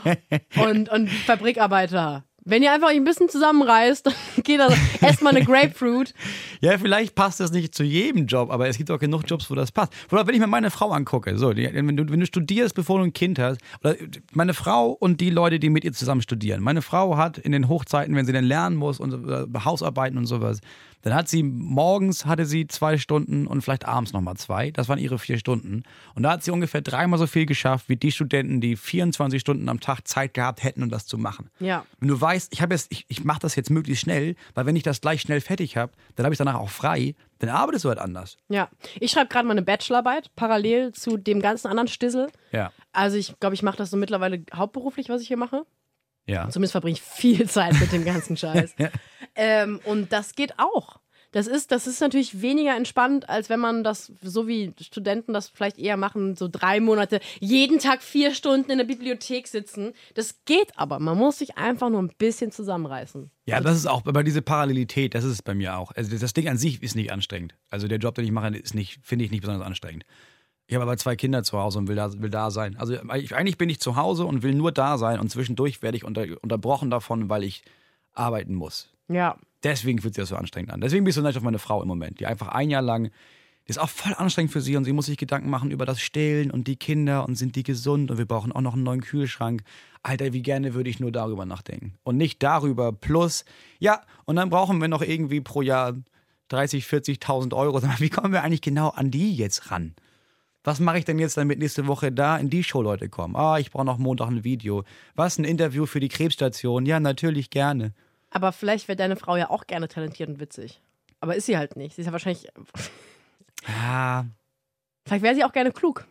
und, 0.64 0.88
und 0.90 1.10
Fabrikarbeiter. 1.10 2.24
Wenn 2.46 2.62
ihr 2.62 2.74
einfach 2.74 2.90
ein 2.90 3.04
bisschen 3.04 3.30
zusammenreißt, 3.30 4.06
dann 4.06 4.14
geht 4.44 4.60
das. 4.60 4.74
Esst 5.02 5.22
mal 5.22 5.36
eine 5.36 5.46
Grapefruit. 5.46 6.14
Ja, 6.62 6.78
vielleicht 6.78 7.14
passt 7.14 7.42
das 7.42 7.52
nicht 7.52 7.76
zu 7.76 7.84
jedem 7.84 8.26
Job, 8.26 8.50
aber 8.50 8.70
es 8.70 8.78
gibt 8.78 8.90
auch 8.90 8.98
genug 8.98 9.24
Jobs, 9.28 9.52
wo 9.52 9.56
das 9.56 9.74
passt. 9.74 9.92
Oder 10.12 10.26
wenn 10.26 10.34
ich 10.34 10.40
mir 10.40 10.48
meine 10.48 10.72
Frau 10.72 10.92
angucke, 10.92 11.38
so, 11.38 11.52
die, 11.52 11.70
wenn, 11.74 11.98
du, 11.98 12.10
wenn 12.10 12.22
du 12.22 12.26
studierst, 12.26 12.74
bevor 12.74 13.00
du 13.00 13.04
ein 13.04 13.12
Kind 13.12 13.38
hast, 13.38 13.60
oder 13.82 13.96
meine 14.32 14.54
Frau 14.54 14.92
und 14.92 15.20
die 15.20 15.30
Leute, 15.30 15.60
die 15.60 15.70
mit 15.70 15.84
ihr 15.84 15.92
zusammen 15.92 16.22
studieren. 16.22 16.64
Meine 16.64 16.82
Frau 16.82 17.18
hat 17.18 17.38
in 17.38 17.52
den 17.52 17.68
Hochzeiten, 17.68 18.16
wenn 18.16 18.26
sie 18.26 18.32
dann 18.32 18.46
lernen 18.46 18.78
muss 18.78 19.02
und 19.02 19.30
äh, 19.30 19.46
Hausarbeiten 19.60 20.18
und 20.18 20.26
sowas, 20.26 20.62
dann 21.04 21.14
hat 21.14 21.28
sie 21.28 21.44
morgens 21.44 22.26
hatte 22.26 22.46
sie 22.46 22.66
zwei 22.68 22.98
Stunden 22.98 23.46
und 23.46 23.62
vielleicht 23.62 23.86
abends 23.86 24.14
nochmal 24.14 24.36
zwei. 24.38 24.72
Das 24.72 24.88
waren 24.88 25.00
ihre 25.00 25.20
vier 25.20 25.38
Stunden. 25.38 25.84
Und 26.16 26.24
da 26.24 26.32
hat 26.32 26.44
sie 26.44 26.52
ungefähr 26.52 26.82
dreimal 26.82 27.20
so 27.20 27.28
viel 27.28 27.46
geschafft 27.46 27.90
wie 27.90 27.98
die 27.98 28.12
Studenten, 28.12 28.62
die 28.62 28.78
24 28.78 29.40
Stunden 29.40 29.68
am 29.68 29.82
Tag 29.82 30.08
Zeit 30.08 30.34
gehabt 30.34 30.64
hätten, 30.64 30.82
um 30.82 30.90
das 30.90 31.06
zu 31.06 31.18
machen. 31.18 31.50
Ja. 31.60 31.86
Wenn 32.00 32.08
du 32.08 32.20
weißt, 32.20 32.54
ich 32.54 32.62
habe 32.62 32.74
jetzt, 32.74 32.90
ich, 32.92 33.06
ich 33.10 33.26
mache 33.26 33.40
das 33.40 33.56
jetzt 33.56 33.70
möglichst 33.70 34.04
schnell, 34.04 34.36
weil 34.54 34.66
wenn 34.66 34.78
ich 34.78 34.84
das 34.84 35.02
gleich 35.02 35.22
schnell 35.22 35.42
fertig 35.42 35.76
habe, 35.76 35.92
dann 36.16 36.26
habe 36.26 36.34
ich 36.34 36.40
danach 36.40 36.56
auch 36.56 36.70
frei, 36.70 37.16
dann 37.40 37.50
arbeitest 37.50 37.84
du 37.84 37.90
halt 37.90 38.00
anders. 38.00 38.38
Ja. 38.48 38.70
Ich 39.02 39.12
schreibe 39.12 39.28
gerade 39.28 39.46
meine 39.46 39.62
Bachelorarbeit, 39.62 40.34
parallel 40.38 40.94
zu 40.94 41.18
dem 41.18 41.42
ganzen 41.42 41.68
anderen 41.68 41.90
Stissel. 41.90 42.30
Ja. 42.54 42.72
Also 42.94 43.18
ich 43.18 43.38
glaube, 43.42 43.56
ich 43.56 43.64
mache 43.64 43.76
das 43.76 43.90
so 43.90 43.98
mittlerweile 43.98 44.46
hauptberuflich, 44.56 45.10
was 45.10 45.22
ich 45.22 45.28
hier 45.28 45.38
mache. 45.38 45.66
Ja. 46.26 46.50
Zumindest 46.50 46.72
verbringe 46.72 46.98
ich 46.98 47.02
viel 47.02 47.50
Zeit 47.50 47.80
mit 47.80 47.92
dem 47.92 48.06
ganzen 48.06 48.38
Scheiß. 48.38 48.76
ähm, 49.36 49.80
und 49.86 50.12
das 50.12 50.36
geht 50.36 50.60
auch. 50.60 51.00
Das 51.34 51.48
ist, 51.48 51.72
das 51.72 51.88
ist 51.88 52.00
natürlich 52.00 52.44
weniger 52.44 52.78
entspannt, 52.78 53.28
als 53.28 53.50
wenn 53.50 53.60
man 53.60 53.84
das, 53.84 54.14
so 54.22 54.48
wie 54.48 54.72
Studenten 54.80 55.34
das 55.34 55.50
vielleicht 55.50 55.80
eher 55.80 55.98
machen, 55.98 56.36
so 56.36 56.48
drei 56.48 56.80
Monate, 56.80 57.20
jeden 57.40 57.80
Tag 57.80 58.04
vier 58.04 58.36
Stunden 58.36 58.70
in 58.70 58.78
der 58.78 58.86
Bibliothek 58.86 59.48
sitzen. 59.48 59.94
Das 60.14 60.46
geht 60.46 60.78
aber. 60.78 61.00
Man 61.00 61.18
muss 61.18 61.40
sich 61.40 61.58
einfach 61.58 61.90
nur 61.90 62.04
ein 62.04 62.12
bisschen 62.20 62.52
zusammenreißen. 62.52 63.32
Ja, 63.48 63.60
das 63.62 63.78
ist 63.78 63.88
auch, 63.88 64.06
aber 64.06 64.24
diese 64.24 64.44
Parallelität, 64.44 65.16
das 65.16 65.24
ist 65.24 65.32
es 65.32 65.42
bei 65.42 65.56
mir 65.56 65.76
auch. 65.76 65.92
Also 65.96 66.16
das 66.16 66.34
Ding 66.34 66.48
an 66.48 66.58
sich 66.58 66.84
ist 66.84 66.96
nicht 66.96 67.12
anstrengend. 67.12 67.56
Also 67.72 67.88
der 67.88 67.98
Job, 67.98 68.14
den 68.14 68.26
ich 68.26 68.32
mache, 68.32 68.56
ist 68.56 68.76
nicht, 68.76 69.00
finde 69.02 69.26
ich 69.26 69.32
nicht 69.32 69.42
besonders 69.42 69.66
anstrengend. 69.66 70.06
Ich 70.68 70.76
habe 70.76 70.84
aber 70.84 70.98
zwei 70.98 71.16
Kinder 71.16 71.44
zu 71.44 71.58
Hause 71.60 71.80
und 71.80 71.88
will 71.88 71.96
da, 71.96 72.12
will 72.22 72.30
da 72.30 72.50
sein. 72.50 72.78
Also 72.78 72.94
ich, 73.16 73.36
eigentlich 73.36 73.58
bin 73.58 73.70
ich 73.70 73.80
zu 73.80 73.96
Hause 73.96 74.26
und 74.26 74.44
will 74.44 74.54
nur 74.54 74.72
da 74.72 74.98
sein 74.98 75.20
und 75.20 75.30
zwischendurch 75.30 75.82
werde 75.82 75.98
ich 75.98 76.06
unter, 76.06 76.26
unterbrochen 76.42 76.90
davon, 76.90 77.30
weil 77.30 77.44
ich 77.44 77.64
arbeiten 78.14 78.56
muss. 78.56 78.90
Ja. 79.10 79.38
Deswegen 79.64 80.00
fühlt 80.00 80.14
sich 80.14 80.22
das 80.22 80.30
so 80.30 80.36
anstrengend 80.36 80.72
an. 80.72 80.82
Deswegen 80.82 81.04
bin 81.04 81.10
ich 81.10 81.16
so 81.16 81.22
neidisch 81.22 81.38
auf 81.38 81.44
meine 81.44 81.60
Frau 81.60 81.82
im 81.82 81.88
Moment, 81.88 82.20
die 82.20 82.26
einfach 82.26 82.50
ein 82.50 82.70
Jahr 82.70 82.82
lang, 82.82 83.12
die 83.66 83.70
ist 83.70 83.80
auch 83.80 83.90
voll 83.90 84.14
anstrengend 84.14 84.52
für 84.52 84.62
sie 84.62 84.76
und 84.76 84.84
sie 84.84 84.92
muss 84.92 85.06
sich 85.06 85.18
Gedanken 85.18 85.50
machen 85.50 85.72
über 85.72 85.86
das 85.86 86.02
Stillen 86.02 86.52
und 86.52 86.68
die 86.68 86.76
Kinder 86.76 87.26
und 87.26 87.36
sind 87.36 87.56
die 87.56 87.64
gesund 87.64 88.12
und 88.12 88.18
wir 88.18 88.26
brauchen 88.26 88.52
auch 88.52 88.62
noch 88.62 88.74
einen 88.74 88.84
neuen 88.84 89.02
Kühlschrank. 89.02 89.64
Alter, 90.02 90.34
wie 90.34 90.42
gerne 90.42 90.74
würde 90.74 90.90
ich 90.90 91.00
nur 91.00 91.14
darüber 91.14 91.46
nachdenken. 91.46 91.94
Und 92.04 92.18
nicht 92.18 92.44
darüber 92.44 92.92
plus, 92.92 93.46
ja, 93.80 94.02
und 94.26 94.36
dann 94.36 94.50
brauchen 94.50 94.82
wir 94.82 94.90
noch 94.90 95.02
irgendwie 95.02 95.40
pro 95.40 95.62
Jahr 95.62 95.94
30, 96.50 96.86
40.000 96.86 97.56
Euro. 97.56 97.82
Wie 98.00 98.10
kommen 98.10 98.34
wir 98.34 98.44
eigentlich 98.44 98.62
genau 98.62 98.90
an 98.90 99.12
die 99.12 99.34
jetzt 99.34 99.72
ran? 99.72 99.96
Was 100.64 100.80
mache 100.80 100.98
ich 101.00 101.06
denn 101.06 101.20
jetzt, 101.20 101.38
damit 101.38 101.60
nächste 101.60 101.88
Woche 101.88 102.12
da 102.12 102.38
in 102.38 102.50
die 102.50 102.64
Show 102.64 102.82
Leute 102.82 103.10
kommen? 103.10 103.36
Ah, 103.36 103.60
ich 103.60 103.72
brauche 103.72 103.86
noch 103.86 103.98
Montag 103.98 104.28
ein 104.28 104.44
Video. 104.44 104.84
Was, 105.16 105.38
ein 105.38 105.44
Interview 105.44 105.86
für 105.86 106.00
die 106.00 106.10
Krebsstation? 106.10 106.86
Ja, 106.86 107.00
natürlich 107.00 107.50
gerne. 107.50 107.94
Aber 108.30 108.52
vielleicht 108.52 108.88
wäre 108.88 108.96
deine 108.96 109.16
Frau 109.16 109.36
ja 109.36 109.50
auch 109.50 109.68
gerne 109.68 109.88
talentiert 109.88 110.30
und 110.30 110.40
witzig. 110.40 110.82
Aber 111.20 111.36
ist 111.36 111.46
sie 111.46 111.58
halt 111.58 111.76
nicht. 111.76 111.96
Sie 111.96 112.02
ist 112.02 112.08
ja 112.08 112.12
wahrscheinlich. 112.12 112.48
Ah, 113.66 114.26
Vielleicht 115.06 115.24
wäre 115.24 115.36
sie 115.36 115.44
auch 115.44 115.52
gerne 115.52 115.72
klug. 115.72 116.06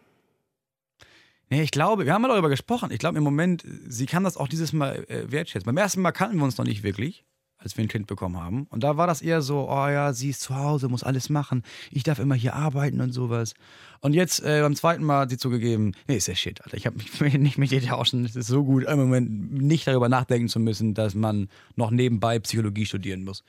Nee, 1.50 1.62
ich 1.62 1.70
glaube, 1.70 2.06
wir 2.06 2.14
haben 2.14 2.22
mal 2.22 2.28
darüber 2.28 2.48
gesprochen. 2.48 2.90
Ich 2.90 2.98
glaube 2.98 3.18
im 3.18 3.24
Moment, 3.24 3.64
sie 3.86 4.06
kann 4.06 4.24
das 4.24 4.36
auch 4.36 4.48
dieses 4.48 4.72
Mal 4.72 5.04
äh, 5.08 5.30
wertschätzen. 5.30 5.66
Beim 5.66 5.76
ersten 5.76 6.00
Mal 6.00 6.12
kannten 6.12 6.38
wir 6.38 6.44
uns 6.44 6.56
noch 6.56 6.64
nicht 6.64 6.82
wirklich, 6.82 7.24
als 7.62 7.76
wir 7.76 7.84
ein 7.84 7.88
Kind 7.88 8.06
bekommen 8.06 8.36
haben. 8.36 8.66
Und 8.70 8.82
da 8.82 8.96
war 8.96 9.06
das 9.06 9.22
eher 9.22 9.42
so, 9.42 9.68
oh 9.68 9.88
ja, 9.88 10.12
sie 10.12 10.30
ist 10.30 10.40
zu 10.40 10.56
Hause, 10.56 10.88
muss 10.88 11.02
alles 11.02 11.28
machen. 11.28 11.62
Ich 11.90 12.02
darf 12.02 12.18
immer 12.18 12.34
hier 12.34 12.54
arbeiten 12.54 13.00
und 13.00 13.12
sowas. 13.12 13.54
Und 14.00 14.14
jetzt 14.14 14.40
äh, 14.40 14.60
beim 14.62 14.74
zweiten 14.74 15.04
Mal 15.04 15.20
hat 15.20 15.30
sie 15.30 15.38
zugegeben, 15.38 15.92
nee, 16.08 16.16
ist 16.16 16.28
ja 16.28 16.34
shit, 16.34 16.60
Alter. 16.62 16.76
Ich 16.76 16.86
habe 16.86 16.96
mich 16.96 17.34
nicht 17.38 17.58
mit 17.58 17.70
dir 17.70 17.82
tauschen. 17.82 18.24
Es 18.24 18.36
ist 18.36 18.48
so 18.48 18.64
gut, 18.64 18.84
im 18.84 18.98
Moment 18.98 19.52
nicht 19.52 19.86
darüber 19.86 20.08
nachdenken 20.08 20.48
zu 20.48 20.58
müssen, 20.58 20.94
dass 20.94 21.14
man 21.14 21.48
noch 21.76 21.90
nebenbei 21.90 22.38
Psychologie 22.40 22.86
studieren 22.86 23.24
muss. 23.24 23.44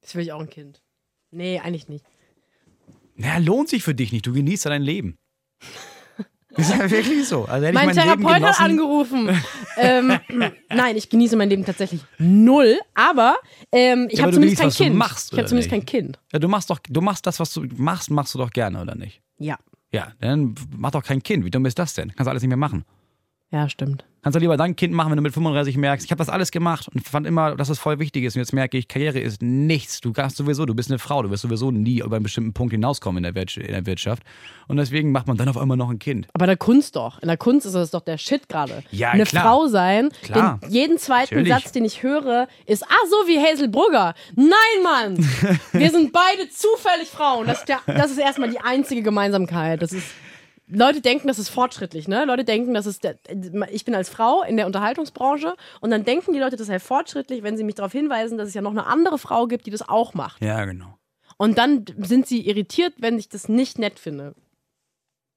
Das 0.00 0.14
will 0.14 0.22
ich 0.22 0.32
auch 0.32 0.40
ein 0.40 0.50
Kind. 0.50 0.80
Nee, 1.30 1.58
eigentlich 1.58 1.88
nicht. 1.88 2.04
Naja, 3.16 3.38
lohnt 3.38 3.68
sich 3.68 3.82
für 3.82 3.94
dich 3.94 4.12
nicht. 4.12 4.26
Du 4.26 4.32
genießt 4.32 4.64
ja 4.64 4.70
dein 4.70 4.82
Leben. 4.82 5.16
ist 6.56 6.70
ja 6.70 6.90
wirklich 6.90 7.26
so. 7.28 7.44
Also 7.44 7.66
Mein 7.72 7.86
mein 7.86 7.94
Therapeut 7.94 8.42
hat 8.42 8.60
angerufen. 8.60 9.28
ähm, 9.76 10.18
nein, 10.68 10.96
ich 10.96 11.08
genieße 11.08 11.36
mein 11.36 11.48
Leben 11.48 11.64
tatsächlich 11.64 12.02
null, 12.18 12.78
aber 12.94 13.36
ähm, 13.72 14.08
ich 14.10 14.18
Ja, 14.18 14.24
habe 14.24 14.32
zumindest 14.34 14.60
kein 14.60 14.70
Kind. 14.70 14.96
machst, 14.96 15.32
ich 15.32 15.38
habe 15.38 15.48
zumindest 15.48 15.70
kein 15.70 15.84
Kind. 15.86 16.18
Ja, 16.32 16.38
du 16.38 16.48
machst 16.48 16.68
doch, 16.70 16.78
du 16.88 17.00
machst 17.00 17.26
das, 17.26 17.38
was 17.40 17.52
du 17.54 17.64
machst, 17.76 18.10
machst 18.10 18.34
du 18.34 18.38
doch 18.38 18.50
gerne, 18.50 18.80
oder 18.80 18.94
nicht? 18.94 19.20
Ja. 19.38 19.56
Ja, 19.92 20.12
dann 20.20 20.54
mach 20.76 20.92
doch 20.92 21.02
kein 21.02 21.22
Kind. 21.22 21.44
Wie 21.44 21.50
dumm 21.50 21.66
ist 21.66 21.78
das 21.78 21.94
denn? 21.94 22.08
Kannst 22.14 22.26
du 22.26 22.30
alles 22.30 22.42
nicht 22.42 22.48
mehr 22.48 22.56
machen. 22.56 22.84
Ja, 23.50 23.68
stimmt. 23.68 24.04
Kannst 24.22 24.36
du 24.36 24.40
lieber 24.40 24.58
dein 24.58 24.76
Kind 24.76 24.92
machen, 24.92 25.10
wenn 25.10 25.16
du 25.16 25.22
mit 25.22 25.32
35 25.32 25.78
merkst, 25.78 26.04
ich 26.04 26.10
habe 26.10 26.18
das 26.18 26.28
alles 26.28 26.50
gemacht 26.50 26.88
und 26.94 27.08
fand 27.08 27.26
immer, 27.26 27.56
dass 27.56 27.70
es 27.70 27.78
voll 27.78 27.98
wichtig 27.98 28.24
ist. 28.24 28.36
Und 28.36 28.40
jetzt 28.40 28.52
merke 28.52 28.76
ich, 28.76 28.86
Karriere 28.86 29.18
ist 29.18 29.40
nichts. 29.40 30.02
Du 30.02 30.12
kannst 30.12 30.36
sowieso, 30.36 30.66
du 30.66 30.74
bist 30.74 30.90
eine 30.90 30.98
Frau, 30.98 31.22
du 31.22 31.30
wirst 31.30 31.42
sowieso 31.42 31.70
nie 31.70 32.00
über 32.00 32.16
einen 32.16 32.22
bestimmten 32.24 32.52
Punkt 32.52 32.72
hinauskommen 32.72 33.24
in 33.24 33.34
der, 33.34 33.42
in 33.56 33.72
der 33.72 33.86
Wirtschaft. 33.86 34.22
Und 34.68 34.76
deswegen 34.76 35.10
macht 35.10 35.26
man 35.26 35.38
dann 35.38 35.48
auf 35.48 35.56
einmal 35.56 35.78
noch 35.78 35.88
ein 35.88 35.98
Kind. 35.98 36.28
Aber 36.34 36.44
in 36.44 36.50
der 36.50 36.58
Kunst 36.58 36.96
doch. 36.96 37.18
In 37.22 37.28
der 37.28 37.38
Kunst 37.38 37.64
ist 37.64 37.72
das 37.72 37.92
doch 37.92 38.02
der 38.02 38.18
Shit 38.18 38.46
gerade. 38.50 38.82
Ja, 38.90 39.10
Eine 39.10 39.24
klar. 39.24 39.42
Frau 39.42 39.68
sein, 39.68 40.10
Klar. 40.22 40.60
Den, 40.62 40.70
jeden 40.70 40.98
zweiten 40.98 41.34
Natürlich. 41.36 41.54
Satz, 41.54 41.72
den 41.72 41.86
ich 41.86 42.02
höre, 42.02 42.46
ist, 42.66 42.84
ah, 42.84 43.06
so 43.08 43.26
wie 43.26 43.38
Hazel 43.38 43.68
Brugger. 43.68 44.12
Nein, 44.36 44.50
Mann! 44.82 45.16
Wir 45.72 45.90
sind 45.90 46.12
beide 46.12 46.50
zufällig 46.50 47.08
Frauen. 47.08 47.46
Das 47.46 47.60
ist, 47.60 47.68
der, 47.70 47.80
das 47.86 48.10
ist 48.10 48.18
erstmal 48.18 48.50
die 48.50 48.60
einzige 48.60 49.02
Gemeinsamkeit. 49.02 49.80
Das 49.80 49.92
ist. 49.92 50.06
Leute 50.72 51.00
denken, 51.00 51.28
das 51.28 51.38
ist 51.38 51.48
fortschrittlich, 51.48 52.08
ne? 52.08 52.24
Leute 52.24 52.44
denken, 52.44 52.74
das 52.74 52.86
ist 52.86 53.04
der, 53.04 53.16
ich 53.70 53.84
bin 53.84 53.94
als 53.94 54.08
Frau 54.08 54.42
in 54.42 54.56
der 54.56 54.66
Unterhaltungsbranche 54.66 55.54
und 55.80 55.90
dann 55.90 56.04
denken 56.04 56.32
die 56.32 56.38
Leute, 56.38 56.56
das 56.56 56.68
sei 56.68 56.78
fortschrittlich, 56.78 57.42
wenn 57.42 57.56
sie 57.56 57.64
mich 57.64 57.74
darauf 57.74 57.92
hinweisen, 57.92 58.38
dass 58.38 58.48
es 58.48 58.54
ja 58.54 58.62
noch 58.62 58.70
eine 58.70 58.86
andere 58.86 59.18
Frau 59.18 59.46
gibt, 59.46 59.66
die 59.66 59.70
das 59.70 59.88
auch 59.88 60.14
macht. 60.14 60.42
Ja, 60.42 60.64
genau. 60.64 60.98
Und 61.36 61.58
dann 61.58 61.84
sind 61.98 62.26
sie 62.26 62.46
irritiert, 62.46 62.94
wenn 62.98 63.18
ich 63.18 63.28
das 63.28 63.48
nicht 63.48 63.78
nett 63.78 63.98
finde. 63.98 64.34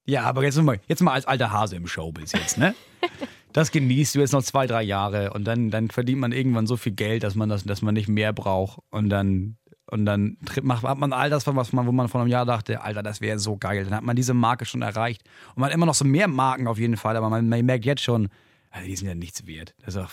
Ja, 0.05 0.23
aber 0.23 0.43
jetzt 0.43 0.61
mal, 0.61 0.79
jetzt 0.87 1.01
mal 1.01 1.13
als 1.13 1.25
alter 1.25 1.51
Hase 1.51 1.75
im 1.75 1.87
Showbiz 1.87 2.33
jetzt, 2.33 2.57
ne? 2.57 2.75
Das 3.53 3.69
genießt 3.69 4.15
du 4.15 4.19
jetzt 4.19 4.33
noch 4.33 4.41
zwei, 4.41 4.65
drei 4.65 4.81
Jahre 4.81 5.31
und 5.31 5.45
dann, 5.45 5.69
dann 5.69 5.91
verdient 5.91 6.19
man 6.19 6.31
irgendwann 6.31 6.65
so 6.65 6.75
viel 6.75 6.93
Geld, 6.93 7.21
dass 7.21 7.35
man 7.35 7.49
das, 7.49 7.63
dass 7.63 7.83
man 7.83 7.93
nicht 7.93 8.09
mehr 8.09 8.33
braucht 8.33 8.79
und 8.89 9.09
dann 9.09 9.57
Und 9.93 10.05
dann 10.05 10.37
macht, 10.63 10.81
hat 10.81 10.97
man 10.97 11.13
all 11.13 11.29
das, 11.29 11.45
was 11.45 11.71
man, 11.71 11.85
wo 11.85 11.91
man 11.91 12.07
vor 12.09 12.19
einem 12.19 12.29
Jahr 12.29 12.47
dachte, 12.47 12.81
Alter, 12.81 13.03
das 13.03 13.21
wäre 13.21 13.37
so 13.37 13.57
geil. 13.57 13.83
Dann 13.83 13.93
hat 13.93 14.03
man 14.03 14.15
diese 14.15 14.33
Marke 14.33 14.65
schon 14.65 14.81
erreicht. 14.81 15.21
Und 15.49 15.61
man 15.61 15.69
hat 15.69 15.75
immer 15.75 15.85
noch 15.85 15.93
so 15.93 16.03
mehr 16.03 16.27
Marken 16.27 16.67
auf 16.67 16.79
jeden 16.79 16.97
Fall, 16.97 17.15
aber 17.15 17.29
man, 17.29 17.47
man 17.47 17.63
merkt 17.63 17.85
jetzt 17.85 18.01
schon, 18.01 18.29
also 18.71 18.87
die 18.87 18.95
sind 18.95 19.07
ja 19.07 19.13
nichts 19.13 19.45
wert. 19.45 19.75
Das, 19.85 19.93
ist 19.93 20.01
auch, 20.01 20.09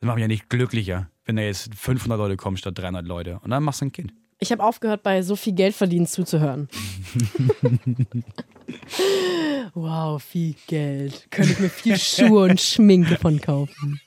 das 0.00 0.06
macht 0.06 0.16
mich 0.16 0.22
ja 0.22 0.28
nicht 0.28 0.50
glücklicher, 0.50 1.08
wenn 1.24 1.36
da 1.36 1.42
jetzt 1.42 1.72
500 1.72 2.18
Leute 2.18 2.36
kommen 2.36 2.56
statt 2.56 2.76
300 2.76 3.06
Leute. 3.06 3.38
Und 3.44 3.50
dann 3.50 3.62
machst 3.62 3.80
du 3.80 3.86
ein 3.86 3.92
Kind. 3.92 4.12
Ich 4.40 4.50
habe 4.50 4.64
aufgehört, 4.64 5.04
bei 5.04 5.22
so 5.22 5.36
viel 5.36 5.52
Geld 5.54 5.76
verdienen 5.76 6.06
zuzuhören. 6.06 6.68
wow, 9.74 10.22
viel 10.22 10.54
Geld. 10.66 11.26
Könnte 11.30 11.52
ich 11.52 11.58
mir 11.60 11.68
viel 11.68 11.96
Schuhe 11.98 12.44
und 12.44 12.60
Schminke 12.60 13.16
von 13.16 13.40
kaufen. 13.40 14.00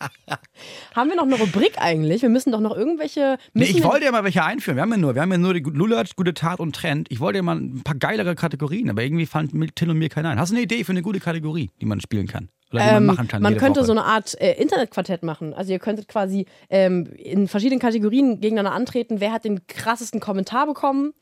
Haben 0.96 1.10
wir 1.10 1.16
noch 1.16 1.24
eine 1.24 1.36
Rubrik 1.36 1.74
eigentlich? 1.78 2.22
Wir 2.22 2.30
müssen 2.30 2.52
doch 2.52 2.60
noch 2.60 2.76
irgendwelche. 2.76 3.38
Nee, 3.54 3.66
ich 3.66 3.84
wollte 3.84 4.06
ja 4.06 4.12
mal 4.12 4.24
welche 4.24 4.44
einführen. 4.44 4.78
Wir 4.78 4.82
haben 4.82 4.92
ja 4.92 4.98
nur, 4.98 5.16
wir 5.16 5.22
haben 5.22 5.32
ja 5.32 5.38
nur 5.38 5.54
die 5.54 5.62
Lulatsch, 5.62 6.16
gute 6.16 6.34
Tat 6.34 6.60
und 6.60 6.76
Trend. 6.76 7.08
Ich 7.12 7.20
wollte 7.20 7.38
ja 7.38 7.44
mal 7.44 7.58
ein 7.58 7.82
paar 7.84 7.96
geilere 7.96 8.36
Kategorien, 8.36 8.90
aber 8.90 9.04
irgendwie 9.04 9.26
fand 9.26 9.52
Till 9.76 9.90
und 9.90 9.98
mir 9.98 10.10
keiner 10.10 10.30
ein. 10.30 10.40
Hast 10.40 10.52
du 10.52 10.56
eine 10.56 10.64
Idee 10.64 10.84
für 10.84 10.92
eine 10.92 11.02
gute 11.02 11.20
Kategorie, 11.20 11.70
die 11.82 11.86
man 11.86 12.02
spielen 12.02 12.28
kann? 12.28 12.50
Oder 12.72 12.84
die 12.84 12.88
Ähm, 12.90 12.94
man 12.94 13.16
machen 13.16 13.28
kann? 13.28 13.42
man 13.42 13.58
könnte 13.58 13.80
Woche? 13.80 13.88
so 13.88 13.92
eine 13.94 14.04
Art 14.06 14.40
äh, 14.40 14.54
Internetquartett 14.54 15.24
machen. 15.24 15.54
Also 15.54 15.72
ihr 15.72 15.80
könntet 15.80 16.08
quasi 16.08 16.46
ähm, 16.70 17.08
in 17.18 17.48
verschiedenen 17.48 17.80
Kategorien 17.80 18.40
gegeneinander 18.40 18.74
antreten. 18.74 19.20
Wer 19.20 19.32
hat 19.32 19.46
den 19.46 19.66
krassesten 19.68 20.20
Kommentar 20.20 20.68
bekommen? 20.68 21.14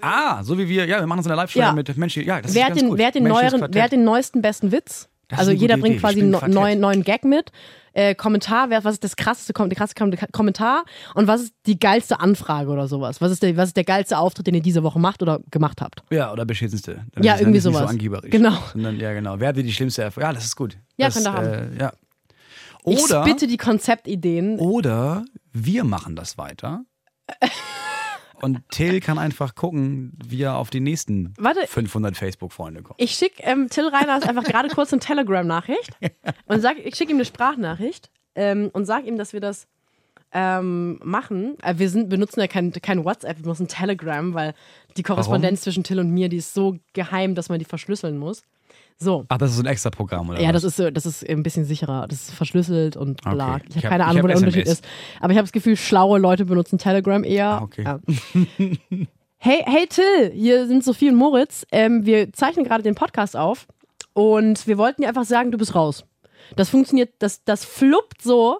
Ah, 0.00 0.42
so 0.42 0.58
wie 0.58 0.68
wir, 0.68 0.86
ja, 0.86 1.00
wir 1.00 1.06
machen 1.06 1.22
so 1.22 1.28
eine 1.30 1.36
Live-Show 1.36 1.58
Ja. 1.60 1.72
mit 1.72 1.96
Menschen. 1.96 2.24
Ja, 2.24 2.40
das 2.40 2.54
Wer 2.54 2.62
ist 2.62 2.64
hat, 2.64 2.68
ganz 2.70 2.80
den, 2.80 2.88
gut. 2.90 2.98
wer, 2.98 3.06
hat 3.08 3.14
den 3.14 3.24
neueren, 3.24 3.66
wer 3.70 3.82
hat 3.82 3.92
den 3.92 4.04
neuesten 4.04 4.42
besten 4.42 4.72
Witz? 4.72 5.08
Das 5.28 5.38
also 5.38 5.52
jeder 5.52 5.76
bringt 5.76 5.94
Idee. 5.96 6.00
quasi 6.00 6.20
einen 6.22 6.30
neuen, 6.52 6.80
neuen 6.80 7.02
Gag 7.04 7.24
mit. 7.24 7.52
Äh, 7.92 8.14
Kommentar, 8.14 8.70
wer, 8.70 8.84
was 8.84 8.94
ist 8.94 9.04
das 9.04 9.16
krasseste, 9.16 9.52
der 9.52 9.68
krasseste 9.76 10.00
Kom 10.00 10.12
Kommentar 10.32 10.84
und 11.14 11.26
was 11.26 11.42
ist 11.42 11.54
die 11.66 11.78
geilste 11.78 12.20
Anfrage 12.20 12.70
oder 12.70 12.86
sowas? 12.88 13.20
Was 13.20 13.32
ist, 13.32 13.42
der, 13.42 13.56
was 13.56 13.68
ist 13.70 13.76
der 13.76 13.84
geilste 13.84 14.18
Auftritt, 14.18 14.46
den 14.46 14.54
ihr 14.54 14.62
diese 14.62 14.82
Woche 14.84 15.00
macht 15.00 15.22
oder 15.22 15.40
gemacht 15.50 15.80
habt? 15.80 16.02
Ja, 16.10 16.32
oder 16.32 16.44
beschissenste. 16.44 17.04
Dann 17.12 17.24
Ja, 17.24 17.34
es 17.34 17.40
irgendwie 17.40 17.56
nicht 17.56 17.62
so 17.64 17.72
sowas. 17.72 17.90
angeberisch. 17.90 18.30
Genau. 18.30 18.56
Sondern, 18.72 18.98
ja, 18.98 19.12
genau. 19.12 19.38
Wer 19.40 19.48
hatte 19.48 19.62
die 19.64 19.72
schlimmste 19.72 20.02
Erfahrung? 20.02 20.28
Ja, 20.28 20.32
das 20.34 20.44
ist 20.44 20.56
gut. 20.56 20.76
Ja, 20.96 21.06
das, 21.06 21.14
könnt 21.14 21.26
ihr 21.26 21.32
haben. 21.32 21.46
Äh, 21.76 21.80
ja. 21.80 21.92
Ich 22.86 23.02
Oder, 23.04 23.24
bitte 23.24 23.46
die 23.46 23.56
Konzeptideen. 23.56 24.58
oder 24.58 25.24
wir 25.52 25.84
machen 25.84 26.16
das 26.16 26.38
weiter. 26.38 26.84
Und 28.42 28.60
Till 28.70 29.00
kann 29.00 29.18
einfach 29.18 29.54
gucken, 29.54 30.12
wie 30.26 30.42
er 30.42 30.56
auf 30.56 30.70
die 30.70 30.80
nächsten 30.80 31.34
Warte. 31.38 31.66
500 31.66 32.16
Facebook-Freunde 32.16 32.82
kommt. 32.82 33.00
Ich 33.00 33.12
schicke 33.12 33.42
ähm, 33.42 33.68
Till 33.68 33.88
Reiners 33.88 34.24
einfach 34.24 34.44
gerade 34.44 34.68
kurz 34.68 34.92
eine 34.92 35.00
Telegram-Nachricht 35.00 35.90
und 36.46 36.60
sag, 36.60 36.78
ich 36.78 36.96
schicke 36.96 37.12
ihm 37.12 37.16
eine 37.16 37.24
Sprachnachricht 37.24 38.10
ähm, 38.34 38.70
und 38.72 38.86
sage 38.86 39.06
ihm, 39.06 39.18
dass 39.18 39.32
wir 39.32 39.40
das 39.40 39.66
ähm, 40.32 40.98
machen. 41.02 41.56
Äh, 41.62 41.74
wir 41.78 41.90
sind, 41.90 42.08
benutzen 42.08 42.40
ja 42.40 42.46
kein, 42.46 42.72
kein 42.72 43.04
WhatsApp, 43.04 43.38
wir 43.38 43.42
benutzen 43.42 43.68
Telegram, 43.68 44.34
weil 44.34 44.54
die 44.96 45.02
Korrespondenz 45.02 45.62
zwischen 45.62 45.84
Till 45.84 45.98
und 45.98 46.10
mir, 46.10 46.28
die 46.28 46.38
ist 46.38 46.54
so 46.54 46.78
geheim, 46.92 47.34
dass 47.34 47.48
man 47.48 47.58
die 47.58 47.64
verschlüsseln 47.64 48.18
muss. 48.18 48.42
So. 49.02 49.24
Ach, 49.28 49.38
das 49.38 49.50
ist 49.50 49.56
so 49.56 49.62
ein 49.62 49.66
extra 49.66 49.88
Programm, 49.88 50.28
oder? 50.28 50.40
Ja, 50.40 50.52
das 50.52 50.62
ist, 50.62 50.78
das 50.78 51.06
ist 51.06 51.26
ein 51.26 51.42
bisschen 51.42 51.64
sicherer. 51.64 52.06
Das 52.06 52.20
ist 52.28 52.30
verschlüsselt 52.32 52.96
und 52.98 53.22
bla. 53.22 53.54
Okay. 53.56 53.62
Ich 53.70 53.76
habe 53.76 53.84
hab- 53.86 53.90
keine 53.92 54.04
Ahnung, 54.04 54.16
hab 54.18 54.24
wo 54.24 54.26
der 54.28 54.36
Unterschied 54.36 54.66
ist. 54.66 54.84
Aber 55.20 55.32
ich 55.32 55.38
habe 55.38 55.44
das 55.46 55.52
Gefühl, 55.52 55.76
schlaue 55.76 56.18
Leute 56.18 56.44
benutzen 56.44 56.76
Telegram 56.78 57.24
eher. 57.24 57.46
Ah, 57.46 57.62
okay. 57.62 57.82
Ja. 57.84 57.98
Hey, 59.42 59.64
hey 59.64 59.86
Till, 59.88 60.32
hier 60.34 60.66
sind 60.66 60.84
Sophie 60.84 61.08
und 61.08 61.14
Moritz. 61.16 61.66
Ähm, 61.72 62.04
wir 62.04 62.30
zeichnen 62.34 62.66
gerade 62.66 62.82
den 62.82 62.94
Podcast 62.94 63.36
auf 63.36 63.66
und 64.12 64.66
wir 64.66 64.76
wollten 64.76 65.00
dir 65.00 65.08
einfach 65.08 65.24
sagen, 65.24 65.50
du 65.50 65.56
bist 65.56 65.74
raus. 65.74 66.04
Das 66.56 66.68
funktioniert, 66.68 67.14
das, 67.20 67.42
das 67.44 67.64
fluppt 67.64 68.20
so. 68.20 68.58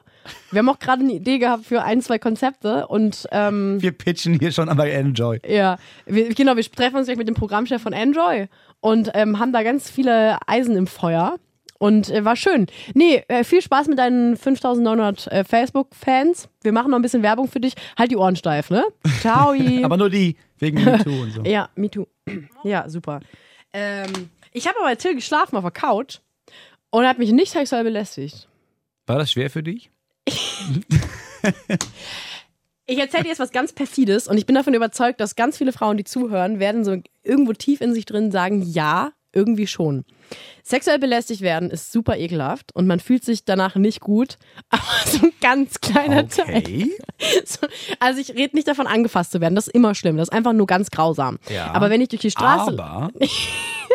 Wir 0.51 0.59
haben 0.61 0.69
auch 0.69 0.79
gerade 0.79 1.03
eine 1.03 1.13
Idee 1.13 1.39
gehabt 1.39 1.65
für 1.65 1.83
ein, 1.83 2.01
zwei 2.03 2.19
Konzepte 2.19 2.87
und 2.87 3.27
ähm, 3.33 3.81
Wir 3.81 3.93
pitchen 3.93 4.39
hier 4.39 4.53
schon 4.53 4.69
aber 4.69 4.89
Enjoy. 4.91 5.41
ja, 5.47 5.79
wir, 6.07 6.29
genau, 6.35 6.57
wir 6.57 6.65
treffen 6.65 6.97
uns 6.97 7.07
gleich 7.07 7.19
mit 7.19 7.29
dem 7.29 7.35
Programmchef 7.35 7.83
von 7.83 7.93
Enjoy 7.93 8.49
und 8.81 9.11
ähm, 9.15 9.39
haben 9.39 9.53
da 9.53 9.63
ganz 9.63 9.91
viele 9.91 10.39
Eisen 10.47 10.77
im 10.77 10.87
Feuer. 10.87 11.37
Und 11.83 12.11
äh, 12.11 12.27
war 12.27 12.37
schön. 12.37 12.67
Nee, 12.93 13.25
äh, 13.29 13.43
viel 13.43 13.63
Spaß 13.63 13.89
mit 13.89 13.99
deinen 13.99 14.37
5900 14.37 15.27
äh, 15.29 15.45
Facebook-Fans. 15.45 16.51
Wir 16.63 16.73
machen 16.73 16.91
noch 16.91 16.99
ein 16.99 17.03
bisschen 17.03 17.23
Werbung 17.23 17.49
für 17.49 17.59
dich. 17.59 17.73
Halt 17.99 18.11
die 18.11 18.19
Ohren 18.19 18.37
steif, 18.37 18.69
ne? 18.69 18.85
Ciao. 19.21 19.55
Aber 19.83 19.97
nur 19.97 20.11
die, 20.11 20.37
wegen 20.59 20.85
MeToo 20.85 21.23
und 21.23 21.31
so. 21.33 21.43
ja, 21.45 21.71
me 21.77 21.91
too. 21.91 22.05
Ja, 22.65 22.87
super. 22.91 23.21
Ähm, 23.73 24.29
ich 24.53 24.67
habe 24.69 24.77
aber 24.79 24.89
bei 24.89 24.97
Till 24.97 25.15
geschlafen 25.15 25.57
auf 25.57 25.63
der 25.63 25.71
Couch 25.71 26.19
und 26.91 27.05
er 27.05 27.09
hat 27.09 27.19
mich 27.19 27.33
nicht 27.33 27.51
sexuell 27.51 27.85
belästigt. 27.85 28.47
War 29.07 29.17
das 29.17 29.31
schwer 29.33 29.49
für 29.49 29.63
dich? 29.63 29.91
Ich 32.87 32.99
erzähle 32.99 33.23
dir 33.23 33.29
jetzt 33.29 33.39
was 33.39 33.53
ganz 33.53 33.73
perfides 33.73 34.27
und 34.27 34.37
ich 34.37 34.47
bin 34.47 34.57
davon 34.57 34.75
überzeugt, 34.75 35.21
dass 35.21 35.37
ganz 35.37 35.57
viele 35.57 35.73
Frauen, 35.73 35.97
die 35.97 36.03
zuhören, 36.03 36.59
werden 36.59 36.85
so 36.85 36.97
irgendwo 37.23 37.53
tief 37.53 37.81
in 37.81 37.95
sich 37.95 38.05
drin 38.05 38.33
sagen, 38.33 38.63
ja, 38.63 39.13
irgendwie 39.33 39.69
schon. 39.69 40.05
Sexuell 40.65 40.99
belästigt 40.99 41.41
werden 41.41 41.71
ist 41.71 41.93
super 41.93 42.17
ekelhaft 42.17 42.75
und 42.75 42.89
man 42.89 42.99
fühlt 42.99 43.25
sich 43.25 43.45
danach 43.45 43.77
nicht 43.77 44.01
gut, 44.01 44.39
aber 44.71 44.83
so 45.07 45.27
ein 45.27 45.33
ganz 45.41 45.81
kleiner 45.81 46.29
Teil. 46.29 46.59
Okay. 46.59 46.91
So, 47.45 47.67
also 48.01 48.21
ich 48.21 48.31
rede 48.31 48.57
nicht 48.57 48.67
davon, 48.67 48.87
angefasst 48.87 49.31
zu 49.33 49.41
werden, 49.41 49.55
das 49.55 49.69
ist 49.69 49.75
immer 49.75 49.95
schlimm, 49.95 50.17
das 50.17 50.29
ist 50.29 50.35
einfach 50.35 50.53
nur 50.53 50.67
ganz 50.67 50.91
grausam. 50.91 51.39
Ja. 51.49 51.73
Aber 51.73 51.91
wenn 51.91 52.01
ich 52.01 52.09
durch 52.09 52.23
die 52.23 52.31
Straße... 52.31 52.73
Aber 52.73 53.11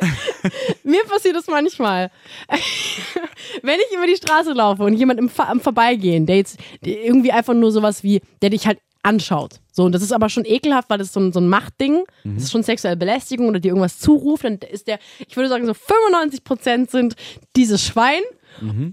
Mir 0.84 1.04
passiert 1.06 1.36
das 1.36 1.48
manchmal. 1.48 2.12
Wenn 3.62 3.80
ich 3.90 3.96
über 3.98 4.08
die 4.08 4.16
Straße 4.16 4.54
laufe 4.54 4.84
und 4.84 4.94
jemand 4.94 5.20
im, 5.20 5.30
Ver- 5.30 5.50
am 5.50 5.60
Vorbeigehen, 5.60 6.26
der 6.26 6.38
jetzt 6.38 6.58
irgendwie 6.82 7.32
einfach 7.32 7.54
nur 7.54 7.72
sowas 7.72 8.04
wie, 8.04 8.22
der 8.42 8.50
dich 8.50 8.68
halt 8.68 8.80
anschaut. 9.04 9.60
So, 9.72 9.84
und 9.84 9.92
das 9.92 10.02
ist 10.02 10.12
aber 10.12 10.30
schon 10.30 10.46
ekelhaft, 10.46 10.90
weil 10.90 10.98
das 10.98 11.08
ist 11.08 11.14
so 11.14 11.20
ein, 11.20 11.32
so 11.32 11.40
ein 11.40 11.48
Machtding. 11.48 12.04
Das 12.24 12.44
ist 12.44 12.52
schon 12.52 12.64
sexuelle 12.64 12.98
Belästigung 12.98 13.48
oder 13.50 13.60
dir 13.60 13.70
irgendwas 13.70 14.00
zuruft. 14.00 14.44
Dann 14.46 14.58
ist 14.58 14.88
der, 14.88 14.98
ich 15.28 15.36
würde 15.38 15.50
sagen, 15.50 15.66
so 15.66 15.74
95% 15.74 16.90
sind 16.90 17.16
dieses 17.56 17.84
Schwein 17.86 18.22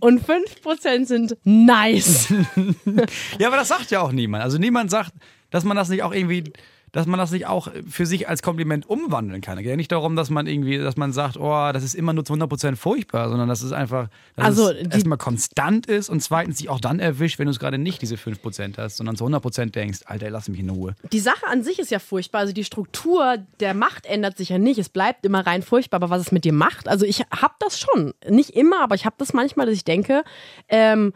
und 0.01 0.21
5% 0.27 1.07
sind 1.07 1.37
nice. 1.45 2.29
Ja, 3.39 3.47
aber 3.49 3.57
das 3.57 3.69
sagt 3.69 3.91
ja 3.91 4.03
auch 4.03 4.13
niemand. 4.13 4.43
Also 4.43 4.59
niemand 4.59 4.91
sagt, 4.91 5.13
dass 5.51 5.65
man 5.65 5.77
das 5.77 5.89
nicht 5.89 6.03
auch 6.03 6.13
irgendwie, 6.13 6.45
dass 6.93 7.07
man 7.07 7.19
das 7.19 7.31
nicht 7.31 7.47
auch 7.47 7.69
für 7.89 8.05
sich 8.05 8.29
als 8.29 8.43
Kompliment 8.43 8.89
umwandeln 8.89 9.41
kann. 9.41 9.57
Es 9.57 9.63
geht 9.63 9.71
ja 9.71 9.77
nicht 9.77 9.91
darum, 9.91 10.15
dass 10.15 10.29
man 10.29 10.47
irgendwie, 10.47 10.77
dass 10.77 10.99
man 10.99 11.13
sagt, 11.13 11.39
oh, 11.39 11.73
das 11.73 11.83
ist 11.83 11.95
immer 11.95 12.13
nur 12.13 12.25
zu 12.25 12.35
100% 12.35 12.77
furchtbar, 12.77 13.31
sondern 13.31 13.49
dass 13.49 13.63
es 13.63 13.73
einfach, 13.73 14.09
dass 14.37 14.45
Also, 14.45 14.71
es 14.71 14.89
erstmal 14.89 15.17
konstant 15.17 15.87
ist 15.87 16.11
und 16.11 16.21
zweitens 16.23 16.59
sich 16.59 16.69
auch 16.69 16.81
dann 16.81 17.01
erwischt, 17.01 17.39
wenn 17.39 17.47
du 17.47 17.51
es 17.51 17.59
gerade 17.59 17.79
nicht 17.79 18.03
diese 18.03 18.17
5% 18.17 18.77
hast, 18.77 18.99
sondern 18.99 19.17
zu 19.17 19.25
100% 19.25 19.71
denkst, 19.71 20.01
Alter, 20.05 20.29
lass 20.29 20.49
mich 20.49 20.61
in 20.61 20.69
Ruhe. 20.69 20.95
Die 21.13 21.21
Sache 21.21 21.47
an 21.47 21.63
sich 21.63 21.79
ist 21.79 21.91
ja 21.91 21.99
furchtbar. 21.99 22.41
Also 22.41 22.53
die 22.53 22.65
Struktur 22.65 23.39
der 23.61 23.73
Macht 23.73 24.05
ändert 24.05 24.37
sich 24.37 24.51
ja 24.51 24.59
nicht. 24.59 24.79
Es 24.79 24.91
bleibt 24.91 25.25
immer 25.25 25.47
rein 25.47 25.63
furchtbar. 25.63 25.97
Aber 26.03 26.11
was 26.11 26.21
es 26.21 26.33
mit 26.33 26.45
dir 26.45 26.53
macht, 26.53 26.89
also 26.89 27.07
ich 27.07 27.21
habe 27.21 27.55
das 27.59 27.81
schon. 27.81 28.13
Nicht 28.29 28.51
immer, 28.51 28.83
aber 28.83 28.95
ich 28.95 29.07
habe 29.07 29.17
das 29.19 29.33
manchmal, 29.33 29.65
dass 29.65 29.75
ich 29.75 29.85
denke, 29.85 30.25
ähm, 30.69 31.15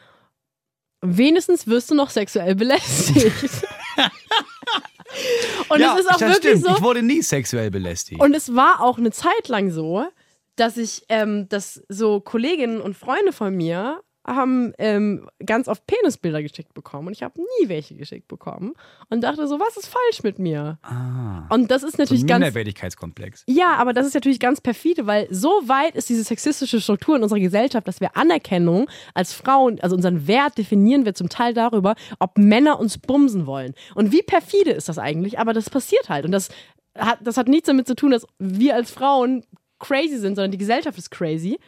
wenigstens 1.02 1.66
wirst 1.66 1.90
du 1.90 1.94
noch 1.94 2.08
sexuell 2.08 2.54
belästigt. 2.54 3.66
Und 5.68 5.80
ja, 5.80 5.94
es 5.94 6.00
ist 6.00 6.10
auch 6.10 6.18
das 6.18 6.34
wirklich 6.34 6.58
stimmt. 6.58 6.64
so. 6.66 6.76
Ich 6.76 6.82
wurde 6.82 7.02
nie 7.02 7.22
sexuell 7.22 7.70
belästigt. 7.70 8.20
Und 8.20 8.34
es 8.34 8.54
war 8.54 8.80
auch 8.80 8.98
eine 8.98 9.10
Zeit 9.10 9.48
lang 9.48 9.70
so, 9.70 10.06
dass 10.56 10.76
ich, 10.76 11.04
ähm, 11.08 11.48
dass 11.48 11.82
so 11.88 12.20
Kolleginnen 12.20 12.80
und 12.80 12.96
Freunde 12.96 13.32
von 13.32 13.54
mir 13.54 14.02
haben 14.26 14.72
ähm, 14.78 15.28
ganz 15.44 15.68
oft 15.68 15.86
Penisbilder 15.86 16.42
geschickt 16.42 16.74
bekommen 16.74 17.08
und 17.08 17.12
ich 17.12 17.22
habe 17.22 17.40
nie 17.40 17.68
welche 17.68 17.94
geschickt 17.94 18.28
bekommen 18.28 18.74
und 19.08 19.22
dachte 19.22 19.46
so, 19.46 19.60
was 19.60 19.76
ist 19.76 19.86
falsch 19.86 20.22
mit 20.22 20.38
mir? 20.38 20.78
ah, 20.82 21.46
Und 21.48 21.70
das 21.70 21.82
ist 21.82 21.96
so 21.96 22.02
natürlich 22.02 22.26
ganz 22.26 22.42
Minderwertigkeitskomplex. 22.42 23.44
ja, 23.46 23.74
aber 23.76 23.92
das 23.92 24.06
ist 24.06 24.14
natürlich 24.14 24.40
ganz 24.40 24.60
perfide, 24.60 25.06
weil 25.06 25.28
so 25.30 25.48
weit 25.66 25.94
ist 25.94 26.08
diese 26.08 26.24
sexistische 26.24 26.80
Struktur 26.80 27.16
in 27.16 27.22
unserer 27.22 27.40
Gesellschaft, 27.40 27.86
dass 27.86 28.00
wir 28.00 28.16
Anerkennung 28.16 28.88
als 29.14 29.32
Frauen, 29.32 29.80
also 29.80 29.94
unseren 29.96 30.26
Wert 30.26 30.58
definieren 30.58 31.04
wir 31.04 31.14
zum 31.14 31.28
Teil 31.28 31.54
darüber, 31.54 31.94
ob 32.18 32.36
Männer 32.38 32.80
uns 32.80 32.98
bumsen 32.98 33.46
wollen. 33.46 33.74
Und 33.94 34.12
wie 34.12 34.22
perfide 34.22 34.72
ist 34.72 34.88
das 34.88 34.98
eigentlich? 34.98 35.38
Aber 35.38 35.52
das 35.52 35.70
passiert 35.70 36.08
halt. 36.08 36.24
Und 36.24 36.32
das 36.32 36.48
hat, 36.98 37.18
das 37.22 37.36
hat 37.36 37.48
nichts 37.48 37.66
damit 37.66 37.86
zu 37.86 37.94
tun, 37.94 38.10
dass 38.10 38.26
wir 38.38 38.74
als 38.74 38.90
Frauen 38.90 39.44
crazy 39.78 40.18
sind, 40.18 40.34
sondern 40.36 40.50
die 40.50 40.58
Gesellschaft 40.58 40.98
ist 40.98 41.10
crazy. 41.10 41.58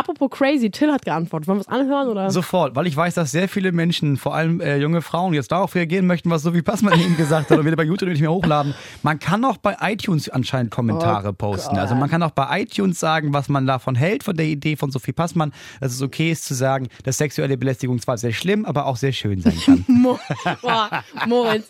Apropos 0.00 0.30
crazy, 0.30 0.70
Till 0.70 0.90
hat 0.90 1.04
geantwortet. 1.04 1.46
Wollen 1.46 1.58
wir 1.58 1.60
es 1.60 1.68
anhören? 1.68 2.08
Oder? 2.08 2.30
Sofort, 2.30 2.74
weil 2.74 2.86
ich 2.86 2.96
weiß, 2.96 3.12
dass 3.16 3.32
sehr 3.32 3.50
viele 3.50 3.70
Menschen, 3.70 4.16
vor 4.16 4.34
allem 4.34 4.62
äh, 4.62 4.78
junge 4.78 5.02
Frauen, 5.02 5.34
jetzt 5.34 5.52
darauf 5.52 5.74
reagieren 5.74 6.06
möchten, 6.06 6.30
was 6.30 6.40
Sophie 6.40 6.62
Passmann 6.62 6.98
eben 6.98 7.18
gesagt 7.18 7.50
hat 7.50 7.58
und 7.58 7.66
wieder 7.66 7.76
bei 7.76 7.82
YouTube 7.82 8.08
nicht 8.08 8.22
mehr 8.22 8.30
hochladen. 8.32 8.72
Man 9.02 9.18
kann 9.18 9.44
auch 9.44 9.58
bei 9.58 9.76
iTunes 9.82 10.30
anscheinend 10.30 10.70
Kommentare 10.70 11.34
posten. 11.34 11.76
Also 11.76 11.94
man 11.94 12.08
kann 12.08 12.22
auch 12.22 12.30
bei 12.30 12.62
iTunes 12.62 12.98
sagen, 12.98 13.34
was 13.34 13.50
man 13.50 13.66
davon 13.66 13.94
hält, 13.94 14.24
von 14.24 14.34
der 14.34 14.46
Idee 14.46 14.76
von 14.76 14.90
Sophie 14.90 15.12
Passmann, 15.12 15.52
dass 15.82 15.92
es 15.92 16.00
okay 16.00 16.32
ist 16.32 16.46
zu 16.46 16.54
sagen, 16.54 16.88
dass 17.04 17.18
sexuelle 17.18 17.58
Belästigung 17.58 18.00
zwar 18.00 18.16
sehr 18.16 18.32
schlimm, 18.32 18.64
aber 18.64 18.86
auch 18.86 18.96
sehr 18.96 19.12
schön 19.12 19.42
sein 19.42 19.60
kann. 19.66 19.84
Boah, 20.62 21.04
Moritz. 21.26 21.68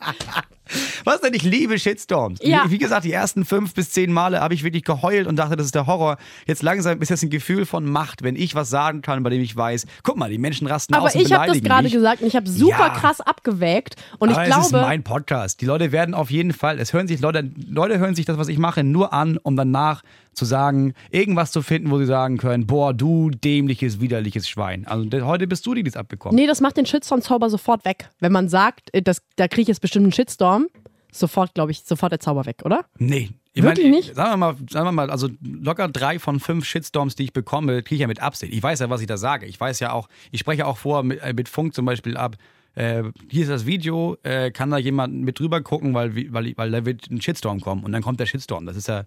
Was 1.05 1.21
denn? 1.21 1.35
Ich 1.35 1.43
liebe 1.43 1.79
Shitstorms. 1.79 2.41
Ja. 2.43 2.65
Wie 2.69 2.79
gesagt, 2.79 3.05
die 3.05 3.13
ersten 3.13 3.45
fünf 3.45 3.75
bis 3.75 3.91
zehn 3.91 4.13
Male 4.13 4.41
habe 4.41 4.55
ich 4.55 4.63
wirklich 4.63 4.85
geheult 4.85 5.27
und 5.27 5.37
dachte, 5.37 5.57
das 5.57 5.67
ist 5.67 5.75
der 5.75 5.87
Horror. 5.87 6.17
Jetzt 6.47 6.63
langsam 6.63 7.01
ist 7.01 7.11
das 7.11 7.23
ein 7.23 7.31
Gefühl 7.31 7.67
von 7.67 7.85
Macht, 7.91 8.23
wenn 8.23 8.37
ich 8.37 8.55
was 8.55 8.71
sagen 8.71 9.03
kann, 9.03 9.23
bei 9.23 9.31
dem 9.31 9.41
ich 9.43 9.57
weiß, 9.57 9.87
guck 10.03 10.17
mal, 10.17 10.31
die 10.31 10.39
Menschen 10.39 10.67
rasten 10.67 10.95
Aber 10.95 11.07
aus 11.07 11.15
und 11.15 11.23
ich 11.23 11.33
habe 11.33 11.47
das 11.49 11.61
gerade 11.63 11.91
gesagt 11.91 12.23
und 12.23 12.29
ich 12.29 12.37
habe 12.37 12.49
super 12.49 12.79
Ja. 12.79 12.89
krass 12.91 13.21
abgewägt. 13.21 13.97
Und 14.19 14.31
Aber 14.31 14.43
ich 14.45 14.51
es 14.51 14.57
ist 14.57 14.69
glaube, 14.71 14.87
mein 14.87 15.03
Podcast. 15.03 15.61
Die 15.61 15.67
Leute 15.67 15.93
werden 15.93 16.15
auf 16.15 16.31
jeden 16.31 16.53
Fall, 16.53 16.79
es 16.79 16.93
hören 16.93 17.09
sich 17.09 17.21
Leute, 17.21 17.51
Leute 17.69 17.99
hören 17.99 18.15
sich 18.15 18.27
das, 18.27 18.39
was 18.39 18.49
ich 18.49 18.59
mache, 18.59 18.85
nur 18.85 19.13
an, 19.13 19.39
um 19.39 19.57
danach 19.57 20.03
zu 20.33 20.45
sagen, 20.45 20.95
irgendwas 21.11 21.53
zu 21.53 21.63
finden, 21.63 21.91
wo 21.91 21.99
sie 21.99 22.07
sagen 22.07 22.39
können, 22.39 22.67
boah, 22.67 22.95
du 22.95 23.31
dämliches, 23.31 24.01
widerliches 24.01 24.49
Schwein. 24.49 24.87
Also 24.87 25.07
heute 25.27 25.47
bist 25.47 25.67
du, 25.67 25.75
die 25.75 25.83
das 25.83 25.97
abbekommen. 25.97 26.37
nee, 26.37 26.47
das 26.47 26.61
macht 26.61 26.77
den 26.77 26.87
Shitstorm-Zauber 26.87 27.51
sofort 27.51 27.85
weg. 27.85 28.11
Wenn 28.21 28.33
man 28.33 28.49
sagt, 28.49 28.95
äh, 28.95 29.03
das, 29.03 29.23
da 29.37 29.49
kriege 29.49 29.63
ich 29.63 29.69
jetzt 29.69 29.81
bestimmt 29.81 30.05
einen 30.05 30.13
Shitstorm, 30.13 30.69
sofort, 31.13 31.55
glaube 31.55 31.73
ich, 31.73 31.83
sofort 31.85 32.13
der 32.13 32.21
Zauber 32.21 32.47
weg, 32.47 32.63
oder? 32.65 32.85
Nee. 32.99 33.31
Ich 33.53 33.65
Wirklich 33.65 33.87
meine, 33.87 33.97
nicht? 33.97 34.15
Sagen 34.15 34.31
wir, 34.31 34.37
mal, 34.37 34.57
sagen 34.71 34.87
wir 34.87 34.93
mal, 34.93 35.11
also 35.11 35.29
locker 35.43 35.89
drei 35.89 36.21
von 36.21 36.39
fünf 36.39 36.65
Shitstorms, 36.65 37.17
die 37.17 37.25
ich 37.25 37.33
bekomme, 37.33 37.83
kriege 37.83 37.97
ich 37.97 38.01
ja 38.01 38.07
mit 38.07 38.23
Absicht. 38.23 38.53
Ich 38.53 38.63
weiß 38.63 38.79
ja, 38.79 38.91
was 38.91 39.01
ich 39.01 39.09
da 39.09 39.17
sage. 39.17 39.47
Ich 39.47 39.59
weiß 39.59 39.81
ja 39.81 39.93
auch, 39.93 40.09
ich 40.31 40.39
spreche 40.41 40.67
auch 40.67 40.77
vor 40.77 41.03
mit, 41.03 41.21
äh, 41.21 41.33
mit 41.33 41.49
Funk 41.49 41.75
zum 41.75 41.85
Beispiel 41.85 42.17
ab. 42.17 42.37
Äh, 42.77 43.03
hier 43.29 43.43
ist 43.43 43.51
das 43.51 43.67
Video, 43.67 44.17
äh, 44.23 44.53
kann 44.53 44.71
da 44.71 44.79
jemand 44.79 45.15
mit 45.15 45.41
drüber 45.41 45.61
gucken, 45.63 45.95
weil, 45.95 46.15
weil, 46.33 46.53
weil 46.57 46.71
da 46.71 46.85
wird 46.87 47.11
ein 47.11 47.21
Shitstorm 47.21 47.61
kommen 47.61 47.83
und 47.83 47.91
dann 47.91 48.03
kommt 48.03 48.21
der 48.21 48.27
Shitstorm. 48.27 48.67
Das 48.67 48.77
ist 48.77 48.87
ja, 48.87 49.03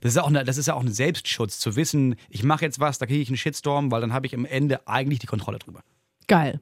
das 0.00 0.10
ist 0.10 0.16
ja 0.16 0.22
auch, 0.22 0.28
eine, 0.28 0.44
das 0.44 0.56
ist 0.56 0.66
ja 0.66 0.74
auch 0.74 0.82
ein 0.82 0.92
Selbstschutz, 0.92 1.58
zu 1.58 1.76
wissen, 1.76 2.16
ich 2.28 2.42
mache 2.42 2.64
jetzt 2.64 2.80
was, 2.80 2.98
da 2.98 3.06
kriege 3.06 3.20
ich 3.20 3.28
einen 3.28 3.36
Shitstorm, 3.36 3.90
weil 3.90 4.00
dann 4.00 4.12
habe 4.12 4.26
ich 4.26 4.34
am 4.34 4.44
Ende 4.44 4.86
eigentlich 4.86 5.18
die 5.18 5.26
Kontrolle 5.26 5.58
drüber. 5.58 5.82
Geil. 6.26 6.60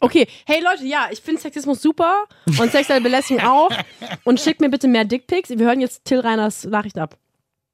Okay, 0.00 0.28
hey 0.46 0.62
Leute, 0.62 0.84
ja, 0.84 1.08
ich 1.10 1.20
finde 1.20 1.40
Sexismus 1.40 1.82
super 1.82 2.26
und 2.46 2.70
sexuelle 2.70 3.00
Belästigung 3.00 3.44
auch. 3.44 3.70
Und 4.24 4.38
schickt 4.38 4.60
mir 4.60 4.70
bitte 4.70 4.86
mehr 4.86 5.04
Dickpics. 5.04 5.50
Wir 5.50 5.66
hören 5.66 5.80
jetzt 5.80 6.04
Till 6.04 6.20
Reiners 6.20 6.64
Nachricht 6.64 6.98
ab. 6.98 7.18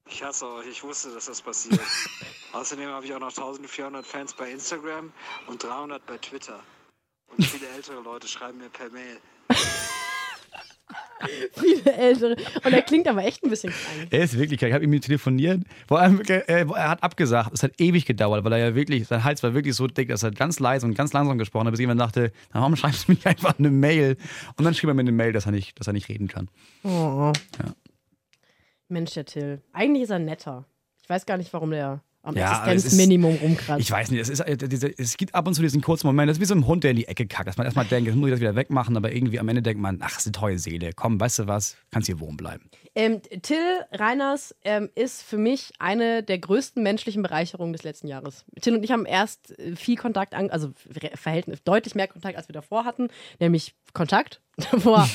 Ich 0.08 0.22
hasse 0.22 0.46
euch, 0.46 0.66
ich 0.68 0.82
wusste, 0.82 1.12
dass 1.12 1.26
das 1.26 1.42
passiert. 1.42 1.80
Außerdem 2.52 2.88
habe 2.88 3.04
ich 3.04 3.14
auch 3.14 3.20
noch 3.20 3.28
1400 3.28 4.06
Fans 4.06 4.34
bei 4.34 4.50
Instagram 4.50 5.12
und 5.46 5.62
300 5.62 6.04
bei 6.06 6.18
Twitter. 6.18 6.60
Und 7.36 7.44
viele 7.46 7.68
ältere 7.68 8.00
Leute 8.00 8.28
schreiben 8.28 8.58
mir 8.58 8.68
per 8.68 8.90
Mail. 8.90 9.18
Viele 11.52 11.92
ältere. 11.92 12.36
Und 12.64 12.72
er 12.72 12.82
klingt 12.82 13.08
aber 13.08 13.24
echt 13.24 13.42
ein 13.44 13.50
bisschen 13.50 13.72
klein. 13.72 14.06
Er 14.10 14.24
ist 14.24 14.38
wirklich 14.38 14.58
krank. 14.58 14.70
Ich 14.70 14.74
habe 14.74 14.86
mit 14.86 14.98
ihm 14.98 15.06
telefoniert. 15.06 15.62
Vor 15.86 16.00
allem, 16.00 16.20
äh, 16.22 16.42
er 16.46 16.88
hat 16.88 17.02
abgesagt. 17.02 17.50
Es 17.52 17.62
hat 17.62 17.72
ewig 17.78 18.06
gedauert, 18.06 18.44
weil 18.44 18.52
er 18.52 18.58
ja 18.58 18.74
wirklich, 18.74 19.06
sein 19.06 19.24
Hals 19.24 19.42
war 19.42 19.54
wirklich 19.54 19.74
so 19.74 19.86
dick, 19.86 20.08
dass 20.08 20.22
er 20.22 20.30
ganz 20.30 20.60
leise 20.60 20.86
und 20.86 20.94
ganz 20.94 21.12
langsam 21.12 21.38
gesprochen 21.38 21.66
hat, 21.66 21.72
bis 21.72 21.80
jemand 21.80 22.00
dachte, 22.00 22.32
na, 22.52 22.60
warum 22.60 22.76
schreibst 22.76 23.06
du 23.08 23.12
mir 23.12 23.16
nicht 23.16 23.26
einfach 23.26 23.58
eine 23.58 23.70
Mail? 23.70 24.16
Und 24.56 24.64
dann 24.64 24.74
schrieb 24.74 24.88
er 24.88 24.94
mir 24.94 25.00
eine 25.00 25.12
Mail, 25.12 25.32
dass 25.32 25.46
er 25.46 25.52
nicht, 25.52 25.78
dass 25.78 25.86
er 25.86 25.92
nicht 25.92 26.08
reden 26.08 26.28
kann. 26.28 26.48
Oh. 26.82 27.32
Ja. 27.58 27.74
Mensch, 28.88 29.14
der 29.14 29.24
Till. 29.24 29.62
Eigentlich 29.72 30.04
ist 30.04 30.10
er 30.10 30.18
netter. 30.18 30.66
Ich 31.02 31.08
weiß 31.08 31.26
gar 31.26 31.36
nicht, 31.36 31.52
warum 31.52 31.70
der 31.70 32.02
am 32.24 32.36
Ja, 32.36 32.64
Existenzminimum 32.66 33.36
rumkratzt. 33.36 33.80
Ich 33.80 33.90
weiß 33.90 34.10
nicht, 34.10 34.20
es, 34.20 34.28
ist, 34.28 34.40
äh, 34.40 34.94
es 34.96 35.16
gibt 35.16 35.34
ab 35.34 35.46
und 35.46 35.54
zu 35.54 35.62
diesen 35.62 35.82
kurzen 35.82 36.06
Moment, 36.06 36.28
das 36.28 36.38
ist 36.38 36.40
wie 36.40 36.46
so 36.46 36.54
ein 36.54 36.66
Hund, 36.66 36.82
der 36.84 36.92
in 36.92 36.96
die 36.96 37.06
Ecke 37.06 37.26
kackt, 37.26 37.46
dass 37.46 37.56
man 37.56 37.66
erstmal 37.66 37.84
denkt, 37.84 38.06
jetzt 38.06 38.16
muss 38.16 38.28
ich 38.28 38.32
das 38.32 38.40
wieder 38.40 38.56
wegmachen, 38.56 38.96
aber 38.96 39.12
irgendwie 39.12 39.38
am 39.38 39.48
Ende 39.48 39.62
denkt 39.62 39.80
man, 39.80 39.98
ach, 40.00 40.18
ist 40.18 40.26
eine 40.26 40.32
teure 40.32 40.58
Seele, 40.58 40.90
komm, 40.94 41.20
weißt 41.20 41.40
du 41.40 41.46
was, 41.46 41.76
kannst 41.90 42.06
hier 42.06 42.18
wohnen 42.20 42.36
bleiben. 42.36 42.70
Ähm, 42.94 43.20
Till 43.42 43.58
Reiners 43.92 44.54
ähm, 44.64 44.88
ist 44.94 45.22
für 45.22 45.38
mich 45.38 45.72
eine 45.78 46.22
der 46.22 46.38
größten 46.38 46.82
menschlichen 46.82 47.22
Bereicherungen 47.22 47.72
des 47.72 47.82
letzten 47.82 48.08
Jahres. 48.08 48.44
Till 48.60 48.74
und 48.74 48.84
ich 48.84 48.92
haben 48.92 49.04
erst 49.04 49.58
äh, 49.58 49.76
viel 49.76 49.96
Kontakt, 49.96 50.34
an, 50.34 50.50
also 50.50 50.72
Verhältnis, 51.14 51.62
deutlich 51.64 51.94
mehr 51.94 52.08
Kontakt, 52.08 52.36
als 52.36 52.48
wir 52.48 52.54
davor 52.54 52.84
hatten, 52.84 53.08
nämlich 53.38 53.74
Kontakt. 53.92 54.40
Davor. 54.70 55.08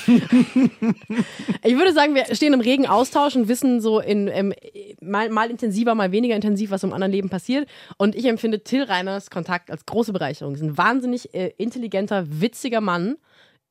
ich 1.63 1.77
würde 1.77 1.93
sagen, 1.93 2.13
wir 2.13 2.25
stehen 2.35 2.53
im 2.53 2.59
regen 2.59 2.85
Austausch 2.87 3.35
und 3.35 3.47
wissen 3.47 3.79
so 3.79 3.99
in 3.99 4.27
ähm, 4.27 4.53
mal, 5.01 5.29
mal 5.29 5.49
intensiver, 5.49 5.95
mal 5.95 6.11
weniger 6.11 6.35
intensiv, 6.35 6.71
was 6.71 6.83
im 6.83 6.91
anderen 6.91 7.11
Leben 7.11 7.29
passiert. 7.29 7.69
Und 7.97 8.15
ich 8.15 8.25
empfinde 8.25 8.63
Till 8.63 8.83
Reiners 8.83 9.29
Kontakt 9.29 9.71
als 9.71 9.85
große 9.85 10.11
Bereicherung. 10.11 10.55
Ist 10.55 10.61
ein 10.61 10.77
wahnsinnig 10.77 11.33
äh, 11.33 11.53
intelligenter, 11.57 12.25
witziger 12.27 12.81
Mann, 12.81 13.15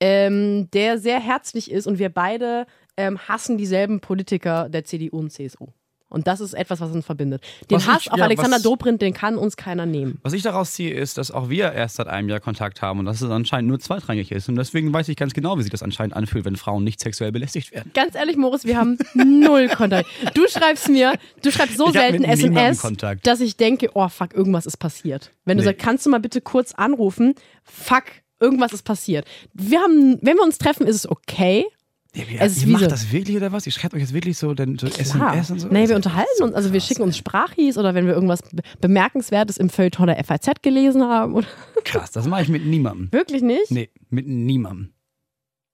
ähm, 0.00 0.70
der 0.72 0.98
sehr 0.98 1.20
herzlich 1.20 1.70
ist 1.70 1.86
und 1.86 1.98
wir 1.98 2.08
beide 2.08 2.66
ähm, 2.96 3.18
hassen 3.28 3.58
dieselben 3.58 4.00
Politiker 4.00 4.68
der 4.70 4.84
CDU 4.84 5.18
und 5.18 5.30
CSU. 5.30 5.68
Und 6.10 6.26
das 6.26 6.40
ist 6.40 6.54
etwas, 6.54 6.80
was 6.80 6.90
uns 6.90 7.04
verbindet. 7.04 7.42
Den 7.70 7.76
Was 7.76 7.86
Hass 7.86 8.02
ich- 8.06 8.12
auf 8.12 8.18
ja, 8.18 8.24
Alexander 8.24 8.58
Dobrindt, 8.60 9.02
den 9.02 9.12
kann 9.12 9.36
uns 9.36 9.56
keiner 9.56 9.84
nehmen. 9.84 10.18
Was 10.22 10.32
ich 10.32 10.42
daraus 10.42 10.72
ziehe, 10.72 10.94
ist, 10.94 11.18
dass 11.18 11.30
auch 11.30 11.50
wir 11.50 11.72
erst 11.72 11.96
seit 11.96 12.06
einem 12.08 12.28
Jahr 12.30 12.40
Kontakt 12.40 12.80
haben 12.80 12.98
und 13.00 13.04
dass 13.04 13.20
es 13.20 13.30
anscheinend 13.30 13.68
nur 13.68 13.78
zweitrangig 13.78 14.32
ist. 14.32 14.48
Und 14.48 14.56
deswegen 14.56 14.92
weiß 14.92 15.08
ich 15.08 15.16
ganz 15.16 15.34
genau, 15.34 15.58
wie 15.58 15.62
sich 15.62 15.70
das 15.70 15.82
anscheinend 15.82 16.16
anfühlt, 16.16 16.44
wenn 16.46 16.56
Frauen 16.56 16.82
nicht 16.82 17.00
sexuell 17.00 17.30
belästigt 17.32 17.72
werden. 17.72 17.90
Ganz 17.92 18.14
ehrlich, 18.14 18.36
Moritz, 18.36 18.64
wir 18.64 18.78
haben 18.78 18.96
null 19.14 19.68
Kontakt. 19.68 20.08
Du 20.34 20.46
schreibst 20.48 20.88
mir, 20.88 21.12
du 21.42 21.50
schreibst 21.50 21.76
so 21.76 21.90
selten 21.90 22.24
SMS, 22.24 22.82
dass 23.22 23.40
ich 23.40 23.56
denke, 23.56 23.90
oh 23.94 24.08
fuck, 24.08 24.32
irgendwas 24.34 24.64
ist 24.66 24.78
passiert. 24.78 25.30
Wenn 25.44 25.58
du 25.58 25.62
Nee. 25.62 25.68
sagst, 25.70 25.80
kannst 25.84 26.06
du 26.06 26.10
mal 26.10 26.20
bitte 26.20 26.40
kurz 26.40 26.72
anrufen, 26.72 27.34
fuck, 27.64 28.04
irgendwas 28.40 28.72
ist 28.72 28.82
passiert. 28.84 29.26
Wir 29.52 29.80
haben, 29.80 30.18
wenn 30.22 30.36
wir 30.36 30.42
uns 30.42 30.58
treffen, 30.58 30.86
ist 30.86 30.96
es 30.96 31.10
okay. 31.10 31.66
Ja, 32.14 32.24
ihr 32.24 32.40
Es 32.40 32.56
ist 32.56 32.62
ihr 32.64 32.68
macht 32.72 32.84
so- 32.84 32.88
das 32.88 33.12
wirklich 33.12 33.36
oder 33.36 33.52
was? 33.52 33.66
Ihr 33.66 33.72
schreibt 33.72 33.94
euch 33.94 34.00
jetzt 34.00 34.14
wirklich 34.14 34.38
so, 34.38 34.54
denn 34.54 34.78
so 34.78 34.86
Ja. 34.86 34.94
SMS 34.98 35.50
und 35.50 35.58
so? 35.60 35.68
Nee, 35.68 35.88
wir 35.88 35.96
unterhalten 35.96 36.42
uns, 36.42 36.54
also 36.54 36.72
wir 36.72 36.80
krass, 36.80 36.88
schicken 36.88 37.02
uns. 37.02 37.16
Sprachis 37.18 37.76
oder 37.76 37.94
wenn 37.94 38.06
wir 38.06 38.14
irgendwas 38.14 38.40
Be- 38.42 38.62
Bemerkenswertes 38.80 39.58
im 39.58 39.68
Feuilleton 39.68 40.06
der 40.06 40.18
FAZ 40.24 40.62
gelesen 40.62 41.02
haben. 41.04 41.34
Oder 41.34 41.46
Krass, 41.84 42.10
das 42.10 42.26
mache 42.26 42.42
ich 42.42 42.48
mit 42.48 42.64
niemandem. 42.64 43.12
Wirklich 43.12 43.42
nicht? 43.42 43.70
Nee, 43.70 43.90
mit 44.08 44.26
niemandem. 44.26 44.92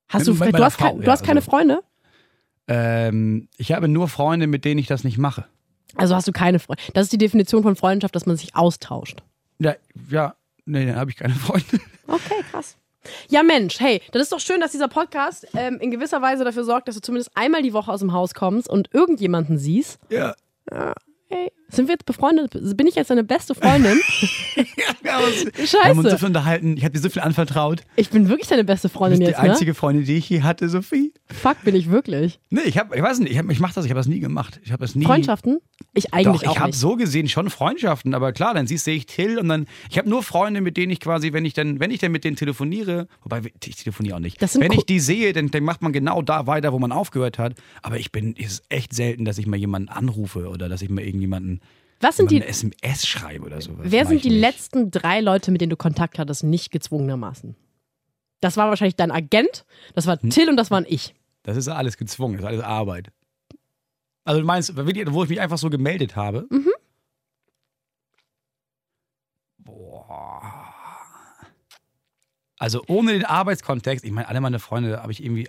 Hast 0.09 0.27
mit- 0.27 0.41
du, 0.41 0.45
mit 0.45 0.59
du 0.59 0.65
hast, 0.65 0.77
kein, 0.79 0.89
Frau, 0.89 0.97
du 0.99 1.05
ja, 1.05 1.13
hast 1.13 1.25
keine 1.25 1.39
also- 1.41 1.51
Freunde? 1.51 1.81
Ähm, 2.67 3.49
ich 3.57 3.73
habe 3.73 3.89
nur 3.89 4.09
Freunde, 4.09 4.47
mit 4.47 4.65
denen 4.65 4.79
ich 4.79 4.87
das 4.87 5.05
nicht 5.05 5.19
mache. 5.19 5.45
Also 5.97 6.15
hast 6.17 6.27
du 6.27 6.33
keine 6.33 6.59
Freunde. 6.59 6.83
Das 6.95 7.05
ist 7.05 7.13
die 7.13 7.19
Definition 7.19 7.63
von 7.63 7.77
Freundschaft, 7.77 8.17
dass 8.17 8.27
man 8.27 8.37
sich 8.37 8.57
austauscht. 8.57 9.23
Ja, 9.61 9.75
ja 10.11 10.35
nee, 10.65 10.87
dann 10.87 10.97
habe 10.97 11.11
ich 11.11 11.17
keine 11.17 11.35
Freunde. 11.35 11.79
Okay, 12.09 12.43
krass. 12.51 12.77
Ja, 13.29 13.43
Mensch, 13.43 13.81
hey, 13.81 14.01
das 14.13 14.23
ist 14.23 14.33
doch 14.33 14.41
schön, 14.41 14.61
dass 14.61 14.73
dieser 14.73 14.89
Podcast 14.89 15.47
ähm, 15.55 15.79
in 15.81 15.91
gewisser 15.91 16.23
Weise 16.23 16.45
dafür 16.45 16.65
sorgt, 16.65 16.89
dass 16.89 16.95
du 16.95 17.01
zumindest 17.01 17.31
einmal 17.35 17.63
die 17.63 17.73
Woche 17.73 17.91
aus 17.91 18.01
dem 18.01 18.13
Haus 18.13 18.35
kommst 18.35 18.69
und 18.69 18.93
irgendjemanden 18.93 19.59
siehst. 19.59 19.99
Ja. 20.09 20.35
Hey, 21.29 21.53
sind 21.77 21.89
wir 21.89 21.95
jetzt 21.95 22.07
befreundet? 22.07 22.53
Bin 22.77 22.87
ich 22.87 22.95
jetzt 22.95 23.11
deine 23.11 23.25
beste 23.25 23.55
Freundin? 23.55 24.01
Wir 25.03 25.13
haben 25.15 25.25
uns, 25.25 25.45
wir 25.45 25.81
haben 25.81 25.99
uns 25.99 26.03
so 26.05 26.11
Scheiße. 26.11 26.19
viel 26.19 26.27
unterhalten. 26.29 26.77
Ich 26.77 26.85
habe 26.85 26.93
dir 26.95 27.01
so 27.01 27.09
viel 27.09 27.23
anvertraut. 27.23 27.83
Ich 27.97 28.11
bin 28.11 28.29
wirklich 28.29 28.49
deine 28.49 28.65
beste 28.65 28.89
Du 28.89 28.95
Freundin 28.95 29.19
bist 29.21 29.29
die 29.29 29.33
jetzt, 29.33 29.43
ne? 29.43 29.51
einzige 29.51 29.75
Freundin, 29.75 30.05
die 30.05 30.17
ich 30.17 30.29
je 30.29 30.43
hatte, 30.43 30.69
Sophie. 30.69 31.13
Fuck, 31.27 31.63
bin 31.65 31.75
ich 31.75 31.91
wirklich. 31.91 32.41
Nee, 32.51 32.63
ich, 32.65 32.79
hab, 32.79 32.95
ich 32.95 33.03
weiß 33.03 33.19
nicht, 33.21 33.33
ich, 33.33 33.39
hab, 33.39 33.51
ich 33.51 33.61
mache 33.61 33.75
das, 33.75 33.85
ich 33.85 33.91
habe 33.91 33.99
das 34.01 34.07
nie 34.07 34.21
gemacht. 34.21 34.61
Ich 34.63 34.73
habe 34.73 34.81
das 34.81 34.95
nie. 34.95 35.05
Freundschaften? 35.05 35.59
Ich 35.93 36.05
Doch, 36.05 36.13
eigentlich 36.13 36.43
ich 36.43 36.49
auch 36.49 36.59
habe 36.59 36.73
so 36.73 36.97
gesehen 36.97 37.29
schon 37.29 37.51
Freundschaften, 37.51 38.15
aber 38.15 38.33
klar, 38.33 38.55
dann 38.55 38.67
siehst 38.67 38.85
sehe 38.85 38.97
ich 38.97 39.07
Till 39.07 39.39
und 39.39 39.49
dann 39.49 39.67
ich 39.91 39.99
habe 39.99 40.09
nur 40.09 40.23
Freunde, 40.23 40.61
mit 40.61 40.77
denen 40.77 40.91
ich 40.91 41.01
quasi, 41.01 41.33
wenn 41.33 41.45
ich 41.45 41.55
dann, 41.55 41.81
wenn 41.81 41.91
ich 41.91 42.01
dann 42.01 42.13
mit 42.13 42.25
denen 42.25 42.37
telefoniere, 42.37 43.09
wobei 43.23 43.43
ich 43.65 43.77
telefoniere 43.77 44.17
auch 44.17 44.21
nicht. 44.21 44.41
Wenn 44.59 44.73
ich 44.73 44.85
die 44.85 45.01
sehe, 45.01 45.33
dann, 45.33 45.51
dann 45.51 45.65
macht 45.65 45.83
man 45.83 45.93
genau 45.93 46.23
da 46.23 46.47
weiter, 46.47 46.73
wo 46.73 46.79
man 46.79 46.93
aufgehört 46.93 47.39
hat. 47.39 47.55
Aber 47.83 47.99
ich 47.99 48.13
bin, 48.13 48.35
es 48.39 48.55
ist 48.55 48.65
echt 48.69 48.93
selten, 48.95 49.25
dass 49.25 49.39
ich 49.39 49.47
mal 49.47 49.57
jemanden 49.57 49.89
anrufe 49.89 50.49
oder 50.49 50.69
dass 50.69 50.83
ich 50.83 50.91
mal 50.91 51.05
irgendjemanden 51.05 51.61
Was 52.05 52.17
sind 52.17 52.31
die, 52.31 52.41
SMS 52.43 53.07
schreibe 53.07 53.47
oder 53.47 53.61
sowas. 53.61 53.87
wer 53.89 54.07
sind 54.07 54.23
die 54.25 54.29
nicht. 54.31 54.41
letzten 54.41 54.91
drei 54.91 55.21
Leute, 55.21 55.51
mit 55.51 55.61
denen 55.61 55.71
du 55.71 55.77
Kontakt 55.77 56.19
hattest, 56.19 56.45
nicht 56.45 56.71
gezwungenermaßen? 56.71 57.57
Das 58.41 58.57
war 58.57 58.69
wahrscheinlich 58.69 58.97
dein 58.97 59.11
Agent, 59.11 59.65
das 59.95 60.05
Hm. 60.05 60.09
war 60.11 60.19
Till 60.21 60.49
und 60.51 60.57
das 60.57 60.71
waren 60.71 60.85
ich. 60.89 61.15
Das 61.45 61.57
ist 61.57 61.69
alles 61.69 61.97
gezwungen, 61.97 62.35
das 62.35 62.43
ist 62.43 62.47
alles 62.49 62.63
Arbeit. 62.63 63.11
Also 64.25 64.41
du 64.41 64.47
meinst, 64.47 64.75
wo 64.77 65.23
ich 65.23 65.29
mich 65.31 65.41
einfach 65.41 65.59
so 65.59 65.69
gemeldet 65.71 66.15
habe? 66.17 66.47
Mhm. 66.51 66.71
Boah. 69.59 70.75
Also 72.59 72.83
ohne 72.87 73.13
den 73.13 73.25
Arbeitskontext, 73.25 74.05
ich 74.05 74.13
meine, 74.13 74.29
alle 74.29 74.41
meine 74.41 74.59
Freunde, 74.59 74.91
da 74.93 75.03
habe 75.03 75.13
ich 75.13 75.23
irgendwie 75.23 75.49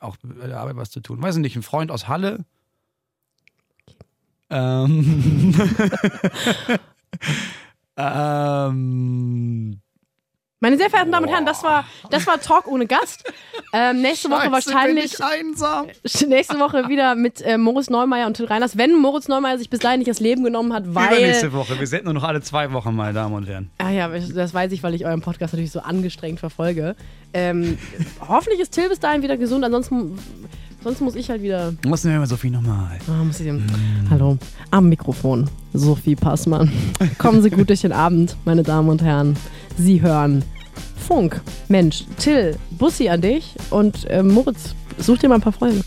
auch 0.00 0.16
bei 0.22 0.46
der 0.48 0.58
Arbeit 0.58 0.76
was 0.76 0.90
zu 0.90 1.00
tun. 1.00 1.20
Weiß 1.22 1.36
ich 1.36 1.42
nicht, 1.42 1.54
ein 1.56 1.62
Freund 1.62 1.90
aus 1.90 2.08
Halle. 2.08 2.44
Ähm. 4.50 5.54
ähm. 7.96 9.80
Meine 10.58 10.78
sehr 10.78 10.88
verehrten 10.88 11.12
Damen 11.12 11.26
und 11.26 11.32
Herren, 11.32 11.44
das 11.44 11.62
war, 11.62 11.84
das 12.10 12.26
war 12.26 12.40
Talk 12.40 12.66
ohne 12.66 12.86
Gast. 12.86 13.30
Ähm, 13.74 14.00
nächste 14.00 14.30
Woche 14.30 14.50
Scheiße, 14.50 14.52
wahrscheinlich 14.52 15.12
Bin 15.12 15.26
ich 15.26 15.46
einsam. 15.46 15.86
nächste 16.28 16.58
Woche 16.58 16.88
wieder 16.88 17.14
mit 17.14 17.42
äh, 17.42 17.58
Moritz 17.58 17.90
Neumeier 17.90 18.26
und 18.26 18.38
Till 18.38 18.46
Reiners. 18.46 18.78
Wenn 18.78 18.94
Moritz 18.96 19.28
Neumeier 19.28 19.58
sich 19.58 19.68
bis 19.68 19.80
dahin 19.80 19.98
nicht 19.98 20.08
das 20.08 20.18
Leben 20.18 20.42
genommen 20.42 20.72
hat, 20.72 20.94
weil. 20.94 21.18
Übernächste 21.18 21.52
Woche. 21.52 21.78
Wir 21.78 21.86
senden 21.86 22.06
nur 22.06 22.14
noch 22.14 22.24
alle 22.24 22.40
zwei 22.40 22.72
Wochen, 22.72 22.96
meine 22.96 23.12
Damen 23.12 23.34
und 23.34 23.46
Herren. 23.46 23.70
Ah 23.76 23.90
ja, 23.90 24.08
das 24.08 24.54
weiß 24.54 24.72
ich, 24.72 24.82
weil 24.82 24.94
ich 24.94 25.04
euren 25.04 25.20
Podcast 25.20 25.52
natürlich 25.52 25.72
so 25.72 25.80
angestrengt 25.80 26.40
verfolge. 26.40 26.96
Ähm, 27.34 27.76
hoffentlich 28.26 28.60
ist 28.60 28.70
Till 28.70 28.88
bis 28.88 28.98
dahin 28.98 29.22
wieder 29.22 29.36
gesund, 29.36 29.62
ansonsten 29.62 30.18
Sonst 30.86 31.00
muss 31.00 31.16
ich 31.16 31.28
halt 31.30 31.42
wieder. 31.42 31.74
Muss 31.84 32.04
nehmen 32.04 32.20
wir 32.20 32.28
Sophie 32.28 32.48
nochmal. 32.48 33.00
Oh, 33.08 33.24
muss 33.24 33.40
ich. 33.40 33.50
Mm. 33.50 33.60
Hallo. 34.08 34.38
Am 34.70 34.88
Mikrofon. 34.88 35.50
Sophie 35.72 36.14
Passmann. 36.14 36.70
Kommen 37.18 37.42
Sie 37.42 37.50
gut 37.50 37.70
durch 37.70 37.80
den 37.80 37.90
Abend, 37.90 38.36
meine 38.44 38.62
Damen 38.62 38.88
und 38.88 39.02
Herren. 39.02 39.36
Sie 39.76 40.00
hören 40.00 40.44
Funk. 40.96 41.40
Mensch, 41.66 42.04
Till, 42.18 42.56
Bussi 42.78 43.08
an 43.08 43.20
dich 43.20 43.56
und 43.70 44.08
äh, 44.08 44.22
Moritz, 44.22 44.76
such 44.96 45.18
dir 45.18 45.28
mal 45.28 45.34
ein 45.34 45.40
paar 45.40 45.52
Freunde. 45.52 45.82